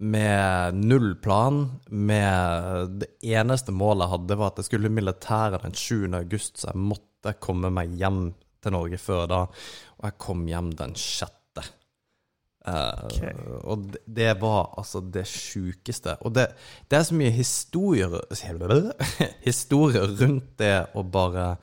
med 0.00 0.78
null 0.80 1.14
plan. 1.20 1.64
Med 1.88 2.96
det 3.02 3.10
eneste 3.26 3.72
målet 3.72 4.06
jeg 4.06 4.14
hadde, 4.14 4.38
var 4.40 4.52
at 4.52 4.62
jeg 4.62 4.70
skulle 4.70 4.88
i 4.88 4.98
militæret 5.00 5.66
den 5.66 5.76
7. 5.76 6.08
august, 6.16 6.56
så 6.60 6.70
jeg 6.72 6.86
måtte 6.92 7.36
komme 7.42 7.72
meg 7.74 7.92
hjem 8.00 8.30
til 8.60 8.74
Norge 8.76 9.00
før 9.00 9.26
da. 9.28 9.42
Og 10.00 10.08
jeg 10.08 10.18
kom 10.24 10.46
hjem 10.48 10.72
den 10.78 10.96
6. 10.96 11.36
Okay. 12.70 13.32
Uh, 13.32 13.60
Og 13.72 13.86
det, 13.88 14.02
det 14.04 14.34
var 14.40 14.74
altså 14.78 15.00
det 15.00 15.24
sjukeste. 15.28 16.16
Og 16.20 16.34
det, 16.36 16.50
det 16.88 16.98
er 16.98 17.06
så 17.08 17.16
mye 17.16 17.32
historier 17.32 18.18
Historier 19.48 20.12
rundt 20.20 20.58
det 20.60 20.74
å 20.94 21.04
bare 21.04 21.54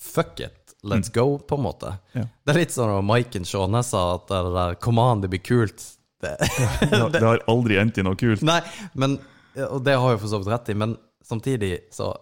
Fuck 0.00 0.40
it, 0.40 0.74
let's 0.82 1.10
go, 1.12 1.38
på 1.38 1.58
en 1.58 1.64
måte. 1.64 1.90
Ja. 2.16 2.22
Det 2.24 2.52
er 2.52 2.58
litt 2.62 2.72
sånn 2.72 2.88
når 2.88 3.02
Maiken 3.04 3.44
Sjånes 3.44 3.90
sa 3.92 4.14
at 4.14 4.30
det 4.30 4.38
der 4.54 4.78
Come 4.80 5.02
on, 5.04 5.20
det 5.20 5.28
blir 5.32 5.42
kult. 5.44 5.84
Det, 6.24 6.34
Det, 6.90 7.00
det 7.16 7.22
har 7.24 7.42
aldri 7.48 7.78
endt 7.80 7.98
i 7.98 8.04
noe 8.06 8.16
kult. 8.20 8.42
Nei, 8.46 8.60
men 8.94 9.18
Og 9.70 9.80
det 9.84 9.94
har 9.98 10.12
jeg 10.14 10.20
for 10.22 10.28
så 10.32 10.40
vidt 10.42 10.52
rett 10.52 10.68
i, 10.72 10.76
men 10.78 10.96
samtidig 11.26 11.72
så 11.94 12.12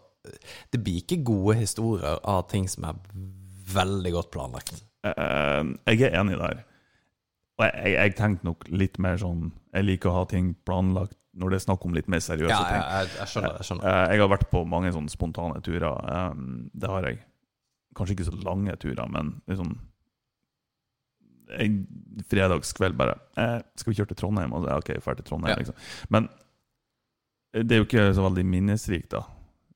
Det 0.72 0.80
blir 0.84 1.00
ikke 1.02 1.22
gode 1.24 1.56
historier 1.58 2.18
av 2.28 2.44
ting 2.50 2.68
som 2.68 2.84
er 2.90 2.98
veldig 3.74 4.12
godt 4.14 4.30
planlagt. 4.32 4.74
Eh, 5.04 5.62
jeg 5.92 6.02
er 6.08 6.16
enig 6.20 6.38
der. 6.40 6.62
Og 7.58 7.64
jeg, 7.66 7.92
jeg, 7.96 8.14
tenkte 8.18 8.46
nok 8.46 8.66
litt 8.70 8.98
mer 9.02 9.16
sånn 9.18 9.48
Jeg 9.74 9.84
liker 9.88 10.11
å 10.12 10.16
ha 10.20 10.24
ting 10.30 10.52
planlagt 10.68 11.16
når 11.38 11.52
det 11.52 11.58
er 11.61 11.64
snakk 11.68 11.84
om 11.87 11.92
litt 11.94 12.08
mer 12.11 12.18
seriøse 12.24 12.50
Ja, 12.50 12.62
ting. 12.66 12.80
jeg, 12.82 13.11
jeg, 13.18 13.28
skjønner. 13.30 13.52
Jeg 13.61 13.66
skjønner. 13.68 13.84
Eh, 13.90 14.04
Jeg 14.14 14.22
har 14.24 14.30
vært 14.32 14.48
på 14.50 14.62
mange 14.66 14.90
sånne 14.94 15.12
spontane 15.12 15.61
turer. 15.62 16.00
eh, 16.14 16.70
Det 16.74 16.90
har 16.90 17.06
jeg. 17.11 17.20
Kanskje 17.98 18.14
ikke 18.16 18.26
så 18.30 18.34
lange 18.46 18.74
turer, 18.82 19.06
men 19.11 19.37
liksom 19.50 19.76
en 21.56 21.78
fredagskveld 22.28 22.96
bare 22.98 23.14
eh, 23.40 23.58
Skal 23.78 23.92
vi 23.92 23.96
kjøre 23.98 24.11
til 24.12 24.20
Trondheim? 24.20 24.52
Og 24.52 24.64
så, 24.66 24.76
OK, 24.76 24.90
drar 25.04 25.18
til 25.18 25.24
Trondheim, 25.28 25.54
Ja. 25.54 25.58
liksom. 25.62 25.74
Men 26.12 26.28
det 27.52 27.72
er 27.74 27.80
jo 27.82 27.87
ikke 27.88 28.08
så 28.14 28.24
veldig 28.26 28.44
minnesrikt, 28.46 29.11
da. 29.16 29.22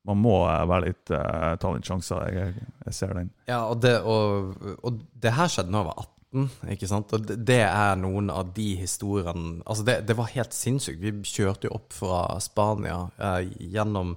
Man 0.05 0.19
må 0.21 0.35
eh, 0.51 0.73
litt, 0.83 1.11
eh, 1.15 1.53
ta 1.57 1.71
litt 1.73 1.87
sjanser. 1.87 2.25
Jeg, 2.35 2.65
jeg 2.85 2.93
ser 2.97 3.13
den. 3.17 3.29
Ja, 3.49 3.63
og 3.71 3.79
det, 3.81 3.95
og, 4.03 4.57
og 4.83 4.99
det 5.23 5.33
her 5.37 5.47
skjedde 5.51 5.71
da 5.73 5.81
jeg 5.81 5.89
var 5.89 6.03
18, 6.03 6.49
ikke 6.75 6.89
sant? 6.91 7.13
Og 7.15 7.25
det, 7.29 7.37
det 7.47 7.59
er 7.65 7.95
noen 8.01 8.29
av 8.33 8.51
de 8.55 8.69
historiene 8.79 9.61
Altså, 9.69 9.85
det, 9.87 9.99
det 10.09 10.15
var 10.17 10.31
helt 10.33 10.53
sinnssykt. 10.57 10.99
Vi 11.01 11.13
kjørte 11.29 11.69
jo 11.69 11.75
opp 11.77 11.93
fra 11.95 12.23
Spania 12.43 12.99
eh, 13.17 13.47
gjennom 13.73 14.15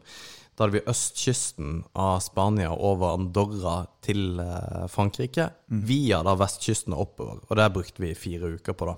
Da 0.57 0.64
hadde 0.64 0.79
vi 0.79 0.88
østkysten 0.88 1.83
av 2.01 2.21
Spania 2.25 2.71
over 2.73 3.12
Andorra 3.19 3.83
til 4.05 4.40
eh, 4.40 4.87
Frankrike. 4.88 5.51
Via 5.69 6.23
da 6.25 6.33
vestkysten 6.40 6.97
og 6.97 7.11
oppover. 7.11 7.42
Og 7.45 7.59
det 7.61 7.73
brukte 7.75 8.05
vi 8.05 8.14
fire 8.16 8.55
uker 8.57 8.73
på, 8.73 8.88
da. 8.88 8.97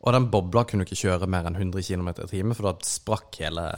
Og 0.00 0.16
den 0.16 0.30
bobla 0.32 0.64
kunne 0.66 0.86
ikke 0.88 0.98
kjøre 0.98 1.28
mer 1.30 1.46
enn 1.46 1.60
100 1.60 1.84
km 1.86 2.10
i 2.16 2.30
timen, 2.32 2.56
for 2.56 2.70
da 2.70 2.88
sprakk 2.88 3.38
hele 3.44 3.68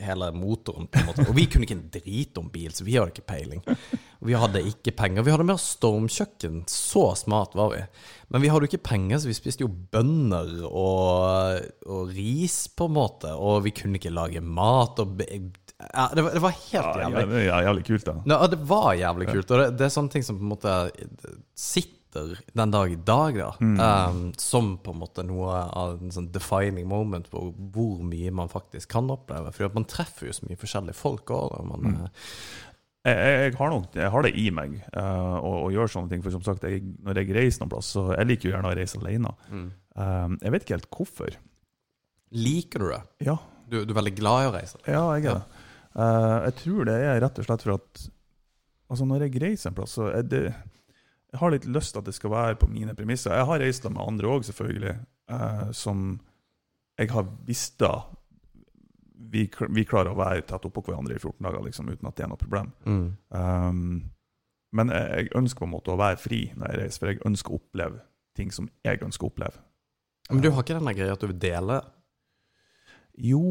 hele 0.00 0.32
motoren. 0.32 0.86
på 0.86 0.98
en 0.98 1.06
måte. 1.06 1.24
Og 1.28 1.36
vi 1.36 1.46
kunne 1.46 1.66
ikke 1.66 1.76
en 1.76 1.90
drit 1.92 2.38
om 2.38 2.48
bil, 2.52 2.72
så 2.74 2.84
vi 2.86 2.96
hadde 2.96 3.12
ikke 3.12 3.28
peiling. 3.28 3.62
Og 4.22 4.28
vi 4.28 4.36
hadde 4.38 4.64
ikke 4.68 4.94
penger. 4.96 5.24
Vi 5.26 5.32
hadde 5.34 5.46
mer 5.48 5.60
stormkjøkken. 5.60 6.62
Så 6.70 7.04
smart 7.18 7.56
var 7.58 7.72
vi. 7.74 7.82
Men 8.32 8.44
vi 8.44 8.50
hadde 8.52 8.66
jo 8.66 8.72
ikke 8.72 8.88
penger, 8.92 9.20
så 9.20 9.30
vi 9.30 9.36
spiste 9.36 9.66
jo 9.66 9.72
bønner 9.92 10.64
og, 10.68 11.68
og 11.86 12.12
ris, 12.16 12.64
på 12.72 12.88
en 12.88 12.96
måte. 12.96 13.32
Og 13.34 13.64
vi 13.66 13.74
kunne 13.76 14.00
ikke 14.00 14.14
lage 14.14 14.44
mat. 14.44 15.02
Og 15.02 15.16
ja, 15.92 16.04
det, 16.14 16.22
var, 16.26 16.34
det 16.36 16.42
var 16.44 16.54
helt 16.58 16.74
Ja, 17.00 17.08
jævlig. 17.08 17.42
Ja, 17.46 17.58
jævlig 17.66 17.84
kult, 17.88 18.06
da. 18.08 18.14
Ja, 18.32 18.38
det 18.52 18.58
var 18.70 18.92
jævlig 18.98 19.28
kult. 19.32 19.50
Og 19.50 19.58
det, 19.62 19.66
det 19.80 19.86
er 19.88 19.92
sånne 19.96 20.12
ting 20.14 20.24
som 20.26 20.38
på 20.38 20.46
en 20.46 20.52
måte 20.54 20.76
sitter 21.58 21.98
den 22.52 22.72
dag 22.74 22.90
i 22.92 22.98
dag, 23.08 23.38
da. 23.40 23.50
Um, 24.10 24.32
som 24.36 24.74
på 24.84 24.92
en 24.92 24.98
måte 25.00 25.22
noe 25.24 25.54
av 25.72 25.94
en 26.02 26.12
sånn 26.12 26.26
defining 26.34 26.84
moment 26.90 27.30
på 27.32 27.46
hvor 27.72 28.02
mye 28.04 28.32
man 28.36 28.50
faktisk 28.52 28.90
kan 28.92 29.08
oppleve. 29.14 29.52
For 29.56 29.72
man 29.72 29.86
treffer 29.88 30.28
jo 30.28 30.34
så 30.36 30.44
mye 30.48 30.60
forskjellige 30.60 30.98
folk 30.98 31.32
òg. 31.32 31.54
Man, 31.70 31.86
eh, 32.02 32.26
Jeg, 33.02 33.16
jeg, 33.46 33.54
har 33.58 33.72
nok, 33.72 33.86
jeg 33.98 34.10
har 34.14 34.22
det 34.28 34.34
i 34.38 34.44
meg 34.54 34.76
uh, 34.94 35.38
å, 35.40 35.54
å 35.64 35.70
gjøre 35.74 35.90
sånne 35.90 36.12
ting. 36.12 36.20
For 36.22 36.30
som 36.36 36.44
sagt, 36.46 36.62
jeg, 36.68 36.84
når 37.02 37.22
jeg 37.22 37.32
reiser 37.34 37.64
noen 37.64 37.72
plass, 37.72 37.88
så 37.96 38.04
jeg 38.12 38.28
liker 38.28 38.50
jo 38.50 38.54
gjerne 38.56 38.70
å 38.70 38.76
reise 38.78 39.00
alene. 39.00 39.32
Eh, 39.50 40.36
jeg 40.44 40.52
vet 40.54 40.62
ikke 40.68 40.76
helt 40.76 40.92
hvorfor. 40.94 41.40
Liker 42.32 42.78
du 42.84 42.90
det? 42.92 43.00
Ja, 43.26 43.38
Du, 43.72 43.80
du 43.88 43.92
er 43.94 43.98
veldig 44.02 44.14
glad 44.20 44.44
i 44.44 44.46
å 44.50 44.54
reise? 44.54 44.78
ja 44.86 45.02
jeg 45.16 45.26
er 45.32 45.40
det. 45.40 45.61
Eh, 45.92 46.38
jeg 46.48 46.54
tror 46.62 46.88
det 46.88 46.98
er 46.98 47.20
rett 47.22 47.40
og 47.40 47.48
slett 47.48 47.64
for 47.66 47.76
at 47.76 48.04
altså 48.92 49.08
når 49.08 49.26
jeg 49.26 49.42
reiser 49.42 49.70
en 49.70 49.76
plass, 49.76 49.96
så 49.98 50.08
er 50.12 50.24
det 50.28 50.44
Jeg 51.32 51.40
har 51.40 51.52
litt 51.54 51.64
lyst 51.64 51.94
til 51.94 52.02
at 52.02 52.08
det 52.08 52.12
skal 52.12 52.30
være 52.32 52.56
på 52.60 52.68
mine 52.68 52.92
premisser. 52.94 53.32
Jeg 53.32 53.48
har 53.48 53.62
reist 53.62 53.86
med 53.88 54.02
andre 54.02 54.28
òg, 54.28 54.42
selvfølgelig, 54.44 54.98
uh, 55.32 55.70
som 55.72 56.20
jeg 57.00 57.08
har 57.08 57.24
visst 57.48 57.78
da 57.80 58.02
vi, 59.32 59.46
vi 59.48 59.84
klarer 59.88 60.12
å 60.12 60.18
være 60.18 60.42
tett 60.44 60.66
oppå 60.68 60.82
hverandre 60.84 61.16
i 61.16 61.22
14 61.22 61.40
dager 61.46 61.64
liksom, 61.64 61.88
uten 61.88 62.10
at 62.10 62.18
det 62.18 62.26
er 62.26 62.28
noe 62.28 62.40
problem. 62.40 62.68
Mm. 62.84 63.06
Um, 63.32 63.86
men 64.76 64.92
jeg, 64.92 65.08
jeg 65.16 65.32
ønsker 65.40 65.64
på 65.64 65.68
en 65.70 65.72
måte 65.72 65.94
å 65.94 66.00
være 66.00 66.20
fri 66.20 66.42
når 66.52 66.68
jeg 66.68 66.80
reiser, 66.82 67.00
for 67.00 67.12
jeg 67.12 67.22
ønsker 67.30 67.54
å 67.54 67.60
oppleve 67.62 68.02
ting 68.36 68.52
som 68.52 68.68
jeg 68.84 69.00
ønsker 69.04 69.24
å 69.24 69.32
oppleve. 69.32 69.64
Men 70.30 70.44
du 70.44 70.50
har 70.52 70.64
ikke 70.64 70.76
den 70.78 70.96
greia 70.96 71.16
at 71.16 71.24
du 71.24 71.28
vil 71.28 71.40
dele 71.40 71.80
Jo, 73.20 73.42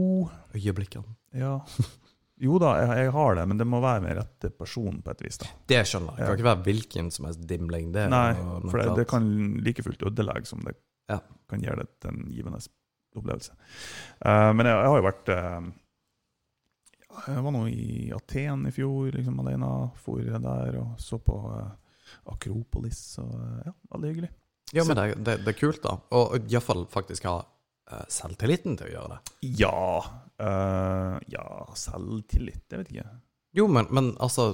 øyeblikkene? 0.53 1.17
ja 1.37 1.57
Jo 2.41 2.57
da, 2.61 2.71
jeg, 2.81 2.93
jeg 3.03 3.11
har 3.13 3.35
det, 3.37 3.43
men 3.51 3.59
det 3.59 3.67
må 3.69 3.79
være 3.83 4.01
med 4.01 4.17
rette 4.17 4.49
person 4.57 5.01
på 5.05 5.13
et 5.13 5.19
vis. 5.21 5.37
da. 5.43 5.49
Det 5.69 5.81
skjønner 5.85 6.15
jeg. 6.15 6.21
Det 6.23 6.29
kan 6.29 6.39
ikke 6.39 6.47
være 6.47 6.65
hvilken 6.67 7.11
som 7.13 7.27
helst 7.27 7.43
dimling. 7.49 7.91
Det 7.93 8.07
Nei, 8.09 8.31
for 8.65 8.81
det, 8.81 8.95
det 8.97 9.05
kan 9.11 9.27
like 9.61 9.85
fullt 9.85 10.07
ødelegge 10.09 10.49
som 10.49 10.63
det 10.65 10.73
Ja. 11.11 11.19
kan 11.49 11.61
gjøre 11.61 11.83
det 11.83 11.99
til 12.01 12.15
en 12.15 12.23
givende 12.31 12.61
opplevelse. 13.19 13.53
Uh, 14.25 14.49
men 14.55 14.65
jeg, 14.65 14.73
jeg 14.73 14.89
har 14.89 14.97
jo 14.97 15.05
vært 15.05 15.31
uh, 15.35 15.69
Jeg 17.27 17.43
var 17.45 17.53
nå 17.53 17.63
i 17.67 17.87
Aten 18.15 18.65
i 18.65 18.73
fjor 18.73 19.11
liksom 19.13 19.39
alene. 19.43 19.71
For 20.01 20.25
der 20.25 20.79
og 20.81 20.97
så 20.97 21.21
på 21.21 21.37
uh, 21.45 21.69
Akropolis. 22.31 23.03
Og, 23.21 23.37
ja, 23.67 23.75
veldig 23.93 24.13
hyggelig. 24.15 24.31
Ja, 24.71 24.87
men 24.87 24.97
det, 24.97 25.07
det, 25.21 25.37
det 25.45 25.53
er 25.53 25.59
kult, 25.59 25.83
da. 25.83 25.97
Og 26.15 26.39
iallfall 26.47 26.87
faktisk 26.89 27.27
ha 27.29 27.41
selvtilliten 28.07 28.77
til 28.79 28.87
å 28.87 28.91
gjøre 28.93 29.17
det. 29.17 29.37
Ja 29.59 29.79
eh, 30.41 31.19
Ja, 31.35 31.45
selvtillit, 31.77 32.63
jeg 32.71 32.81
vet 32.81 32.91
ikke. 32.95 33.05
Jo, 33.57 33.67
men, 33.67 33.87
men 33.91 34.13
altså 34.23 34.53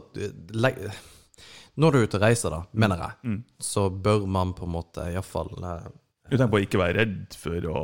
Når 1.78 1.94
du 1.94 1.98
er 2.00 2.08
ute 2.08 2.18
og 2.18 2.24
reiser, 2.26 2.50
da, 2.54 2.64
mener 2.74 2.98
jeg, 3.04 3.18
Mm. 3.30 3.40
så 3.62 3.88
bør 3.94 4.26
man 4.28 4.54
på 4.58 4.66
en 4.66 4.72
måte 4.74 5.04
iallfall 5.14 5.52
uh, 5.62 5.88
Du 6.30 6.38
tenker 6.38 6.50
på 6.56 6.58
å 6.60 6.64
ikke 6.66 6.80
være 6.82 6.98
redd 7.04 7.36
for 7.38 7.68
å 7.72 7.82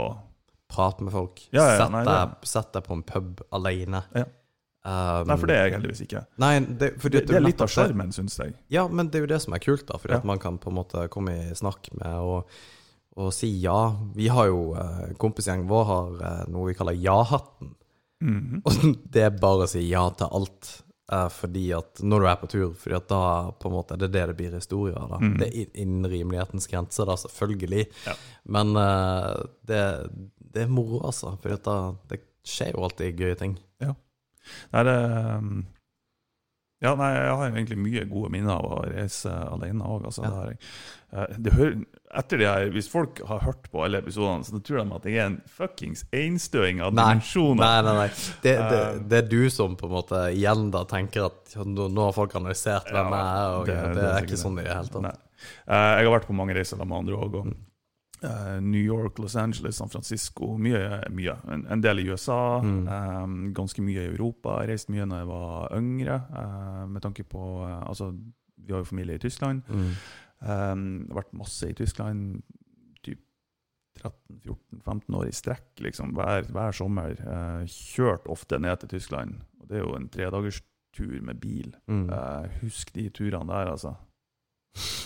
prate 0.74 1.04
med 1.06 1.14
folk. 1.14 1.44
Ja, 1.54 1.68
ja, 1.70 1.76
Sett 1.84 1.92
deg, 2.08 2.32
sett 2.50 2.72
deg 2.74 2.84
på 2.88 2.96
en 2.98 3.04
pub 3.06 3.44
alene. 3.54 4.02
Ja. 4.18 4.24
Um, 4.84 5.28
Nei, 5.30 5.36
for 5.40 5.48
det 5.48 5.56
er 5.56 5.68
jeg 5.70 5.76
heldigvis 5.78 6.02
ikke. 6.08 6.24
Nei, 6.42 6.50
det, 6.82 6.90
fordi 7.00 7.20
Det, 7.22 7.28
det 7.30 7.36
er 7.38 7.46
litt 7.46 7.62
av 7.64 7.70
sjarmen, 7.72 8.10
syns 8.12 8.40
jeg. 8.42 8.56
Ja, 8.74 8.88
men 8.90 9.08
det 9.14 9.20
er 9.22 9.24
jo 9.28 9.30
det 9.32 9.38
som 9.46 9.54
er 9.56 9.62
kult, 9.64 9.86
da. 9.88 10.00
Fordi 10.02 10.18
Ja. 10.18 10.18
at 10.20 10.26
man 10.28 10.42
kan 10.44 10.58
på 10.60 10.74
en 10.74 10.76
måte 10.82 11.06
komme 11.14 11.32
i 11.38 11.54
snakk 11.56 11.88
med 12.02 12.18
og, 12.20 12.50
og 13.16 13.30
si 13.32 13.52
ja. 13.62 13.94
Vi 14.18 14.28
har 14.34 14.50
jo 14.50 14.74
eh, 14.76 15.14
Kompisgjengen 15.22 15.70
vår 15.70 15.86
har 15.88 16.10
eh, 16.32 16.44
noe 16.52 16.68
vi 16.72 16.76
kaller 16.76 16.98
ja-hatten. 17.00 17.76
Mhm. 18.24 18.62
Og 18.66 18.98
det 19.14 19.24
er 19.28 19.36
bare 19.38 19.66
å 19.68 19.70
si 19.70 19.84
ja 19.90 20.06
til 20.18 20.32
alt. 20.40 20.72
eh, 21.12 21.28
fordi 21.30 21.66
at 21.76 22.00
når 22.02 22.24
du 22.24 22.28
er 22.32 22.38
på 22.42 22.48
tur, 22.50 22.70
fordi 22.80 22.96
at 22.96 23.08
da 23.12 23.22
på 23.60 23.68
en 23.70 23.74
måte 23.76 23.94
er 23.94 24.00
det 24.06 24.12
det 24.16 24.22
det 24.32 24.36
blir 24.40 24.54
historier 24.56 24.96
av. 24.98 25.18
Mhm. 25.22 25.36
Det 25.42 25.50
er 25.52 25.82
innen 25.84 26.08
rimelighetens 26.10 26.68
grenser, 26.72 27.06
da, 27.12 27.18
selvfølgelig. 27.20 27.84
Ja. 28.08 28.16
Men 28.48 28.72
uh, 28.80 29.36
det, 29.68 29.82
det 30.56 30.64
er 30.64 30.72
moro, 30.72 31.02
altså. 31.06 31.36
For 31.44 31.60
da, 31.68 31.76
det 32.10 32.22
skjer 32.48 32.72
jo 32.74 32.86
alltid 32.88 33.20
gøye 33.20 33.38
ting. 33.40 33.58
Nei, 34.74 34.84
det 34.84 34.96
Ja, 36.84 36.96
nei, 37.00 37.14
jeg 37.16 37.36
har 37.40 37.46
egentlig 37.54 37.78
mye 37.80 38.02
gode 38.12 38.30
minner 38.34 38.58
av 38.58 38.66
å 38.68 38.82
reise 38.92 39.32
alene 39.32 39.86
òg. 39.88 40.04
Altså, 40.10 40.26
Ja. 40.28 40.42
det. 40.50 40.58
Eh, 41.14 41.38
det 41.40 41.54
etter 42.20 42.42
det 42.42 42.48
her, 42.50 42.70
Hvis 42.74 42.90
folk 42.92 43.22
har 43.28 43.42
hørt 43.46 43.68
på 43.72 43.84
alle 43.86 44.00
episodene, 44.04 44.46
så 44.46 44.60
tror 44.60 44.84
de 44.84 44.96
at 44.98 45.10
jeg 45.10 45.20
er 45.20 45.30
en 45.32 45.40
fuckings 45.50 46.06
einstøing 46.14 46.82
av 46.84 46.94
dimensjoner. 46.96 47.64
Nei, 47.64 47.82
nei, 47.88 47.96
nei. 48.04 48.08
Det, 48.46 48.56
det, 48.58 48.82
Um, 48.84 49.04
det 49.10 49.20
er 49.20 49.28
du 49.30 49.50
som 49.54 49.76
på 49.80 49.88
en 49.90 49.94
måte 49.94 50.24
igjen 50.34 50.70
da 50.74 50.84
tenker 50.90 51.28
at 51.30 51.54
nå, 51.66 51.90
har 51.98 52.16
folk 52.16 52.36
analysert 52.40 52.90
hvem 52.92 53.14
jeg 53.14 53.28
er, 53.44 53.54
og 53.58 53.68
det, 53.70 53.78
det, 53.98 54.08
er 54.10 54.26
ikke 54.28 54.40
sånn 54.40 54.58
i 54.60 54.66
det 54.66 54.74
hele 54.74 54.92
tatt. 54.94 55.22
Eh, 55.44 55.92
jeg 56.00 56.08
har 56.08 56.14
vært 56.16 56.28
på 56.30 56.36
mange 56.38 56.56
reiser 56.58 56.82
med 56.82 56.98
andre 57.04 57.20
òg. 57.20 57.38
eh, 58.24 58.62
New 58.62 58.82
York, 58.82 59.20
Los 59.20 59.36
Angeles, 59.36 59.76
San 59.78 59.90
Francisco. 59.90 60.58
Mye. 60.58 61.04
mye. 61.12 61.36
En, 61.52 61.66
en 61.70 61.84
del 61.84 62.00
i 62.00 62.08
USA. 62.10 62.62
Mm. 62.64 62.88
Um, 62.88 63.54
ganske 63.54 63.84
mye 63.84 64.06
i 64.06 64.12
Europa. 64.14 64.62
Jeg 64.62 64.74
reiste 64.74 64.96
mye 64.96 65.10
da 65.10 65.24
jeg 65.24 65.32
var 65.32 65.78
yngre. 65.78 66.22
uh, 66.32 66.86
med 66.88 67.02
tanke 67.04 67.24
på 67.28 67.44
uh, 67.64 67.82
Altså, 67.90 68.14
vi 68.58 68.72
har 68.72 68.84
jo 68.84 68.92
familie 68.92 69.16
i 69.16 69.24
Tyskland. 69.24 69.62
Mm. 69.68 69.92
Um, 70.44 71.06
har 71.08 71.22
vært 71.22 71.38
masse 71.40 71.70
i 71.70 71.76
Tyskland. 71.78 72.42
Typ 73.06 73.22
13-14-15 74.02 75.18
år 75.20 75.28
i 75.30 75.36
strekk, 75.36 75.68
liksom, 75.86 76.14
hver, 76.18 76.48
hver 76.52 76.76
sommer. 76.76 77.16
Eh, 77.16 77.66
kjørt 77.70 78.28
ofte 78.32 78.60
ned 78.60 78.82
til 78.82 78.96
Tyskland. 78.98 79.42
Og 79.62 79.70
det 79.70 79.80
er 79.80 79.86
jo 79.86 79.94
en 79.98 80.10
tredagerstur 80.12 81.20
med 81.24 81.40
bil. 81.42 81.76
Mm. 81.88 82.08
Eh, 82.10 82.58
husk 82.64 82.94
de 82.98 83.08
turene 83.14 83.48
der, 83.54 83.72
altså. 83.76 83.96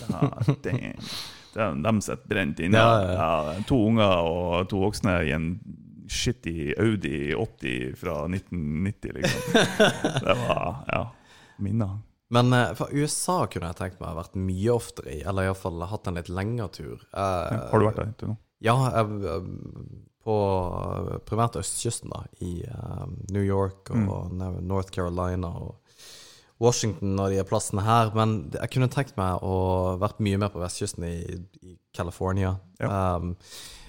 Ja, 0.08 0.32
damn. 0.64 1.84
De, 1.84 1.94
sitter 2.02 2.30
brent 2.30 2.60
inne. 2.64 2.80
Ja, 2.80 3.02
ja, 3.04 3.28
Ja, 3.52 3.62
to 3.68 3.80
unger 3.90 4.24
og 4.24 4.70
to 4.72 4.80
voksne 4.86 5.20
i 5.28 5.34
en 5.36 5.52
shitty 6.08 6.74
Audi 6.80 7.34
80 7.36 7.96
fra 8.00 8.22
1990, 8.30 9.12
liksom. 9.18 9.58
Det 10.26 10.36
var 10.48 10.84
ja, 10.88 11.02
minner. 11.60 11.98
Men 12.34 12.52
eh, 12.54 12.74
for 12.76 12.92
USA 12.92 13.40
kunne 13.52 13.72
jeg 13.72 13.80
tenkt 13.80 14.02
meg 14.02 14.10
å 14.10 14.16
ha 14.16 14.20
vært 14.22 14.36
mye 14.40 14.74
oftere 14.76 15.16
i, 15.16 15.22
eller 15.24 15.48
iallfall 15.48 15.86
hatt 15.88 16.10
en 16.10 16.20
litt 16.20 16.32
lengre 16.34 16.68
tur. 16.76 17.08
Eh, 17.14 17.58
Har 17.72 17.80
du 17.80 17.88
vært 17.88 18.02
der 18.02 18.14
til 18.20 18.34
nå? 18.34 18.38
Ja, 18.66 18.76
jeg, 18.90 19.20
eh, 19.32 19.50
på 20.28 20.38
primært 21.28 21.56
østkysten, 21.62 22.12
da. 22.12 22.26
I 22.44 22.66
eh, 22.68 23.04
New 23.32 23.46
York 23.46 23.94
og 23.96 24.34
mm. 24.34 24.64
North 24.68 24.92
Carolina 24.92 25.54
og 25.56 25.78
Washington 26.60 27.20
og 27.22 27.32
de 27.32 27.44
plassene 27.48 27.86
her. 27.86 28.12
Men 28.18 28.38
jeg 28.56 28.74
kunne 28.74 28.92
tenkt 28.92 29.18
meg 29.20 29.44
å 29.46 29.96
vært 30.02 30.22
mye 30.26 30.40
mer 30.42 30.52
på 30.54 30.62
vestkysten 30.64 31.06
i, 31.08 31.18
i 31.64 31.78
California. 31.96 32.56
Um, 32.82 33.36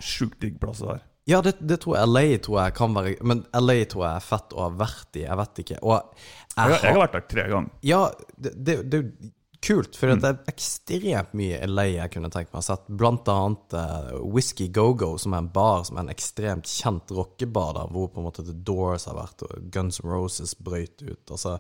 Sjukt 0.04 0.38
digg 0.44 0.60
plass 0.62 0.84
der. 0.84 1.02
ja, 1.28 1.40
det, 1.44 1.56
det 1.60 1.80
tror 1.82 1.98
jeg 1.98 2.08
LA 2.08 2.26
tror 2.44 2.60
jeg 2.62 2.74
kan 2.78 2.94
være 2.96 3.16
Men 3.26 3.42
LA 3.52 3.82
tror 3.90 4.06
jeg 4.06 4.20
er 4.20 4.24
fett 4.24 4.54
å 4.54 4.62
ha 4.66 4.68
vært 4.84 5.18
i. 5.18 5.24
Jeg 5.26 5.40
vet 5.42 5.62
ikke. 5.64 5.80
Og 5.82 6.28
Jeg, 6.58 6.74
har- 6.78 6.86
jeg 6.90 6.94
har 6.98 7.02
vært 7.06 7.18
der 7.18 7.26
tre 7.34 7.48
ganger. 7.54 7.74
ja, 7.94 8.04
det, 8.36 8.54
det, 8.64 8.78
det 8.90 8.98
er 9.04 9.34
kult, 9.58 9.96
for 9.98 10.06
det 10.14 10.22
er 10.22 10.36
ekstremt 10.52 11.32
mye 11.34 11.56
LA 11.66 11.84
jeg 11.90 12.12
kunne 12.14 12.28
tenkt 12.30 12.52
meg 12.54 12.60
å 12.60 12.66
sett. 12.68 12.84
Blant 13.00 13.26
annet 13.26 13.74
uh, 13.74 14.12
Whisky 14.22 14.68
Go-Go, 14.70 15.16
som 15.18 15.34
er 15.34 15.40
en 15.42 15.48
bar 15.50 15.82
som 15.88 15.98
er 15.98 16.04
en 16.06 16.12
ekstremt 16.12 16.70
kjent 16.70 17.10
rockebar, 17.10 17.72
der, 17.74 17.90
hvor 17.90 18.06
på 18.14 18.22
en 18.22 18.28
måte 18.28 18.44
The 18.46 18.54
Doors 18.54 19.08
har 19.10 19.16
vært, 19.18 19.42
og 19.48 19.66
Guns 19.74 19.98
N' 20.04 20.06
Roses 20.12 20.54
brøyt 20.62 21.02
ut. 21.02 21.32
Altså, 21.34 21.56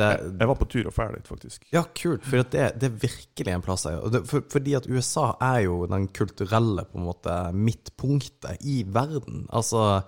det, 0.00 0.08
Jeg 0.40 0.48
var 0.48 0.56
på 0.62 0.70
tur 0.72 0.88
og 0.88 0.96
ferdig, 0.96 1.20
faktisk. 1.28 1.68
ja, 1.76 1.84
kult, 2.00 2.24
for 2.24 2.40
det, 2.48 2.64
det 2.80 2.88
er 2.88 2.96
virkelig 3.04 3.54
en 3.58 3.66
plass 3.68 3.84
jeg 3.90 4.12
det, 4.16 4.24
for, 4.32 4.48
Fordi 4.56 4.78
at 4.80 4.88
USA 4.88 5.28
er 5.52 5.60
jo 5.68 5.82
den 5.92 6.08
kulturelle 6.16 6.88
på 6.88 6.96
en 7.02 7.08
måte 7.10 7.36
midtpunktet 7.52 8.64
i 8.64 8.80
verden. 8.88 9.44
Altså, 9.52 10.00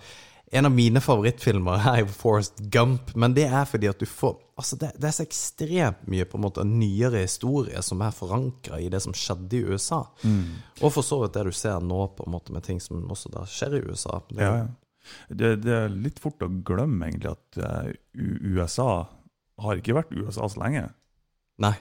en 0.53 0.67
av 0.67 0.73
mine 0.75 1.01
favorittfilmer 1.03 1.85
er 1.93 2.01
jo 2.03 2.07
Forrest 2.11 2.59
Gump, 2.75 3.13
men 3.15 3.35
det 3.37 3.45
er 3.47 3.69
fordi 3.71 3.91
at 3.91 4.01
du 4.03 4.07
får 4.09 4.39
Altså, 4.61 4.77
det, 4.77 4.91
det 5.01 5.07
er 5.09 5.15
så 5.17 5.25
ekstremt 5.25 6.03
mye 6.13 6.27
på 6.29 6.37
en 6.37 6.43
måte 6.45 6.61
nyere 6.69 7.23
historie 7.23 7.81
som 7.81 8.03
er 8.05 8.13
forankra 8.13 8.77
i 8.77 8.91
det 8.93 8.99
som 9.01 9.15
skjedde 9.17 9.57
i 9.57 9.63
USA. 9.65 10.03
Og 10.85 10.93
for 10.93 11.01
så 11.07 11.17
vidt 11.23 11.39
det 11.39 11.47
du 11.49 11.55
ser 11.57 11.79
nå, 11.81 12.03
på 12.13 12.27
en 12.27 12.35
måte 12.35 12.53
med 12.53 12.67
ting 12.67 12.77
som 12.85 13.07
også 13.09 13.33
da 13.33 13.47
skjer 13.49 13.79
i 13.79 13.81
USA. 13.87 14.19
Det, 14.29 14.43
Ja, 14.45 14.51
ja. 14.59 14.67
Det, 15.33 15.55
det 15.65 15.73
er 15.73 15.89
litt 15.89 16.21
fort 16.21 16.45
å 16.45 16.51
glemme 16.69 17.09
egentlig 17.09 17.31
at 17.33 17.57
eh, 17.65 17.95
USA 18.53 19.07
har 19.65 19.81
ikke 19.81 19.97
vært 19.97 20.13
USA 20.13 20.45
så 20.53 20.61
lenge. 20.61 20.91
Nei, 21.65 21.73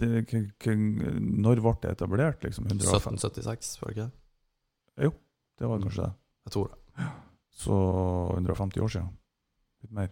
Det, 0.00 0.22
når 0.30 1.60
ble 1.66 1.74
det 1.82 1.96
etablert? 1.96 2.44
liksom? 2.46 2.70
150? 2.70 2.94
1776, 3.18 3.72
var 3.82 3.90
det 3.90 3.96
ikke 3.96 4.06
det? 4.06 5.10
Det 5.58 5.68
var 5.68 5.82
kanskje 5.82 6.06
det. 6.06 6.12
Jeg 6.46 6.54
tror 6.54 6.70
det. 6.70 6.79
Så 7.52 7.74
150 8.34 8.80
år 8.80 8.88
siden. 8.88 9.08
Litt 9.82 9.92
mer. 9.92 10.10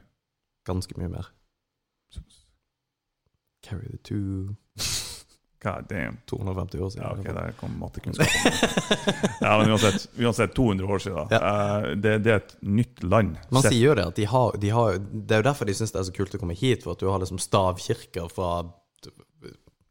Ganske 0.67 0.97
mye 0.99 1.09
mer. 1.09 1.27
Carry 3.63 3.89
the 3.91 3.99
two 3.99 4.55
God 5.63 5.87
damn. 5.89 6.19
250 6.27 6.79
år 6.81 6.91
siden. 6.91 7.07
Ja, 7.07 7.13
ok, 7.19 7.25
der 7.35 7.53
kom 7.59 7.73
mattekunnskapen. 7.81 8.53
ja, 9.41 9.59
men 9.59 9.71
uansett, 9.71 10.05
uansett 10.19 10.55
200 10.55 10.87
år 10.87 10.99
siden. 11.03 11.33
Eh, 11.35 11.89
det, 11.99 12.13
det 12.23 12.31
er 12.33 12.37
et 12.45 12.53
nytt 12.63 13.03
land. 13.03 13.35
Man 13.51 13.63
Sett- 13.65 13.73
sier 13.75 13.89
jo 13.91 13.97
det, 13.99 14.05
at 14.13 14.21
de 14.21 14.25
har, 14.31 14.55
de 14.63 14.71
har 14.71 15.01
Det 15.03 15.35
er 15.35 15.43
jo 15.43 15.49
derfor 15.49 15.67
de 15.67 15.75
syns 15.75 15.91
det 15.97 15.99
er 15.99 16.07
så 16.07 16.15
kult 16.15 16.37
å 16.39 16.41
komme 16.45 16.55
hit, 16.55 16.87
for 16.87 16.95
at 16.95 17.03
du 17.03 17.09
har 17.11 17.19
liksom 17.19 17.41
stavkirker 17.43 18.31
fra 18.31 18.53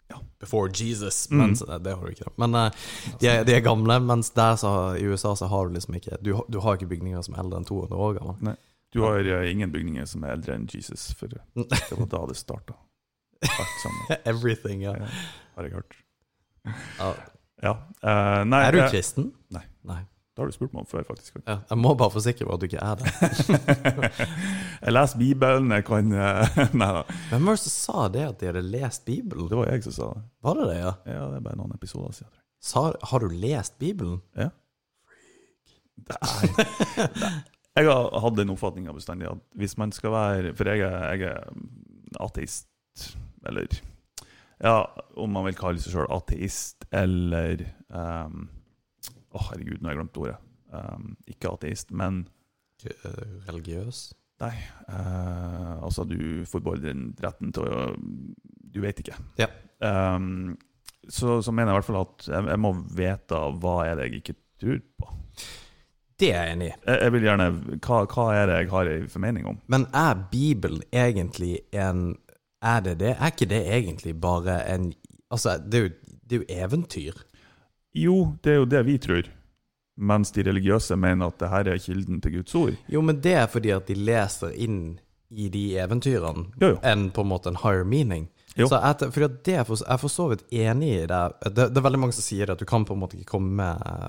ja, 0.09 0.21
Before 0.39 0.71
Jesus. 0.73 1.29
Mm. 1.31 1.37
Mens, 1.37 1.59
det 1.59 1.95
har 1.95 2.05
du 2.05 2.11
ikke. 2.11 2.31
Men 2.35 2.55
eh, 2.55 2.71
de, 3.19 3.27
er, 3.27 3.43
de 3.47 3.55
er 3.57 3.63
gamle, 3.65 3.99
mens 3.99 4.31
så, 4.33 4.73
i 4.95 5.05
USA 5.05 5.35
så 5.35 5.49
har 5.51 5.67
du 5.67 5.77
liksom 5.77 5.95
ikke 5.99 6.17
Du, 6.21 6.33
du 6.47 6.59
har 6.63 6.77
ikke 6.77 6.89
bygninger 6.93 7.21
som 7.25 7.35
er 7.35 7.43
eldre 7.43 7.61
enn 7.61 7.69
200 7.69 8.03
år 8.07 8.19
gamle. 8.19 8.57
Du 8.93 9.01
har 9.03 9.19
eh, 9.19 9.51
ingen 9.51 9.71
bygninger 9.71 10.05
som 10.05 10.23
er 10.23 10.37
eldre 10.37 10.55
enn 10.55 10.67
Jesus, 10.71 11.09
for 11.17 11.31
det 11.31 11.41
var 11.55 12.11
da 12.13 12.25
det 12.29 12.37
starta. 12.39 12.77
Everything, 14.25 14.81
ja. 14.81 14.95
har 15.55 15.67
jeg 15.67 15.73
hørt. 15.77 15.97
ja. 16.99 17.11
Ja. 17.63 17.73
Uh, 18.05 18.43
nei, 18.45 18.59
Er 18.67 18.75
du 18.75 18.83
kristen? 18.91 19.31
Nei. 19.53 19.63
Nei. 19.87 20.03
Det 20.37 20.43
har 20.43 20.51
du 20.51 20.53
spurt 20.53 20.73
meg 20.75 20.83
om 20.83 20.85
før, 20.85 21.01
faktisk. 21.01 21.39
Ja, 21.47 21.55
jeg 21.65 21.77
må 21.81 21.95
bare 21.97 22.13
forsikre 22.13 22.45
meg 22.45 22.53
at 22.53 22.61
du 22.61 22.65
ikke 22.67 22.81
er 22.85 22.99
det. 22.99 24.17
Jeg 24.85 24.93
leser 24.93 25.17
Bibelen, 25.17 25.71
jeg 25.73 25.85
kan 25.87 26.11
eh, 26.13 26.59
Nei 26.77 26.89
da. 26.93 26.99
Hvem 27.31 27.47
var 27.49 27.57
det 27.57 27.61
som 27.63 27.73
sa 27.73 28.03
det, 28.13 28.21
at 28.29 28.37
de 28.37 28.51
hadde 28.51 28.61
lest 28.61 29.01
Bibelen? 29.07 29.47
Det 29.49 29.57
var 29.57 29.71
jeg 29.71 29.81
som 29.87 29.95
sa 29.95 30.09
det. 30.13 30.21
Var 30.45 30.59
det 30.59 30.67
det, 30.69 30.75
ja? 30.77 30.91
Ja, 31.09 31.23
det 31.31 31.39
er 31.39 31.45
bare 31.47 31.57
noen 31.57 31.73
episoder 31.73 32.13
siden. 32.13 32.29
Sa, 32.61 32.83
har 33.09 33.25
du 33.25 33.33
lest 33.33 33.79
Bibelen? 33.81 34.19
Ja. 34.37 34.51
Freak. 35.09 35.73
Nei. 36.13 37.33
Jeg 37.77 37.89
har 37.89 38.21
hatt 38.21 38.37
den 38.37 38.53
oppfatninga 38.53 38.93
bestandig 38.93 39.27
at 39.29 39.41
hvis 39.57 39.75
man 39.77 39.91
skal 39.93 40.13
være 40.13 40.53
For 40.57 40.65
jeg 40.69 40.81
er, 40.85 41.03
jeg 41.13 41.33
er 41.33 42.21
ateist, 42.25 42.69
eller 43.45 43.69
Ja, 44.61 44.79
om 45.17 45.33
man 45.33 45.45
vil 45.49 45.57
kalle 45.57 45.81
seg 45.81 45.93
sjøl 45.93 46.07
ateist, 46.13 46.87
eller 46.93 47.61
Å, 49.37 49.43
herregud, 49.51 49.77
nå 49.79 49.89
har 49.89 49.95
jeg 49.95 50.01
glemt 50.01 50.19
ordet. 50.23 50.39
Um, 50.67 51.13
ikke 51.29 51.53
ateist, 51.53 51.93
men 51.95 52.25
Eh, 52.85 53.21
Religiøs? 53.47 54.11
Nei. 54.37 54.53
Uh, 54.85 55.83
altså, 55.83 56.03
du 56.05 56.45
forbeholder 56.45 56.91
den 56.91 57.05
retten 57.23 57.53
til 57.55 57.65
å 57.65 57.85
Du 57.97 58.83
vet 58.83 58.99
ikke. 59.01 59.15
Ja. 59.39 59.47
Um, 59.81 60.57
så, 61.09 61.39
så 61.41 61.53
mener 61.53 61.71
jeg 61.71 61.73
i 61.73 61.79
hvert 61.79 61.87
fall 61.87 62.03
at 62.03 62.27
jeg, 62.27 62.49
jeg 62.51 62.61
må 62.61 62.73
vite 62.75 63.39
hva 63.61 63.77
er 63.87 63.97
det 63.97 64.05
jeg 64.07 64.21
ikke 64.21 64.35
tror 64.61 64.83
på. 64.99 65.15
Det 66.17 66.29
er 66.33 66.37
jeg 66.49 66.57
enig 66.57 66.67
i. 66.67 66.75
Jeg, 66.75 66.99
jeg 67.01 67.15
vil 67.15 67.27
gjerne 67.29 67.49
hva, 67.55 67.99
hva 68.11 68.27
er 68.35 68.49
det 68.49 68.59
jeg 68.59 68.71
har 68.75 68.91
en 68.91 69.09
formening 69.15 69.49
om? 69.53 69.59
Men 69.73 69.87
er 69.95 70.21
Bibelen 70.31 70.85
egentlig 70.91 71.55
en 71.71 72.11
Er 72.61 72.81
det 72.85 72.97
det? 73.01 73.15
Er 73.15 73.33
ikke 73.33 73.49
det 73.49 73.63
egentlig 73.69 74.15
bare 74.21 74.61
en 74.69 74.91
Altså, 75.33 75.57
det 75.57 75.79
er 75.79 75.83
jo, 75.83 75.89
det 76.29 76.37
er 76.37 76.43
jo 76.43 76.61
eventyr. 76.63 77.17
Jo, 77.97 78.17
det 78.43 78.53
er 78.53 78.59
jo 78.61 78.69
det 78.69 78.83
vi 78.85 78.97
tror. 79.01 79.27
Mens 79.97 80.29
de 80.35 80.43
religiøse 80.45 80.95
mener 80.99 81.31
at 81.31 81.39
det 81.41 81.49
her 81.49 81.69
er 81.73 81.79
kilden 81.81 82.19
til 82.21 82.35
Guds 82.37 82.55
ord. 82.55 82.75
Jo, 82.93 83.01
men 83.01 83.17
det 83.23 83.33
er 83.33 83.47
fordi 83.49 83.71
at 83.73 83.87
de 83.89 83.95
leser 83.97 84.53
inn 84.53 84.99
i 85.33 85.49
de 85.49 85.63
eventyrene 85.81 86.45
Jo, 86.61 86.75
jo. 86.75 86.77
enn 86.85 87.09
på 87.11 87.25
en 87.25 87.31
måte 87.31 87.49
en 87.49 87.57
higher 87.63 87.83
meaning. 87.83 88.27
Jo. 88.57 88.67
Så 88.71 88.79
jeg, 88.81 89.11
for 89.13 89.25
det 89.45 89.53
er 89.53 89.65
for, 89.67 89.77
jeg 89.83 89.93
er 89.93 89.99
for 90.01 90.13
så 90.13 90.27
vidt 90.31 90.43
enig 90.53 90.89
i 90.95 91.01
det. 91.09 91.19
det. 91.45 91.67
Det 91.73 91.79
er 91.81 91.85
veldig 91.85 92.01
mange 92.01 92.15
som 92.17 92.25
sier 92.25 92.49
at 92.53 92.59
du 92.61 92.65
kan 92.69 92.85
på 92.87 92.95
en 92.95 93.01
måte 93.03 93.19
ikke 93.19 93.29
komme 93.35 93.67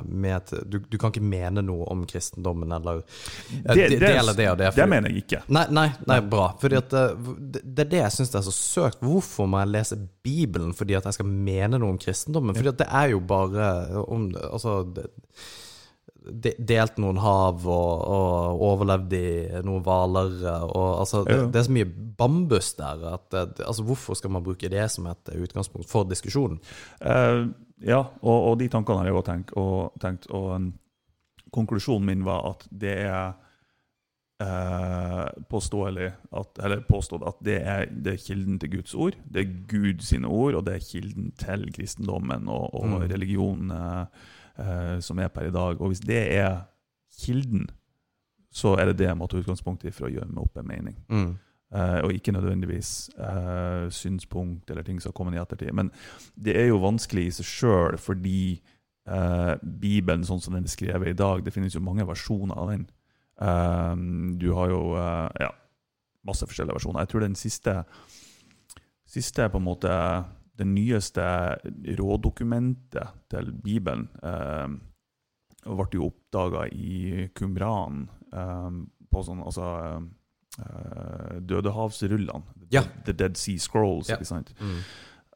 med, 0.08 0.30
et, 0.38 0.52
du, 0.70 0.78
du 0.80 0.96
kan 1.00 1.12
ikke 1.12 1.24
mene 1.24 1.64
noe 1.64 1.84
om 1.92 2.06
kristendommen 2.08 2.72
eller 2.78 3.02
Det, 3.04 3.76
det, 3.76 4.00
dele 4.02 4.34
det 4.38 4.48
og 4.52 4.58
det. 4.60 4.72
det 4.76 4.88
mener 4.88 5.12
jeg 5.12 5.24
ikke. 5.26 5.42
Nei, 5.52 5.66
nei, 5.74 5.88
nei, 6.08 6.20
bra. 6.24 6.48
Fordi 6.60 6.80
at 6.80 6.96
eh, 6.96 7.30
det, 7.38 7.64
det 7.64 7.86
er 7.86 7.92
det 7.92 8.02
jeg 8.04 8.16
syns 8.16 8.34
er 8.40 8.46
så 8.48 8.54
søkt. 8.56 9.04
Hvorfor 9.04 9.50
må 9.50 9.60
jeg 9.62 9.74
lese 9.74 10.00
Bibelen 10.24 10.74
fordi 10.76 10.96
at 10.98 11.08
jeg 11.08 11.18
skal 11.18 11.28
mene 11.28 11.80
noe 11.80 11.94
om 11.94 12.00
kristendommen? 12.00 12.56
Fordi 12.56 12.72
at 12.72 12.82
det 12.82 12.88
er 12.88 13.14
jo 13.14 13.22
bare 13.24 13.70
om 14.08 14.28
Altså 14.48 14.80
det, 14.94 15.08
de, 16.18 16.52
Delt 16.58 16.98
noen 17.00 17.20
hav 17.22 17.62
og, 17.64 18.02
og 18.04 18.64
overlevd 18.72 19.14
i 19.16 19.28
noen 19.64 19.84
hvaler 19.86 20.34
altså 20.44 21.22
det, 21.28 21.38
det 21.54 21.60
er 21.60 21.66
så 21.68 21.76
mye 21.76 21.88
bambus 22.18 22.72
der 22.76 23.06
at 23.14 23.38
altså 23.38 23.86
Hvorfor 23.86 24.18
skal 24.18 24.34
man 24.34 24.44
bruke 24.44 24.68
det 24.72 24.84
som 24.92 25.06
et 25.08 25.32
utgangspunkt 25.38 25.88
for 25.88 26.08
diskusjonen? 26.10 26.58
Uh, 27.00 27.48
ja, 27.84 28.02
og, 28.02 28.38
og 28.50 28.58
de 28.60 28.68
tankene 28.72 29.02
har 29.02 29.10
jeg 29.10 29.18
òg 29.18 29.26
tenkt. 29.28 29.52
Og, 29.58 29.98
tenkt, 30.02 30.26
og 30.34 30.48
en, 30.56 30.72
konklusjonen 31.54 32.08
min 32.10 32.24
var 32.26 32.44
at 32.50 32.64
det 32.70 32.96
er 33.06 33.36
eh, 34.42 35.28
påståelig 35.50 36.08
at, 36.40 36.58
eller 36.64 36.82
påstått 36.88 37.24
at 37.26 37.38
det 37.44 37.58
er, 37.62 37.86
det 37.90 38.16
er 38.16 38.24
kilden 38.26 38.58
til 38.60 38.74
Guds 38.76 38.94
ord. 38.94 39.16
Det 39.24 39.44
er 39.44 39.54
Guds 39.70 40.12
ord, 40.18 40.58
og 40.58 40.66
det 40.66 40.74
er 40.74 40.84
kilden 40.90 41.30
til 41.38 41.68
kristendommen 41.74 42.48
og, 42.48 42.74
og 42.74 42.88
Mm. 42.88 43.08
religionen 43.14 43.70
eh, 43.70 44.04
eh, 44.58 44.96
som 45.04 45.18
er 45.18 45.30
per 45.32 45.48
i 45.48 45.54
dag. 45.54 45.80
Og 45.80 45.92
hvis 45.92 46.04
det 46.04 46.22
er 46.36 46.62
kilden, 47.18 47.68
så 48.50 48.76
er 48.78 48.90
det 48.90 48.98
det 49.00 49.10
jeg 49.10 49.18
må 49.18 49.28
ta 49.28 49.38
utgangspunkt 49.40 49.84
i 49.84 49.92
for 49.94 50.08
å 50.08 50.12
gjøre 50.12 50.30
meg 50.30 50.42
opp 50.44 50.58
en 50.58 50.68
mening. 50.68 50.96
Mm. 51.12 51.30
Eh, 51.68 51.98
og 52.00 52.14
ikke 52.16 52.32
nødvendigvis 52.32 53.10
eh, 53.20 53.90
synspunkt 53.92 54.70
eller 54.70 54.86
ting 54.86 55.02
som 55.04 55.12
kommer 55.12 55.36
i 55.36 55.40
ettertid. 55.40 55.74
Men 55.76 55.92
det 56.34 56.56
er 56.56 56.70
jo 56.70 56.80
vanskelig 56.80 57.26
i 57.26 57.34
seg 57.38 57.48
sjøl, 57.50 57.98
fordi 58.00 58.40
eh, 58.56 59.54
Bibelen 59.60 60.24
sånn 60.24 60.40
som 60.40 60.56
den 60.56 60.68
er 60.68 60.72
skrevet 60.72 61.12
i 61.12 61.18
dag, 61.18 61.44
det 61.44 61.52
finnes 61.52 61.76
jo 61.76 61.84
mange 61.84 62.06
versjoner 62.08 62.56
av 62.56 62.72
den. 62.72 62.86
Eh, 63.44 63.94
du 64.40 64.48
har 64.56 64.72
jo 64.72 64.82
eh, 64.96 65.44
ja, 65.44 65.52
masse 66.28 66.48
forskjellige 66.48 66.80
versjoner. 66.80 67.04
Jeg 67.04 67.12
tror 67.12 67.26
den 67.26 67.38
siste, 67.38 67.76
siste 69.08 69.50
på 69.52 69.60
en 69.60 69.68
måte 69.68 69.92
det 70.58 70.66
nyeste 70.66 71.24
rådokumentet 71.98 73.12
til 73.30 73.50
Bibelen 73.62 74.08
eh, 74.22 74.68
ble 75.68 75.88
jo 75.94 76.08
oppdaga 76.10 76.66
i 76.72 77.28
Qumran 77.36 78.06
eh, 78.32 78.70
på 79.12 79.22
sånn 79.26 79.42
altså 79.44 79.68
eh, 80.58 81.38
Dødehavsrullene. 81.40 82.42
Ja. 82.74 82.82
The 83.06 83.12
Dead 83.16 83.36
Sea 83.40 83.58
Scrolls, 83.62 84.08
Ja. 84.10 84.16
ikke 84.18 84.28
sant? 84.32 84.54
Mm. 84.60 84.80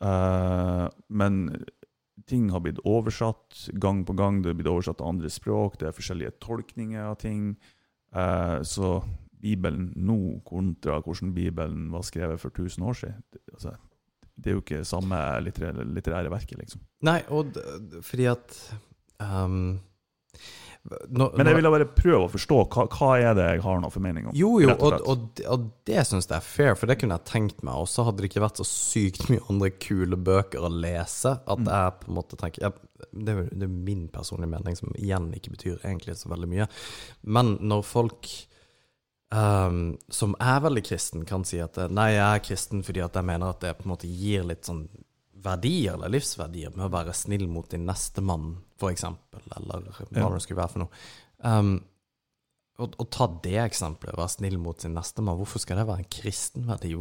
Eh, 0.03 0.89
men 1.09 1.65
ting 2.27 2.51
har 2.53 2.61
blitt 2.65 2.81
oversatt 2.87 3.69
gang 3.81 4.05
på 4.07 4.15
gang. 4.19 4.43
Det 4.43 4.53
har 4.53 4.59
blitt 4.59 4.71
oversatt 4.71 4.99
til 5.01 5.07
andre 5.09 5.31
språk. 5.31 5.79
Det 5.79 5.89
er 5.89 5.97
forskjellige 5.97 6.37
tolkninger 6.43 7.03
av 7.13 7.17
ting. 7.23 7.57
Eh, 8.15 8.59
så 8.63 9.03
Bibelen 9.43 9.93
nå 9.97 10.41
kontra 10.47 11.01
hvordan 11.03 11.33
Bibelen 11.35 11.89
var 11.91 12.03
skrevet 12.07 12.39
for 12.41 12.51
1000 12.55 12.85
år 12.87 12.95
siden, 12.95 13.23
altså, 13.53 13.73
det 14.37 14.51
er 14.51 14.57
jo 14.59 14.63
ikke 14.65 14.83
samme 14.89 15.19
litterære, 15.45 15.85
litterære 15.93 16.33
verket, 16.33 16.59
liksom. 16.63 16.83
Nei, 17.07 17.21
og 17.35 17.57
fordi 18.07 18.29
at 18.33 18.57
um, 19.21 19.81
nå, 20.83 21.29
Men 21.39 21.47
jeg 21.47 21.55
ville 21.61 21.71
bare 21.71 21.87
prøve 21.95 22.25
å 22.25 22.31
forstå 22.33 22.57
hva, 22.73 22.85
hva 22.91 23.11
er 23.23 23.37
det 23.39 23.45
jeg 23.47 23.63
har 23.63 23.83
noe 23.85 23.93
formening 23.95 24.31
om. 24.31 24.35
Jo, 24.35 24.57
jo, 24.65 24.73
og 24.75 24.97
og, 25.07 25.43
og, 25.47 25.67
det 25.87 26.03
syns 26.09 26.27
jeg 26.27 26.35
er 26.41 26.47
fair, 26.47 26.75
for 26.79 26.91
det 26.91 26.97
kunne 26.99 27.19
jeg 27.21 27.29
tenkt 27.31 27.63
meg. 27.63 27.77
Og 27.79 27.87
så 27.91 28.03
hadde 28.09 28.25
det 28.25 28.33
ikke 28.33 28.43
vært 28.43 28.59
så 28.59 28.67
sykt 28.67 29.29
mye 29.31 29.45
andre 29.53 29.71
kule 29.77 30.19
bøker 30.19 30.65
å 30.67 30.73
lese 30.73 31.37
at 31.39 31.63
Mm. 31.63 31.69
jeg 31.71 32.01
på 32.01 32.11
en 32.11 32.17
måte 32.19 32.39
tenker 32.41 32.67
ja, 32.67 32.73
det, 33.13 33.31
er, 33.37 33.47
det 33.53 33.69
er 33.69 33.77
min 33.91 34.09
personlige 34.11 34.51
mening, 34.57 34.79
som 34.79 34.91
igjen 34.99 35.31
ikke 35.39 35.55
betyr 35.55 35.79
egentlig 35.85 36.17
så 36.19 36.33
veldig 36.33 36.51
mye. 36.51 36.67
Men 37.23 37.59
når 37.63 37.87
folk 37.87 38.33
ehm, 39.33 39.81
som 40.13 40.35
er 40.41 40.61
veldig 40.65 40.83
kristen, 40.87 41.25
kan 41.29 41.45
si 41.49 41.61
at 41.65 41.79
eh, 41.79 41.91
nei, 41.93 42.13
jeg 42.15 42.27
er 42.27 42.45
kristen 42.47 42.85
fordi 42.87 43.03
at 43.05 43.17
jeg 43.19 43.29
mener 43.29 43.53
at 43.55 43.63
det 43.65 43.77
på 43.79 43.87
en 43.87 43.95
måte 43.95 44.11
gir 44.11 44.45
litt 44.49 44.69
sånn 44.69 44.87
verdier 45.43 45.97
eller 45.97 46.13
livsverdier 46.15 46.75
med 46.77 46.87
å 46.87 46.93
være 46.93 47.15
snill 47.19 47.49
mot 47.51 47.67
din 47.71 47.87
neste 47.89 48.23
mann, 48.23 48.53
for 48.79 48.93
eksempel, 48.95 49.43
eller 49.57 49.89
hva 49.99 50.29
det 50.37 50.43
skulle 50.45 50.61
være 50.61 50.75
for 50.77 50.85
noe. 50.85 51.01
Um, 51.43 51.73
å 52.83 53.05
ta 53.13 53.27
det 53.45 53.59
eksempelet, 53.63 54.17
være 54.17 54.33
snill 54.33 54.57
mot 54.59 54.81
sin 54.81 54.95
nestemann, 54.97 55.37
hvorfor 55.39 55.61
skal 55.63 55.79
det 55.79 55.85
være 55.87 56.03
en 56.03 56.13
kristen 56.15 56.65
verdi? 56.67 56.95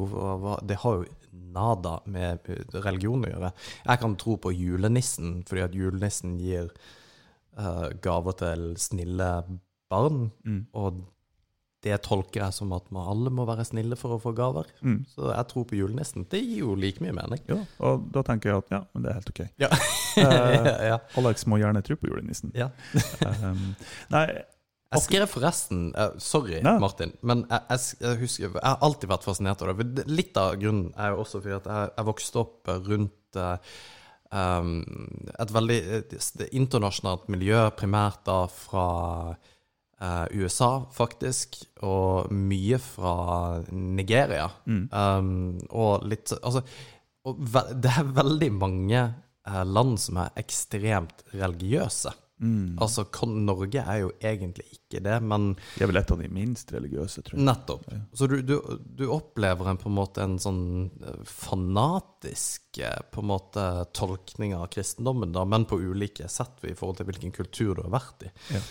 Det 0.68 0.78
har 0.84 0.98
jo 1.00 1.06
nada 1.32 1.94
med 2.12 2.50
religion 2.74 3.24
å 3.26 3.32
gjøre. 3.32 3.54
Jeg 3.86 4.02
kan 4.04 4.18
tro 4.20 4.36
på 4.42 4.52
julenissen, 4.54 5.40
fordi 5.48 5.64
at 5.64 5.78
julenissen 5.78 6.36
gir 6.42 6.70
uh, 7.58 7.88
gaver 8.04 8.38
til 8.42 8.68
snille 8.82 9.32
barn, 9.92 10.30
Mm. 10.46 10.66
og 10.74 11.02
det 11.82 11.98
tolker 12.06 12.44
jeg 12.44 12.54
som 12.56 12.72
at 12.76 12.86
vi 12.94 13.02
alle 13.02 13.32
må 13.34 13.46
være 13.50 13.66
snille 13.66 13.98
for 13.98 14.16
å 14.16 14.20
få 14.22 14.34
gaver. 14.38 14.70
Mm. 14.86 15.00
Så 15.10 15.32
jeg 15.32 15.48
tror 15.50 15.66
på 15.70 15.80
julenissen. 15.80 16.28
Det 16.30 16.42
gir 16.44 16.64
jo 16.64 16.76
like 16.78 17.02
mye 17.04 17.16
mening. 17.18 17.42
Ja, 17.50 17.58
og 17.88 18.08
da 18.14 18.24
tenker 18.28 18.52
jeg 18.52 18.64
at 18.64 18.74
ja, 18.76 18.82
men 18.94 19.06
det 19.06 19.12
er 19.12 19.20
helt 19.20 19.32
ok. 19.34 19.44
Ja. 19.62 19.70
Eh, 20.22 20.72
ja. 20.92 20.98
Alex 21.22 21.48
må 21.50 21.58
gjerne 21.62 21.82
tro 21.86 21.98
på 21.98 22.12
julenissen. 22.12 22.54
ja. 22.58 22.70
Um, 23.22 23.72
nei, 24.14 24.26
Jeg 24.92 25.06
skrev 25.06 25.30
forresten 25.32 25.86
uh, 25.96 26.12
Sorry, 26.20 26.58
Nei. 26.66 26.76
Martin, 26.84 27.14
men 27.24 27.46
jeg, 27.48 27.62
jeg, 27.70 27.84
jeg 28.02 28.20
husker 28.26 28.44
Jeg 28.50 28.66
har 28.66 28.82
alltid 28.84 29.12
vært 29.14 29.26
fascinert 29.30 29.64
av 29.64 29.80
det. 29.80 30.06
Litt 30.12 30.38
av 30.38 30.58
grunnen 30.62 30.92
er 31.00 31.16
jo 31.16 31.24
også 31.24 31.40
fordi 31.40 31.58
at 31.62 31.70
jeg, 31.72 31.94
jeg 31.96 32.10
vokste 32.12 32.42
opp 32.44 32.72
eh, 32.74 32.82
rundt 32.92 33.40
uh, 33.40 33.74
um, 34.32 34.82
et 35.40 35.54
veldig 35.54 35.80
eh, 35.98 36.46
internasjonalt 36.58 37.28
miljø, 37.32 37.64
primært 37.78 38.24
da 38.28 38.44
fra 38.52 38.86
eh, 39.32 39.51
USA, 40.34 40.72
faktisk, 40.96 41.60
og 41.86 42.32
mye 42.34 42.80
fra 42.82 43.14
Nigeria. 43.72 44.48
mm. 44.66 44.88
Um, 44.92 45.60
og 45.70 46.08
litt 46.10 46.34
Altså, 46.42 46.64
og 47.28 47.38
ve 47.54 47.62
det 47.78 47.92
er 48.00 48.16
veldig 48.18 48.50
mange 48.58 49.02
eh, 49.48 49.64
land 49.66 50.00
som 50.02 50.18
er 50.24 50.34
ekstremt 50.42 51.22
religiøse. 51.38 52.14
Mm. 52.42 52.80
Altså, 52.82 53.06
Norge 53.30 53.84
er 53.86 54.00
jo 54.02 54.08
egentlig 54.18 54.66
ikke 54.74 55.04
det, 55.06 55.20
men 55.22 55.52
Det 55.76 55.84
er 55.86 55.92
vel 55.92 56.00
et 56.02 56.12
av 56.12 56.22
de 56.24 56.30
minst 56.34 56.72
religiøse, 56.74 57.22
tror 57.22 57.38
jeg. 57.38 57.46
nettopp. 57.46 57.84
Ja. 57.92 58.00
Så 58.18 58.28
du, 58.32 58.40
du, 58.42 58.56
du 58.98 59.04
opplever 59.14 59.70
en 59.70 59.78
på 59.78 59.92
en 59.92 59.98
måte 60.00 60.26
en 60.26 60.40
sånn 60.42 60.64
eh, 61.06 61.20
fanatisk 61.30 62.82
eh, 62.82 63.04
på 63.14 63.22
en 63.22 63.30
måte 63.36 63.68
tolkning 63.94 64.56
av 64.58 64.72
kristendommen, 64.74 65.36
da, 65.36 65.46
men 65.46 65.70
på 65.70 65.78
ulike 65.78 66.30
sett 66.34 66.66
i 66.66 66.74
forhold 66.74 66.98
til 66.98 67.12
hvilken 67.12 67.36
kultur 67.36 67.76
du 67.78 67.86
har 67.86 67.94
vært 68.00 68.26
i. 68.26 68.34
Ja. 68.56 68.64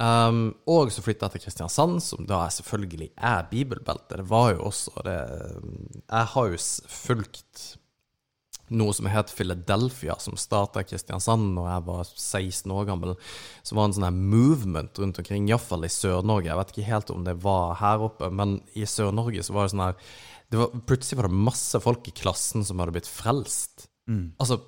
Um, 0.00 0.54
og 0.66 0.88
så 0.90 1.02
flytta 1.04 1.28
jeg 1.28 1.36
til 1.36 1.44
Kristiansand, 1.44 2.00
som 2.02 2.24
da 2.26 2.40
er 2.46 2.54
selvfølgelig 2.54 3.10
er 3.16 3.46
bibelbelte. 3.50 4.18
Det 4.22 4.26
var 4.30 4.54
jo 4.54 4.66
også 4.70 5.04
det 5.04 5.18
Jeg 6.08 6.28
har 6.32 6.48
jo 6.48 6.60
fulgt 6.88 7.66
noe 8.72 8.94
som 8.96 9.08
het 9.12 9.32
Philadelphia, 9.36 10.16
som 10.18 10.38
starta 10.40 10.80
i 10.80 10.88
Kristiansand 10.88 11.52
da 11.58 11.66
jeg 11.68 11.86
var 11.90 12.02
16 12.08 12.72
år 12.72 12.88
gammel. 12.88 13.14
Så 13.62 13.76
var 13.76 13.84
det 13.84 13.92
en 13.92 13.98
sånn 13.98 14.08
her 14.08 14.16
movement 14.16 15.00
rundt 15.02 15.20
omkring, 15.20 15.48
iallfall 15.50 15.84
i 15.86 15.92
Sør-Norge. 15.92 16.48
Jeg 16.48 16.60
vet 16.60 16.74
ikke 16.74 16.88
helt 16.88 17.12
om 17.14 17.26
det 17.28 17.36
var 17.44 17.76
her 17.82 18.06
oppe, 18.08 18.30
men 18.32 18.60
i 18.72 18.88
Sør-Norge 18.88 19.44
så 19.44 19.56
var 19.56 19.68
det 19.68 19.74
sånn 19.74 19.86
her 19.90 19.98
det 20.52 20.60
var, 20.60 20.74
Plutselig 20.88 21.16
var 21.20 21.28
det 21.30 21.44
masse 21.48 21.80
folk 21.80 22.08
i 22.08 22.16
klassen 22.16 22.64
som 22.68 22.80
hadde 22.82 22.96
blitt 22.96 23.08
frelst. 23.08 23.86
Altså 24.42 24.58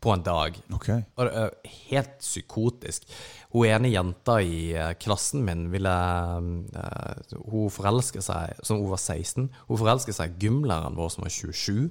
på 0.00 0.12
en 0.14 0.22
dag. 0.24 0.56
Ok. 0.72 0.88
Og 1.16 1.26
det 1.28 1.32
er 1.42 1.74
helt 1.90 2.14
psykotisk. 2.22 3.04
Hun 3.52 3.68
ene 3.68 3.90
jenta 3.92 4.38
i 4.40 4.72
eh, 4.72 4.94
klassen 5.00 5.44
min 5.44 5.66
ville 5.72 5.92
eh, 5.92 7.36
Hun 7.48 7.72
forelsker 7.72 8.24
seg 8.24 8.58
Som 8.64 8.82
hun 8.82 8.92
var 8.92 9.00
16. 9.00 9.50
Hun 9.68 9.80
forelsker 9.80 10.16
seg 10.16 10.38
gymlæreren 10.40 10.96
vår 10.98 11.12
som 11.14 11.26
var 11.26 11.34
27. 11.34 11.88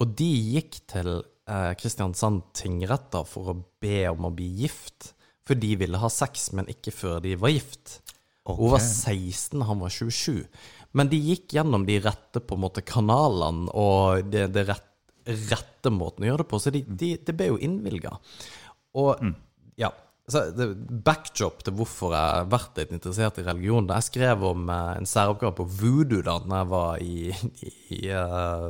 Og 0.00 0.14
de 0.18 0.30
gikk 0.54 0.80
til 0.90 1.10
eh, 1.18 1.72
Kristiansand 1.78 2.44
tingretter 2.54 3.26
for 3.26 3.52
å 3.52 3.58
be 3.82 4.04
om 4.12 4.30
å 4.30 4.34
bli 4.34 4.48
gift. 4.62 5.12
For 5.46 5.58
de 5.58 5.74
ville 5.80 5.98
ha 5.98 6.10
sex, 6.12 6.52
men 6.54 6.70
ikke 6.70 6.94
før 6.94 7.18
de 7.24 7.34
var 7.40 7.50
gift. 7.50 7.98
Hun 8.46 8.72
var 8.72 8.82
16, 8.82 9.62
han 9.66 9.82
var 9.82 9.92
27. 9.92 10.46
Men 10.96 11.10
de 11.10 11.18
gikk 11.22 11.54
gjennom 11.54 11.84
de 11.86 12.00
rette 12.02 12.42
på 12.42 12.56
en 12.56 12.64
måte 12.64 12.82
kanalene 12.86 13.70
og 13.78 14.30
det, 14.30 14.48
det 14.54 14.64
rett, 14.70 14.89
rette 15.26 15.92
måten 15.94 16.24
å 16.24 16.30
gjøre 16.30 16.44
det 16.44 16.50
på, 16.50 16.60
så 16.62 16.72
de, 16.74 16.84
de, 16.88 17.14
det 17.26 17.34
ble 17.36 17.50
jo 17.52 17.58
innvilga. 17.62 18.14
Og 19.00 19.26
ja 19.80 19.92
så 20.30 20.44
det, 20.54 20.68
Backdrop 21.04 21.64
til 21.66 21.76
hvorfor 21.78 22.14
jeg 22.14 22.38
har 22.38 22.48
vært 22.50 22.80
litt 22.80 22.94
interessert 22.94 23.40
i 23.40 23.46
religion 23.46 23.88
Jeg 23.90 24.06
skrev 24.06 24.46
om 24.52 24.70
eh, 24.70 24.94
en 25.00 25.08
særoppgave 25.08 25.56
på 25.58 25.68
voodoo 25.80 26.24
da 26.26 26.38
når 26.44 26.60
jeg 26.60 26.70
var 26.70 27.04
i, 27.04 27.14
i, 27.90 28.00
eh, 28.14 28.66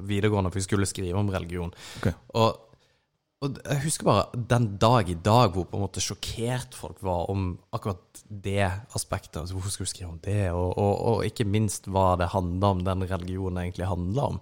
videregående, 0.00 0.52
for 0.52 0.60
vi 0.60 0.64
skulle 0.64 0.88
skrive 0.88 1.18
om 1.18 1.28
religion. 1.32 1.72
Okay. 1.98 2.14
Og, 2.38 2.60
og 3.42 3.58
jeg 3.58 3.82
husker 3.82 4.06
bare 4.06 4.42
den 4.52 4.68
dag 4.80 5.10
i 5.10 5.16
dag 5.18 5.52
hvor 5.52 5.66
på 5.68 5.76
en 5.76 5.84
måte 5.84 6.02
sjokkert 6.04 6.76
folk 6.78 7.02
var 7.04 7.28
om 7.32 7.52
akkurat 7.74 8.22
det 8.28 8.70
aspektet. 8.96 9.42
Altså 9.42 9.56
hvorfor 9.56 9.74
skulle 9.74 9.90
du 9.90 9.94
skrive 9.94 10.12
om 10.12 10.20
det? 10.24 10.44
Og, 10.54 10.70
og, 10.78 10.94
og 11.10 11.24
ikke 11.26 11.48
minst 11.48 11.90
hva 11.90 12.14
det 12.20 12.30
handla 12.32 12.74
om, 12.76 12.84
den 12.86 13.08
religionen 13.10 13.64
egentlig 13.64 13.90
handla 13.90 14.30
om. 14.34 14.40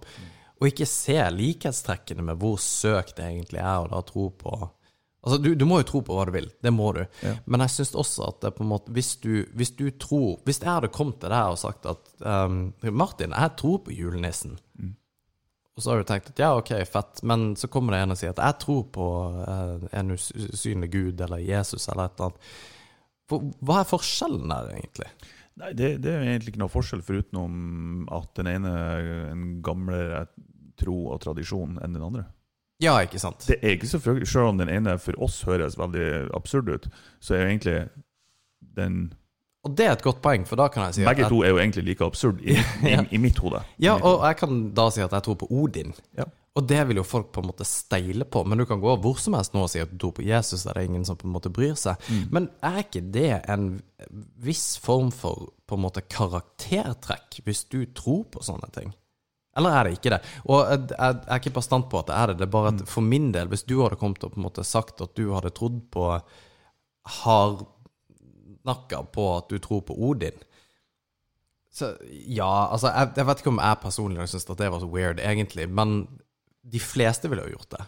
Og 0.59 0.67
ikke 0.67 0.87
se 0.89 1.15
likhetstrekkene 1.31 2.25
med 2.25 2.39
hvor 2.41 2.59
søkt 2.61 3.17
det 3.17 3.29
egentlig 3.29 3.61
er 3.61 3.85
og 3.85 3.93
da 3.93 4.03
tro 4.07 4.29
på 4.35 4.57
Altså, 5.19 5.35
du, 5.43 5.49
du 5.51 5.65
må 5.67 5.81
jo 5.81 5.87
tro 5.89 5.99
på 6.07 6.15
hva 6.15 6.23
du 6.29 6.31
vil, 6.31 6.45
det 6.63 6.71
må 6.71 6.93
du. 6.95 7.01
Men 7.43 7.65
jeg 7.65 7.73
syns 7.73 7.89
også 7.99 8.29
at 8.29 8.37
det 8.45 8.53
på 8.55 8.63
en 8.63 8.69
måte 8.71 8.93
hvis 8.95 9.17
du, 9.19 9.41
hvis 9.51 9.73
du 9.75 9.89
tror 9.99 10.37
Hvis 10.47 10.61
jeg 10.63 10.71
hadde 10.71 10.91
kommet 10.95 11.19
til 11.19 11.33
deg 11.33 11.55
og 11.55 11.59
sagt 11.59 11.89
at 11.91 12.13
um, 12.23 12.69
Martin, 12.95 13.35
jeg 13.35 13.55
tror 13.59 13.81
på 13.83 13.91
julenissen. 13.97 14.55
Og 15.75 15.83
så 15.83 15.91
har 15.91 15.99
du 16.01 16.07
tenkt 16.07 16.31
at 16.31 16.39
ja, 16.39 16.53
ok, 16.59 16.71
fett, 16.87 17.21
men 17.23 17.53
så 17.59 17.69
kommer 17.71 17.95
det 17.95 18.01
en 18.03 18.15
og 18.15 18.19
sier 18.19 18.33
at 18.33 18.39
jeg 18.43 18.59
tror 18.63 18.81
på 18.95 19.09
uh, 19.43 19.83
en 19.95 20.15
usynlig 20.15 20.89
gud 20.95 21.21
eller 21.23 21.43
Jesus 21.43 21.87
eller 21.87 22.07
et 22.07 22.15
eller 22.17 22.31
annet. 22.31 22.49
For, 23.29 23.51
hva 23.63 23.77
er 23.79 23.87
forskjellen 23.87 24.51
der, 24.51 24.71
egentlig? 24.75 25.07
Nei, 25.59 25.69
det, 25.75 25.89
det 26.03 26.11
er 26.11 26.25
egentlig 26.25 26.53
ikke 26.53 26.63
noe 26.63 26.73
forskjell, 26.73 27.03
foruten 27.03 28.07
at 28.15 28.29
den 28.39 28.51
ene 28.51 28.73
en 29.29 29.47
gamlere 29.63 30.25
tro 30.79 30.97
og 31.13 31.21
tradisjon 31.23 31.77
enn 31.83 31.95
den 31.97 32.05
andre. 32.05 32.25
Ja, 32.79 32.93
ikke 33.03 33.19
sant? 33.19 33.43
Det 33.49 33.57
er 33.59 33.75
ikke 33.75 33.89
selvfølgelig, 33.91 34.27
Selv 34.31 34.53
om 34.53 34.59
den 34.61 34.69
ene 34.71 34.93
for 35.03 35.17
oss 35.19 35.41
høres 35.43 35.75
veldig 35.77 36.29
absurd 36.37 36.69
ut, 36.71 36.85
så 37.19 37.35
er 37.35 37.41
jo 37.43 37.49
egentlig 37.49 37.79
den 38.77 39.13
Og 39.67 39.73
det 39.75 39.85
er 39.89 39.91
et 39.97 40.03
godt 40.05 40.21
poeng, 40.23 40.45
for 40.47 40.55
da 40.55 40.69
kan 40.71 40.85
jeg 40.87 40.93
si 41.01 41.03
Begge 41.03 41.25
at 41.27 41.33
to 41.33 41.41
er 41.43 41.51
jo 41.51 41.57
egentlig 41.59 41.83
like 41.89 42.05
absurd 42.05 42.39
i, 42.39 42.55
i, 42.87 42.93
Ja. 42.93 43.03
i 43.11 43.19
mitt 43.19 43.37
hode. 43.43 43.59
Ja, 43.83 43.97
og 43.99 44.23
jeg 44.23 44.37
kan 44.39 44.69
da 44.73 44.87
si 44.95 45.03
at 45.03 45.11
jeg 45.11 45.25
tror 45.27 45.35
på 45.41 45.49
Odin. 45.51 45.91
Ja. 46.15 46.23
Og 46.55 46.65
det 46.67 46.79
vil 46.87 46.97
jo 46.97 47.03
folk 47.05 47.27
på 47.35 47.43
en 47.43 47.49
måte 47.51 47.67
steile 47.67 48.25
på, 48.25 48.41
men 48.47 48.57
du 48.57 48.65
kan 48.65 48.79
gå 48.81 48.95
hvor 49.03 49.19
som 49.21 49.35
helst 49.37 49.53
nå 49.53 49.61
og 49.67 49.69
si 49.71 49.79
at 49.83 49.91
du 49.91 49.97
tror 50.01 50.15
på 50.17 50.23
Jesus, 50.25 50.63
der 50.63 50.73
det 50.73 50.81
er 50.81 50.87
ingen 50.89 51.05
som 51.07 51.19
på 51.19 51.27
en 51.27 51.35
måte 51.35 51.51
bryr 51.53 51.75
seg. 51.79 51.99
Men 52.33 52.47
er 52.65 52.81
ikke 52.85 53.03
det 53.13 53.41
en 53.51 53.67
viss 54.43 54.77
form 54.81 55.11
for 55.11 55.51
på 55.69 55.77
en 55.77 55.83
måte 55.83 56.01
karaktertrekk, 56.09 57.41
hvis 57.45 57.65
du 57.69 57.83
tror 57.95 58.23
på 58.33 58.41
sånne 58.43 58.71
ting? 58.75 58.95
Eller 59.59 59.75
er 59.75 59.87
det 59.87 59.97
ikke 59.97 60.13
det? 60.15 60.21
Og 60.47 60.59
jeg 60.71 60.89
jeg 60.95 61.21
er 61.27 61.41
ikke 61.41 61.57
bastant 61.59 61.89
på 61.91 61.99
at 62.01 62.09
det 62.09 62.17
er 62.17 62.31
det, 62.31 62.37
det 62.39 62.47
er 62.47 62.57
bare 62.57 62.73
at 62.73 62.83
for 62.89 63.05
min 63.05 63.31
del, 63.35 63.51
hvis 63.51 63.67
du 63.67 63.81
hadde 63.83 63.99
kommet 63.99 64.23
og 64.23 64.33
på 64.33 64.39
en 64.39 64.47
måte 64.47 64.65
sagt 64.67 65.03
at 65.05 65.15
du 65.19 65.33
hadde 65.35 65.51
trodd 65.55 65.81
på 65.93 66.03
hardnakka 67.19 69.03
på 69.13 69.27
at 69.37 69.49
du 69.51 69.57
tror 69.59 69.81
på 69.85 69.97
Odin, 70.09 70.37
så 71.71 71.93
ja, 72.09 72.71
altså 72.71 72.89
jeg, 72.89 73.11
jeg 73.15 73.27
vet 73.27 73.41
ikke 73.41 73.53
om 73.53 73.61
jeg 73.61 73.81
personlig 73.83 74.27
syns 74.31 74.49
at 74.49 74.61
det 74.61 74.71
var 74.73 74.81
så 74.81 74.89
weird, 74.89 75.19
egentlig, 75.21 75.67
men 75.69 76.01
de 76.69 76.79
fleste 76.81 77.29
ville 77.29 77.45
jo 77.45 77.55
gjort 77.57 77.75
det. 77.77 77.85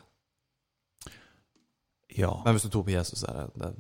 Ja. 2.18 2.32
Men 2.46 2.56
hvis 2.56 2.68
du 2.68 2.70
tror 2.70 2.86
på 2.88 2.94
Jesus, 2.94 3.24
er 3.24 3.34
det, 3.34 3.48
det 3.60 3.72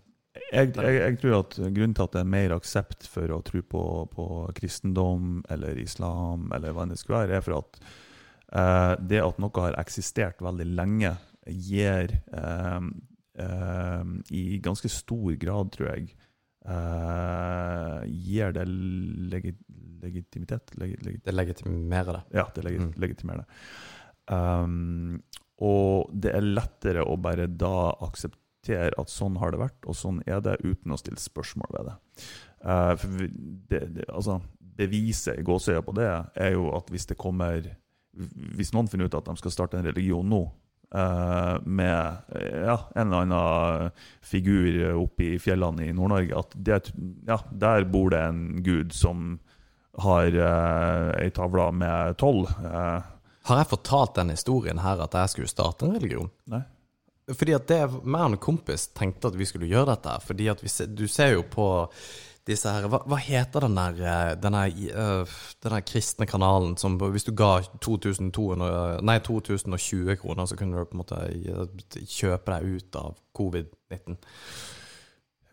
Jeg, 0.51 0.71
jeg, 0.75 0.95
jeg 0.95 1.17
tror 1.19 1.33
at 1.41 1.57
grunnen 1.59 1.93
til 1.97 2.05
at 2.05 2.13
det 2.15 2.21
er 2.21 2.29
mer 2.31 2.53
aksept 2.55 3.07
for 3.11 3.33
å 3.35 3.41
tro 3.43 3.61
på, 3.67 3.81
på 4.13 4.27
kristendom 4.55 5.41
eller 5.51 5.79
islam, 5.81 6.45
eller 6.55 6.71
hva 6.75 6.85
enn 6.85 6.93
det 6.93 6.99
skulle 7.01 7.25
være, 7.25 7.39
er 7.41 7.45
for 7.45 7.57
at 7.59 7.79
eh, 8.55 8.93
det 9.11 9.19
at 9.25 9.41
noe 9.43 9.65
har 9.65 9.75
eksistert 9.81 10.39
veldig 10.43 10.67
lenge, 10.71 11.13
gir 11.51 12.15
eh, 12.15 12.87
eh, 13.43 14.11
i 14.31 14.43
ganske 14.63 14.91
stor 14.93 15.35
grad, 15.41 15.71
tror 15.75 15.91
jeg, 15.95 16.11
eh, 16.63 17.99
gir 18.07 18.55
det 18.55 18.67
legi, 18.71 19.55
legitimitet 20.01 20.75
legi, 20.79 20.95
legit 21.05 21.25
det 21.27 21.35
legitimerer 21.35 22.21
det. 22.21 22.23
Ja, 22.39 22.47
det 22.55 22.63
legi, 22.69 22.79
Mm. 22.85 22.93
legitimerer 23.03 23.43
det. 23.43 23.57
Um, 24.31 25.21
og 25.61 26.09
det 26.13 26.31
er 26.37 26.45
lettere 26.45 27.03
å 27.03 27.17
bare 27.21 27.47
da 27.51 27.91
akseptere 28.07 28.39
at 28.69 29.09
sånn 29.09 29.39
har 29.41 29.53
det 29.53 29.61
vært, 29.63 29.79
og 29.89 29.97
sånn 29.97 30.21
er 30.27 30.41
det, 30.45 30.59
uten 30.61 30.93
å 30.93 30.99
stille 30.99 31.21
spørsmål 31.21 31.71
ved 31.77 31.89
det. 31.89 31.95
Uh, 32.61 32.93
for 32.99 33.27
det, 33.71 33.81
det 33.97 34.07
altså, 34.09 34.37
beviset 34.77 35.39
i 35.39 35.45
gåseøya 35.45 35.81
på 35.85 35.95
det 35.97 36.09
er 36.11 36.53
jo 36.53 36.69
at 36.77 36.91
hvis 36.93 37.07
det 37.09 37.17
kommer 37.19 37.65
Hvis 38.11 38.73
noen 38.75 38.89
finner 38.91 39.07
ut 39.07 39.15
at 39.15 39.25
de 39.29 39.33
skal 39.39 39.53
starte 39.53 39.77
en 39.79 39.85
religion 39.87 40.27
nå, 40.27 40.41
uh, 40.95 41.55
med 41.63 42.33
ja, 42.35 42.75
en 42.95 43.07
eller 43.07 43.21
annen 43.21 44.01
figur 44.21 44.97
oppe 44.99 45.29
i 45.29 45.39
fjellene 45.39 45.87
i 45.87 45.93
Nord-Norge, 45.95 46.41
at 46.43 46.55
det, 46.55 46.91
ja, 47.27 47.39
der 47.51 47.87
bor 47.87 48.11
det 48.11 48.19
en 48.19 48.43
gud 48.65 48.91
som 48.91 49.39
har 50.03 50.27
uh, 50.35 51.15
ei 51.19 51.31
tavle 51.35 51.69
med 51.75 52.19
tolv. 52.19 52.51
Uh, 52.59 52.99
Har 53.47 53.63
jeg 53.63 53.71
fortalt 53.71 54.15
den 54.19 54.35
historien 54.35 54.83
her 54.83 55.01
at 55.03 55.15
jeg 55.17 55.33
skulle 55.33 55.51
starte 55.51 55.87
en 55.87 55.97
religion? 55.97 56.31
nei. 56.51 56.63
Fordi 57.37 57.55
at 57.55 57.69
det, 57.69 57.79
meg 58.03 58.25
og 58.25 58.33
en 58.35 58.41
kompis 58.41 58.89
tenkte 58.97 59.31
at 59.31 59.37
vi 59.39 59.47
skulle 59.49 59.69
gjøre 59.69 59.93
dette. 59.93 60.17
Fordi 60.25 60.49
at 60.51 60.63
vi, 60.63 60.71
du 60.91 61.07
ser 61.11 61.35
jo 61.35 61.47
på 61.47 61.69
disse 62.47 62.71
her 62.73 62.87
Hva, 62.89 63.03
hva 63.05 63.19
heter 63.21 63.67
den 63.67 63.77
der, 63.77 63.99
eh, 64.01 64.31
den 64.41 64.55
der, 64.57 64.71
eh, 64.73 65.35
den 65.61 65.75
der 65.75 65.85
kristne 65.85 66.25
kanalen 66.25 66.73
som 66.77 66.97
Hvis 66.97 67.27
du 67.27 67.33
ga 67.37 67.59
2200, 67.85 69.01
nei, 69.05 69.19
2020 69.21 70.17
kroner, 70.23 70.49
så 70.49 70.57
kunne 70.57 70.81
du 70.81 70.89
på 70.89 70.97
en 70.97 71.03
måte 71.03 71.21
eh, 71.29 72.05
kjøpe 72.05 72.55
deg 72.55 72.77
ut 72.77 73.01
av 73.01 73.17
covid-19. 73.37 74.17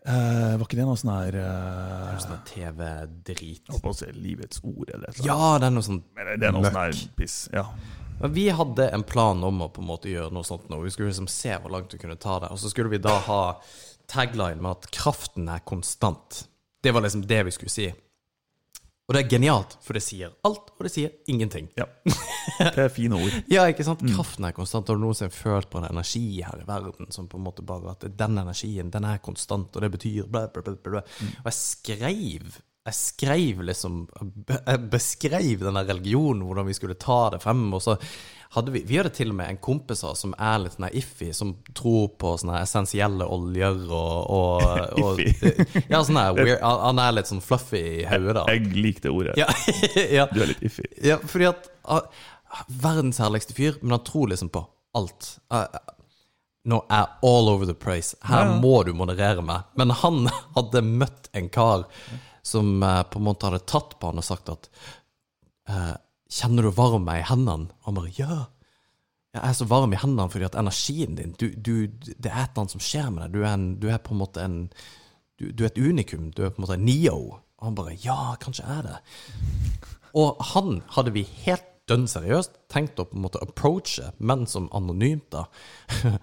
Uh, 0.09 0.55
var 0.55 0.63
ikke 0.63 0.77
det 0.79 0.85
noe 0.87 0.97
sånn 0.97 1.11
her 1.11 1.35
uh, 1.43 2.13
Sånn 2.23 2.39
TV-drit. 2.47 3.65
Holdt 3.67 3.83
på 3.83 3.91
å 3.91 3.97
si 3.97 4.07
livets 4.15 4.61
ord, 4.63 4.87
eller 4.87 5.11
noe 5.11 5.17
sånt. 5.17 5.27
Ja, 5.27 5.49
det 5.59 5.67
er 5.67 5.73
noe 5.75 5.85
sånn 5.85 5.99
Men 6.15 6.29
det 6.39 6.47
er 6.47 6.55
noe 6.55 6.63
møkk. 6.63 6.71
sånn 6.71 6.85
her 6.85 7.01
piss. 7.19 7.35
Ja. 7.53 7.65
Men 8.19 8.33
vi 8.35 8.49
hadde 8.49 8.89
en 8.89 9.03
plan 9.07 9.43
om 9.43 9.61
å 9.63 9.69
på 9.71 9.81
en 9.83 9.87
måte 9.89 10.11
gjøre 10.11 10.33
noe 10.35 10.47
sånt 10.47 10.67
nå. 10.69 10.81
Vi 10.83 10.91
skulle 10.91 11.11
liksom 11.11 11.29
se 11.31 11.55
hvor 11.55 11.71
langt 11.71 11.93
vi 11.95 12.01
kunne 12.01 12.19
ta 12.19 12.39
det. 12.43 12.51
Og 12.51 12.59
så 12.59 12.71
skulle 12.71 12.91
vi 12.91 12.99
da 13.03 13.15
ha 13.29 13.41
tagline 14.11 14.59
med 14.59 14.71
at 14.75 14.89
kraften 14.91 15.47
er 15.51 15.63
konstant. 15.63 16.43
Det 16.83 16.91
var 16.95 17.05
liksom 17.05 17.23
det 17.29 17.43
vi 17.47 17.55
skulle 17.55 17.73
si. 17.73 17.87
Og 19.09 19.15
det 19.15 19.23
er 19.23 19.31
genialt, 19.31 19.71
for 19.81 19.97
det 19.97 20.03
sier 20.05 20.35
alt, 20.45 20.67
og 20.75 20.85
det 20.85 20.91
sier 20.93 21.15
ingenting. 21.31 21.71
ja. 21.79 21.87
Det 22.59 22.83
er 22.83 22.91
fine 22.93 23.17
ord. 23.17 23.33
Ja, 23.49 23.63
ikke 23.71 23.85
sant? 23.87 24.03
Kraften 24.05 24.45
er 24.45 24.53
konstant. 24.53 24.89
Har 24.91 24.99
du 24.99 25.01
noensinne 25.01 25.33
følt 25.33 25.69
på 25.71 25.79
en 25.79 25.87
energi 25.87 26.43
her 26.45 26.61
i 26.61 26.67
verden 26.67 27.09
som 27.13 27.25
på 27.29 27.39
en 27.39 27.47
måte 27.47 27.65
bare 27.65 27.95
at 27.95 28.05
den 28.19 28.37
energien, 28.37 28.91
den 28.93 29.07
er 29.09 29.21
konstant, 29.25 29.73
og 29.73 29.85
det 29.85 29.89
betyr 29.95 30.27
bla, 30.29 30.45
bla, 30.53 30.61
bla, 30.61 30.75
bla. 30.75 30.99
bla. 30.99 31.03
Og 31.39 31.49
jeg 31.49 31.57
skrev 31.57 32.59
jeg 32.89 32.97
skrev 32.97 33.63
liksom 33.69 34.01
Jeg 34.47 34.81
beskrev 34.91 35.63
denne 35.63 35.85
religionen, 35.87 36.43
hvordan 36.47 36.67
vi 36.69 36.75
skulle 36.77 36.97
ta 36.99 37.29
det 37.33 37.41
frem. 37.43 37.67
Og 37.75 37.83
så 37.85 37.95
hadde 38.55 38.73
vi 38.73 38.81
Vi 38.87 38.97
hadde 38.97 39.11
til 39.13 39.33
og 39.33 39.37
med 39.39 39.53
en 39.53 39.61
kompis 39.61 40.01
av 40.07 40.15
som 40.19 40.33
er 40.33 40.57
litt 40.63 40.77
sånn 40.77 40.89
iffy, 41.01 41.29
som 41.37 41.53
tror 41.77 42.09
på 42.21 42.33
sånne 42.41 42.63
essensielle 42.63 43.27
oljer 43.29 43.83
og, 43.85 44.31
og, 44.39 44.65
og 45.03 45.21
Ja, 45.91 46.01
sånn 46.01 46.19
her 46.19 46.33
weird 46.37 46.65
Han 46.65 47.03
er 47.03 47.15
litt 47.19 47.29
sånn 47.29 47.43
fluffy 47.45 47.83
i 48.01 48.07
hodet, 48.09 48.41
Jeg, 48.49 48.65
Jeg 48.65 48.83
liker 48.87 49.07
det 49.07 49.13
ordet. 49.13 49.37
Ja, 49.39 49.47
ja. 50.19 50.27
Du 50.33 50.41
er 50.41 50.53
litt 50.53 50.65
iffy. 50.65 50.87
Ja, 51.05 51.19
fordi 51.21 51.51
at 51.51 51.69
ah, 51.85 52.09
Verdens 52.81 53.21
herligste 53.21 53.53
fyr, 53.53 53.77
men 53.83 53.93
han 53.93 54.05
tror 54.07 54.31
liksom 54.31 54.49
på 54.53 54.65
alt. 54.97 55.35
Ah, 55.53 55.67
Nå 56.69 56.81
er 56.91 57.05
all 57.23 57.47
over 57.49 57.65
the 57.69 57.73
place. 57.77 58.17
Her 58.25 58.49
ja. 58.49 58.55
må 58.61 58.81
du 58.83 58.91
moderere 58.97 59.41
meg. 59.45 59.69
Men 59.79 59.93
han 60.01 60.25
hadde 60.57 60.81
møtt 60.85 61.29
en 61.37 61.47
kar 61.53 61.85
som 62.45 62.83
eh, 62.83 63.01
på 63.09 63.19
en 63.19 63.27
måte 63.27 63.49
hadde 63.49 63.65
tatt 63.69 63.97
på 63.99 64.11
han 64.11 64.21
og 64.21 64.27
sagt 64.27 64.53
at 64.53 64.69
eh, 65.69 65.97
Kjenner 66.29 66.67
du 66.67 66.69
varme 66.77 67.15
i 67.17 67.25
hendene? 67.25 67.71
Og 67.81 67.87
han 67.87 67.95
bare 67.97 68.11
ja. 68.13 68.35
jeg 69.33 69.41
er 69.47 69.55
så 69.57 69.65
varm 69.65 69.95
i 69.95 69.97
hendene 69.97 70.29
fordi 70.29 70.45
at 70.45 70.57
energien 70.61 71.15
din 71.17 71.31
du, 71.41 71.47
du, 71.57 71.87
Det 71.89 72.29
er 72.29 72.43
et 72.43 72.51
eller 72.51 72.61
annet 72.61 72.75
som 72.75 72.83
skjer 72.85 73.07
med 73.09 73.23
deg. 73.23 73.33
Du 73.33 73.39
er, 73.41 73.53
en, 73.55 73.71
du 73.81 73.87
er 73.89 73.97
på 74.03 74.13
en 74.13 74.21
måte 74.21 74.43
en 74.45 74.59
du, 75.39 75.47
du 75.49 75.63
er 75.63 75.71
et 75.71 75.81
unikum. 75.81 76.29
Du 76.35 76.43
er 76.43 76.53
på 76.53 76.61
en 76.61 76.67
måte 76.67 76.77
en 76.77 76.85
neo. 76.85 77.39
Og 77.57 77.65
han 77.65 77.79
bare 77.79 77.97
Ja, 78.03 78.35
kanskje 78.41 78.67
er 78.69 78.85
det. 78.85 78.99
Og 80.19 80.37
han 80.53 80.83
hadde 80.93 81.15
vi 81.17 81.25
helt 81.47 81.65
dønn 81.89 82.05
seriøst 82.09 82.55
tenkt 82.69 82.99
å 83.01 83.07
på 83.09 83.17
en 83.17 83.25
måte 83.25 83.41
approache, 83.41 84.11
men 84.19 84.45
som 84.49 84.69
anonymt, 84.75 85.33
da. 85.33 85.47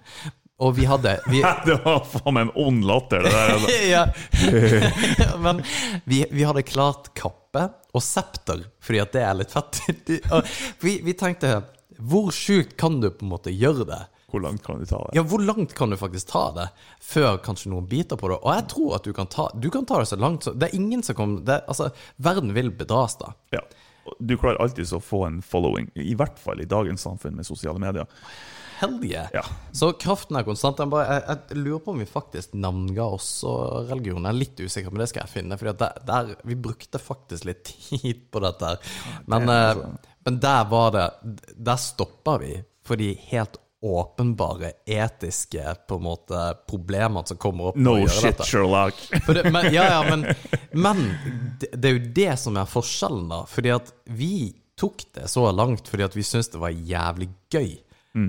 Og 0.57 0.73
vi 0.73 0.87
hadde 0.89 1.19
vi, 1.29 1.43
Det 1.67 1.77
var 1.83 2.01
faen 2.09 2.33
meg 2.33 2.47
en 2.47 2.53
ond 2.65 2.85
latter, 2.89 3.23
det 3.23 3.33
der. 3.33 3.53
altså. 3.53 3.77
ja. 3.95 5.37
Men 5.45 5.61
vi, 6.09 6.23
vi 6.31 6.45
hadde 6.47 6.65
klart 6.65 7.11
kappe 7.17 7.67
og 7.93 8.03
septer, 8.03 8.65
fordi 8.83 9.01
at 9.01 9.13
det 9.13 9.23
er 9.25 9.37
litt 9.37 9.53
fett. 9.53 9.79
Vi, 10.81 10.99
vi 11.05 11.13
tenkte 11.17 11.59
Hvor 11.97 12.29
sjukt 12.35 12.75
kan 12.77 12.99
du 13.01 13.09
på 13.09 13.25
en 13.25 13.31
måte 13.31 13.53
gjøre 13.53 13.85
det? 13.89 14.03
Hvor 14.27 14.43
langt 14.43 14.63
kan 14.65 14.81
du 14.81 14.85
ta 14.85 14.97
det? 15.05 15.15
Ja, 15.15 15.23
hvor 15.23 15.39
langt 15.39 15.71
kan 15.73 15.93
du 15.93 15.97
faktisk 15.97 16.33
ta 16.33 16.49
det 16.57 16.67
før 16.99 17.37
kanskje 17.39 17.71
noen 17.71 17.87
biter 17.87 18.19
på 18.19 18.27
det? 18.27 18.41
Og 18.41 18.49
jeg 18.57 18.65
tror 18.73 18.97
at 18.97 19.07
du 19.07 19.13
kan 19.15 19.29
ta, 19.31 19.47
du 19.55 19.69
kan 19.71 19.87
ta 19.87 20.01
det 20.01 20.09
så 20.09 20.17
langt 20.19 20.43
så 20.43 20.51
Det 20.51 20.67
er 20.67 20.75
ingen 20.75 21.05
som 21.05 21.15
kommer 21.15 21.45
det, 21.47 21.61
Altså, 21.71 21.93
verden 22.17 22.51
vil 22.57 22.73
bedras 22.75 23.15
da. 23.21 23.31
Ja. 23.55 23.63
Du 24.19 24.35
klarer 24.37 24.59
alltid 24.63 24.91
å 24.93 24.99
få 25.03 25.23
en 25.27 25.39
following, 25.43 25.89
i 25.95 26.15
hvert 26.15 26.37
fall 26.39 26.61
i 26.63 26.67
dagens 26.67 27.03
samfunn 27.07 27.35
med 27.39 27.47
sosiale 27.47 27.79
medier. 27.79 28.07
Hell 28.77 28.97
yeah. 29.05 29.29
Ja. 29.33 29.43
Så 29.71 29.91
kraften 29.97 30.37
er 30.37 30.45
konstant. 30.45 30.79
Jeg, 30.79 30.91
bare, 30.93 31.17
jeg, 31.17 31.37
jeg 31.49 31.61
lurer 31.63 31.83
på 31.83 31.93
om 31.95 32.01
vi 32.03 32.09
faktisk 32.09 32.53
navnga 32.53 33.07
også 33.17 33.53
religion. 33.89 34.21
Jeg 34.21 34.29
er 34.29 34.37
litt 34.37 34.61
usikker, 34.61 34.93
men 34.93 35.01
det 35.01 35.09
skal 35.11 35.25
jeg 35.25 35.33
finne. 35.33 35.57
For 35.57 35.71
der, 35.71 36.01
der, 36.05 36.33
vi 36.45 36.57
brukte 36.67 37.01
faktisk 37.01 37.47
litt 37.49 37.63
tid 37.65 38.27
på 38.29 38.43
dette. 38.45 38.73
her. 38.73 38.99
Men, 39.25 39.47
det 39.49 39.55
er 39.63 39.81
eh, 39.81 39.95
men 40.27 40.41
der 40.43 40.65
var 40.67 40.91
det 40.91 41.07
Der 41.55 41.79
stoppa 41.79 42.37
vi. 42.43 42.53
For 42.85 42.99
de 42.99 43.13
helt 43.31 43.57
åpenbare 43.81 44.71
etiske 44.85 45.73
på 45.87 45.95
en 45.95 46.03
måte 46.03 46.43
problemene 46.69 47.25
som 47.27 47.37
kommer 47.37 47.71
opp. 47.71 47.81
No 47.81 47.97
shit, 48.07 48.31
dette. 48.31 48.45
Sherlock. 48.49 49.01
Det, 49.27 49.43
men, 49.51 49.71
ja, 49.73 49.85
ja, 49.91 49.99
men, 50.09 50.25
men 50.85 51.03
det, 51.59 51.73
det 51.73 51.89
er 51.89 51.97
jo 51.97 52.05
det 52.21 52.31
som 52.41 52.57
er 52.57 52.69
forskjellen, 52.69 53.27
da. 53.33 53.43
Fordi 53.49 53.73
at 53.75 53.93
vi 54.09 54.33
tok 54.77 55.03
det 55.17 55.27
så 55.29 55.47
langt 55.51 55.87
fordi 55.89 56.05
at 56.05 56.15
vi 56.15 56.25
syntes 56.25 56.51
det 56.53 56.61
var 56.61 56.73
jævlig 56.73 57.29
gøy. 57.53 57.77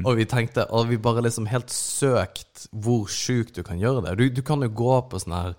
Og 0.06 0.18
vi 0.18 0.26
tenkte, 0.28 0.66
og 0.74 0.88
vi 0.90 1.00
bare 1.00 1.24
liksom 1.24 1.48
helt 1.50 1.70
søkt 1.72 2.66
hvor 2.72 3.08
sjukt 3.12 3.56
du 3.58 3.62
kan 3.66 3.80
gjøre 3.80 4.04
det. 4.06 4.16
Du, 4.18 4.26
du 4.40 4.42
kan 4.46 4.64
jo 4.64 4.70
gå 4.72 4.96
på 5.10 5.20
sånne 5.22 5.42
her 5.46 5.54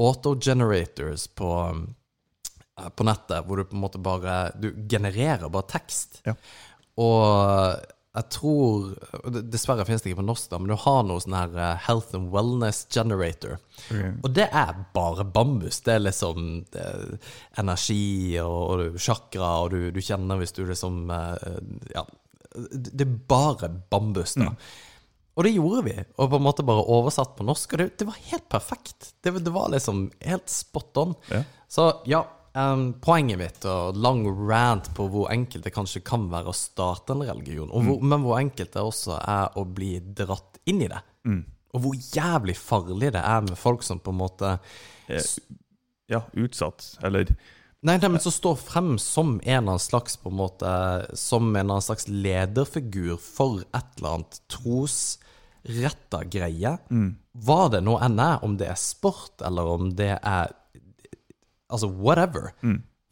autogenerators 0.00 1.26
på, 1.38 1.50
eh, 2.78 2.88
på 2.90 3.08
nettet, 3.08 3.44
hvor 3.46 3.60
du 3.60 3.66
på 3.68 3.76
en 3.76 3.84
måte 3.84 4.02
bare 4.02 4.52
Du 4.58 4.72
genererer 4.90 5.50
bare 5.52 5.68
tekst. 5.74 6.22
Ja. 6.26 6.36
Og 7.00 7.84
jeg 8.14 8.30
tror 8.30 8.92
Dessverre 9.50 9.82
finnes 9.86 10.04
det 10.04 10.12
ikke 10.12 10.20
på 10.20 10.26
norsk, 10.28 10.46
da, 10.52 10.60
men 10.62 10.70
du 10.70 10.76
har 10.78 11.00
noe 11.06 11.22
sånn 11.22 11.34
her 11.34 11.56
eh, 11.58 11.86
Health 11.88 12.14
and 12.14 12.30
Wellness 12.34 12.84
Generator. 12.94 13.58
Okay. 13.88 14.12
Og 14.22 14.34
det 14.36 14.46
er 14.54 14.84
bare 14.94 15.26
bambus. 15.26 15.80
Det 15.82 15.96
er 15.96 16.04
liksom 16.04 16.62
det 16.74 16.84
er 16.84 17.16
energi 17.62 18.38
og, 18.42 18.60
og 18.94 19.00
chakra, 19.02 19.56
og 19.64 19.74
du, 19.74 19.88
du 19.94 19.98
kjenner 20.04 20.38
hvis 20.40 20.54
du 20.54 20.62
liksom 20.68 21.08
eh, 21.10 21.58
Ja. 21.96 22.06
Det 22.54 23.04
er 23.04 23.14
bare 23.28 23.70
bambus, 23.90 24.36
da. 24.38 24.52
Og 25.34 25.42
det 25.46 25.50
gjorde 25.56 25.80
vi, 25.88 25.94
og 26.14 26.30
på 26.30 26.38
en 26.38 26.44
måte 26.46 26.62
bare 26.66 26.84
oversatt 26.94 27.32
på 27.34 27.46
norsk. 27.46 27.72
Og 27.74 27.80
det, 27.82 27.88
det 27.98 28.06
var 28.06 28.18
helt 28.30 28.46
perfekt. 28.52 29.08
Det, 29.18 29.32
det 29.42 29.52
var 29.54 29.72
liksom 29.72 30.06
helt 30.22 30.52
spot 30.52 31.00
on. 31.02 31.14
Ja. 31.32 31.40
Så 31.66 31.88
ja, 32.06 32.20
um, 32.54 32.84
poenget 33.02 33.40
mitt, 33.40 33.66
og 33.66 33.98
lang 33.98 34.22
rant 34.46 34.92
på 34.94 35.08
hvor 35.10 35.32
enkelt 35.34 35.66
det 35.66 35.74
kanskje 35.74 36.04
kan 36.06 36.28
være 36.30 36.52
å 36.52 36.56
starte 36.56 37.16
en 37.16 37.24
religion, 37.26 37.72
hvor, 37.72 37.98
men 38.04 38.22
hvor 38.22 38.38
enkelt 38.38 38.76
det 38.76 38.84
også 38.84 39.18
er 39.18 39.58
å 39.58 39.66
bli 39.66 39.96
dratt 40.14 40.60
inn 40.70 40.84
i 40.86 40.90
det. 40.92 41.02
Og 41.74 41.82
hvor 41.82 41.98
jævlig 42.14 42.54
farlig 42.54 43.10
det 43.16 43.24
er 43.26 43.42
med 43.48 43.58
folk 43.58 43.82
som 43.82 43.98
på 43.98 44.14
en 44.14 44.20
måte 44.22 44.54
Ja, 46.06 46.20
utsatt. 46.36 46.92
Eller 47.02 47.32
Nei, 47.84 47.98
nei, 48.00 48.08
men 48.14 48.22
som 48.24 48.32
står 48.32 48.56
frem 48.56 48.94
som 48.98 49.34
en 49.42 49.44
eller 49.44 49.74
annen 49.74 49.82
slags 49.82 50.16
på 50.16 50.30
en 50.32 50.38
måte 50.38 50.68
Som 51.20 51.50
en 51.50 51.58
eller 51.60 51.74
annen 51.76 51.84
slags 51.84 52.08
lederfigur 52.08 53.18
for 53.20 53.60
et 53.60 53.98
eller 53.98 54.14
annet 54.14 54.40
trosretta 54.48 56.22
greie. 56.32 56.78
Hva 57.44 57.60
det 57.74 57.82
nå 57.84 57.98
enn 58.00 58.16
er, 58.24 58.40
om 58.46 58.56
det 58.56 58.70
er 58.72 58.80
sport, 58.80 59.36
eller 59.44 59.68
om 59.76 59.92
det 59.96 60.14
er 60.16 60.52
Altså 61.68 61.88
whatever. 61.92 62.52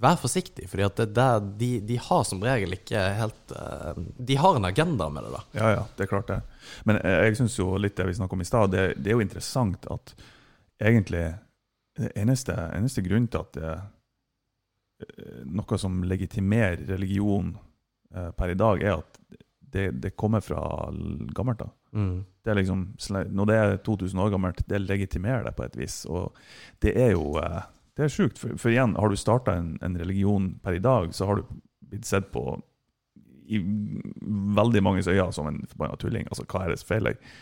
Vær 0.02 0.16
forsiktig, 0.18 0.66
der, 1.14 1.40
de, 1.60 1.68
de 1.86 1.96
har 1.96 2.24
som 2.26 2.40
regel 2.42 2.74
ikke 2.74 2.98
helt 3.20 3.52
eh, 3.54 4.00
De 4.18 4.34
har 4.36 4.56
en 4.56 4.64
agenda 4.66 5.06
med 5.08 5.22
det, 5.22 5.30
da. 5.30 5.42
Ja, 5.54 5.68
ja, 5.76 5.84
det 5.96 6.04
er 6.06 6.10
klart 6.10 6.28
det. 6.32 6.40
Men 6.84 6.98
jeg, 6.98 7.28
jeg 7.28 7.38
syns 7.38 7.58
jo 7.58 7.76
litt 7.78 7.94
det 7.96 8.08
vi 8.08 8.16
snakka 8.18 8.34
om 8.34 8.42
i 8.42 8.48
stad, 8.48 8.72
det, 8.74 8.86
det 8.98 9.12
er 9.12 9.20
jo 9.20 9.22
interessant 9.22 9.86
at 9.94 10.14
egentlig 10.82 11.26
det 11.98 12.10
eneste, 12.18 12.56
eneste 12.74 13.04
grunnen 13.04 13.28
til 13.30 13.44
at 13.44 13.58
det 13.58 13.68
eh, 13.68 13.82
noe 15.48 15.78
som 15.78 16.03
legitimerer 16.05 16.84
religion 16.88 17.55
eh, 18.14 18.30
per 18.36 18.53
i 18.53 18.59
dag, 18.59 18.82
er 18.82 19.00
at 19.00 19.20
det, 19.72 19.90
det 20.05 20.16
kommer 20.20 20.44
fra 20.44 20.62
gammelt 21.32 21.62
da. 21.62 21.70
Mm. 21.92 22.24
Det 22.44 22.55
liksom, 22.55 22.86
når 23.30 23.46
det 23.48 23.57
er 23.57 23.76
2000 23.86 24.20
år 24.20 24.32
gammelt, 24.34 24.64
det 24.68 24.82
legitimerer 24.82 25.44
det 25.46 25.55
på 25.57 25.64
et 25.64 25.78
vis. 25.78 26.03
Og 26.09 26.36
det 26.84 26.96
er 26.98 27.14
jo 27.14 27.38
eh, 27.40 27.62
det 27.96 28.07
er 28.07 28.12
sjukt. 28.12 28.40
For, 28.40 28.57
for 28.61 28.72
igjen, 28.72 28.96
har 28.96 29.09
du 29.09 29.16
starta 29.20 29.57
en, 29.59 29.74
en 29.84 29.96
religion 30.00 30.53
per 30.64 30.78
i 30.78 30.82
dag, 30.82 31.12
så 31.14 31.28
har 31.28 31.40
du 31.40 31.57
blitt 31.92 32.09
sett 32.09 32.30
på 32.32 32.61
i 33.53 33.59
veldig 34.57 34.80
manges 34.84 35.09
øyne 35.11 35.32
som 35.34 35.48
en 35.50 35.61
forbanna 35.68 35.98
tulling. 36.00 36.28
Altså, 36.30 36.46
hva 36.48 36.64
er 36.64 36.72
det 36.72 36.80
som 36.80 36.88
feiler 36.88 37.12
deg? 37.12 37.32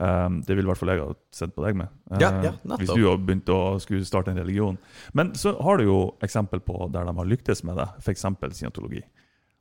Um, 0.00 0.38
det 0.46 0.54
vil 0.56 0.64
i 0.64 0.68
hvert 0.70 0.80
fall 0.80 0.94
jeg 0.94 1.02
ha 1.04 1.14
sett 1.36 1.50
på 1.52 1.64
deg 1.66 1.76
med. 1.76 1.90
Uh, 2.08 2.16
ja, 2.22 2.30
ja, 2.40 2.52
hvis 2.80 2.92
du 2.96 3.02
har 3.04 3.18
begynt 3.20 3.50
å 3.52 3.76
skulle 3.84 4.06
starte 4.08 4.32
en 4.32 4.40
religion. 4.40 4.78
Men 5.12 5.34
så 5.36 5.52
har 5.60 5.76
du 5.76 5.84
jo 5.84 5.98
eksempel 6.24 6.62
på 6.64 6.86
der 6.94 7.04
de 7.04 7.12
har 7.18 7.28
lyktes 7.28 7.60
med 7.68 7.76
det, 7.76 7.84
f.eks. 8.00 8.24
scientologi. 8.56 9.02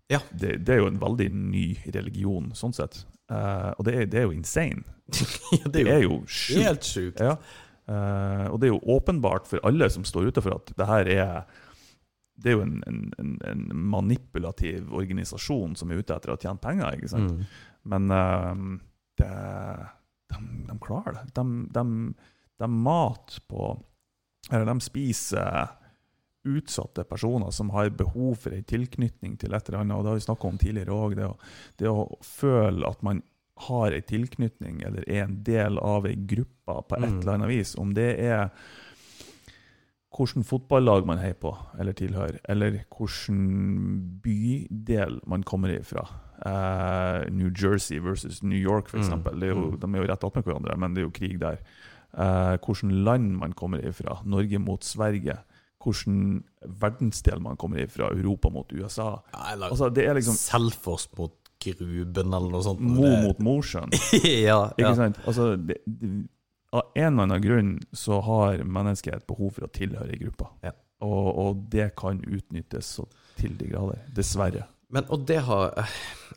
Ja. 0.10 0.22
Det, 0.32 0.62
det 0.64 0.78
er 0.78 0.80
jo 0.80 0.88
en 0.94 1.02
veldig 1.02 1.28
ny 1.36 1.66
religion, 1.92 2.54
sånn 2.56 2.74
sett. 2.78 3.02
Uh, 3.30 3.76
og 3.76 3.84
det 3.90 3.98
er, 3.98 4.08
det 4.10 4.22
er 4.22 4.30
jo 4.30 4.38
insane. 4.38 4.86
det 5.68 5.74
Det 5.76 5.86
er 5.92 6.06
jo 6.08 6.22
sjukt. 6.24 6.88
sjukt. 6.88 7.20
Ja. 7.20 7.36
Uh, 7.90 8.48
og 8.54 8.62
det 8.62 8.70
er 8.70 8.74
jo 8.78 8.82
åpenbart 8.96 9.50
for 9.50 9.62
alle 9.68 9.90
som 9.92 10.08
står 10.08 10.32
utenfor 10.32 10.56
at 10.56 10.72
det 10.78 10.88
her 10.88 11.12
er 11.20 11.36
det 12.40 12.54
er 12.54 12.56
jo 12.56 12.64
en, 12.64 12.78
en, 12.88 13.00
en, 13.20 13.32
en 13.44 13.64
manipulativ 13.92 14.94
organisasjon 14.96 15.74
som 15.76 15.90
er 15.92 16.00
ute 16.00 16.16
etter 16.16 16.32
å 16.32 16.40
tjene 16.40 16.62
penger. 16.64 16.96
ikke 16.96 17.12
sant? 17.12 17.36
Mm. 17.36 17.48
Men 17.92 18.14
uh, 18.16 18.78
det, 19.20 19.32
de, 20.30 20.66
de 20.68 20.80
klarer 20.80 21.14
det. 21.20 21.26
De, 21.36 21.46
de, 21.74 21.86
de 22.60 22.68
mater 22.72 23.42
på 23.50 23.70
Eller 24.52 24.66
de 24.66 24.80
spiser 24.82 25.70
utsatte 26.50 27.04
personer 27.04 27.52
som 27.52 27.70
har 27.76 27.90
behov 27.94 28.36
for 28.40 28.56
en 28.56 28.64
tilknytning 28.64 29.36
til 29.38 29.54
et 29.54 29.68
eller 29.70 29.82
annet. 29.84 29.98
og 29.98 30.04
Det 30.06 30.10
har 30.14 30.20
vi 30.22 30.24
snakka 30.28 30.48
om 30.48 30.58
tidligere 30.58 30.96
òg. 30.96 31.16
Det, 31.20 31.28
det 31.82 31.90
å 31.92 32.06
føle 32.26 32.88
at 32.88 33.02
man 33.06 33.20
har 33.68 33.92
en 33.92 34.06
tilknytning 34.08 34.80
eller 34.88 35.04
er 35.12 35.26
en 35.26 35.36
del 35.44 35.78
av 35.84 36.08
ei 36.08 36.16
gruppe 36.16 36.78
på 36.88 36.96
et 36.96 37.10
Mm. 37.10 37.20
eller 37.20 37.34
annet 37.34 37.50
vis. 37.52 37.76
Om 37.76 37.92
det 37.94 38.08
er 38.24 38.50
hvilket 40.16 40.48
fotballag 40.48 41.06
man 41.06 41.20
heier 41.22 41.38
på 41.38 41.52
eller 41.80 41.94
tilhører, 41.94 42.40
eller 42.50 42.72
hvilken 42.72 44.20
bydel 44.24 45.20
man 45.28 45.44
kommer 45.44 45.70
ifra. 45.76 46.08
Eh, 46.46 47.30
New 47.32 47.52
Jersey 47.52 48.00
versus 48.00 48.44
New 48.44 48.60
York, 48.60 48.88
f.eks. 48.88 49.10
Mm. 49.10 49.28
Er 49.42 49.52
jo, 49.52 49.70
de 49.76 49.92
er 49.92 50.04
jo 50.04 50.10
rett 50.12 50.24
attmed 50.24 50.48
hverandre, 50.48 50.78
men 50.80 50.96
det 50.96 51.04
er 51.04 51.08
jo 51.10 51.16
krig 51.16 51.40
der. 51.42 51.62
Uh, 52.10 52.56
hvilket 52.58 52.94
land 53.06 53.36
man 53.38 53.54
kommer 53.54 53.84
ifra. 53.86 54.22
Norge 54.26 54.60
mot 54.60 54.84
Sverige. 54.84 55.36
Hvilken 55.84 56.44
verdensdel 56.82 57.44
man 57.44 57.60
kommer 57.60 57.84
ifra. 57.84 58.10
Europa 58.16 58.50
mot 58.50 58.72
USA. 58.74 59.20
Ja, 59.34 59.54
eller 59.54 59.70
Altså, 59.70 59.90
det 59.90 60.08
er 60.08 60.18
liksom 60.18 60.38
Selfoss 60.40 61.10
mot 61.18 61.36
Gruben, 61.60 62.34
eller 62.34 62.52
noe 62.54 62.64
sånt. 62.64 62.80
Mo 62.80 63.10
mot 63.20 63.40
Mosjøen. 63.44 63.92
ja, 64.48 64.70
Ikke 64.78 64.94
ja. 64.94 64.96
sant? 64.96 65.20
Altså, 65.28 65.52
det, 65.60 65.82
det, 65.86 66.30
av 66.72 66.94
en 66.96 67.08
eller 67.10 67.26
annen 67.26 67.44
grunn 67.44 67.72
så 67.92 68.22
har 68.24 68.64
mennesket 68.64 69.18
et 69.18 69.26
behov 69.28 69.58
for 69.58 69.68
å 69.68 69.72
tilhøre 69.74 70.14
i 70.16 70.22
gruppe. 70.22 70.48
Ja. 70.64 70.72
Og, 71.04 71.28
og 71.42 71.64
det 71.74 71.92
kan 72.00 72.20
utnyttes 72.28 72.96
så 73.00 73.08
til 73.40 73.56
de 73.60 73.70
grader. 73.72 74.02
Dessverre. 74.16 74.68
Men, 74.94 75.06
og 75.12 75.28
det 75.28 75.42
har 75.48 75.76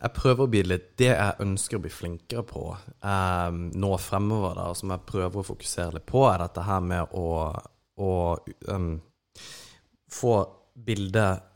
Jeg 0.02 0.14
prøver 0.16 0.42
å 0.42 0.50
bli 0.50 0.62
litt 0.66 0.88
Det 0.98 1.12
jeg 1.12 1.44
ønsker 1.44 1.78
å 1.78 1.82
bli 1.84 1.92
flinkere 1.92 2.42
på 2.46 2.64
eh, 2.74 3.50
nå 3.52 3.92
fremover, 4.02 4.58
da, 4.58 4.66
som 4.74 4.90
jeg 4.94 5.06
prøver 5.06 5.42
å 5.42 5.46
fokusere 5.46 5.98
litt 5.98 6.08
på, 6.10 6.24
er 6.26 6.42
dette 6.42 6.66
her 6.66 6.82
med 6.82 7.14
å, 7.18 7.28
å 8.02 8.12
um, 8.72 8.92
få 10.10 10.34
bildet 10.74 11.48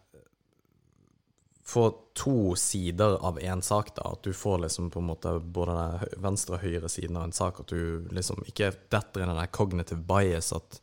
få 1.66 1.90
to 2.14 2.55
sider 2.57 3.16
av 3.26 3.38
én 3.42 3.62
sak, 3.62 3.97
da. 3.97 4.12
At 4.12 4.22
du 4.22 4.32
får 4.32 4.59
liksom 4.59 4.90
på 4.90 5.01
en 5.03 5.09
måte 5.11 5.32
både 5.40 5.74
den 5.74 6.22
venstre 6.22 6.55
og 6.55 6.62
høyre 6.62 6.88
siden 6.88 7.18
av 7.18 7.26
en 7.26 7.34
sak. 7.34 7.59
At 7.61 7.72
du 7.74 8.07
liksom 8.14 8.44
ikke 8.47 8.70
detter 8.92 9.24
i 9.24 9.26
den 9.26 9.34
der 9.34 9.97
bias. 10.07 10.53
At 10.55 10.78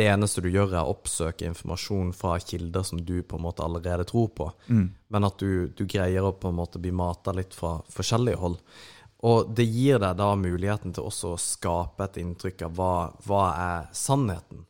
det 0.00 0.06
eneste 0.08 0.40
du 0.44 0.48
gjør, 0.48 0.72
er 0.72 0.86
å 0.86 0.94
oppsøke 0.94 1.44
informasjon 1.50 2.14
fra 2.16 2.38
kilder 2.40 2.86
som 2.88 3.02
du 3.04 3.18
på 3.22 3.36
en 3.38 3.44
måte 3.44 3.64
allerede 3.66 4.06
tror 4.08 4.30
på. 4.36 4.46
Men 4.70 5.28
at 5.28 5.36
du, 5.42 5.68
du 5.76 5.84
greier 5.84 6.24
å 6.24 6.32
på 6.40 6.48
en 6.50 6.56
måte 6.58 6.80
bli 6.80 6.92
mata 6.96 7.34
litt 7.36 7.54
fra 7.56 7.76
forskjellige 7.92 8.40
hold. 8.40 8.56
Og 9.28 9.50
det 9.52 9.66
gir 9.68 10.00
deg 10.00 10.16
da 10.16 10.30
muligheten 10.40 10.94
til 10.96 11.04
også 11.10 11.34
å 11.34 11.40
skape 11.40 12.06
et 12.06 12.16
inntrykk 12.22 12.62
av 12.70 12.78
hva, 12.78 12.92
hva 13.26 13.42
er 13.52 13.90
sannheten. 13.92 14.64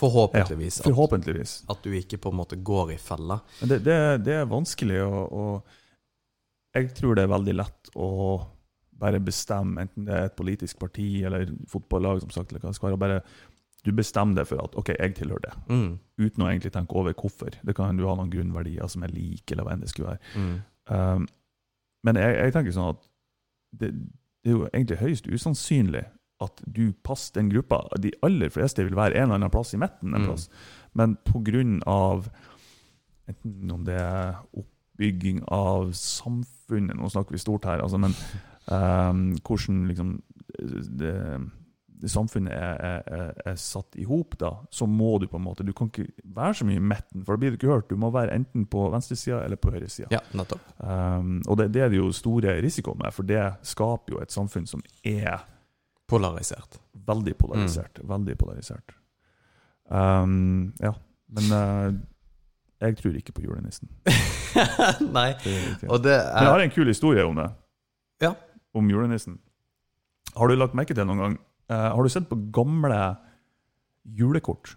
Forhåpentligvis. 0.00 0.80
Ja, 0.80 0.88
Forhåpentligvis. 0.88 1.52
at 1.68 1.84
du 1.84 1.92
ikke 1.94 2.18
på 2.18 2.32
en 2.32 2.38
måte 2.40 2.56
går 2.56 2.94
i 2.94 2.98
fella. 2.98 3.36
Men 3.60 3.68
det, 3.74 3.78
det, 3.84 3.98
det 4.24 4.38
er 4.40 4.48
vanskelig, 4.50 5.02
og, 5.04 5.36
og 5.36 6.78
jeg 6.78 6.88
tror 6.96 7.18
det 7.18 7.26
er 7.26 7.34
veldig 7.34 7.54
lett 7.60 7.92
å 8.00 8.08
bare 9.02 9.20
bestemme, 9.22 9.84
enten 9.84 10.06
det 10.06 10.14
er 10.16 10.28
et 10.30 10.36
politisk 10.38 10.78
parti 10.80 11.24
eller 11.26 11.50
fotballag, 11.70 12.22
som 12.24 12.32
sagt, 12.32 12.52
eller 12.52 12.62
hva 12.62 12.72
det 12.72 12.78
skal 12.78 12.94
være. 12.94 13.02
bare 13.02 13.20
Du 13.84 13.90
bestemmer 13.92 14.34
deg 14.38 14.46
for 14.46 14.62
at 14.62 14.74
OK, 14.78 14.92
jeg 14.98 15.14
tilhører 15.18 15.42
det, 15.48 15.52
Mm, 15.68 15.98
uten 16.18 16.42
å 16.44 16.48
egentlig 16.50 16.72
tenke 16.72 16.94
over 16.94 17.12
hvorfor. 17.18 17.50
Det 17.66 17.74
kan 17.74 17.96
du 17.98 18.04
ha 18.06 18.14
noen 18.14 18.30
grunnverdier 18.30 18.86
som 18.88 19.02
er 19.02 19.10
like, 19.14 19.50
eller 19.50 19.64
hva 19.66 19.72
enn 19.74 19.80
det 19.82 19.90
skulle 19.90 20.14
være. 20.14 20.20
mm, 20.36 20.60
Um, 20.90 21.28
men 22.04 22.16
jeg, 22.18 22.34
jeg 22.34 22.52
tenker 22.52 22.72
sånn 22.74 22.88
at 22.90 23.04
det, 23.78 23.92
det 24.42 24.50
er 24.50 24.56
jo 24.56 24.64
egentlig 24.72 24.96
høyst 24.98 25.28
usannsynlig 25.30 26.02
at 26.42 26.62
du 26.66 26.92
passer 27.06 27.36
den 27.38 27.50
gruppa. 27.52 27.84
De 28.02 28.10
aller 28.26 28.50
fleste 28.50 28.82
vil 28.82 28.96
være 28.98 29.14
en 29.14 29.28
eller 29.28 29.38
annen 29.38 29.52
plass 29.54 29.70
i 29.74 29.78
midten. 29.78 30.14
en 30.14 30.26
Mm. 30.26 30.48
Men 30.98 31.14
på 31.24 31.38
grunn 31.46 31.78
av 31.86 32.26
enten 33.30 33.70
om 33.70 33.84
det 33.86 33.94
er 33.94 34.34
oppbygging 34.58 35.44
av 35.48 35.92
samfunnet 35.94 36.98
Nå 36.98 37.08
snakker 37.08 37.32
vi 37.32 37.38
stort 37.38 37.64
her, 37.64 37.80
altså, 37.80 37.98
men 38.02 38.12
um, 38.74 39.36
hvordan 39.46 39.86
liksom 39.88 40.16
det 40.98 41.14
samfunnet 42.10 42.52
er, 42.52 42.78
er, 42.82 43.02
er, 43.06 43.32
er 43.52 43.56
satt 43.60 43.96
i 44.00 44.04
hop, 44.08 44.34
så 44.70 44.86
må 44.90 45.18
du 45.22 45.26
på 45.30 45.36
en 45.38 45.44
måte 45.44 45.62
Du 45.66 45.72
kan 45.76 45.90
ikke 45.90 46.08
være 46.24 46.54
så 46.58 46.66
mye 46.66 46.80
i 46.80 46.82
midten, 46.82 47.24
for 47.24 47.34
da 47.36 47.40
blir 47.42 47.52
du 47.54 47.58
ikke 47.60 47.70
hørt. 47.70 47.90
Du 47.90 47.96
må 48.00 48.10
være 48.10 48.34
enten 48.34 48.66
på 48.66 48.88
venstresida 48.90 49.42
eller 49.44 49.56
på 49.60 49.70
høyresida. 49.74 50.08
Ja, 50.10 50.20
nettopp. 50.34 50.64
Um, 50.82 51.40
og 51.46 51.58
det, 51.60 51.68
det 51.74 51.84
er 51.84 51.92
det 51.92 52.00
jo 52.00 52.10
store 52.16 52.56
risiko 52.64 52.94
med, 52.98 53.12
for 53.14 53.28
det 53.28 53.42
skaper 53.62 54.16
jo 54.16 54.22
et 54.24 54.34
samfunn 54.34 54.66
som 54.66 54.82
er 55.04 55.44
Polarisert. 56.10 56.80
veldig 57.06 57.36
polarisert. 57.38 58.00
Veldig 58.04 58.34
polarisert. 58.38 58.96
Um, 59.88 60.72
ja, 60.80 60.92
men 61.32 61.52
uh, 61.52 61.94
jeg 62.82 62.98
tror 62.98 63.16
ikke 63.16 63.32
på 63.32 63.44
julenissen. 63.46 63.88
Nei. 65.16 65.30
Det. 65.38 65.88
Og 65.88 66.02
det 66.02 66.18
Men 66.18 66.42
jeg 66.42 66.48
er 66.48 66.50
har 66.50 66.64
en 66.66 66.74
kul 66.74 66.90
historie 66.90 67.24
om 67.24 67.38
det. 67.38 67.48
Ja. 68.22 68.34
Om 68.74 68.90
julenissen. 68.90 69.38
Har 70.36 70.48
du 70.48 70.56
lagt 70.56 70.74
merke 70.74 70.94
til 70.96 71.06
noen 71.06 71.20
gang 71.20 71.38
Har 71.72 72.02
du 72.02 72.12
sett 72.12 72.28
på 72.30 72.38
gamle 72.54 73.00
julekort? 74.02 74.76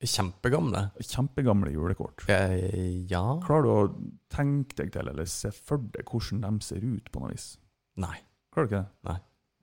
kjempegamle. 0.00 0.90
Kjempegamle 1.04 1.70
julekort. 1.74 2.24
Eh, 2.28 3.04
Ja 3.10 3.40
Klarer 3.44 3.62
du 3.66 3.70
å 3.70 4.12
tenke 4.32 4.76
deg 4.78 4.92
til, 4.94 5.10
eller 5.10 5.28
se 5.28 5.50
for 5.52 5.82
deg 5.92 6.08
hvordan 6.08 6.40
de 6.46 6.64
ser 6.64 6.84
ut 6.84 7.10
på 7.12 7.20
noe 7.20 7.34
vis? 7.34 7.52
Nei. 8.00 8.16
Klarer 8.54 8.66
du 8.68 8.72
ikke 8.74 8.80
det? 8.80 9.10
Nei. 9.10 9.18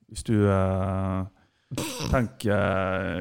Hvis 0.08 0.24
du 0.28 0.36
eh, 0.48 1.26
tenker 2.14 2.54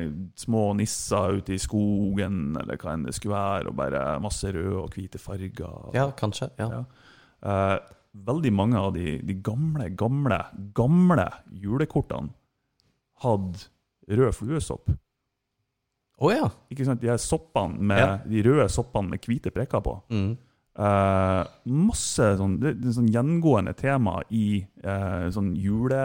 eh, 0.04 0.10
små 0.38 0.68
nisser 0.78 1.40
ute 1.40 1.56
i 1.56 1.62
skogen, 1.62 2.54
eller 2.60 2.78
hva 2.78 2.94
enn 2.94 3.08
det 3.08 3.16
skulle 3.16 3.34
være, 3.40 3.72
og 3.72 3.78
bare 3.80 4.06
masse 4.22 4.52
røde 4.52 4.76
og 4.84 4.92
hvite 4.94 5.18
farger. 5.22 5.92
Ja, 5.96 6.10
kanskje. 6.18 6.50
Ja. 6.60 6.68
Ja. 6.82 6.84
Eh, 7.46 7.78
veldig 8.26 8.52
mange 8.54 8.80
av 8.80 8.92
de, 8.94 9.18
de 9.24 9.40
gamle, 9.44 9.88
gamle, 9.96 10.42
gamle 10.76 11.30
julekortene 11.64 12.32
hadde 13.24 13.68
rød 14.08 14.32
fluesopp. 14.36 14.90
Å 16.16 16.30
ja. 16.32 16.46
Ikke 16.72 16.84
sant? 16.88 17.00
De 17.02 17.08
her 17.10 17.18
soppene 17.20 17.76
med, 17.78 17.98
Ja. 18.00 18.16
de 18.24 18.42
røde 18.46 18.68
soppene 18.72 19.10
med 19.12 19.20
hvite 19.26 19.50
prikker 19.52 19.82
på. 19.84 19.98
Mm. 20.10 20.36
Eh, 20.76 21.42
masse 21.72 22.30
sånn, 22.38 22.58
det, 22.60 22.74
det 22.80 22.92
sånn 22.96 23.08
gjengående 23.12 23.72
tema 23.76 24.18
i 24.30 24.60
eh, 24.84 25.28
sånn 25.32 25.54
jule... 25.56 26.00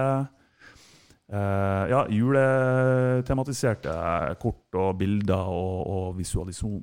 eh, 1.31 1.83
ja, 1.91 2.01
juletematiserte 2.11 3.93
kort 4.41 4.75
og 4.79 4.97
bilder 4.99 5.47
og, 5.51 5.77
og 5.87 6.17
visualisjon, 6.17 6.81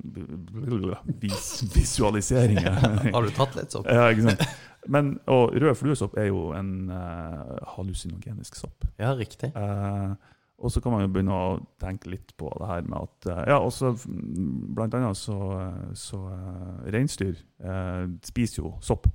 vis, 1.21 1.63
visualiseringer. 1.75 2.79
Har 3.15 3.21
du 3.25 3.31
tatt 3.35 3.55
litt 3.59 3.73
sånn? 3.75 3.85
ja, 3.89 4.09
ikke 4.13 4.29
sant? 4.31 4.45
Men, 4.87 5.17
og 5.27 5.55
rød 5.59 5.75
fluesopp 5.75 6.17
er 6.17 6.29
jo 6.29 6.49
en 6.55 6.89
uh, 6.91 7.57
hallusinogenisk 7.75 8.55
sopp. 8.55 8.85
Ja, 8.99 9.11
riktig. 9.17 9.51
Uh, 9.55 10.15
og 10.59 10.71
så 10.71 10.81
kan 10.83 10.93
man 10.93 11.03
jo 11.03 11.11
begynne 11.11 11.35
å 11.35 11.57
tenke 11.79 12.11
litt 12.11 12.33
på 12.39 12.51
det 12.59 12.67
her 12.67 12.87
med 12.87 12.97
at 12.99 13.29
uh, 13.31 13.41
Ja, 13.47 13.59
også 13.59 13.93
blant 14.07 14.95
annet 14.95 15.19
så, 15.19 15.37
så 15.95 16.19
Reinsdyr 16.87 17.39
spiser 18.27 18.63
jo 18.63 18.73
sopp. 18.83 19.07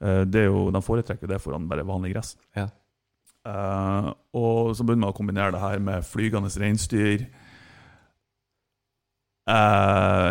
Det 0.00 0.40
er 0.40 0.46
jo, 0.48 0.70
de 0.72 0.80
foretrekker 0.80 1.28
det 1.28 1.42
foran 1.44 1.66
bare 1.68 1.84
vanlig 1.84 2.14
gress. 2.14 2.30
Ja. 2.56 2.70
Og 4.32 4.72
så 4.72 4.84
begynner 4.84 5.04
man 5.04 5.12
å 5.12 5.16
kombinere 5.16 5.52
det 5.52 5.60
her 5.60 5.82
med 5.84 6.06
flygende 6.08 6.48
reinsdyr. 6.48 7.26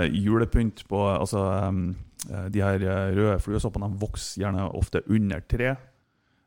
Julepynt 0.09 0.87
på 0.89 1.03
Altså 1.11 1.43
eh, 1.53 1.71
De 2.27 2.61
her 2.63 2.83
eh, 2.83 3.11
røde 3.15 3.39
fluesoppene 3.43 3.89
vokser 3.99 4.43
gjerne 4.43 4.67
ofte 4.75 5.01
under 5.07 5.43
tre. 5.47 5.75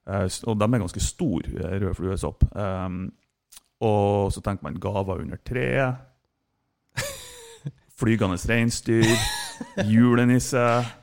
Eh, 0.04 0.26
og 0.44 0.58
de 0.60 0.68
er 0.68 0.82
ganske 0.84 1.04
store, 1.04 1.52
eh, 1.58 1.76
røde 1.78 1.94
fluesopp. 1.96 2.44
Og 3.82 4.32
så 4.34 4.42
tenker 4.44 4.68
man 4.68 4.80
gaver 4.82 5.24
under 5.24 5.40
treet. 5.42 5.96
Flygende 7.98 8.38
reinsdyr. 8.50 9.08
Julenisse. 9.88 10.60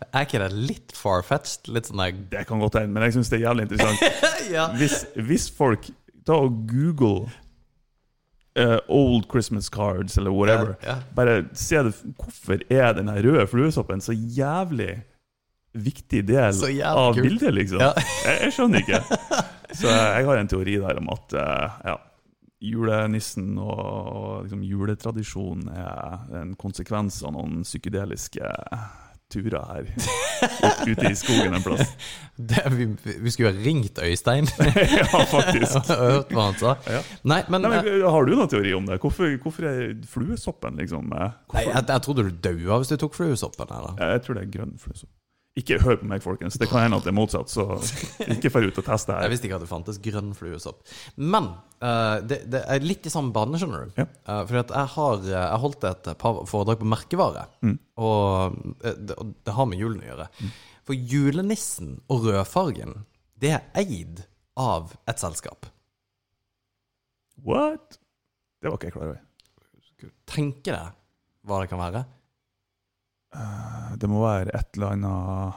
Er 0.09 0.25
ikke 0.25 0.41
det 0.41 0.51
litt 0.55 0.93
far-fetched? 0.95 1.69
Litt 1.73 1.89
sånn 1.89 2.01
jeg 2.03 2.23
Det 2.31 2.45
kan 2.47 2.61
godt 2.61 2.79
hende, 2.79 2.93
men 2.95 3.05
jeg 3.07 3.17
syns 3.17 3.31
det 3.31 3.39
er 3.39 3.47
jævlig 3.49 3.69
interessant. 3.69 4.05
Ja. 4.49 4.63
Hvis, 4.73 5.03
hvis 5.13 5.43
folk 5.53 5.83
Ta 6.25 6.39
og 6.41 6.63
google 6.65 7.27
eh, 8.55 8.77
old 8.87 9.27
Christmas 9.31 9.69
cards 9.69 10.17
eller 10.17 10.31
whatever, 10.31 10.75
Ja, 10.83 10.95
ja. 10.95 10.97
bare 11.15 11.43
se 11.53 11.83
det, 11.83 11.93
hvorfor 12.17 12.61
er 12.69 12.93
den 12.97 13.09
røde 13.09 13.47
fluesoppen 13.47 14.01
så 14.01 14.13
jævlig 14.13 15.01
viktig 15.73 16.23
del 16.27 16.53
jævlig 16.53 16.81
av 16.83 17.13
kult. 17.13 17.23
bildet, 17.27 17.53
liksom? 17.53 17.79
Ja. 17.83 17.91
jeg, 18.25 18.39
jeg 18.47 18.53
skjønner 18.55 18.79
ikke. 18.79 19.01
Så 19.79 19.85
jeg 19.87 20.25
har 20.25 20.39
en 20.41 20.47
teori 20.49 20.79
der 20.81 20.97
om 20.97 21.09
at 21.13 21.33
uh, 21.37 21.75
ja, 21.85 21.93
julenissen 22.59 23.51
og, 23.61 23.77
og 23.79 24.31
liksom, 24.47 24.63
juletradisjonen 24.65 25.69
er 25.69 26.39
en 26.41 26.55
konsekvens 26.57 27.19
av 27.23 27.35
noen 27.35 27.61
psykedeliske 27.63 28.49
turer 29.29 29.61
her 29.69 29.87
ut, 29.89 30.89
ute 30.89 31.11
i 31.11 31.15
skogen 31.17 31.53
en 31.53 31.63
plass. 31.63 31.93
Det, 32.39 32.61
vi, 32.71 32.85
vi 33.19 33.31
skulle 33.35 33.49
ha 33.51 33.63
ringt 33.65 33.99
Øystein 33.99 34.47
ja, 34.99 35.03
faktisk. 35.27 35.75
og 35.91 36.03
hørt 36.05 36.29
hva 36.31 36.45
han 36.45 36.55
sa. 36.61 36.75
Ja. 36.87 37.01
Nei, 37.27 37.41
men, 37.51 37.65
Nei, 37.65 37.81
eh, 37.81 37.89
men, 37.89 38.05
har 38.15 38.29
du 38.29 38.31
noen 38.31 38.51
teori 38.53 38.71
om 38.77 38.87
det? 38.87 39.01
Hvorfor, 39.03 39.33
hvorfor 39.43 39.67
er 39.67 39.81
fluesoppen 40.07 40.79
liksom 40.79 41.11
eh, 41.11 41.33
nei, 41.57 41.65
jeg, 41.67 41.83
jeg 41.83 42.05
trodde 42.05 42.29
du 42.29 42.37
daua 42.47 42.79
hvis 42.79 42.93
du 42.93 42.95
tok 43.01 43.17
fluesoppen. 43.19 43.73
her, 43.75 43.89
da. 43.89 44.13
Jeg 44.13 44.23
tror 44.23 44.39
det 44.39 44.45
er 44.45 44.53
grønn 44.55 44.77
fluesopp. 44.79 45.11
Ikke 45.59 45.79
hør 45.83 45.97
på 45.99 46.07
meg, 46.07 46.21
folkens. 46.23 46.55
Det 46.61 46.69
kan 46.71 46.85
hende 46.85 46.97
at 47.01 47.05
det 47.07 47.11
er 47.11 47.17
motsatt, 47.17 47.51
så 47.51 47.65
ikke 48.31 48.51
dra 48.53 48.61
ut 48.69 48.77
og 48.79 48.85
test 48.87 49.09
det 49.09 49.17
Jeg 49.25 49.31
visste 49.33 49.49
ikke 49.49 49.57
at 49.59 49.63
det 49.65 49.69
fantes 49.71 49.99
grønn 50.05 50.29
fluesopp. 50.37 50.83
Men 51.19 51.49
uh, 51.83 52.17
det, 52.23 52.41
det 52.53 52.61
er 52.63 52.85
litt 52.85 53.09
i 53.09 53.13
samme 53.13 53.33
bane, 53.35 53.59
skjønner 53.59 53.87
du. 53.89 53.99
Ja. 53.99 54.05
Uh, 54.29 54.41
fordi 54.47 54.61
at 54.61 54.73
jeg 54.77 54.91
har 54.95 55.25
eh, 55.25 55.35
jeg 55.35 55.61
holdt 55.65 55.87
et 55.89 56.09
par 56.21 56.41
foredrag 56.49 56.81
på 56.83 56.89
merkevare, 56.93 57.45
Mm. 57.65 57.75
og, 57.99 58.59
det, 58.79 59.15
og 59.19 59.33
det 59.43 59.53
har 59.57 59.67
med 59.67 59.81
julen 59.81 60.03
å 60.05 60.07
gjøre. 60.13 60.27
For 60.87 60.95
julenissen 61.13 61.97
og 62.09 62.23
rødfargen, 62.29 62.93
det 63.39 63.51
er 63.57 63.65
eid 63.83 64.23
av 64.59 64.93
et 65.09 65.19
selskap. 65.21 65.67
What? 67.45 67.99
Det 68.59 68.67
var 68.71 68.77
ikke 68.79 68.89
jeg 68.89 68.95
klar 68.95 69.09
over. 69.11 69.19
Tenke 70.29 70.71
deg 70.73 70.95
hva 71.47 71.59
det 71.63 71.69
kan 71.71 71.79
være. 71.81 72.01
Eh, 73.35 73.95
Det 74.01 74.09
må 74.09 74.21
være 74.23 74.55
et 74.57 74.69
eller 74.77 74.95
annet 74.95 75.53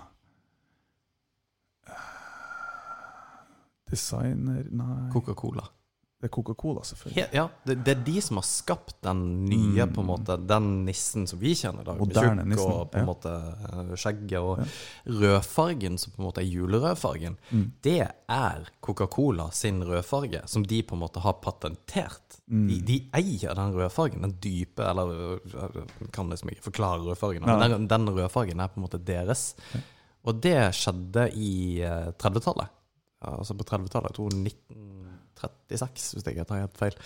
eh, 1.89 2.09
Designer 3.93 4.65
Nei, 4.71 5.11
Coca-Cola. 5.13 5.65
Det 6.23 6.29
er 6.29 6.35
Coca-Cola, 6.37 6.85
selvfølgelig. 6.87 7.23
Ja, 7.35 7.49
det, 7.67 7.75
det 7.83 7.93
er 7.97 8.03
de 8.07 8.21
som 8.23 8.39
har 8.39 8.45
skapt 8.47 8.93
den 9.03 9.23
nye, 9.51 9.83
Mm. 9.89 9.93
på 9.97 10.01
en 10.05 10.07
måte, 10.07 10.37
den 10.47 10.69
nissen 10.87 11.25
som 11.27 11.41
vi 11.43 11.51
kjenner 11.59 11.83
i 11.83 11.85
dag. 11.89 11.97
med 11.99 12.07
Moderne 12.07 12.45
tjukk 12.45 12.51
nissen, 12.53 12.73
Og 12.77 12.91
på 12.93 13.01
en 13.01 13.03
ja. 13.03 13.09
måte 13.11 13.33
eh, 13.67 13.95
skjegget 13.99 14.39
og 14.39 14.59
Ja. 14.63 14.67
rødfargen, 15.19 15.99
som 15.99 16.13
på 16.15 16.23
en 16.23 16.27
måte 16.29 16.39
er 16.45 16.47
julerødfargen, 16.47 17.37
Mm. 17.51 17.73
det 17.83 17.97
er 18.29 18.69
Coca-Cola 18.81 19.51
sin 19.53 19.83
rødfarge, 19.83 20.43
som 20.47 20.63
de 20.65 20.83
på 20.83 20.95
en 20.95 21.01
måte 21.03 21.21
har 21.21 21.33
patentert. 21.43 22.39
Mm. 22.49 22.69
De, 22.69 22.81
de 22.87 23.01
eier 23.19 23.55
den 23.55 23.75
rødfargen, 23.75 24.23
den 24.23 24.37
dype 24.41 24.83
Eller 24.83 25.41
jeg 25.43 26.13
kan 26.13 26.31
liksom 26.31 26.51
ikke 26.51 26.63
forklare 26.71 27.03
rødfargen, 27.03 27.43
men 27.47 27.71
den, 27.71 27.89
den 27.89 28.09
rødfargen 28.15 28.61
er 28.61 28.69
på 28.69 28.79
en 28.81 28.87
måte 28.87 28.99
deres. 29.05 29.55
Og 30.25 30.41
det 30.41 30.55
skjedde 30.75 31.33
i 31.35 31.81
eh, 31.83 32.13
30-tallet. 32.15 32.69
Altså 33.23 33.55
på 33.55 33.65
30-tallet. 33.65 34.11
Jeg 34.11 34.15
tror 34.15 34.31
1936, 35.37 36.13
hvis 36.15 36.25
jeg 36.27 36.37
ikke 36.37 36.49
tar 36.49 36.61
helt 36.61 36.79
feil. 36.79 36.97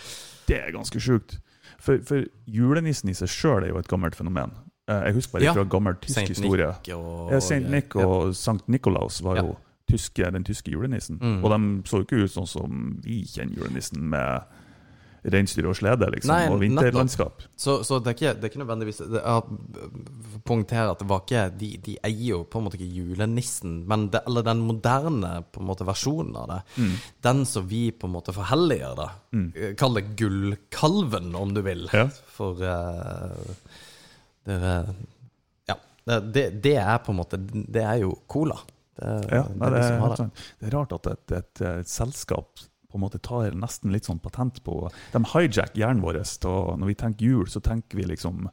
Det 0.49 0.59
er 0.61 0.73
ganske 0.75 1.01
sjukt. 1.01 1.39
For, 1.83 1.99
for 2.07 2.25
julenissen 2.47 3.11
i 3.11 3.15
seg 3.15 3.29
sjøl 3.29 3.65
er 3.65 3.69
jo 3.73 3.79
et 3.79 3.89
gammelt 3.91 4.15
fenomen. 4.17 4.53
Eh, 4.89 5.03
Jeg 5.09 5.15
husker 5.15 5.33
bare 5.39 5.45
Ja. 5.45 5.53
fra 5.53 5.65
gammel 5.65 5.95
tysk 6.01 6.15
Saint 6.15 6.29
historie. 6.29 6.69
Og 6.95 7.33
Ja, 7.33 7.41
Saint 7.41 7.71
Nick 7.71 7.95
ja. 7.95 8.07
og 8.07 8.35
Sankt 8.35 8.69
Nikolaus 8.69 9.21
var 9.23 9.37
Ja. 9.37 9.43
jo 9.43 9.57
tyske, 9.91 10.31
den 10.33 10.45
tyske 10.45 10.71
julenissen. 10.71 11.19
Mm. 11.21 11.45
Og 11.45 11.51
de 11.51 11.83
så 11.89 11.97
jo 11.99 12.05
ikke 12.05 12.25
ut 12.25 12.31
sånn 12.31 12.47
som 12.49 13.01
vi 13.03 13.25
kjenner 13.25 13.55
julenissen, 13.57 14.01
med 14.03 14.43
reinsdyr 15.33 15.69
og 15.71 15.77
slede 15.79 16.09
liksom, 16.15 16.33
Nei, 16.33 16.51
og 16.53 16.61
vinterlandskap. 16.63 17.45
Så, 17.59 17.79
så 17.87 17.99
det, 18.03 18.13
er 18.13 18.17
ikke, 18.17 18.35
det 18.37 18.47
er 18.47 18.53
ikke 18.53 18.63
nødvendigvis 18.63 19.01
det 19.13 19.23
er, 19.23 19.49
Poengtere 20.47 20.93
at 20.93 21.03
det 21.03 21.09
var 21.11 21.25
ikke 21.25 21.45
de, 21.59 21.71
de 21.83 21.97
eier 22.07 22.37
jo 22.37 22.41
på 22.51 22.61
en 22.61 22.67
måte 22.67 22.79
ikke 22.79 23.01
julenissen, 23.01 23.81
men 23.91 24.07
det, 24.15 24.23
eller 24.29 24.47
den 24.47 24.63
moderne 24.67 25.33
på 25.51 25.63
en 25.63 25.69
måte 25.71 25.87
versjonen 25.89 26.37
av 26.39 26.47
det. 26.53 26.61
Mm. 26.77 26.93
Den 27.27 27.43
som 27.49 27.67
vi 27.71 27.83
på 27.91 28.07
en 28.07 28.15
måte 28.15 28.35
forhelliger, 28.37 28.95
da. 28.99 29.09
Mm. 29.35 29.49
Kall 29.81 29.99
det 29.99 30.05
gullkalven, 30.21 31.35
om 31.35 31.57
du 31.57 31.63
vil. 31.67 31.89
Ja. 31.91 32.07
For 32.37 32.63
uh, 32.63 33.67
dere 34.47 34.79
Ja. 35.67 35.79
Det, 36.07 36.49
det, 36.63 36.77
er 36.79 36.99
på 37.03 37.11
en 37.11 37.19
måte 37.19 37.41
Det 37.43 37.83
er 37.83 37.99
jo 38.05 38.13
cola. 38.31 38.61
Det, 38.95 39.11
Ja, 39.29 39.43
det, 39.43 39.67
er, 39.67 39.75
det, 39.75 39.83
er, 39.83 40.31
det 40.61 40.69
er 40.69 40.77
rart 40.79 40.95
at 40.97 41.11
et, 41.11 41.33
et, 41.41 41.63
et 41.67 41.91
selskap 41.91 42.63
på 42.91 42.99
en 42.99 43.05
måte 43.05 43.19
tar 43.19 43.57
nesten 43.59 43.93
litt 43.95 44.09
sånn 44.09 44.23
patent 44.23 44.63
på 44.65 44.87
De 45.13 45.23
hijacker 45.33 45.83
hjernen 45.83 46.05
vår. 46.05 46.23
Når 46.79 46.87
vi 46.87 46.97
tenker 46.99 47.27
jul, 47.27 47.51
så 47.51 47.61
tenker 47.61 47.99
vi 47.99 48.09
liksom 48.13 48.49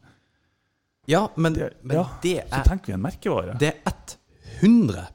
Ja, 1.09 1.27
men, 1.35 1.53
det, 1.53 1.73
men 1.81 1.97
ja, 1.97 2.09
det 2.23 2.37
Så 2.49 2.59
er 2.59 2.67
tenker 2.71 2.93
vi 2.93 2.97
en 2.97 3.07
merkevare. 3.07 3.57
Det 3.59 3.73
er 3.83 3.93
100 4.63 5.05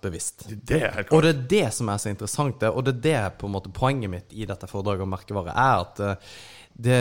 bevisst. 0.00 0.46
Det 0.48 0.82
er 0.82 1.06
Og 1.10 1.22
det 1.22 1.28
er 1.28 1.42
det 1.48 1.66
som 1.74 1.88
er 1.88 1.98
så 1.98 2.10
interessant, 2.10 2.62
og 2.62 2.84
det 2.84 2.94
er 2.98 3.02
det 3.04 3.38
på 3.40 3.48
en 3.48 3.54
måte 3.54 3.72
poenget 3.72 4.10
mitt 4.10 4.32
i 4.32 4.46
dette 4.48 4.68
foredraget 4.68 5.06
om 5.06 5.12
merkevare, 5.14 5.54
er 5.54 5.84
at 5.84 6.00
eh, 6.00 6.32
det, 6.80 6.98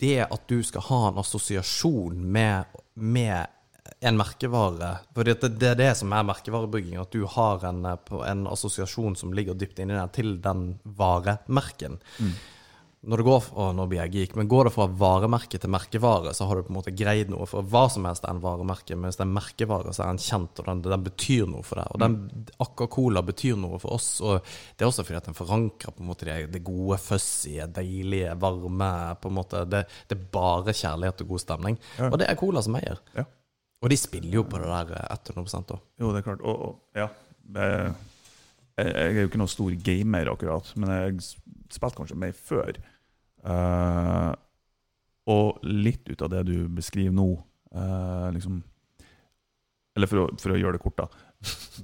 det 0.00 0.18
at 0.26 0.46
du 0.48 0.62
skal 0.64 0.86
ha 0.88 1.00
en 1.08 1.20
assosiasjon 1.20 2.20
med, 2.24 2.80
med 2.94 3.59
en 4.00 4.16
merkevare 4.18 4.92
For 5.16 5.26
det, 5.26 5.40
det 5.60 5.72
er 5.72 5.80
det 5.80 5.90
som 5.98 6.12
er 6.16 6.28
merkevarebygging, 6.28 6.96
at 7.00 7.12
du 7.12 7.26
har 7.28 7.66
en, 7.68 7.84
eh, 7.88 8.14
en 8.30 8.46
assosiasjon 8.50 9.18
som 9.18 9.34
ligger 9.36 9.58
dypt 9.58 9.82
inni 9.82 9.96
deg, 9.96 10.14
til 10.16 10.38
den 10.44 10.72
varemerken. 10.84 12.00
Når 13.00 13.16
det 13.16 13.24
går, 13.24 13.44
å, 13.56 13.66
nå 13.72 13.86
blir 13.88 14.02
jeg 14.02 14.12
geek, 14.12 14.32
men 14.36 14.48
går 14.50 14.68
det 14.68 14.74
fra 14.74 14.84
varemerke 15.00 15.56
til 15.56 15.70
merkevare, 15.72 16.34
så 16.36 16.44
har 16.44 16.58
du 16.58 16.66
på 16.66 16.72
en 16.74 16.76
måte 16.76 16.92
greid 16.92 17.30
noe. 17.32 17.46
For 17.48 17.64
hva 17.64 17.86
som 17.88 18.04
helst 18.04 18.26
er 18.26 18.34
en 18.34 18.42
varemerke, 18.42 18.92
men 18.92 19.08
hvis 19.08 19.16
det 19.16 19.24
er 19.24 19.30
en 19.30 19.38
merkevare, 19.38 19.94
så 19.96 20.04
er 20.04 20.10
den 20.10 20.20
kjent, 20.20 20.60
og 20.60 20.68
den, 20.68 20.82
den 20.84 21.06
betyr 21.06 21.48
noe 21.48 21.64
for 21.64 21.80
deg. 21.80 21.94
Og 21.96 22.02
den 22.02 22.44
Aqua 22.60 22.90
Cola 22.92 23.24
betyr 23.24 23.56
noe 23.56 23.80
for 23.80 23.96
oss, 23.96 24.10
og 24.20 24.44
det 24.44 24.84
er 24.84 24.90
også 24.90 25.06
fordi 25.08 25.20
at 25.22 25.30
den 25.30 25.38
forankrer 25.38 25.96
på 25.96 26.04
en 26.04 26.10
måte 26.12 26.28
det, 26.28 26.36
det 26.52 26.60
gode, 26.66 27.00
fussy, 27.00 27.56
deilige, 27.72 28.36
varme 28.42 28.92
på 29.22 29.32
en 29.32 29.38
måte. 29.38 29.64
Det, 29.64 29.86
det 30.10 30.18
er 30.18 30.30
bare 30.36 30.76
kjærlighet 30.76 31.24
og 31.24 31.32
god 31.32 31.44
stemning. 31.46 31.80
Ja. 31.96 32.10
Og 32.12 32.20
det 32.20 32.28
er 32.28 32.40
Cola 32.44 32.60
som 32.68 32.76
eier. 32.82 33.00
Ja. 33.16 33.24
Og 33.80 33.90
de 33.92 33.96
spiller 33.96 34.34
jo 34.40 34.42
på 34.44 34.58
det 34.60 34.68
der 34.68 34.90
eh, 34.98 35.18
100 35.34 35.64
da. 35.70 35.78
Jo, 36.00 36.10
det 36.12 36.20
er 36.20 36.26
klart. 36.26 36.42
Og, 36.44 36.64
og 36.68 36.98
ja. 37.00 37.08
Jeg, 37.50 37.94
jeg 38.80 39.14
er 39.16 39.20
jo 39.22 39.28
ikke 39.30 39.40
noen 39.40 39.50
stor 39.50 39.72
gamer, 39.84 40.28
akkurat, 40.32 40.68
men 40.76 40.92
jeg 40.94 41.22
spilte 41.72 41.96
kanskje 41.98 42.18
mer 42.20 42.32
før. 42.36 42.76
Uh, 43.40 44.32
og 45.30 45.62
litt 45.64 46.08
ut 46.10 46.22
av 46.26 46.30
det 46.32 46.42
du 46.50 46.68
beskriver 46.76 47.14
nå, 47.16 47.24
uh, 47.72 48.28
liksom 48.34 48.58
Eller 49.96 50.10
for 50.10 50.22
å, 50.22 50.26
for 50.38 50.52
å 50.54 50.58
gjøre 50.60 50.76
det 50.76 50.82
kort, 50.84 51.00
da. 51.00 51.08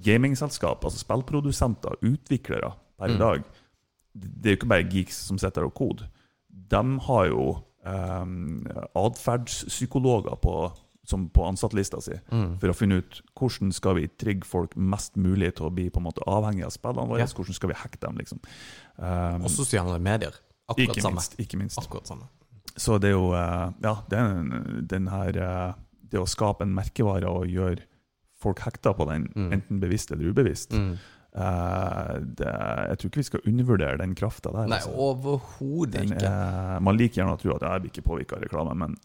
Gamingselskap, 0.04 0.84
altså 0.84 1.00
spillprodusenter, 1.00 1.96
utviklere 2.06 2.74
per 3.00 3.10
i 3.10 3.16
Mm. 3.16 3.22
dag, 3.24 3.42
det 4.14 4.50
er 4.50 4.54
jo 4.54 4.58
ikke 4.60 4.68
bare 4.72 4.88
geeks 4.92 5.16
som 5.28 5.38
sitter 5.40 5.62
der 5.64 5.70
og 5.70 5.74
koder. 5.76 6.06
De 6.48 6.82
har 7.08 7.26
jo 7.32 7.46
um, 7.84 8.62
atferdspsykologer 8.96 10.36
på, 10.40 10.54
som 11.06 11.28
på 11.30 11.44
ansattlista 11.46 12.00
si 12.02 12.16
Mm. 12.32 12.58
for 12.60 12.68
å 12.72 12.74
finne 12.74 12.98
ut 13.00 13.20
hvordan 13.38 13.72
skal 13.72 13.94
vi 13.94 14.08
trigge 14.08 14.44
folk 14.44 14.74
mest 14.76 15.14
mulig 15.16 15.54
til 15.56 15.66
å 15.68 15.72
bli 15.74 15.88
på 15.90 16.00
en 16.02 16.06
måte 16.08 16.24
avhengig 16.26 16.64
av 16.66 16.72
spillene 16.74 17.06
våre. 17.08 17.20
Ja. 17.22 17.26
Hvordan 17.30 17.54
skal 17.54 17.70
vi 17.70 17.74
hacke 17.78 18.00
dem, 18.02 18.16
liksom. 18.18 18.40
Um, 18.98 19.44
Og 19.46 19.50
sosiale 19.50 19.98
medier. 20.02 20.34
Akkurat 20.68 20.88
ikke 20.96 21.02
samme. 21.02 21.14
minst. 21.20 21.36
Ikke 21.38 21.56
minst. 21.60 21.78
Akkurat 21.78 22.06
samme. 22.10 22.26
Så 22.76 22.98
det 23.00 23.08
er 23.10 23.14
jo 23.16 23.30
uh, 23.32 23.70
Ja, 23.82 23.94
er 24.10 24.82
den 24.86 25.06
her 25.08 25.38
uh, 25.38 25.72
Det 26.10 26.18
å 26.20 26.26
skape 26.28 26.62
en 26.66 26.74
merkevare 26.74 27.24
og 27.30 27.46
gjøre 27.48 27.80
folk 28.38 28.58
hekta 28.60 28.92
på 28.94 29.06
den, 29.08 29.28
Mm. 29.34 29.52
enten 29.52 29.80
bevisst 29.80 30.10
eller 30.12 30.28
ubevisst 30.32 30.72
Mm. 30.72 30.98
Uh, 31.36 32.18
det, 32.36 32.46
Jeg 32.88 32.98
tror 32.98 33.10
ikke 33.10 33.20
vi 33.22 33.22
skal 33.30 33.40
undervurdere 33.46 33.98
den 33.98 34.14
krafta 34.14 34.52
der. 34.52 34.66
Nei, 34.66 34.78
altså. 34.78 34.92
overhodet 34.96 36.04
ikke. 36.10 36.24
er, 36.24 36.80
man 36.80 36.96
liker 36.96 37.22
gjerne 37.22 37.34
å 37.36 37.40
tro 37.40 37.54
at 37.56 37.62
jeg 37.66 37.82
blir 37.84 37.90
ikke 37.92 38.06
påvirka 38.08 38.36
av 38.38 38.42
reklame, 38.46 38.74
men 38.74 38.96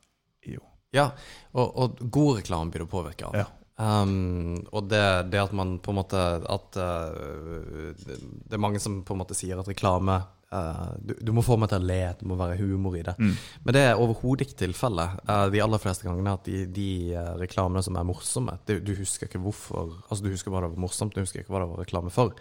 jo. 0.48 0.62
Ja, 0.96 1.12
og, 1.56 1.68
og 1.72 2.06
god 2.12 2.42
reklame 2.42 2.72
blir 2.72 2.86
du 2.86 2.92
påvirka 2.92 3.32
av. 3.32 3.40
Ja. 3.40 3.48
Um, 3.82 4.60
og 4.76 4.92
det, 4.92 5.32
det 5.32 5.40
at 5.42 5.54
man 5.58 5.78
på 5.82 5.90
en 5.90 5.98
måte 5.98 6.20
At 6.22 6.76
uh, 6.78 7.96
det, 7.98 8.54
er 8.54 8.62
mange 8.62 8.82
som 8.84 9.00
på 9.02 9.16
en 9.16 9.22
måte 9.24 9.34
sier 9.34 9.58
at 9.58 9.70
reklame 9.72 10.20
uh, 10.54 10.92
du, 11.02 11.16
du 11.18 11.32
må 11.34 11.42
få 11.42 11.56
meg 11.58 11.72
til 11.72 11.80
å 11.80 11.88
le, 11.90 11.98
det 12.20 12.28
må 12.28 12.38
være 12.38 12.60
humor 12.60 13.00
i 13.00 13.02
det. 13.08 13.16
Mm. 13.18 13.32
Men 13.64 13.78
det 13.78 13.84
er 13.88 14.02
overhodet 14.04 14.46
ikke 14.46 14.60
tilfellet. 14.66 15.24
Uh, 15.26 15.48
de 15.54 15.64
aller 15.64 15.82
fleste 15.82 16.06
gangene 16.06 16.36
at 16.38 16.46
de, 16.46 16.68
de 16.76 16.92
reklamene 17.40 17.82
som 17.88 17.98
er 17.98 18.06
morsomme 18.06 18.60
det, 18.68 18.82
Du 18.86 18.94
husker 19.00 19.32
ikke 19.32 19.42
hvorfor 19.42 19.96
Altså 20.04 20.28
Du 20.28 20.30
husker 20.30 20.54
hva 20.54 20.62
det 20.66 20.74
var 20.76 20.86
morsomt, 20.86 21.16
du 21.16 21.24
husker 21.24 21.42
ikke 21.42 21.56
hva 21.56 21.64
det 21.64 21.72
var 21.72 21.84
reklame 21.86 22.14
for. 22.14 22.36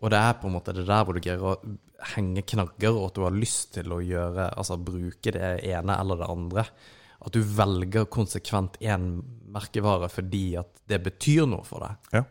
Og 0.00 0.14
det 0.14 0.22
er 0.22 0.38
på 0.40 0.48
en 0.48 0.54
måte 0.56 0.72
det 0.72 0.86
der 0.88 1.04
hvor 1.04 1.18
du 1.18 1.20
greier 1.20 1.44
å 1.44 1.58
henge 2.14 2.46
knagger, 2.48 2.94
og 2.94 3.10
at 3.10 3.18
du 3.18 3.26
har 3.26 3.36
lyst 3.36 3.74
til 3.74 3.92
å 3.92 4.00
gjøre 4.00 4.48
Altså 4.54 4.80
bruke 4.80 5.34
det 5.36 5.58
ene 5.68 5.98
eller 6.00 6.22
det 6.22 6.30
andre. 6.32 6.64
At 7.20 7.34
du 7.36 7.40
velger 7.44 8.06
konsekvent 8.08 8.78
én 8.80 9.10
merkevare 9.50 10.08
fordi 10.08 10.54
at 10.60 10.70
det 10.88 11.02
betyr 11.04 11.48
noe 11.50 11.66
for 11.66 11.84
deg. 11.84 12.12
Ja. 12.16 12.24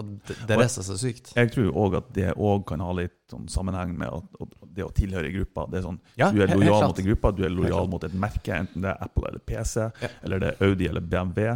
Og 0.00 0.08
det, 0.24 0.38
det 0.48 0.54
er 0.54 0.62
det 0.62 0.70
som 0.72 0.80
er 0.80 0.86
så 0.86 0.96
sykt. 0.96 1.34
Jeg 1.36 1.50
tror 1.52 1.74
òg 1.82 1.98
at 1.98 2.06
det 2.16 2.30
òg 2.40 2.62
kan 2.70 2.80
ha 2.80 2.94
litt 2.96 3.18
sånn 3.28 3.44
sammenheng 3.52 3.92
med 4.00 4.08
at, 4.08 4.54
det 4.72 4.86
å 4.86 4.92
tilhøre 4.96 5.32
gruppa. 5.34 5.66
Det 5.68 5.82
er 5.82 5.84
sånn, 5.84 5.98
Ja, 6.16 6.30
du 6.32 6.40
er 6.40 6.54
lojal 6.54 6.86
mot 6.88 7.02
en 7.02 7.08
gruppe, 7.10 7.32
du 7.36 7.42
er 7.44 7.52
lojal 7.52 7.90
mot 7.92 8.06
et 8.08 8.16
merke, 8.16 8.56
enten 8.56 8.86
det 8.86 8.94
er 8.94 9.04
Apple 9.04 9.28
eller 9.28 9.44
PC, 9.44 9.90
Ja. 10.00 10.12
eller 10.24 10.40
det 10.40 10.52
er 10.54 10.64
Audi 10.64 10.88
eller 10.88 11.04
BMW. 11.04 11.50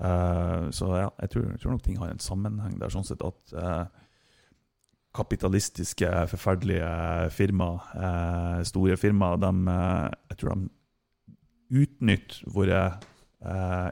Uh, 0.00 0.70
så 0.74 0.90
ja, 0.96 1.08
jeg 1.22 1.30
tror, 1.30 1.46
jeg 1.52 1.62
tror 1.62 1.74
nok 1.76 1.86
ting 1.86 1.98
har 2.00 2.10
en 2.10 2.22
sammenheng 2.22 2.74
der, 2.80 2.90
sånn 2.90 3.06
sett 3.06 3.22
at 3.26 3.54
uh, 3.54 3.84
kapitalistiske, 5.14 6.10
forferdelige 6.30 6.90
firma, 7.34 7.70
uh, 7.94 8.58
store 8.66 8.98
firma, 8.98 9.34
de, 9.42 9.50
eh, 9.70 10.10
jeg 10.30 10.38
tror 10.42 10.54
de 10.54 10.68
utnytter 11.70 12.42
våre 12.52 12.80
eh, 13.46 13.90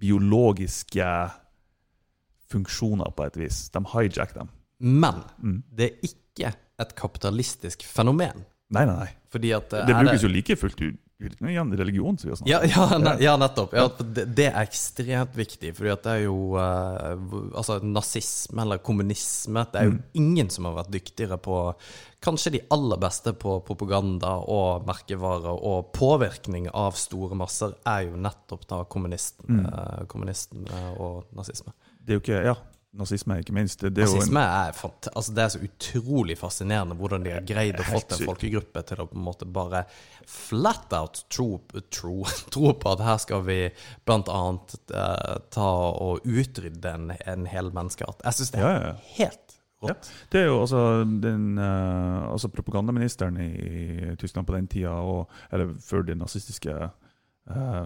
biologiske 0.00 1.06
funksjoner 2.50 3.10
på 3.16 3.26
et 3.28 3.36
vis. 3.40 3.68
De 3.74 3.82
hijacker 3.94 4.40
dem. 4.42 4.48
Men 4.80 5.22
Mm. 5.42 5.62
det 5.76 5.84
er 5.90 6.08
ikke 6.08 6.54
et 6.80 6.94
kapitalistisk 6.96 7.82
fenomen. 7.84 8.44
Nei, 8.70 8.84
nei, 8.86 8.96
nei. 8.96 9.08
At 9.52 9.72
eh, 9.72 9.86
Det 9.86 9.94
brukes 9.94 10.02
brukes 10.02 10.22
jo 10.22 10.28
like 10.28 10.56
fullt 10.56 10.80
ut 10.80 10.96
igjen 11.20 11.76
religion, 11.76 12.16
som 12.18 12.28
vi 12.28 12.32
har 12.32 12.36
snakket 12.40 12.76
Ja, 12.76 12.86
ja, 12.88 12.98
ne, 12.98 13.12
ja 13.20 13.36
nettopp. 13.36 13.72
Ja, 13.76 13.88
det, 14.00 14.24
det 14.34 14.46
er 14.50 14.62
ekstremt 14.64 15.34
viktig, 15.36 15.74
fordi 15.76 15.90
at 15.92 16.02
det 16.06 16.14
er 16.16 16.22
jo 16.24 16.56
eh, 16.56 17.24
Altså, 17.60 17.76
nazisme 17.84 18.62
eller 18.64 18.78
kommunisme 18.78 19.66
Det 19.72 19.80
er 19.82 19.84
jo 19.90 19.90
Mm. 19.98 20.02
ingen 20.14 20.50
som 20.50 20.64
har 20.64 20.74
vært 20.80 20.90
dyktigere 20.94 21.38
på 21.38 21.74
Kanskje 22.20 22.52
de 22.52 22.60
aller 22.70 22.98
beste 23.00 23.32
på 23.32 23.60
propaganda 23.64 24.34
og 24.44 24.84
merkevarer 24.86 25.56
og 25.56 25.92
påvirkning 25.96 26.68
av 26.76 26.92
store 27.00 27.34
masser, 27.34 27.72
er 27.88 28.02
jo 28.10 28.16
nettopp 28.20 28.66
da 28.68 28.82
kommunisten, 28.84 29.46
Mm. 29.48 29.66
eh, 29.66 30.04
kommunisten 30.06 30.66
og 30.98 31.24
nazisme. 31.32 31.72
Det 32.04 32.12
er 32.12 32.18
jo 32.18 32.20
ikke 32.20 32.44
Ja, 32.44 32.54
nazisme, 32.92 33.36
ikke 33.40 33.54
minst. 33.54 33.80
Det, 33.80 33.92
det 33.94 34.02
er 34.02 34.08
jo 34.08 34.16
en, 34.16 34.24
Nazisme 34.24 34.42
er, 34.42 34.78
altså 35.14 35.34
det 35.34 35.42
er 35.44 35.52
så 35.54 35.60
utrolig 35.66 36.36
fascinerende 36.38 36.96
hvordan 36.98 37.26
de 37.26 37.34
har 37.36 37.44
greid 37.46 37.78
å 37.78 37.86
få 37.86 38.00
fått 38.00 38.16
en 38.16 38.24
folkegruppe 38.26 38.82
til 38.88 39.02
å 39.04 39.06
på 39.10 39.18
en 39.18 39.26
måte 39.28 39.46
bare 39.46 39.84
flat 40.28 40.90
out 40.98 41.22
tro, 41.32 41.60
tro, 41.94 42.16
tro 42.54 42.74
på 42.74 42.94
at 42.96 43.04
her 43.06 43.22
skal 43.22 43.44
vi 43.46 43.60
blant 44.08 44.30
annet 44.32 44.76
eh, 44.90 45.38
ta 45.54 45.70
og 45.92 46.26
utrydde 46.26 46.96
en, 46.96 47.14
en 47.14 47.48
hel 47.50 47.70
menneskeart. 47.76 48.26
Jeg 48.26 48.40
syns 48.40 48.54
det 48.56 48.62
er 48.62 48.66
Ja, 48.66 48.82
ja. 48.90 48.92
helt 49.20 49.56
rått. 49.84 50.10
det 50.34 50.42
er 50.42 50.50
jo 50.50 50.60
altså 50.64 50.84
den 51.22 51.54
uh, 51.58 52.26
altså 52.32 52.50
propagandaministeren 52.52 53.38
i 53.40 54.16
Tyskland 54.20 54.50
på 54.50 54.58
den 54.58 54.68
tida, 54.70 54.98
og, 54.98 55.30
eller 55.54 55.76
før 55.84 56.04
det 56.10 56.18
nazistiske 56.18 56.74
eh, 56.74 57.84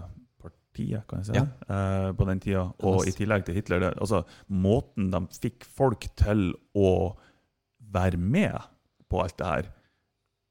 partiet, 0.75 1.07
kan 1.07 1.21
jeg 1.21 1.25
si, 1.29 1.33
Ja. 1.39 1.45
eh, 1.69 2.11
på 2.11 2.25
den 2.27 2.39
tida, 2.39 2.73
og 2.83 3.07
i 3.07 3.11
tillegg 3.11 3.45
til 3.45 3.55
Hitler 3.55 3.79
det, 3.79 3.93
altså 3.97 4.25
Måten 4.49 5.09
de 5.11 5.21
fikk 5.31 5.63
folk 5.63 6.07
til 6.15 6.53
å 6.75 7.15
være 7.79 8.17
med 8.17 8.59
på 9.09 9.21
alt 9.23 9.37
det 9.37 9.45
her, 9.47 9.71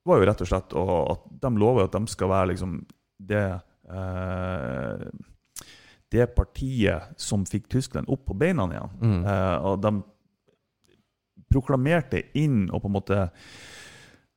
var 0.07 0.19
jo 0.19 0.27
rett 0.27 0.41
og 0.41 0.49
slett 0.49 0.73
og 0.77 1.11
at 1.11 1.29
de 1.41 1.51
lover 1.59 1.85
at 1.85 1.93
de 1.93 2.07
skal 2.07 2.29
være 2.29 2.49
liksom 2.55 2.87
det 3.21 3.61
eh, 3.91 5.07
det 6.15 6.27
partiet 6.37 7.03
som 7.19 7.45
fikk 7.45 7.69
Tyskland 7.69 8.07
opp 8.09 8.27
på 8.29 8.37
beina 8.39 8.69
igjen. 8.71 8.91
Mm. 9.01 9.25
Eh, 9.27 9.57
og 9.67 9.81
de 9.83 10.03
proklamerte 11.51 12.23
inn 12.39 12.69
og 12.71 12.83
på 12.83 12.89
en 12.91 12.95
måte 12.95 13.19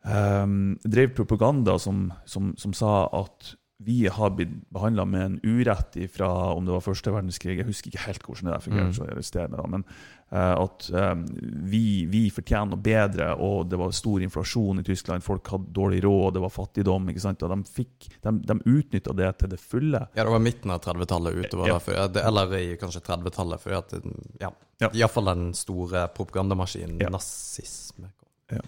um, 0.06 0.78
drev 0.84 1.14
propaganda 1.18 1.78
som, 1.80 2.12
som, 2.26 2.56
som 2.58 2.74
sa 2.74 3.08
at 3.14 3.56
vi 3.80 4.08
har 4.10 4.30
blitt 4.34 4.70
behandla 4.74 5.06
med 5.06 5.22
en 5.22 5.40
urett 5.44 5.98
fra 6.12 6.28
om 6.54 6.66
det 6.66 6.72
var 6.74 6.82
første 6.82 7.12
verdenskrig, 7.14 7.60
jeg 7.60 7.68
husker 7.68 7.92
ikke 7.92 8.06
helt 8.08 8.24
hvordan 8.26 8.48
det 8.50 8.54
er, 8.56 8.64
fungerte, 8.66 8.88
Mm. 8.88 8.94
så 8.98 9.06
arrester 9.06 9.48
meg 9.52 9.60
da, 9.62 9.68
men 9.70 9.84
uh, 10.32 10.64
at 10.64 10.88
um, 10.98 11.22
vi, 11.70 12.06
vi 12.10 12.24
fortjener 12.34 12.72
noe 12.72 12.82
bedre, 12.82 13.28
og 13.38 13.70
det 13.70 13.78
var 13.78 13.92
stor 13.94 14.20
inflasjon 14.26 14.82
i 14.82 14.84
Tyskland, 14.88 15.22
folk 15.24 15.48
hadde 15.54 15.70
dårlig 15.78 16.02
råd, 16.04 16.34
det 16.34 16.42
var 16.42 16.50
fattigdom, 16.56 17.10
ikke 17.14 17.22
sant? 17.22 17.44
og 17.46 17.54
de, 17.54 17.60
fikk, 17.70 18.10
de, 18.26 18.34
de 18.50 18.58
utnytta 18.66 19.14
det 19.14 19.30
til 19.44 19.50
det 19.54 19.60
fulle. 19.62 20.02
Ja, 20.18 20.24
det 20.26 20.34
var 20.34 20.40
midten 20.40 20.74
av 20.74 20.82
30-tallet 20.82 21.38
utover 21.46 21.68
Ja. 21.68 21.74
der, 21.78 21.80
for, 21.86 21.94
ja, 21.94 22.08
det- 22.08 22.26
eller 22.26 22.56
i 22.58 22.78
kanskje 22.82 23.02
30-tallet, 23.06 23.60
for 23.62 23.78
at, 23.78 23.94
ja, 24.42 24.52
Ja. 24.82 24.90
iallfall 24.94 25.26
den 25.36 25.54
store 25.54 26.08
propagandamaskinen, 26.18 26.98
Ja. 27.00 28.62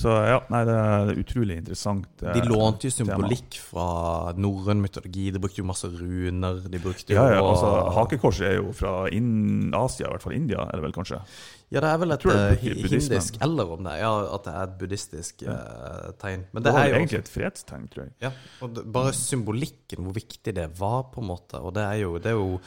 Så 0.00 0.12
ja, 0.24 0.38
nei, 0.52 0.62
det 0.64 0.74
er 0.80 1.10
utrolig 1.20 1.58
interessant. 1.60 2.08
eh, 2.24 2.32
De 2.38 2.42
lånte 2.48 2.88
jo 2.88 2.94
tema. 2.94 3.12
symbolikk 3.12 3.58
fra 3.60 3.86
norrøn 4.40 4.80
mytologi, 4.80 5.26
de 5.34 5.42
brukte 5.42 5.60
jo 5.60 5.66
masse 5.68 5.90
runer, 5.92 6.62
de 6.72 6.80
brukte 6.80 7.12
Ja, 7.12 7.26
ja, 7.34 7.40
altså 7.44 7.70
Hakekorset 7.98 8.46
er 8.48 8.54
jo 8.62 8.72
fra 8.76 8.94
Asia, 9.10 10.06
i 10.06 10.10
hvert 10.14 10.24
fall 10.24 10.36
India, 10.38 10.64
er 10.64 10.78
det 10.80 10.86
vel 10.88 10.94
kanskje? 10.96 11.20
Ja, 11.70 11.78
det 11.84 11.90
er 11.92 11.98
vel 12.02 12.10
et 12.16 12.24
eh, 12.26 12.64
hindisk, 12.64 13.36
eller 13.46 13.74
om 13.76 13.84
det 13.86 13.92
ja, 14.00 14.08
at 14.34 14.46
det 14.48 14.54
er 14.56 14.62
et 14.64 14.72
buddhistisk 14.80 15.44
eh, 15.46 16.08
tegn. 16.18 16.46
Men 16.50 16.64
Det 16.64 16.70
det 16.70 16.72
var 16.74 16.82
er 16.82 16.88
jo 16.90 16.96
egentlig 16.98 17.20
et 17.20 17.30
fredstegn, 17.30 17.84
tror 17.92 18.02
jeg. 18.08 18.12
Ja, 18.24 18.32
og 18.64 18.74
det, 18.74 18.86
bare 18.96 19.12
symbolikken, 19.14 20.02
hvor 20.02 20.16
viktig 20.16 20.54
det 20.56 20.66
var, 20.80 21.04
på 21.14 21.22
en 21.22 21.28
måte. 21.30 21.60
Og 21.62 21.74
det 21.76 21.84
er 21.86 22.00
jo, 22.02 22.16
det 22.18 22.32
er 22.32 22.40
jo 22.40 22.58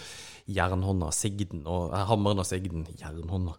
jernhånda, 0.48 1.08
sigden, 1.16 1.62
og 1.66 1.94
eh, 1.96 2.04
hammeren 2.10 2.40
og 2.40 2.46
sigden 2.46 2.86
Jernhånda. 3.00 3.54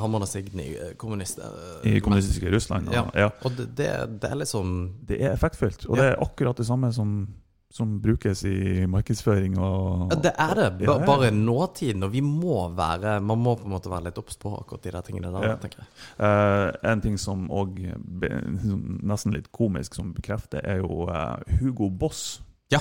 Hammeren 0.00 0.22
og 0.22 0.28
sigden 0.30 0.60
i 0.62 0.70
eh, 0.76 0.94
kommunist... 1.00 1.38
eh, 1.42 1.96
I 1.96 2.00
kommunistiske 2.00 2.50
Russland. 2.54 2.88
Ja. 2.94 3.08
ja. 3.14 3.30
Og 3.44 3.56
det, 3.58 3.70
det, 3.78 3.90
det 4.22 4.30
er 4.30 4.38
liksom 4.44 4.74
Det 5.08 5.18
er 5.22 5.32
effektfullt, 5.34 5.86
og 5.90 5.96
det 5.98 6.12
er 6.12 6.20
akkurat 6.22 6.56
det 6.56 6.66
samme 6.68 6.92
som, 6.94 7.26
som 7.74 7.96
brukes 8.02 8.44
i 8.46 8.86
markedsføring 8.90 9.58
og 9.58 10.14
Det 10.22 10.32
er 10.38 10.54
det, 10.58 10.68
ba, 10.86 10.96
bare 11.06 11.30
nåtiden. 11.34 12.02
Og 12.06 12.12
vi 12.14 12.20
må 12.22 12.68
være 12.74 13.18
Man 13.20 13.38
må 13.42 13.56
på 13.58 13.66
en 13.66 13.74
måte 13.74 13.90
være 13.90 14.08
litt 14.08 14.18
obs 14.22 14.38
på 14.42 14.54
akkurat 14.60 14.82
de 14.86 14.94
der 14.94 15.06
tingene 15.06 15.32
der, 15.34 15.48
Ja. 15.48 15.56
tenker 15.62 15.82
jeg. 15.82 15.90
Eh, 16.22 16.92
en 16.92 17.00
ting 17.02 17.18
som 17.18 17.48
òg 17.50 17.78
nesten 19.02 19.34
litt 19.34 19.50
komisk 19.52 19.94
som 19.98 20.14
bekrefter, 20.14 20.62
er 20.64 20.82
jo 20.84 21.08
eh, 21.10 21.58
Hugo 21.60 21.90
Boss. 21.90 22.40
Ja. 22.70 22.78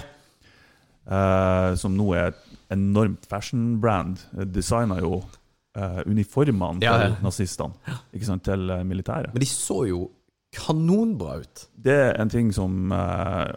Eh, 1.10 1.74
som 1.82 1.96
nå 1.98 2.12
er 2.14 2.28
et 2.32 2.42
enormt 2.76 3.26
fashion-brand. 3.26 4.20
Designa 4.54 5.00
jo 5.02 5.16
uh, 5.78 6.02
uniformene 6.06 6.84
Ja, 6.86 6.92
ja. 7.02 7.08
til 7.16 7.24
nazistene, 7.26 7.96
ikke 8.14 8.28
sant, 8.28 8.44
til 8.46 8.70
eh, 8.70 8.84
militæret. 8.86 9.34
Men 9.34 9.42
de 9.42 9.48
så 9.50 9.80
jo 9.90 10.04
kanonbra 10.54 11.40
ut. 11.42 11.64
Det 11.78 11.94
er 11.94 12.16
en 12.22 12.30
ting 12.30 12.52
som 12.54 12.92
eh, 12.94 13.52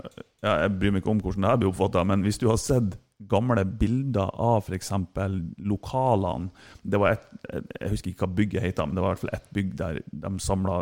ja, 0.45 0.55
Jeg 0.65 0.75
bryr 0.79 0.93
meg 0.93 1.03
ikke 1.03 1.13
om 1.15 1.21
hvordan 1.25 1.45
det 1.45 1.51
her 1.53 1.61
blir 1.63 1.71
oppfatta, 1.73 2.03
men 2.09 2.25
hvis 2.25 2.41
du 2.41 2.49
har 2.51 2.57
sett 2.61 2.97
gamle 3.31 3.63
bilder 3.79 4.33
av 4.43 4.65
f.eks. 4.67 4.91
lokalene 5.63 6.51
det 6.83 6.99
var 6.99 7.13
et, 7.15 7.27
et- 7.55 7.69
Jeg 7.81 7.91
husker 7.93 8.11
ikke 8.11 8.27
hva 8.27 8.35
bygget 8.41 8.63
heter, 8.65 8.87
men 8.89 8.97
det 8.99 9.05
var 9.05 9.13
i 9.13 9.15
hvert 9.15 9.23
fall 9.23 9.37
ett 9.39 9.53
bygg 9.55 9.77
der 9.79 10.01
de 10.11 10.33
samla 10.43 10.81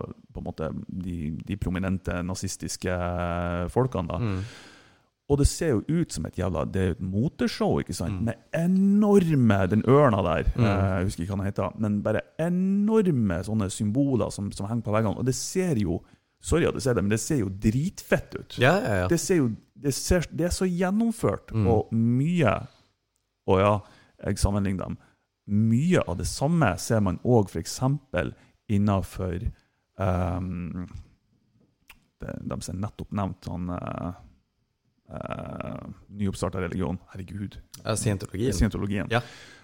de, 0.88 1.16
de 1.46 1.56
prominente 1.60 2.22
nazistiske 2.24 2.94
folkene. 3.74 4.08
da. 4.08 4.18
Mm. 4.18 4.42
Og 5.30 5.38
det 5.38 5.46
ser 5.46 5.68
jo 5.76 5.82
ut 6.00 6.10
som 6.12 6.24
et 6.26 6.34
jævla 6.40 6.64
Det 6.66 6.80
er 6.82 6.86
jo 6.88 6.94
et 6.96 7.02
moteshow, 7.06 7.76
ikke 7.78 7.94
sant? 7.94 8.22
Med 8.26 8.34
enorme 8.56 9.60
Den 9.70 9.84
ørna 9.86 10.22
der, 10.26 10.48
Mm. 10.56 10.64
eh, 10.64 10.96
jeg 10.98 11.04
husker 11.06 11.22
ikke 11.22 11.36
hva 11.36 11.44
den 11.44 11.46
heter, 11.52 11.76
men 11.78 12.00
bare 12.02 12.20
enorme 12.38 13.38
sånne 13.46 13.68
symboler 13.70 14.30
som, 14.34 14.50
som 14.52 14.66
henger 14.66 14.82
på 14.82 14.92
veggene. 14.96 15.16
Og 15.18 15.24
det 15.24 15.34
ser 15.38 15.76
jo 15.78 16.00
Sorry 16.42 16.64
at 16.64 16.72
jeg 16.74 16.82
ser 16.82 16.94
det, 16.94 17.02
men 17.04 17.10
det 17.12 17.20
ser 17.20 17.36
jo 17.42 17.50
dritfett 17.52 18.34
ut. 18.34 18.54
Ja, 18.58 18.72
ja, 18.80 18.94
ja. 19.02 19.08
Det 19.08 19.20
ser 19.20 19.36
jo 19.36 19.50
Det, 19.76 19.92
ser, 19.94 20.24
det 20.32 20.46
er 20.46 20.50
så 20.56 20.66
gjennomført, 20.66 21.52
Mm. 21.52 21.66
og 21.66 21.92
mye 21.92 22.66
Og 23.46 23.60
ja, 23.60 23.78
jeg 24.26 24.38
sammenligner 24.38 24.84
dem. 24.88 24.98
Mye 25.48 26.02
av 26.08 26.16
det 26.18 26.26
samme 26.26 26.78
ser 26.78 27.00
man 27.00 27.18
òg 27.24 27.48
f.eks. 27.50 27.80
innafor 28.68 29.40
um, 29.98 30.86
de, 32.20 32.34
de 32.44 32.58
som 32.62 32.76
er 32.76 32.80
nettopp 32.86 33.12
nevnt, 33.16 33.44
sånn 33.48 33.70
uh, 33.72 34.12
uh, 35.10 35.88
Nyoppstarta 36.20 36.60
religion. 36.62 36.98
Herregud. 37.12 37.58
Eh, 37.84 37.94
Scientologien. 37.96 38.52
Scientologien. 38.56 39.10
Ja. 39.10 39.20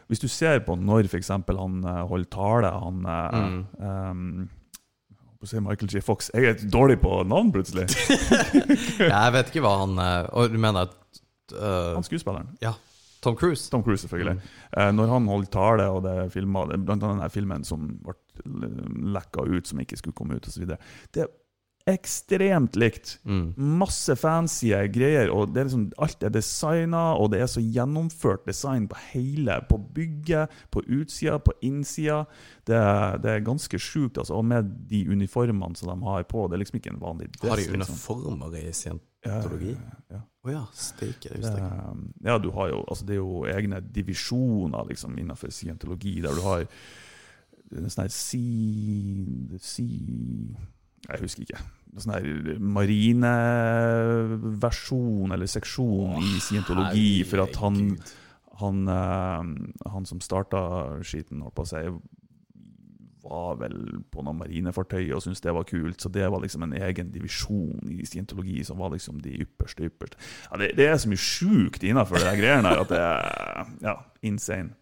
Hvis 0.07 0.22
du 0.22 0.28
ser 0.30 0.61
på 0.66 0.76
når 0.78 1.09
f.eks. 1.11 1.32
han 1.34 1.80
eh, 1.82 2.03
holder 2.07 2.30
tale 2.30 2.70
han 2.70 3.03
eh, 3.11 3.40
Mm. 3.40 4.49
um, 5.51 5.64
Michael 5.66 5.90
J. 5.92 6.01
Fox. 6.03 6.30
Jeg 6.34 6.44
er 6.44 6.62
dårlig 6.72 6.97
på 7.03 7.22
navn, 7.28 7.53
plutselig. 7.55 7.86
jeg 8.99 9.32
vet 9.34 9.51
ikke 9.51 9.62
hva 9.62 9.74
han 9.84 9.99
eh, 10.03 10.28
Og 10.34 10.51
du 10.51 10.59
mener 10.59 10.88
at 10.88 11.20
uh, 11.55 11.94
Han 11.94 12.07
skuespilleren. 12.07 12.49
Ja. 12.62 12.72
Tom 13.22 13.36
Cruise? 13.36 13.70
Tom 13.70 13.82
Cruise, 13.82 14.01
selvfølgelig. 14.07 14.38
Mm. 14.40 14.78
Uh, 14.78 14.90
når 14.94 15.12
han 15.12 15.28
holdt 15.30 15.51
tale, 15.55 15.86
og 15.90 16.03
det 16.07 16.14
er 16.22 16.32
filma 16.34 16.64
Blant 16.72 17.03
annet 17.07 17.26
den 17.26 17.34
filmen 17.34 17.66
som 17.66 17.86
ble 18.03 18.16
lekka 19.16 19.47
ut, 19.47 19.66
som 19.66 19.80
ikke 19.82 19.99
skulle 20.01 20.16
komme 20.18 20.38
ut, 20.38 20.47
osv. 20.51 20.66
Det 21.14 21.24
er 21.26 21.30
ekstremt 21.87 22.74
likt. 22.76 23.12
Mm. 23.24 23.53
Masse 23.78 24.16
fancy 24.18 24.72
greier, 24.93 25.30
og 25.30 25.53
det 25.55 25.61
er 25.61 25.68
liksom, 25.68 25.84
alt 26.03 26.22
er 26.26 26.32
designa, 26.34 27.03
og 27.14 27.30
det 27.30 27.41
er 27.45 27.51
så 27.53 27.62
gjennomført 27.62 28.47
design 28.49 28.89
på 28.91 28.99
hele. 29.12 29.61
På 29.70 29.78
bygget, 29.78 30.51
på 30.74 30.82
utsida, 30.82 31.39
på 31.39 31.55
innsida. 31.62 32.24
Det, 32.66 32.80
det 33.22 33.30
er 33.37 33.45
ganske 33.47 33.78
sjukt, 33.78 34.18
altså. 34.18 34.34
Og 34.34 34.45
med 34.45 34.72
de 34.91 35.05
uniformene 35.14 35.76
som 35.78 35.93
de 35.95 36.09
har 36.11 36.26
på. 36.26 36.49
Det 36.51 36.59
er 36.59 36.64
liksom 36.64 36.80
ikke 36.80 36.95
en 36.97 37.01
vanlig 37.05 37.30
dress. 37.37 37.51
Har 37.51 37.62
de 37.62 37.68
liksom. 37.78 37.95
i 38.59 38.64
Ja, 39.26 39.41
scientologi? 39.41 39.76
ja. 40.11 40.20
Å 40.47 40.51
ja, 40.53 40.61
steike, 40.78 41.26
det 41.26 41.30
Det, 41.32 41.39
visste 41.41 41.57
jeg 41.59 41.70
ikke. 41.70 42.28
ja, 42.28 42.37
du 42.39 42.51
har 42.55 42.68
jo, 42.70 42.84
altså 42.87 43.07
det 43.07 43.14
er 43.16 43.18
jo 43.18 43.41
egne 43.51 43.80
divisjoner 43.95 44.84
liksom, 44.91 45.16
innenfor 45.18 45.51
scientologi, 45.51 46.20
der 46.22 46.34
du 46.39 46.43
har 46.45 46.62
en 47.74 47.89
sånn 47.91 48.05
her 48.05 48.12
si, 48.14 48.45
si 49.59 49.87
Jeg 51.09 51.20
husker 51.24 51.43
ikke. 51.43 51.59
Sånn 51.97 52.12
marineversjon 52.76 55.32
eller 55.32 55.49
seksjon 55.49 56.20
i 56.20 56.37
scientologi, 56.45 57.24
for 57.28 57.39
at 57.47 57.55
han, 57.62 57.76
han, 58.61 58.76
eh, 58.93 59.43
han 59.95 60.05
som 60.09 60.20
starta 60.20 60.61
skiten, 61.07 61.41
holdt 61.47 61.57
på 61.57 61.64
å 61.64 61.70
si, 61.70 61.82
var 63.26 63.59
vel 63.61 63.76
på 64.12 64.24
noen 64.24 64.39
marinefartøy 64.41 65.11
og 65.14 65.22
syntes 65.24 65.43
det 65.45 65.55
var 65.57 65.66
kult. 65.68 66.01
Så 66.03 66.11
det 66.12 66.26
var 66.30 66.43
liksom 66.43 66.66
en 66.66 66.76
egen 66.78 67.12
divisjon 67.14 67.91
i 67.91 68.07
scientologi 68.07 68.62
som 68.66 68.80
var 68.82 68.95
liksom 68.95 69.20
de 69.24 69.37
ypperste 69.45 69.89
ypperste. 69.89 70.20
Ja, 70.51 70.61
det, 70.62 70.72
det 70.78 70.91
er 70.91 70.99
så 71.03 71.11
mye 71.11 71.22
sjukt 71.22 71.87
innafor 71.87 72.22
de 72.22 72.34
greiene 72.39 72.72
her 72.72 72.84
at 72.84 72.93
det 72.93 73.03
er 73.03 73.72
ja, 73.89 73.97
insane. 74.26 74.74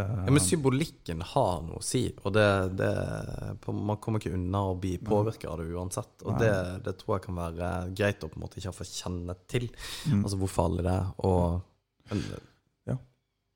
Det, 0.00 0.26
Ja, 0.26 0.34
men 0.34 0.44
symbolikken 0.44 1.24
har 1.32 1.62
noe 1.66 1.80
å 1.80 1.84
si, 1.84 2.02
og 2.24 2.34
det, 2.36 2.46
det 2.80 2.90
Man 3.70 4.00
kommer 4.02 4.22
ikke 4.22 4.34
unna 4.36 4.64
å 4.70 4.76
bli 4.80 4.96
påvirka 5.04 5.52
av 5.52 5.60
det 5.60 5.68
uansett. 5.70 6.24
Og 6.24 6.38
det, 6.40 6.52
det 6.86 6.96
tror 7.00 7.18
jeg 7.18 7.26
kan 7.28 7.38
være 7.40 7.72
greit 7.96 8.24
å 8.24 8.30
på 8.32 8.40
en 8.40 8.46
måte 8.46 8.60
ikke 8.60 8.74
få 8.80 8.88
kjenne 8.88 9.36
til. 9.50 9.68
Mm. 10.10 10.24
Altså 10.24 10.40
hvor 10.40 10.52
farlig 10.52 10.86
det 10.88 10.96
er. 10.96 11.12
Og 11.28 11.60
men, 12.10 12.24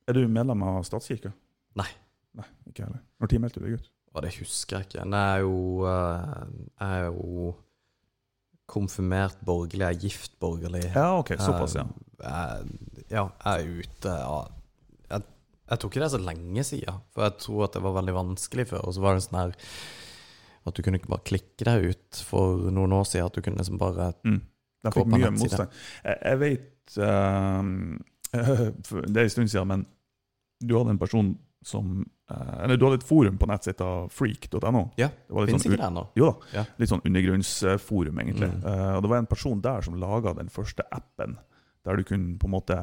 er 0.05 0.12
du 0.18 0.26
medlem 0.28 0.62
av 0.68 0.82
statskirka? 0.84 1.32
Nei. 1.80 1.88
Nei, 2.36 2.47
ikke 2.68 2.84
heller. 2.84 3.01
Når 3.22 3.38
meldte 3.40 3.61
du 3.62 3.66
deg 3.68 3.78
ut? 3.80 3.86
Og 4.14 4.22
det 4.22 4.32
husker 4.36 4.76
jeg 4.82 4.88
ikke. 4.88 5.05
Jeg 5.05 5.36
er 5.36 5.40
jo, 5.42 5.86
eh, 5.88 6.42
jeg 6.80 6.99
er 6.99 7.07
jo 7.09 7.55
konfirmert 8.70 9.40
borgerlig, 9.45 9.80
jeg 9.80 9.97
er 9.97 10.03
gift 10.05 10.36
borgerlig. 10.40 10.84
Ja, 10.92 11.09
ok, 11.18 11.34
såpass, 11.40 11.78
ja. 11.78 11.86
Eh, 12.20 12.20
Jeg, 12.24 13.07
ja, 13.11 13.24
jeg 13.45 13.64
er 13.64 13.80
ute 13.80 14.12
av 14.12 14.53
jeg, 15.70 15.78
tror 15.80 15.90
ikke 15.90 16.00
det 16.02 16.06
er 16.08 16.14
så 16.16 16.22
lenge 16.22 16.64
siden, 16.68 17.02
for 17.14 17.26
jeg 17.26 17.38
tror 17.44 17.64
at 17.66 17.76
det 17.76 17.82
var 17.84 17.94
veldig 17.98 18.14
vanskelig 18.16 18.66
før. 18.72 18.82
Og 18.88 18.96
så 18.96 19.04
var 19.04 19.14
det 19.16 19.24
sånn 19.26 19.40
her 19.40 19.54
at 20.64 20.76
du 20.76 20.80
kunne 20.84 20.96
ikke 21.00 21.12
bare 21.12 21.26
klikke 21.28 21.66
deg 21.68 21.91
ut 21.92 22.20
for 22.24 22.68
noen 22.72 22.92
år 22.96 23.04
siden. 23.08 23.28
At 23.28 23.36
du 23.36 23.45
kunne 23.45 23.61
liksom 23.61 23.80
bare 23.80 24.12
Mm. 24.24 24.41
De 24.84 24.91
Gå 24.92 25.00
fikk 25.00 25.12
mye 25.14 25.30
motstand. 25.32 25.76
Jeg, 26.04 26.16
jeg 26.28 26.38
vet 26.42 26.96
uh, 27.00 27.62
Det 29.12 29.16
er 29.16 29.24
en 29.24 29.32
stund 29.32 29.49
siden, 29.49 29.68
men 29.70 29.86
du 30.61 30.74
hadde 30.76 30.92
en 30.92 31.00
person 31.00 31.30
som 31.64 32.03
uh, 32.30 32.58
Eller 32.64 32.76
du 32.76 32.84
hadde 32.84 32.99
et 33.00 33.07
forum 33.08 33.38
på 33.41 33.49
nettsida 33.49 33.88
freak.no. 34.12 34.82
Ja, 35.00 35.08
Det 35.08 35.32
var 35.32 35.46
litt 35.49 35.57
sånn, 35.57 35.64
ikke 35.72 35.80
det 35.80 35.88
ennå? 35.88 36.04
jo 36.20 36.28
da, 36.28 36.50
Ja. 36.58 36.64
litt 36.80 36.92
sånn 36.92 37.04
undergrunnsforum, 37.08 38.20
egentlig. 38.20 38.50
Mm. 38.53 38.66
Uh, 38.66 38.92
og 38.99 39.03
det 39.07 39.12
var 39.14 39.22
en 39.22 39.30
person 39.32 39.64
der 39.64 39.88
som 39.88 39.96
laga 40.00 40.34
den 40.36 40.53
første 40.53 40.84
appen, 40.92 41.38
der 41.88 41.96
du 41.96 42.04
kunne 42.04 42.36
på 42.41 42.49
en 42.50 42.57
måte 42.58 42.78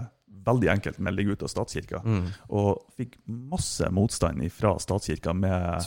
veldig 0.46 0.70
enkelt 0.74 0.98
melde 1.04 1.22
deg 1.22 1.34
ut 1.36 1.44
av 1.46 1.50
statskirka. 1.52 2.00
Mm. 2.02 2.24
Og 2.58 2.80
fikk 2.98 3.18
masse 3.28 3.86
motstand 3.94 4.42
fra 4.56 4.72
statskirka 4.82 5.34
med 5.38 5.84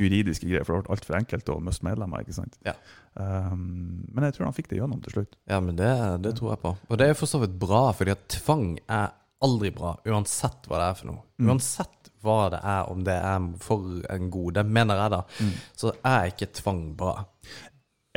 juridiske 0.00 0.48
greier, 0.48 0.64
for 0.64 0.78
det 0.78 0.86
ble 0.88 0.94
altfor 0.96 1.18
enkelt 1.18 1.50
å 1.52 1.58
miste 1.60 1.84
medlemmer. 1.84 2.22
ikke 2.24 2.36
sant? 2.38 2.56
Ja. 2.64 2.72
Um, 3.18 4.06
men 4.14 4.24
jeg 4.28 4.36
tror 4.38 4.46
han 4.48 4.56
fikk 4.56 4.70
det 4.70 4.78
gjennom 4.80 5.02
til 5.04 5.12
slutt. 5.18 5.36
Ja, 5.50 5.60
men 5.60 5.76
det, 5.76 5.90
det 6.24 6.36
tror 6.38 6.54
jeg 6.54 6.62
på. 6.64 6.74
Og 6.88 6.98
det 7.00 7.10
er 7.10 7.18
for 7.18 7.26
så 7.30 7.40
vidt 7.42 7.58
bra, 7.60 7.88
fordi 7.92 8.14
at 8.14 8.26
tvang 8.38 8.66
er 8.86 9.10
aldri 9.44 9.70
bra, 9.74 9.92
uansett 10.08 10.64
hva 10.66 10.80
det 10.80 10.86
er 10.90 10.96
for 10.98 11.10
noe. 11.12 11.20
Mm. 11.38 11.50
Uansett 11.52 12.12
hva 12.24 12.38
det 12.50 12.58
er, 12.66 12.88
om 12.90 13.04
det 13.06 13.14
er 13.14 13.44
for 13.62 14.00
en 14.10 14.30
gode, 14.34 14.64
mener 14.66 14.98
jeg 15.04 15.12
da, 15.14 15.20
Mm. 15.38 15.52
så 15.78 15.92
er 16.02 16.32
ikke 16.32 16.48
tvang 16.58 16.80
bra. 16.98 17.12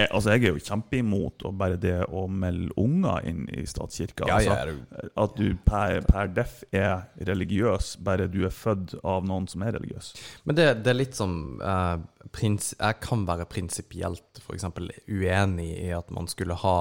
Jeg, 0.02 0.10
altså, 0.12 0.34
jeg 0.34 0.46
er 0.46 0.56
jo 0.56 0.64
kjempeimot 0.66 1.46
og 1.48 1.58
bare 1.60 1.78
det 1.82 1.98
å 2.10 2.26
melde 2.28 2.74
unger 2.82 3.28
inn 3.30 3.44
i 3.54 3.66
statskirka. 3.70 4.28
Ja, 4.30 4.40
altså, 4.40 5.10
At 5.24 5.38
du 5.38 5.54
per, 5.66 6.00
per 6.08 6.32
def 6.34 6.62
er 6.74 7.08
religiøs, 7.30 7.96
bare 8.04 8.30
du 8.32 8.42
er 8.48 8.56
født 8.56 8.98
av 9.04 9.28
noen 9.28 9.48
som 9.52 9.66
er 9.66 9.76
religiøs. 9.78 10.14
Men 10.50 10.58
det, 10.58 10.68
det 10.86 10.94
er 10.94 11.00
litt 11.00 11.18
som 11.18 11.38
eh, 11.62 11.96
prins, 12.34 12.74
Jeg 12.80 13.00
kan 13.04 13.26
være 13.28 13.48
prinsipielt 13.52 14.42
f.eks. 14.42 14.68
uenig 15.08 15.72
i 15.86 15.92
at 15.96 16.12
man 16.14 16.30
skulle 16.32 16.58
ha 16.64 16.78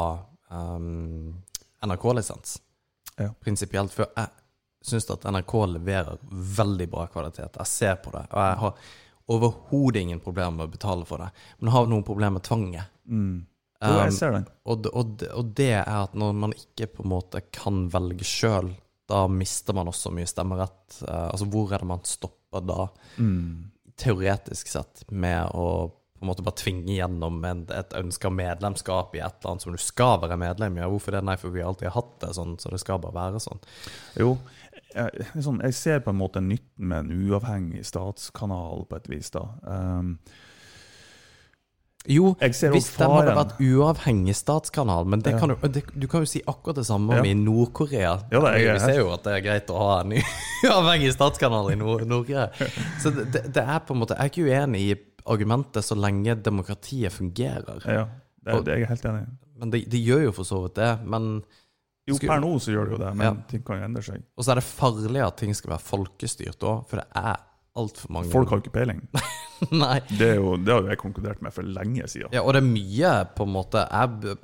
um, 0.51 1.41
NRK-lisens. 1.87 2.59
Ja. 3.17 3.31
Prinsipielt. 3.41 3.95
For 3.95 4.09
jeg 4.17 4.31
syns 4.87 5.11
at 5.13 5.27
NRK 5.29 5.55
leverer 5.75 6.19
veldig 6.31 6.89
bra 6.91 7.07
kvalitet. 7.13 7.59
Jeg 7.59 7.69
ser 7.69 8.03
på 8.05 8.13
det. 8.15 8.25
Og 8.33 8.45
jeg 8.45 8.59
har 8.65 8.91
overhodet 9.31 10.03
ingen 10.03 10.23
problemer 10.23 10.57
med 10.57 10.69
å 10.69 10.75
betale 10.75 11.07
for 11.09 11.23
det. 11.23 11.31
Men 11.61 11.75
har 11.75 11.91
noen 11.91 12.07
problemer 12.07 12.39
med 12.39 12.47
tvanget. 12.47 12.97
Mm. 13.11 13.47
Jo, 13.81 13.95
jeg 13.97 14.11
Um, 14.13 14.17
ser 14.19 14.33
den. 14.37 14.47
og, 14.69 14.83
det- 14.85 14.93
og, 14.93 15.23
og 15.35 15.55
det 15.57 15.71
er 15.73 15.89
at 15.89 16.13
når 16.15 16.35
man 16.37 16.53
ikke 16.53 16.87
på 16.95 17.03
en 17.07 17.11
måte 17.15 17.41
kan 17.51 17.87
velge 17.91 18.27
sjøl, 18.29 18.75
da 19.09 19.23
mister 19.27 19.75
man 19.75 19.89
også 19.91 20.13
mye 20.15 20.29
stemmerett. 20.29 21.01
Uh, 21.03 21.31
altså 21.33 21.49
hvor 21.51 21.73
er 21.73 21.79
det 21.83 21.89
man 21.89 22.05
stopper 22.05 22.61
da? 22.69 22.89
Mm. 23.19 23.71
teoretisk 24.01 24.69
sett 24.73 25.03
med 25.13 25.51
å 25.55 25.65
på 26.21 26.25
en 26.27 26.29
måte 26.29 26.45
bare 26.45 26.57
tvinge 26.61 26.93
gjennom 26.99 27.39
en, 27.49 27.63
et 27.73 27.95
ønska 27.97 28.29
medlemskap 28.29 29.15
i 29.17 29.21
et 29.25 29.39
eller 29.41 29.55
annet 29.55 29.63
som 29.65 29.73
du 29.73 29.79
skal 29.81 30.19
være 30.21 30.37
medlem 30.37 30.77
i. 30.77 30.81
Ja, 30.83 30.89
Hvorfor 30.93 31.13
det? 31.17 31.23
Nei, 31.25 31.37
for 31.41 31.49
vi 31.55 31.63
alltid 31.65 31.89
har 31.89 31.95
hatt 32.03 32.19
det 32.21 32.35
sånn, 32.37 32.59
så 32.61 32.69
det 32.75 32.81
skal 32.83 33.01
bare 33.01 33.17
være 33.17 33.41
sånn. 33.41 33.61
Jo, 34.21 34.35
jeg, 34.93 35.25
sånn, 35.41 35.63
jeg 35.65 35.77
ser 35.79 36.03
på 36.05 36.13
en 36.13 36.19
måte 36.21 36.43
nytten 36.45 36.91
med 36.93 37.07
en 37.07 37.25
uavhengig 37.31 37.87
statskanal 37.89 38.85
på 38.91 38.99
et 39.01 39.09
vis. 39.09 39.31
da. 39.33 39.47
Um, 39.65 40.19
Jo, 42.09 42.31
hvis 42.41 42.61
det 42.65 42.71
den 42.97 43.11
hadde 43.13 43.35
vært 43.37 43.59
uavhengig 43.61 44.33
statskanal, 44.35 45.05
men 45.05 45.21
det 45.21 45.35
Ja. 45.35 45.39
kan 45.39 45.51
du, 45.53 45.57
det, 45.69 45.83
du 45.93 46.07
kan 46.09 46.23
jo 46.25 46.27
si 46.31 46.41
akkurat 46.49 46.77
det 46.81 46.87
samme 46.89 47.13
om 47.19 47.25
Ja. 47.27 47.31
i 47.31 47.35
Nord-Korea. 47.37 48.15
Ja, 48.33 48.41
er 48.49 48.73
vi, 48.73 48.79
ser 48.81 48.99
jo 49.03 49.11
at 49.13 49.23
det 49.25 49.35
er 49.37 49.45
greit 49.45 49.69
å 49.69 49.77
ha 49.77 50.01
en 50.01 50.15
uavhengig 50.65 51.13
statskanal 51.13 51.71
i 51.73 51.77
Nord- 51.77 52.07
Nord-Korea. 52.09 52.49
Så 53.03 53.11
det, 53.13 53.45
det, 53.53 53.63
er 53.63 53.79
på 53.85 53.93
en 53.95 54.01
måte 54.01 54.17
Jeg 54.17 54.25
er 54.25 54.33
ikke 54.33 54.49
uenig 54.49 54.81
i 54.81 54.97
argumentet 55.27 55.85
så 55.85 55.95
lenge 55.95 56.35
demokratiet 56.41 57.13
fungerer. 57.13 57.85
Ja, 57.85 58.07
det, 58.49 58.65
det 58.65 58.73
er 58.75 58.79
jeg 58.87 58.89
helt 58.89 59.05
enig 59.05 59.27
i. 59.27 59.31
Men 59.61 59.71
det, 59.71 59.85
det 59.93 60.01
gjør 60.01 60.23
jo 60.25 60.33
for 60.33 60.49
så 60.49 60.63
vidt 60.65 60.79
det. 60.81 60.91
Men 61.05 61.43
Jo, 62.09 62.17
per 62.17 62.41
nå 62.41 62.55
så 62.59 62.73
gjør 62.73 62.89
det 62.89 62.97
jo 62.97 63.03
det, 63.05 63.13
men 63.21 63.43
ting 63.47 63.63
kan 63.63 63.77
jo 63.77 63.85
endre 63.85 64.03
seg. 64.03 64.25
Og 64.41 64.43
så 64.47 64.55
er 64.55 64.59
det 64.63 64.65
farlig 64.67 65.21
at 65.23 65.37
ting 65.37 65.53
skal 65.55 65.75
være 65.77 65.85
folkestyrt 65.85 66.65
òg, 66.65 66.87
for 66.89 66.97
det 67.03 67.07
er 67.21 67.37
altfor 67.81 68.13
mange 68.15 68.33
Folk 68.33 68.53
har 68.53 68.63
ikke 68.63 68.73
peiling. 68.75 69.01
Nei. 69.83 69.99
Det, 70.09 70.31
jo, 70.39 70.55
det 70.57 70.73
har 70.73 70.85
jo 70.85 70.89
jeg 70.89 71.01
konkludert 71.03 71.43
med 71.45 71.53
for 71.53 71.67
lenge 71.67 72.07
siden. 72.09 72.33
Ja, 72.33 72.43
og 72.45 72.55
det 72.57 72.63
er 72.63 72.69
mye 72.69 73.11
på 73.37 73.45
en 73.45 73.53
måte 73.53 73.83
Jeg 73.85 74.37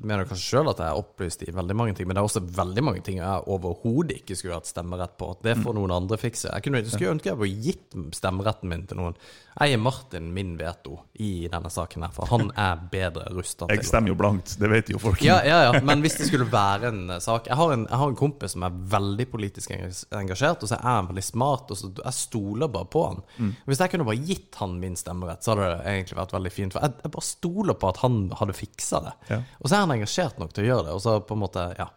mener 0.00 0.28
kanskje 0.28 0.46
sjøl 0.46 0.70
at 0.72 0.80
jeg 0.80 0.88
er 0.88 1.00
opplyst 1.02 1.44
i 1.44 1.52
veldig 1.52 1.76
mange 1.76 1.96
ting, 1.96 2.08
men 2.08 2.16
det 2.16 2.22
er 2.22 2.30
også 2.30 2.44
veldig 2.56 2.86
mange 2.86 3.02
ting 3.04 3.20
jeg 3.20 3.48
overhodet 3.52 4.22
ikke 4.22 4.38
skulle 4.38 4.56
hatt 4.56 4.70
stemmerett 4.70 5.16
på. 5.20 5.32
Det 5.44 5.58
får 5.60 5.76
noen 5.76 5.94
andre 5.96 6.20
fikse. 6.20 6.48
Jeg 6.48 6.64
kunne, 6.64 6.84
skulle 6.88 7.16
ønske 7.16 7.32
jeg 7.32 7.40
hadde 7.40 7.66
gitt 7.66 7.98
stemmeretten 8.16 8.72
min 8.72 8.86
til 8.88 9.02
noen. 9.02 9.18
Jeg 9.56 9.72
gir 9.72 9.80
Martin 9.80 10.26
min 10.36 10.50
veto 10.58 10.98
i 11.24 11.48
denne 11.48 11.70
saken 11.72 12.02
her, 12.04 12.10
for 12.12 12.28
han 12.28 12.50
er 12.60 12.80
bedre 12.92 13.30
rusta 13.32 13.68
Jeg 13.72 13.86
stemmer 13.88 14.12
jo 14.12 14.16
blankt, 14.20 14.52
det 14.60 14.68
vet 14.68 14.90
jo 14.92 15.00
folk. 15.00 15.22
Ja, 15.24 15.38
ja, 15.48 15.62
ja, 15.64 15.80
men 15.80 16.02
hvis 16.04 16.18
det 16.20 16.26
skulle 16.28 16.48
være 16.52 16.90
en 16.90 17.14
sak 17.24 17.48
Jeg 17.48 17.56
har 17.56 17.72
en, 17.72 17.86
jeg 17.88 18.00
har 18.02 18.12
en 18.12 18.18
kompis 18.20 18.52
som 18.52 18.66
er 18.68 18.76
veldig 18.96 19.26
politisk 19.32 19.72
engasjert, 19.72 20.60
og 20.60 20.68
så 20.68 20.76
er 20.76 20.84
han 20.84 21.08
veldig 21.08 21.24
smart, 21.24 21.72
og 21.72 21.80
så 21.80 21.90
jeg 21.96 22.18
stoler 22.18 22.68
bare 22.72 22.90
på 22.92 23.06
han. 23.06 23.24
Mm. 23.38 23.54
Hvis 23.70 23.80
jeg 23.80 23.94
kunne 23.94 24.08
bare 24.08 24.28
gitt 24.28 24.60
han 24.60 24.76
min 24.82 24.98
stemmerett, 25.00 25.44
så 25.44 25.54
hadde 25.54 25.70
det 25.72 25.94
egentlig 25.94 26.20
vært 26.20 26.36
veldig 26.36 26.52
fint. 26.52 26.76
For 26.76 26.84
jeg, 26.84 26.98
jeg 27.06 27.14
bare 27.16 27.28
stoler 27.30 27.80
på 27.80 27.90
at 27.94 28.02
han 28.04 28.20
hadde 28.36 28.58
fiksa 28.60 29.02
det. 29.08 29.14
Ja. 29.32 29.40
Og 29.62 29.70
så 29.70 29.78
er 29.78 29.86
han 29.86 29.96
engasjert 29.96 30.42
nok 30.42 30.52
til 30.52 30.66
å 30.66 30.70
gjøre 30.70 30.88
det, 30.90 30.98
og 30.98 31.04
så 31.06 31.16
på 31.24 31.36
en 31.36 31.44
måte, 31.46 31.66
ja. 31.80 31.88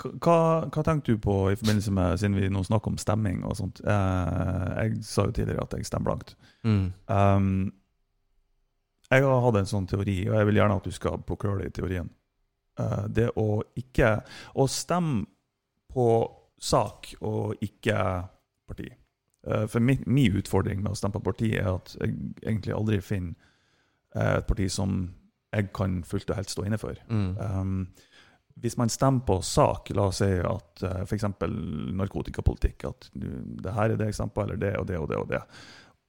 Hva, 0.00 0.38
hva 0.70 0.82
tenker 0.86 1.14
du 1.14 1.20
på 1.22 1.34
i 1.50 1.58
forbindelse 1.58 1.92
med, 1.92 2.20
siden 2.20 2.38
vi 2.38 2.48
nå 2.52 2.62
snakker 2.66 2.92
om 2.92 3.00
stemming 3.00 3.42
og 3.44 3.56
sånt? 3.58 3.82
Eh, 3.84 4.70
jeg 4.78 5.02
sa 5.06 5.26
jo 5.28 5.34
tidligere 5.36 5.66
at 5.66 5.76
jeg 5.76 5.88
stemmer 5.88 6.10
blankt. 6.10 6.34
Mm. 6.64 6.86
Um, 7.06 7.50
jeg 9.10 9.26
har 9.26 9.44
hatt 9.44 9.58
en 9.60 9.70
sånn 9.70 9.88
teori, 9.90 10.16
og 10.28 10.38
jeg 10.38 10.48
vil 10.48 10.60
gjerne 10.60 10.78
at 10.78 10.86
du 10.86 10.94
skal 10.94 11.22
plukke 11.26 11.50
hull 11.50 11.64
i 11.64 11.72
teorien. 11.74 12.10
Uh, 12.80 13.04
det 13.10 13.26
å 13.36 13.60
ikke 13.76 14.20
Å 14.54 14.64
stemme 14.70 15.26
på 15.90 16.06
sak 16.60 17.14
og 17.26 17.60
ikke 17.64 17.96
parti. 18.70 18.88
Uh, 19.46 19.66
for 19.66 19.82
min, 19.82 20.04
min 20.06 20.36
utfordring 20.38 20.82
med 20.84 20.92
å 20.92 20.98
stemme 20.98 21.18
på 21.18 21.24
parti 21.32 21.54
er 21.58 21.72
at 21.72 21.96
jeg 21.98 22.14
egentlig 22.44 22.76
aldri 22.76 23.00
finner 23.02 23.34
eh, 24.14 24.36
et 24.36 24.46
parti 24.46 24.68
som 24.70 25.00
jeg 25.50 25.72
kan 25.74 25.96
fullt 26.06 26.30
og 26.30 26.38
helt 26.38 26.52
stå 26.52 26.64
inne 26.68 26.78
for. 26.78 26.98
Mm. 27.10 27.30
Um, 27.40 27.88
hvis 28.60 28.76
man 28.76 28.92
stemmer 28.92 29.24
på 29.26 29.38
sak, 29.42 29.90
la 29.96 30.08
oss 30.10 30.20
si 30.20 30.30
at 30.44 30.84
uh, 30.84 31.02
f.eks. 31.04 31.26
narkotikapolitikk, 31.96 32.84
at 32.88 33.08
det 33.14 33.74
her 33.76 33.94
er 33.94 34.00
det 34.00 34.10
på, 34.12 34.42
eller 34.44 34.60
det 34.60 34.74
og 34.78 34.86
det 34.88 34.98
og 34.98 35.08
det 35.08 35.20
og 35.20 35.28
det, 35.30 35.42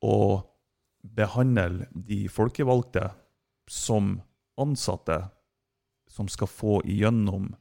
og 0.02 0.32
behandle 1.02 1.88
de 1.92 2.28
folkevalgte 2.30 3.10
som 3.70 4.20
ansatte 4.60 5.24
som 6.12 6.28
skal 6.28 6.48
få 6.48 6.82
igjennom 6.86 7.54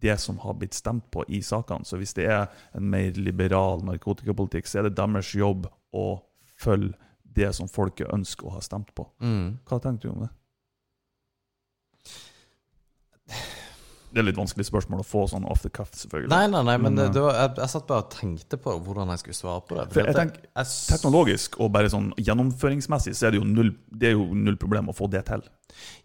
det 0.00 0.14
som 0.22 0.38
har 0.38 0.54
blitt 0.54 0.74
stemt 0.74 1.10
på 1.10 1.24
i 1.28 1.42
sakene. 1.42 1.84
Så 1.84 1.98
hvis 1.98 2.14
det 2.14 2.28
er 2.30 2.46
en 2.76 2.86
mer 2.90 3.18
liberal 3.18 3.82
narkotikapolitikk, 3.84 4.68
så 4.68 4.78
er 4.78 4.88
det 4.88 4.98
deres 5.00 5.32
jobb 5.34 5.66
å 5.90 6.06
følge 6.58 6.94
det 7.38 7.50
som 7.56 7.70
folket 7.70 8.10
ønsker 8.14 8.46
å 8.46 8.56
ha 8.56 8.62
stemt 8.64 8.94
på. 8.94 9.06
Mm. 9.22 9.58
Hva 9.66 9.80
tenker 9.82 10.08
du 10.08 10.14
om 10.14 10.22
det? 10.24 10.30
Det 14.08 14.22
er 14.22 14.26
litt 14.28 14.38
vanskelig 14.38 14.64
spørsmål 14.68 15.02
å 15.02 15.06
få 15.06 15.26
sånn 15.30 15.44
off 15.48 15.62
the 15.64 15.70
cuff, 15.72 15.90
selvfølgelig. 15.96 16.30
Nei, 16.32 16.46
nei, 16.52 16.62
nei, 16.64 16.76
men 16.80 16.96
Men, 16.96 17.12
det 17.12 17.22
var, 17.22 17.36
jeg, 17.36 17.54
jeg 17.60 17.72
satt 17.74 17.86
bare 17.90 18.06
og 18.06 18.10
tenkte 18.14 18.58
på 18.64 18.74
hvordan 18.86 19.12
jeg 19.12 19.22
skulle 19.22 19.38
svare 19.38 19.64
på 19.68 19.76
det. 19.78 19.86
For 19.92 20.02
jeg 20.02 20.16
tenker, 20.16 20.48
jeg 20.48 20.72
Teknologisk 20.88 21.60
og 21.60 21.70
bare 21.76 21.92
sånn 21.92 22.10
gjennomføringsmessig 22.16 23.14
så 23.18 23.28
er 23.28 23.36
det 23.36 23.42
jo 23.42 23.48
null, 23.48 23.72
det 23.92 24.12
er 24.12 24.16
jo 24.16 24.26
null 24.32 24.56
problem 24.60 24.88
å 24.88 24.96
få 24.96 25.10
det 25.12 25.26
til. 25.28 25.44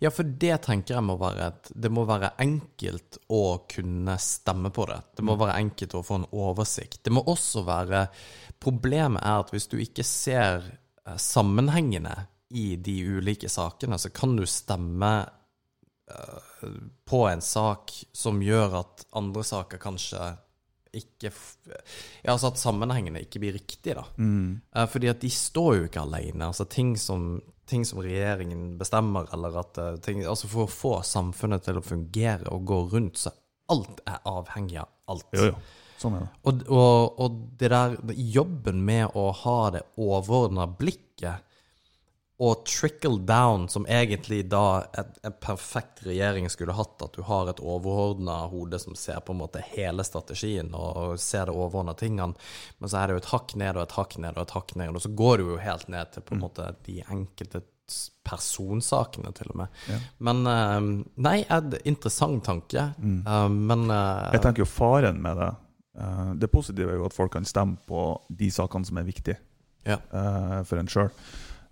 Ja, 0.03 0.11
for 0.13 0.27
det 0.27 0.57
tenker 0.65 0.97
jeg 0.97 1.05
må 1.07 1.15
være 1.17 1.47
et 1.47 1.71
Det 1.85 1.89
må 1.89 2.03
være 2.05 2.33
enkelt 2.43 3.17
å 3.33 3.43
kunne 3.71 4.17
stemme 4.21 4.69
på 4.75 4.85
det. 4.89 4.99
Det 5.17 5.25
må 5.25 5.37
være 5.39 5.57
enkelt 5.61 5.95
å 5.97 6.03
få 6.05 6.19
en 6.21 6.29
oversikt. 6.31 7.01
Det 7.05 7.13
må 7.13 7.23
også 7.23 7.65
være 7.67 8.07
Problemet 8.63 9.23
er 9.23 9.41
at 9.41 9.49
hvis 9.51 9.67
du 9.71 9.75
ikke 9.81 10.05
ser 10.07 10.61
eh, 10.63 11.17
sammenhengene 11.19 12.13
i 12.55 12.77
de 12.79 12.93
ulike 13.17 13.49
sakene, 13.51 13.97
så 13.99 14.11
kan 14.13 14.37
du 14.37 14.45
stemme 14.47 15.09
eh, 15.19 15.31
på 17.05 17.19
en 17.29 17.41
sak 17.41 17.93
som 18.13 18.41
gjør 18.43 18.79
at 18.81 19.05
andre 19.15 19.43
saker 19.47 19.79
kanskje 19.81 20.33
ikke 20.93 21.31
Ja, 22.21 22.33
altså 22.35 22.51
at 22.51 22.59
sammenhengene 22.61 23.23
ikke 23.23 23.39
blir 23.41 23.55
riktige, 23.55 23.95
da. 23.97 24.03
Eh, 24.75 24.87
Fordi 24.87 25.09
at 25.09 25.23
de 25.23 25.29
står 25.33 25.77
jo 25.77 25.87
ikke 25.87 26.03
alene. 26.03 26.45
Altså 26.51 26.67
ting 26.69 26.93
som, 27.01 27.39
ting 27.65 27.85
som 27.87 28.01
regjeringen 28.03 28.75
bestemmer, 28.77 29.25
eller 29.33 29.57
at 29.63 29.79
eh, 29.81 29.95
ting 30.05 30.21
Altså 30.21 30.49
for 30.51 30.67
å 30.67 30.73
få 30.73 30.93
samfunnet 31.07 31.65
til 31.65 31.79
å 31.79 31.85
fungere 31.85 32.51
og 32.53 32.67
gå 32.69 32.77
rundt, 32.93 33.17
så 33.23 33.33
alt 33.73 34.03
er 34.05 34.19
avhengig 34.29 34.77
av 34.83 34.91
alt. 35.09 35.25
Jo, 35.33 35.49
jo. 35.49 35.57
Sånn 35.97 36.19
er 36.19 36.27
det. 36.27 36.29
Og, 36.43 36.61
og, 36.69 37.19
og 37.25 37.41
det 37.57 37.71
der 37.73 37.97
jobben 38.13 38.83
med 38.85 39.17
å 39.17 39.31
ha 39.43 39.57
det 39.73 39.85
overordna 39.97 40.67
blikket 40.67 41.52
og 42.41 42.65
trickle 42.65 43.19
down, 43.27 43.67
som 43.69 43.85
egentlig 43.85 44.41
da 44.49 44.83
en 44.95 45.35
perfekt 45.41 46.01
regjering 46.05 46.49
skulle 46.49 46.73
hatt, 46.73 47.01
at 47.05 47.13
du 47.13 47.21
har 47.27 47.49
et 47.51 47.59
overordna 47.61 48.39
hode 48.49 48.79
som 48.81 48.95
ser 48.97 49.19
på 49.21 49.35
en 49.35 49.41
måte 49.43 49.61
hele 49.75 50.03
strategien 50.03 50.73
og 50.73 51.19
ser 51.21 51.45
det 51.47 51.53
overordna 51.53 51.93
tingene, 51.93 52.33
men 52.79 52.89
så 52.89 52.99
er 52.99 53.07
det 53.07 53.17
jo 53.17 53.21
et 53.21 53.29
hakk 53.35 53.53
ned 53.61 53.77
og 53.77 53.85
et 53.85 53.97
hakk 53.99 54.17
ned 54.17 54.39
og 54.39 54.47
et 54.47 54.55
hakk 54.57 54.73
ned, 54.81 54.95
og 54.95 55.05
så 55.05 55.13
går 55.13 55.37
du 55.37 55.45
jo 55.51 55.59
helt 55.61 55.93
ned 55.93 56.11
til 56.15 56.25
på 56.25 56.35
en 56.35 56.43
måte 56.47 56.71
de 56.87 56.97
enkelte 57.05 57.61
personsakene, 58.25 59.31
til 59.35 59.53
og 59.53 59.59
med. 59.59 59.79
Ja. 59.91 60.01
Men 60.23 60.43
eh, 60.49 60.77
Nei, 61.25 61.37
et 61.43 61.79
interessant 61.85 62.41
tanke, 62.47 62.89
mm. 62.97 63.23
men 63.69 63.85
eh, 63.91 64.33
Jeg 64.37 64.45
tenker 64.45 64.63
jo 64.63 64.69
faren 64.71 65.19
med 65.21 65.37
det 65.37 65.49
eh, 65.99 66.29
Det 66.39 66.49
positive 66.51 66.95
er 66.95 67.01
jo 67.01 67.09
at 67.09 67.15
folk 67.15 67.35
kan 67.35 67.45
stemme 67.45 67.77
på 67.87 68.05
de 68.29 68.49
sakene 68.55 68.87
som 68.87 68.97
er 68.97 69.07
viktige 69.09 69.37
Ja. 69.85 69.99
eh, 69.99 70.61
for 70.63 70.79
en 70.79 70.89
sjøl. 70.89 71.11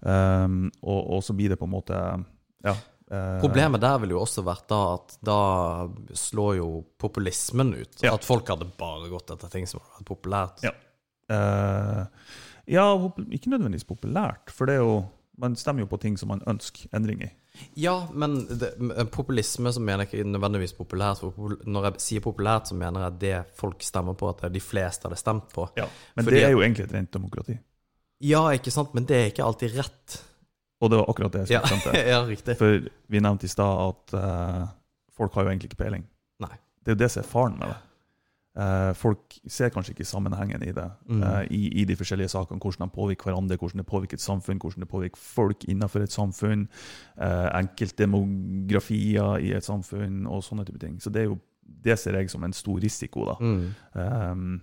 Og, 0.06 1.02
og 1.16 1.22
så 1.24 1.34
blir 1.38 1.50
det 1.54 1.60
på 1.62 1.68
en 1.70 1.74
måte 1.76 1.98
Ja. 2.66 2.74
eh, 3.12 3.40
Problemet 3.42 3.82
der 3.82 4.00
ville 4.02 4.16
jo 4.16 4.22
også 4.24 4.44
vært 4.46 4.68
da 4.72 4.80
at 4.96 5.18
da 5.24 5.40
slår 6.18 6.56
jo 6.58 6.70
populismen 6.98 7.74
ut. 7.78 8.02
Ja. 8.02 8.14
At 8.16 8.26
folk 8.26 8.48
hadde 8.50 8.66
bare 8.80 9.10
gått 9.10 9.30
etter 9.34 9.50
ting 9.54 9.68
som 9.70 9.80
hadde 9.82 10.00
vært 10.00 10.10
populært. 10.14 10.64
Ja. 10.66 10.74
Uh, 11.32 12.06
ja, 12.68 12.84
ikke 13.32 13.50
nødvendigvis 13.54 13.88
populært, 13.88 14.52
for 14.52 14.68
det 14.68 14.76
er 14.80 14.84
jo 14.84 14.98
man 15.42 15.56
stemmer 15.58 15.82
jo 15.82 15.88
på 15.90 15.98
ting 16.04 16.18
som 16.20 16.30
man 16.30 16.42
ønsker 16.46 16.90
endring 16.94 17.24
i. 17.26 17.30
Ja, 17.80 17.96
men 18.14 18.44
det, 18.48 18.76
populisme 19.12 19.72
så 19.74 19.82
mener 19.82 20.04
jeg 20.06 20.12
ikke 20.22 20.28
nødvendigvis 20.30 20.74
populært. 20.78 21.18
For 21.24 21.56
når 21.66 21.88
jeg 21.88 22.04
sier 22.04 22.22
populært, 22.22 22.68
så 22.70 22.76
mener 22.78 23.08
jeg 23.08 23.16
det 23.24 23.40
folk 23.58 23.82
stemmer 23.82 24.14
på, 24.20 24.30
at 24.30 24.38
det 24.44 24.50
er 24.50 24.54
de 24.60 24.62
fleste 24.62 25.08
hadde 25.08 25.18
stemt 25.18 25.50
på. 25.56 25.66
Ja. 25.80 25.88
Men 26.16 26.26
Fordi- 26.28 26.36
det 26.38 26.44
er 26.46 26.52
jo 26.54 26.62
egentlig 26.62 26.84
et 26.86 26.94
rent 26.94 27.12
demokrati. 27.16 27.58
Ja, 28.22 28.44
ikke 28.56 28.72
sant, 28.74 28.94
men 28.94 29.06
det 29.10 29.18
er 29.18 29.30
ikke 29.32 29.46
alltid 29.46 29.76
rett. 29.78 30.18
Og 30.82 30.90
det 30.90 30.98
var 30.98 31.10
akkurat 31.12 31.34
det 31.36 31.44
Ja, 31.50 31.62
jeg 31.62 31.80
skulle 31.82 32.04
ja 32.14 32.24
riktig. 32.26 32.58
For 32.58 32.80
vi 33.10 33.20
nevnte 33.22 33.46
i 33.46 33.52
stad 33.54 33.82
at 33.90 34.14
uh, 34.18 34.68
folk 35.18 35.34
har 35.38 35.46
jo 35.46 35.50
egentlig 35.54 35.72
ikke 35.72 35.84
peiling. 35.84 36.06
Nei. 36.42 36.54
Det 36.82 36.92
er 36.92 36.96
jo 36.96 37.02
det 37.04 37.12
som 37.14 37.22
er 37.24 37.28
faren 37.30 37.58
med 37.60 37.70
det. 37.74 37.80
Uh, 38.52 38.90
folk 39.00 39.38
ser 39.48 39.70
kanskje 39.72 39.94
ikke 39.94 40.04
sammenhengen 40.10 40.64
i 40.66 40.74
det, 40.76 40.88
Mm. 41.08 41.22
uh, 41.24 41.44
i, 41.50 41.70
i 41.82 41.86
de 41.88 41.96
forskjellige 41.96 42.34
sakene. 42.34 42.60
Hvordan 42.60 42.90
de 42.90 42.96
påvirker 42.98 43.30
hverandre, 43.30 43.58
hvordan 43.62 43.80
det 43.80 43.88
påvirker 43.88 44.18
et 44.20 44.26
samfunn, 44.26 44.60
hvordan 44.60 44.84
det 44.84 44.90
påvirker 44.92 45.22
folk 45.22 45.64
innenfor 45.70 46.04
et 46.04 46.12
samfunn. 46.12 46.66
Uh, 47.16 47.48
enkeltdemografier 47.62 49.38
i 49.46 49.54
et 49.56 49.66
samfunn 49.66 50.26
og 50.28 50.44
sånne 50.46 50.66
type 50.68 50.82
ting. 50.82 50.98
Så 51.02 51.10
det 51.14 51.24
er 51.26 51.30
jo 51.32 51.40
det 51.82 51.96
ser 52.00 52.18
jeg 52.20 52.30
som 52.30 52.44
en 52.44 52.54
stor 52.54 52.82
risiko. 52.84 53.26
da. 53.30 53.36
Mm. 53.40 53.74
Um, 53.96 54.62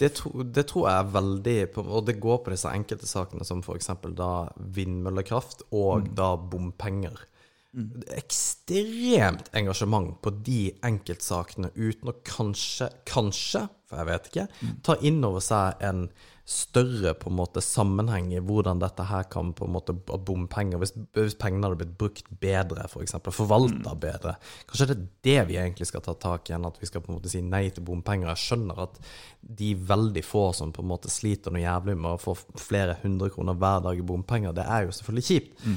Det, 0.00 0.12
tro, 0.16 0.44
det 0.44 0.64
tror 0.70 0.86
jeg 0.88 1.00
er 1.02 1.10
veldig 1.14 1.56
på, 1.74 1.84
Og 1.84 2.06
det 2.08 2.20
går 2.22 2.38
på 2.44 2.54
disse 2.54 2.70
enkelte 2.72 3.08
sakene 3.08 3.44
som 3.44 3.60
f.eks. 3.60 3.90
da 4.16 4.30
vindmøllekraft 4.56 5.66
og 5.76 6.08
da 6.16 6.32
bompenger. 6.36 7.26
Det 7.70 8.08
er 8.08 8.18
ekstremt 8.18 9.52
engasjement 9.54 10.16
på 10.24 10.32
de 10.42 10.72
enkeltsakene 10.86 11.70
uten 11.76 12.10
å 12.10 12.16
kanskje, 12.26 12.88
kanskje, 13.06 13.68
for 13.86 14.00
jeg 14.00 14.08
vet 14.08 14.30
ikke, 14.30 14.46
ta 14.86 14.96
inn 15.06 15.20
over 15.26 15.44
seg 15.44 15.84
en 15.86 16.08
større 16.50 17.12
på 17.14 17.30
en 17.30 17.36
måte 17.38 17.62
sammenheng 17.62 18.32
i 18.34 18.40
hvordan 18.42 18.80
dette 18.82 19.04
her 19.06 19.26
kan 19.30 19.52
på 19.54 19.68
en 19.68 19.74
måte 19.76 19.94
bompenger 19.94 20.80
Hvis, 20.82 20.92
hvis 21.14 21.36
pengene 21.38 21.68
hadde 21.68 21.78
blitt 21.78 21.96
brukt 22.00 22.30
bedre, 22.42 22.88
f.eks., 22.90 23.14
forvalta 23.30 23.94
bedre. 24.00 24.34
Kanskje 24.66 24.88
det 24.90 24.96
er 24.96 25.04
det 25.28 25.36
vi 25.52 25.58
egentlig 25.62 25.86
skal 25.86 26.02
ta 26.04 26.16
tak 26.18 26.50
i, 26.50 26.56
enn 26.56 26.66
at 26.66 26.80
vi 26.80 26.90
skal 26.90 27.04
på 27.04 27.12
en 27.12 27.20
måte 27.20 27.30
si 27.30 27.42
nei 27.44 27.68
til 27.70 27.86
bompenger. 27.86 28.32
Jeg 28.32 28.44
skjønner 28.44 28.82
at 28.86 28.98
de 29.40 29.72
veldig 29.92 30.24
få 30.26 30.48
som 30.56 30.74
på 30.74 30.82
en 30.82 30.90
måte 30.90 31.12
sliter 31.12 31.54
noe 31.54 31.62
jævlig 31.62 31.96
med 32.00 32.16
å 32.16 32.20
få 32.20 32.34
flere 32.58 32.98
hundre 33.04 33.30
kroner 33.30 33.58
hver 33.60 33.84
dag 33.86 34.00
i 34.02 34.08
bompenger, 34.10 34.56
det 34.56 34.66
er 34.66 34.88
jo 34.88 34.96
selvfølgelig 34.96 35.28
kjipt. 35.30 35.68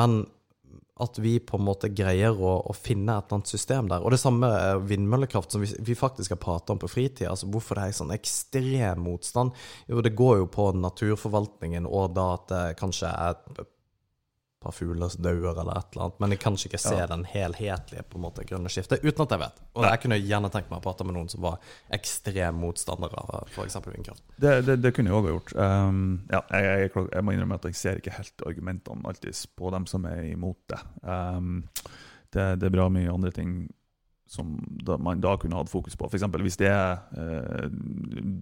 Men 0.00 0.22
at 1.00 1.18
vi 1.22 1.38
på 1.40 1.58
en 1.58 1.66
måte 1.66 1.90
greier 1.92 2.36
å, 2.36 2.54
å 2.68 2.76
finne 2.76 3.16
et 3.16 3.26
eller 3.26 3.40
annet 3.40 3.52
system 3.52 3.90
der. 3.90 4.04
Og 4.04 4.14
det 4.14 4.20
samme 4.22 4.50
er 4.56 4.84
vindmøllekraft, 4.84 5.54
som 5.54 5.64
vi, 5.64 5.70
vi 5.86 5.96
faktisk 5.98 6.36
har 6.36 6.42
pratet 6.42 6.74
om 6.74 6.80
på 6.82 6.90
fritida. 6.90 7.32
Altså 7.32 7.48
hvorfor 7.50 7.78
det 7.80 7.88
er 7.88 7.98
sånn 8.00 8.14
ekstrem 8.14 9.04
motstand. 9.06 9.56
Jo, 9.90 10.04
det 10.04 10.14
går 10.18 10.42
jo 10.42 10.48
på 10.52 10.70
naturforvaltningen, 10.78 11.88
og 11.88 12.14
da 12.16 12.30
at 12.36 12.48
det 12.52 12.64
kanskje 12.80 13.10
er 13.10 13.66
par 14.60 14.74
fugler 14.76 15.08
som 15.08 15.22
dør, 15.24 15.54
eller 15.54 15.78
et 15.78 15.94
eller 15.94 16.04
annet. 16.04 16.18
Men 16.20 16.34
jeg 16.34 16.40
kan 16.42 16.58
ikke 16.58 16.78
se 16.80 16.94
Ja. 16.96 17.06
den 17.06 17.24
helhetlige 17.24 18.02
på 18.02 18.18
en 18.18 18.24
måte 18.26 18.44
grønne 18.44 18.68
skiftet, 18.68 19.00
uten 19.04 19.22
at 19.24 19.30
jeg 19.30 19.40
vet. 19.40 19.62
Og 19.74 19.84
jeg 19.84 20.00
kunne 20.02 20.18
gjerne 20.20 20.50
tenkt 20.52 20.70
meg 20.70 20.80
å 20.80 20.84
prate 20.84 21.04
med 21.04 21.14
noen 21.16 21.30
som 21.32 21.40
var 21.40 21.58
ekstrem 21.90 22.60
motstander 22.60 23.14
av 23.16 23.48
f.eks. 23.48 23.78
vindkraft. 23.86 24.22
Det, 24.36 24.66
det, 24.66 24.76
det 24.82 24.92
kunne 24.92 25.10
jeg 25.10 25.16
òg 25.16 25.24
ha 25.30 25.34
gjort. 25.34 25.54
Um, 25.56 26.20
ja, 26.30 26.42
jeg, 26.50 26.64
jeg, 26.64 26.90
jeg, 26.94 27.08
jeg 27.14 27.24
må 27.24 27.32
innrømme 27.32 27.60
at 27.60 27.64
jeg 27.70 27.80
ser 27.80 28.02
ikke 28.02 28.16
helt 28.18 28.46
argumentene 28.46 29.08
alltid 29.08 29.42
på 29.56 29.70
dem 29.70 29.86
som 29.86 30.04
er 30.04 30.22
imot 30.28 30.60
det. 30.68 30.80
Um, 31.02 31.64
det, 32.30 32.60
det 32.60 32.68
er 32.68 32.76
bra 32.76 32.88
mye 32.92 33.10
andre 33.10 33.32
ting 33.34 33.68
som 34.30 34.52
da, 34.86 34.94
man 35.02 35.20
da 35.24 35.34
kunne 35.40 35.56
hatt 35.58 35.72
fokus 35.72 35.96
på. 35.96 36.06
F.eks. 36.06 36.28
hvis 36.36 36.60
det 36.60 36.68
er 36.70 37.00
uh, 37.16 37.66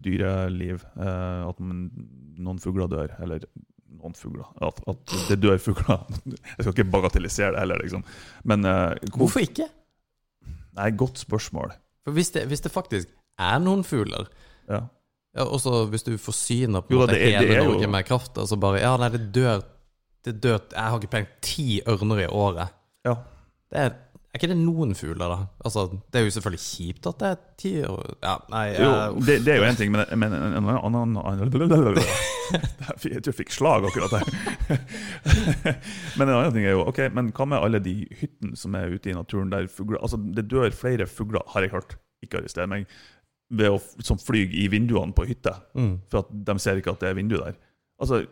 dyreliv, 0.04 0.82
uh, 0.98 1.48
at 1.48 1.60
man, 1.62 1.88
noen 2.36 2.58
fugler 2.58 2.90
dør, 2.90 3.14
eller 3.22 3.46
noen 3.88 4.14
fugler, 4.14 4.46
at, 4.62 4.80
at 4.88 5.14
det 5.28 5.38
dør 5.42 5.56
fugler. 5.58 6.02
Jeg 6.56 6.60
skal 6.66 6.72
ikke 6.74 6.90
bagatellisere 6.92 7.52
det 7.54 7.60
heller, 7.64 7.80
liksom. 7.82 8.04
Men 8.44 8.64
eh, 8.64 8.94
hvor- 9.10 9.24
Hvorfor 9.24 9.40
ikke? 9.40 9.66
Nei, 10.78 10.90
godt 10.94 11.18
spørsmål. 11.18 11.72
For 12.04 12.12
hvis 12.14 12.30
det, 12.34 12.44
hvis 12.48 12.60
det 12.64 12.72
faktisk 12.72 13.08
er 13.38 13.58
noen 13.62 13.84
fugler 13.84 14.28
Ja. 14.68 14.82
Ja, 15.36 15.44
og 15.44 15.60
så 15.60 15.84
hvis 15.90 16.02
du 16.06 16.12
forsyner 16.18 16.80
på 16.82 16.90
en 16.92 16.96
Jo 16.96 17.00
da, 17.00 17.06
måte 17.06 17.14
det 17.18 17.22
er- 17.34 17.40
det 17.40 17.48
hele 17.48 17.54
er 17.60 17.64
jo- 17.64 17.72
Norge 17.72 17.88
med 17.90 18.04
kraft, 18.08 18.38
og 18.38 18.48
så 18.48 18.56
bare 18.60 18.80
Ja, 18.80 18.96
nei, 18.96 19.08
det 19.10 19.32
dør 19.32 19.60
Det 20.24 20.40
dør 20.42 20.58
Jeg 20.72 20.82
har 20.90 20.98
ikke 20.98 21.10
peiling 21.10 21.28
ti 21.42 21.80
ørner 21.86 22.22
i 22.24 22.26
året. 22.26 22.68
ja. 23.04 23.14
Det 23.70 23.78
er, 23.78 23.90
er 24.28 24.42
ikke 24.42 24.50
det 24.50 24.58
noen 24.60 24.90
fugler, 24.92 25.30
da? 25.32 25.36
Altså, 25.64 25.86
det 26.12 26.20
er 26.20 26.26
jo 26.26 26.32
selvfølgelig 26.34 26.60
kjipt 26.60 27.06
at 27.08 27.20
det 27.22 27.28
er 27.28 27.38
ti 27.62 27.70
år... 27.88 28.10
Ja, 28.20 28.34
nei 28.52 28.64
Jo, 28.74 28.88
eh, 28.92 29.20
det, 29.24 29.36
det 29.46 29.54
er 29.54 29.62
jo 29.62 29.68
én 29.70 29.78
ting, 29.78 29.92
men, 29.94 30.04
men 30.20 30.34
en 30.36 30.58
en 30.58 30.68
annen 30.76 31.16
Jeg 33.08 33.22
tror 33.22 33.30
jeg 33.30 33.36
fikk 33.38 33.54
slag 33.56 33.86
akkurat 33.88 34.18
der. 34.18 34.28
Men 36.18 36.28
en 36.28 36.34
annen 36.34 36.52
ting 36.54 36.66
er 36.66 36.76
jo 36.76 36.84
Ok, 36.88 37.00
men 37.16 37.30
hva 37.36 37.46
med 37.48 37.64
alle 37.64 37.80
de 37.84 37.94
hyttene 38.20 38.56
som 38.56 38.76
er 38.76 38.92
ute 38.92 39.12
i 39.12 39.16
naturen 39.16 39.52
der 39.52 39.68
fugler 39.72 40.00
Altså, 40.04 40.20
det 40.20 40.44
dør 40.52 40.68
flere 40.76 41.08
fugler, 41.08 41.44
har 41.54 41.64
jeg 41.64 41.72
hørt, 41.72 41.96
ikke 42.24 42.42
arrester 42.42 42.68
meg, 42.68 42.84
ved 43.48 43.72
å 43.72 43.80
som 44.04 44.20
flyr 44.20 44.52
i 44.52 44.68
vinduene 44.68 45.16
på 45.16 45.24
hytter. 45.28 45.56
mm. 45.72 45.94
For 46.12 46.20
at 46.26 46.36
de 46.52 46.58
ser 46.60 46.80
ikke 46.80 46.92
at 46.92 47.00
det 47.00 47.14
er 47.14 47.16
vindu 47.16 47.38
der. 47.40 47.56
Altså, 47.98 48.26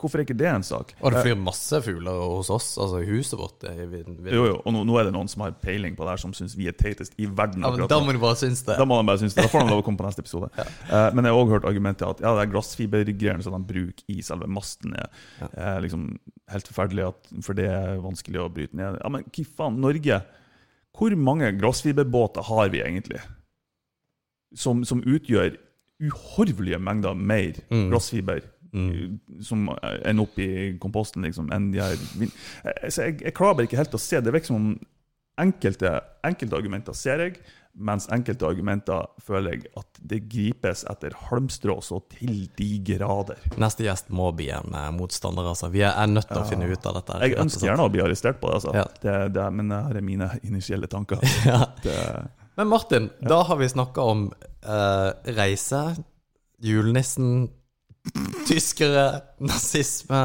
hvorfor 0.00 0.20
er 0.20 0.24
ikke 0.26 0.36
det 0.38 0.46
en 0.50 0.64
sak? 0.66 0.92
Og 1.00 1.12
det 1.14 1.22
flyr 1.24 1.38
masse 1.40 1.78
fugler 1.84 2.18
hos 2.36 2.50
oss, 2.52 2.68
altså 2.80 3.00
i 3.02 3.08
huset 3.08 3.38
vårt. 3.40 3.64
Vi, 3.64 4.00
vi, 4.06 4.30
Jo, 4.34 4.44
jo, 4.50 4.56
og 4.62 4.74
nå, 4.76 4.82
nå 4.88 4.96
er 5.00 5.08
det 5.08 5.12
noen 5.16 5.28
som 5.32 5.42
har 5.46 5.54
peiling 5.62 5.96
på 5.98 6.04
det 6.06 6.14
her, 6.14 6.22
som 6.22 6.34
syns 6.36 6.54
vi 6.58 6.68
er 6.70 6.76
teitest 6.76 7.14
i 7.18 7.26
verden. 7.28 7.64
ja, 7.64 7.70
men 7.74 7.88
da 7.90 7.98
må 8.04 8.12
du 8.12 8.20
bare 8.22 8.38
synes 8.40 8.62
det. 8.66 8.76
Da 8.80 8.86
må 8.88 8.98
de 9.00 9.06
bare 9.08 9.22
synes 9.24 9.34
det. 9.36 9.44
Da 9.46 9.52
får 9.52 9.64
de 9.66 9.72
lov 9.74 9.82
å 9.82 9.86
komme 9.86 10.00
på 10.02 10.06
neste 10.08 10.24
episode. 10.24 10.50
Eh, 10.86 11.08
men 11.16 11.26
jeg 11.26 11.34
har 11.34 11.40
òg 11.42 11.50
hørt 11.50 11.64
argumentet 11.66 12.06
at 12.06 12.20
ja, 12.22 12.30
det 12.36 12.44
er 12.44 12.50
glassfibergreiene 12.52 13.42
som 13.42 13.56
de 13.56 13.66
bruker 13.66 14.04
i 14.12 14.20
selve 14.22 14.46
masten, 14.50 14.94
er 14.94 15.08
eh, 15.50 15.78
liksom 15.82 16.04
helt 16.52 16.68
forferdelig, 16.70 17.08
at, 17.10 17.30
for 17.42 17.58
det 17.58 17.66
er 17.72 17.96
vanskelig 18.04 18.42
å 18.44 18.48
bryte 18.54 18.76
ned. 18.78 19.00
Ja, 19.02 19.10
Men 19.10 19.24
hva 19.26 19.44
faen, 19.58 19.80
Norge 19.82 20.20
Hvor 20.96 21.16
mange 21.18 21.50
glassfiberbåter 21.58 22.46
har 22.48 22.70
vi 22.72 22.80
egentlig? 22.84 23.18
Som, 24.56 24.84
som 24.88 25.02
utgjør 25.04 25.56
uhorvelige 26.00 26.78
mengder 26.80 27.14
mer 27.16 27.58
Mm. 27.70 27.88
glassfiber. 27.90 28.42
Mm. 28.72 29.18
Som 29.46 29.68
ender 29.70 30.24
opp 30.24 30.38
i 30.42 30.50
komposten, 30.82 31.26
liksom, 31.26 31.52
enn 31.54 31.70
de 31.72 31.82
her 31.82 31.94
Så 32.90 33.06
jeg, 33.06 33.20
jeg 33.22 33.34
klarer 33.36 33.66
ikke 33.66 33.78
helt 33.78 33.94
å 33.94 34.00
se. 34.00 34.20
Det 34.20 34.34
virker 34.34 34.50
som 34.50 34.58
om 34.58 34.74
enkelte, 35.40 36.00
enkelte 36.24 36.56
argumenter 36.56 36.96
ser 36.96 37.22
jeg, 37.24 37.38
mens 37.76 38.06
enkelte 38.12 38.46
argumenter 38.48 39.04
føler 39.20 39.56
jeg 39.56 39.66
at 39.76 39.98
det 40.10 40.20
gripes 40.32 40.84
etter 40.88 41.12
halmstrå 41.26 41.76
så 41.84 41.98
til 42.12 42.46
de 42.56 42.68
grader. 42.86 43.42
Neste 43.60 43.84
gjest 43.84 44.08
må 44.16 44.30
bli 44.36 44.48
en 44.56 44.72
eh, 44.72 44.88
motstander, 44.96 45.50
altså. 45.52 45.68
Vi 45.74 45.84
er, 45.84 45.92
nødt 46.08 46.30
til 46.30 46.40
å 46.40 46.46
finne 46.48 46.70
ut 46.70 46.88
av 46.88 46.96
dette. 47.00 47.20
Jeg 47.26 47.36
ønsker 47.42 47.68
gjerne 47.68 47.84
å 47.84 47.92
bli 47.92 48.04
arrestert 48.04 48.40
på 48.40 48.48
det, 48.48 48.62
altså. 48.62 48.72
Ja. 48.76 48.86
det, 49.02 49.16
det 49.36 49.46
men 49.58 49.68
det 49.72 49.82
her 49.90 50.00
er 50.00 50.08
mine 50.08 50.30
initielle 50.42 50.90
tanker. 50.90 51.22
Ja. 51.46 51.60
Det, 51.82 51.94
Men 52.58 52.70
Martin, 52.72 53.10
da 53.20 53.42
har 53.46 53.58
vi 53.60 53.68
snakka 53.68 54.02
om 54.08 54.22
uh, 54.66 55.10
reise, 55.36 55.82
julenissen, 56.64 57.50
tyskere, 58.46 59.04
nazisme 59.42 60.20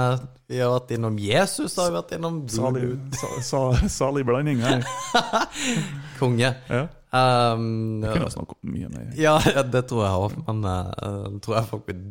Vi 0.52 0.60
har 0.60 0.72
vært 0.74 0.94
innom 0.96 1.18
Jesus, 1.22 1.76
har 1.80 1.90
vi 1.90 1.98
vært 1.98 2.16
innom 2.18 2.42
salig, 2.52 2.88
sa, 3.18 3.30
sa, 3.46 3.62
salig 3.90 4.26
blanding 4.28 4.62
her. 4.64 4.86
konge. 6.22 6.54
Ja. 6.70 6.88
Um, 7.12 8.02
Jeg 8.04 8.16
kunne 8.16 8.32
snakket 8.32 8.58
mye 8.72 8.88
om 8.88 8.98
ja, 9.20 9.36
ja, 9.44 9.66
det 9.68 9.84
tror 9.90 10.06
jeg 10.06 10.26
òg, 10.26 10.36
men 10.48 10.64
uh, 10.64 11.40
tror 11.44 11.58
jeg 11.58 11.70
folk 11.74 11.86
blir 11.90 12.02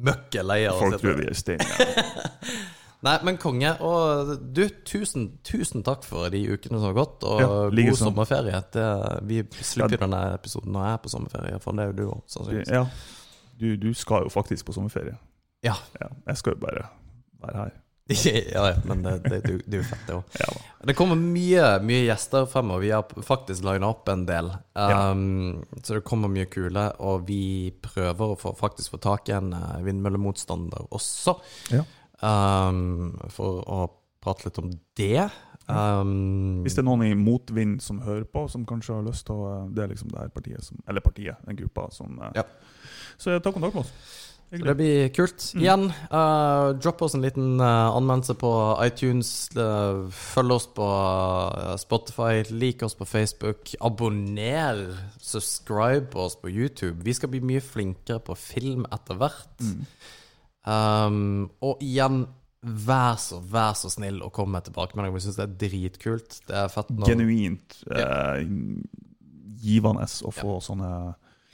møkke 0.00 0.42
lei 0.42 0.64
av 0.66 0.80
Folk 0.80 0.98
tror 1.02 1.18
vi 1.20 1.28
er 1.30 1.38
stein. 1.38 1.62
Nei, 3.06 3.14
men 3.24 3.38
konge. 3.40 3.70
Og 3.86 4.34
du, 4.52 4.66
tusen, 4.84 5.30
tusen 5.46 5.84
takk 5.86 6.02
for 6.04 6.28
de 6.32 6.42
ukene 6.52 6.76
som 6.76 6.90
har 6.90 6.98
gått, 6.98 7.24
og 7.24 7.40
Ja, 7.40 7.52
god 7.70 7.94
sånn. 7.94 8.10
sommerferie. 8.10 8.60
Det, 8.74 8.88
vi 9.30 9.40
slipper 9.64 9.96
ja, 9.96 10.02
denne 10.04 10.20
episoden 10.34 10.74
når 10.74 10.84
jeg 10.84 10.98
er 10.98 11.00
på 11.06 11.12
sommerferie, 11.14 11.60
for 11.64 11.78
det 11.78 11.86
er 11.86 11.92
jo 11.92 11.96
du 11.96 12.04
òg, 12.10 12.20
sannsynligvis. 12.34 12.74
Ja. 12.76 12.84
Du, 13.60 13.76
du 13.76 13.92
skal 13.94 14.24
jo 14.26 14.32
faktisk 14.32 14.66
på 14.70 14.74
sommerferie. 14.76 15.18
Ja. 15.66 15.76
Ja, 16.00 16.08
jeg 16.26 16.40
skal 16.40 16.56
jo 16.56 16.62
bare 16.64 16.88
være 17.42 17.64
her. 17.66 17.78
ja, 18.54 18.62
ja, 18.70 18.76
men 18.84 19.02
det, 19.02 19.18
det, 19.18 19.40
det, 19.44 19.58
det 19.66 19.76
er 19.76 19.82
jo 19.84 19.86
fett, 19.86 20.06
det 20.08 20.14
òg. 20.16 20.38
Ja. 20.40 20.48
Det 20.88 20.96
kommer 20.98 21.18
mye, 21.20 21.66
mye 21.86 22.00
gjester 22.08 22.48
fremover. 22.50 22.82
Vi 22.82 22.90
har 22.90 23.22
faktisk 23.22 23.62
lina 23.68 23.86
opp 23.92 24.08
en 24.10 24.24
del. 24.26 24.48
Um, 24.74 25.60
Så 25.78 25.94
det 26.00 26.02
kommer 26.08 26.32
mye 26.32 26.48
kule. 26.50 26.88
Og 27.06 27.28
vi 27.28 27.70
prøver 27.84 28.32
å 28.32 28.38
få, 28.40 28.54
faktisk 28.58 28.96
få 28.96 29.02
tak 29.04 29.30
i 29.30 29.36
en 29.36 29.52
eh, 29.54 29.78
vindmøllemotstander 29.86 30.88
også. 30.90 31.36
Ja. 31.76 31.84
Um, 32.20 33.14
for 33.32 33.62
å 33.62 33.84
prate 34.20 34.48
litt 34.48 34.58
om 34.60 34.72
det. 34.98 35.28
Um, 35.70 36.64
Hvis 36.64 36.74
det 36.74 36.82
er 36.82 36.88
noen 36.88 37.06
i 37.06 37.14
motvind 37.14 37.78
som 37.84 38.02
hører 38.02 38.26
på, 38.26 38.48
som 38.50 38.66
kanskje 38.66 38.96
har 38.96 39.06
lyst 39.06 39.28
til 39.28 39.38
å 39.38 39.52
Det 39.70 39.84
er 39.84 39.92
liksom 39.92 40.10
det 40.10 40.18
her 40.18 40.32
partiet 40.34 40.66
som 40.66 40.80
Eller 40.90 41.04
partiet, 41.04 41.38
den 41.46 41.58
gruppa 41.60 41.84
som 41.94 42.18
eh, 42.18 42.40
Ja. 42.40 42.44
Så 43.20 43.36
ta 43.44 43.52
kontakt 43.52 43.76
med 43.76 43.84
oss. 43.84 43.92
det 44.50 44.74
blir 44.74 45.08
kult. 45.14 45.44
Mm. 45.54 45.62
Igjen, 45.62 45.84
uh, 46.10 46.70
dropp 46.80 47.02
oss 47.06 47.14
en 47.14 47.22
liten 47.22 47.60
uh, 47.60 47.92
anmeldelse 47.94 48.34
på 48.40 48.52
iTunes. 48.82 49.30
Uh, 49.54 50.08
følg 50.10 50.56
oss 50.56 50.66
på 50.74 50.88
Spotify. 51.78 52.40
Lik 52.50 52.82
oss 52.82 52.96
på 52.98 53.06
Facebook. 53.06 53.74
Abonner. 53.80 54.80
Subscribe 55.20 56.16
oss 56.18 56.38
på 56.40 56.50
YouTube. 56.50 57.04
Vi 57.04 57.14
skal 57.14 57.30
bli 57.30 57.44
mye 57.44 57.62
flinkere 57.62 58.24
på 58.24 58.38
film 58.40 58.88
etter 58.90 59.20
hvert. 59.20 59.54
Mm. 59.60 59.86
Um, 60.66 61.50
og 61.64 61.80
igjen, 61.84 62.24
vær 62.60 63.16
så, 63.20 63.38
vær 63.40 63.76
så 63.78 63.88
snill 63.92 64.20
å 64.24 64.32
komme 64.34 64.58
med 64.58 64.68
tilbakemeldinger. 64.68 65.16
Vi 65.16 65.24
syns 65.24 65.38
det 65.38 65.46
er 65.46 65.56
dritkult. 65.62 66.40
Det 66.48 66.58
er 66.64 66.72
fett 66.72 66.92
Genuint 67.06 67.78
eh, 67.88 68.42
givende 69.60 70.04
å 70.04 70.32
få 70.34 70.58
sånne 70.64 70.92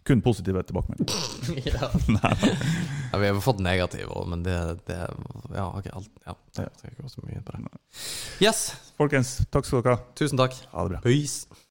kun 0.07 0.23
positive 0.25 0.63
tilbakemeldinger. 0.69 1.13
ja. 1.73 1.91
ja, 3.13 3.19
Vi 3.19 3.29
har 3.29 3.41
fått 3.45 3.63
negative 3.65 4.09
òg, 4.13 4.29
men 4.33 4.47
det, 4.47 4.57
det 4.89 5.01
Ja, 5.55 5.69
ok. 5.73 5.91
Alt, 5.93 6.11
ja, 6.27 6.37
det 6.59 6.69
skal 6.79 6.93
ikke 6.93 7.07
gå 7.07 7.13
så 7.13 7.27
mye 7.27 7.43
på 7.45 7.57
det. 7.57 7.85
Yes. 8.45 8.67
Folkens, 8.97 9.39
takk 9.53 9.69
skal 9.69 9.83
dere 9.85 9.99
ha. 9.99 10.11
Tusen 10.19 10.41
takk. 10.41 10.57
Ha 10.73 10.87
det 10.87 10.97
bra. 10.97 11.05
Peace. 11.05 11.63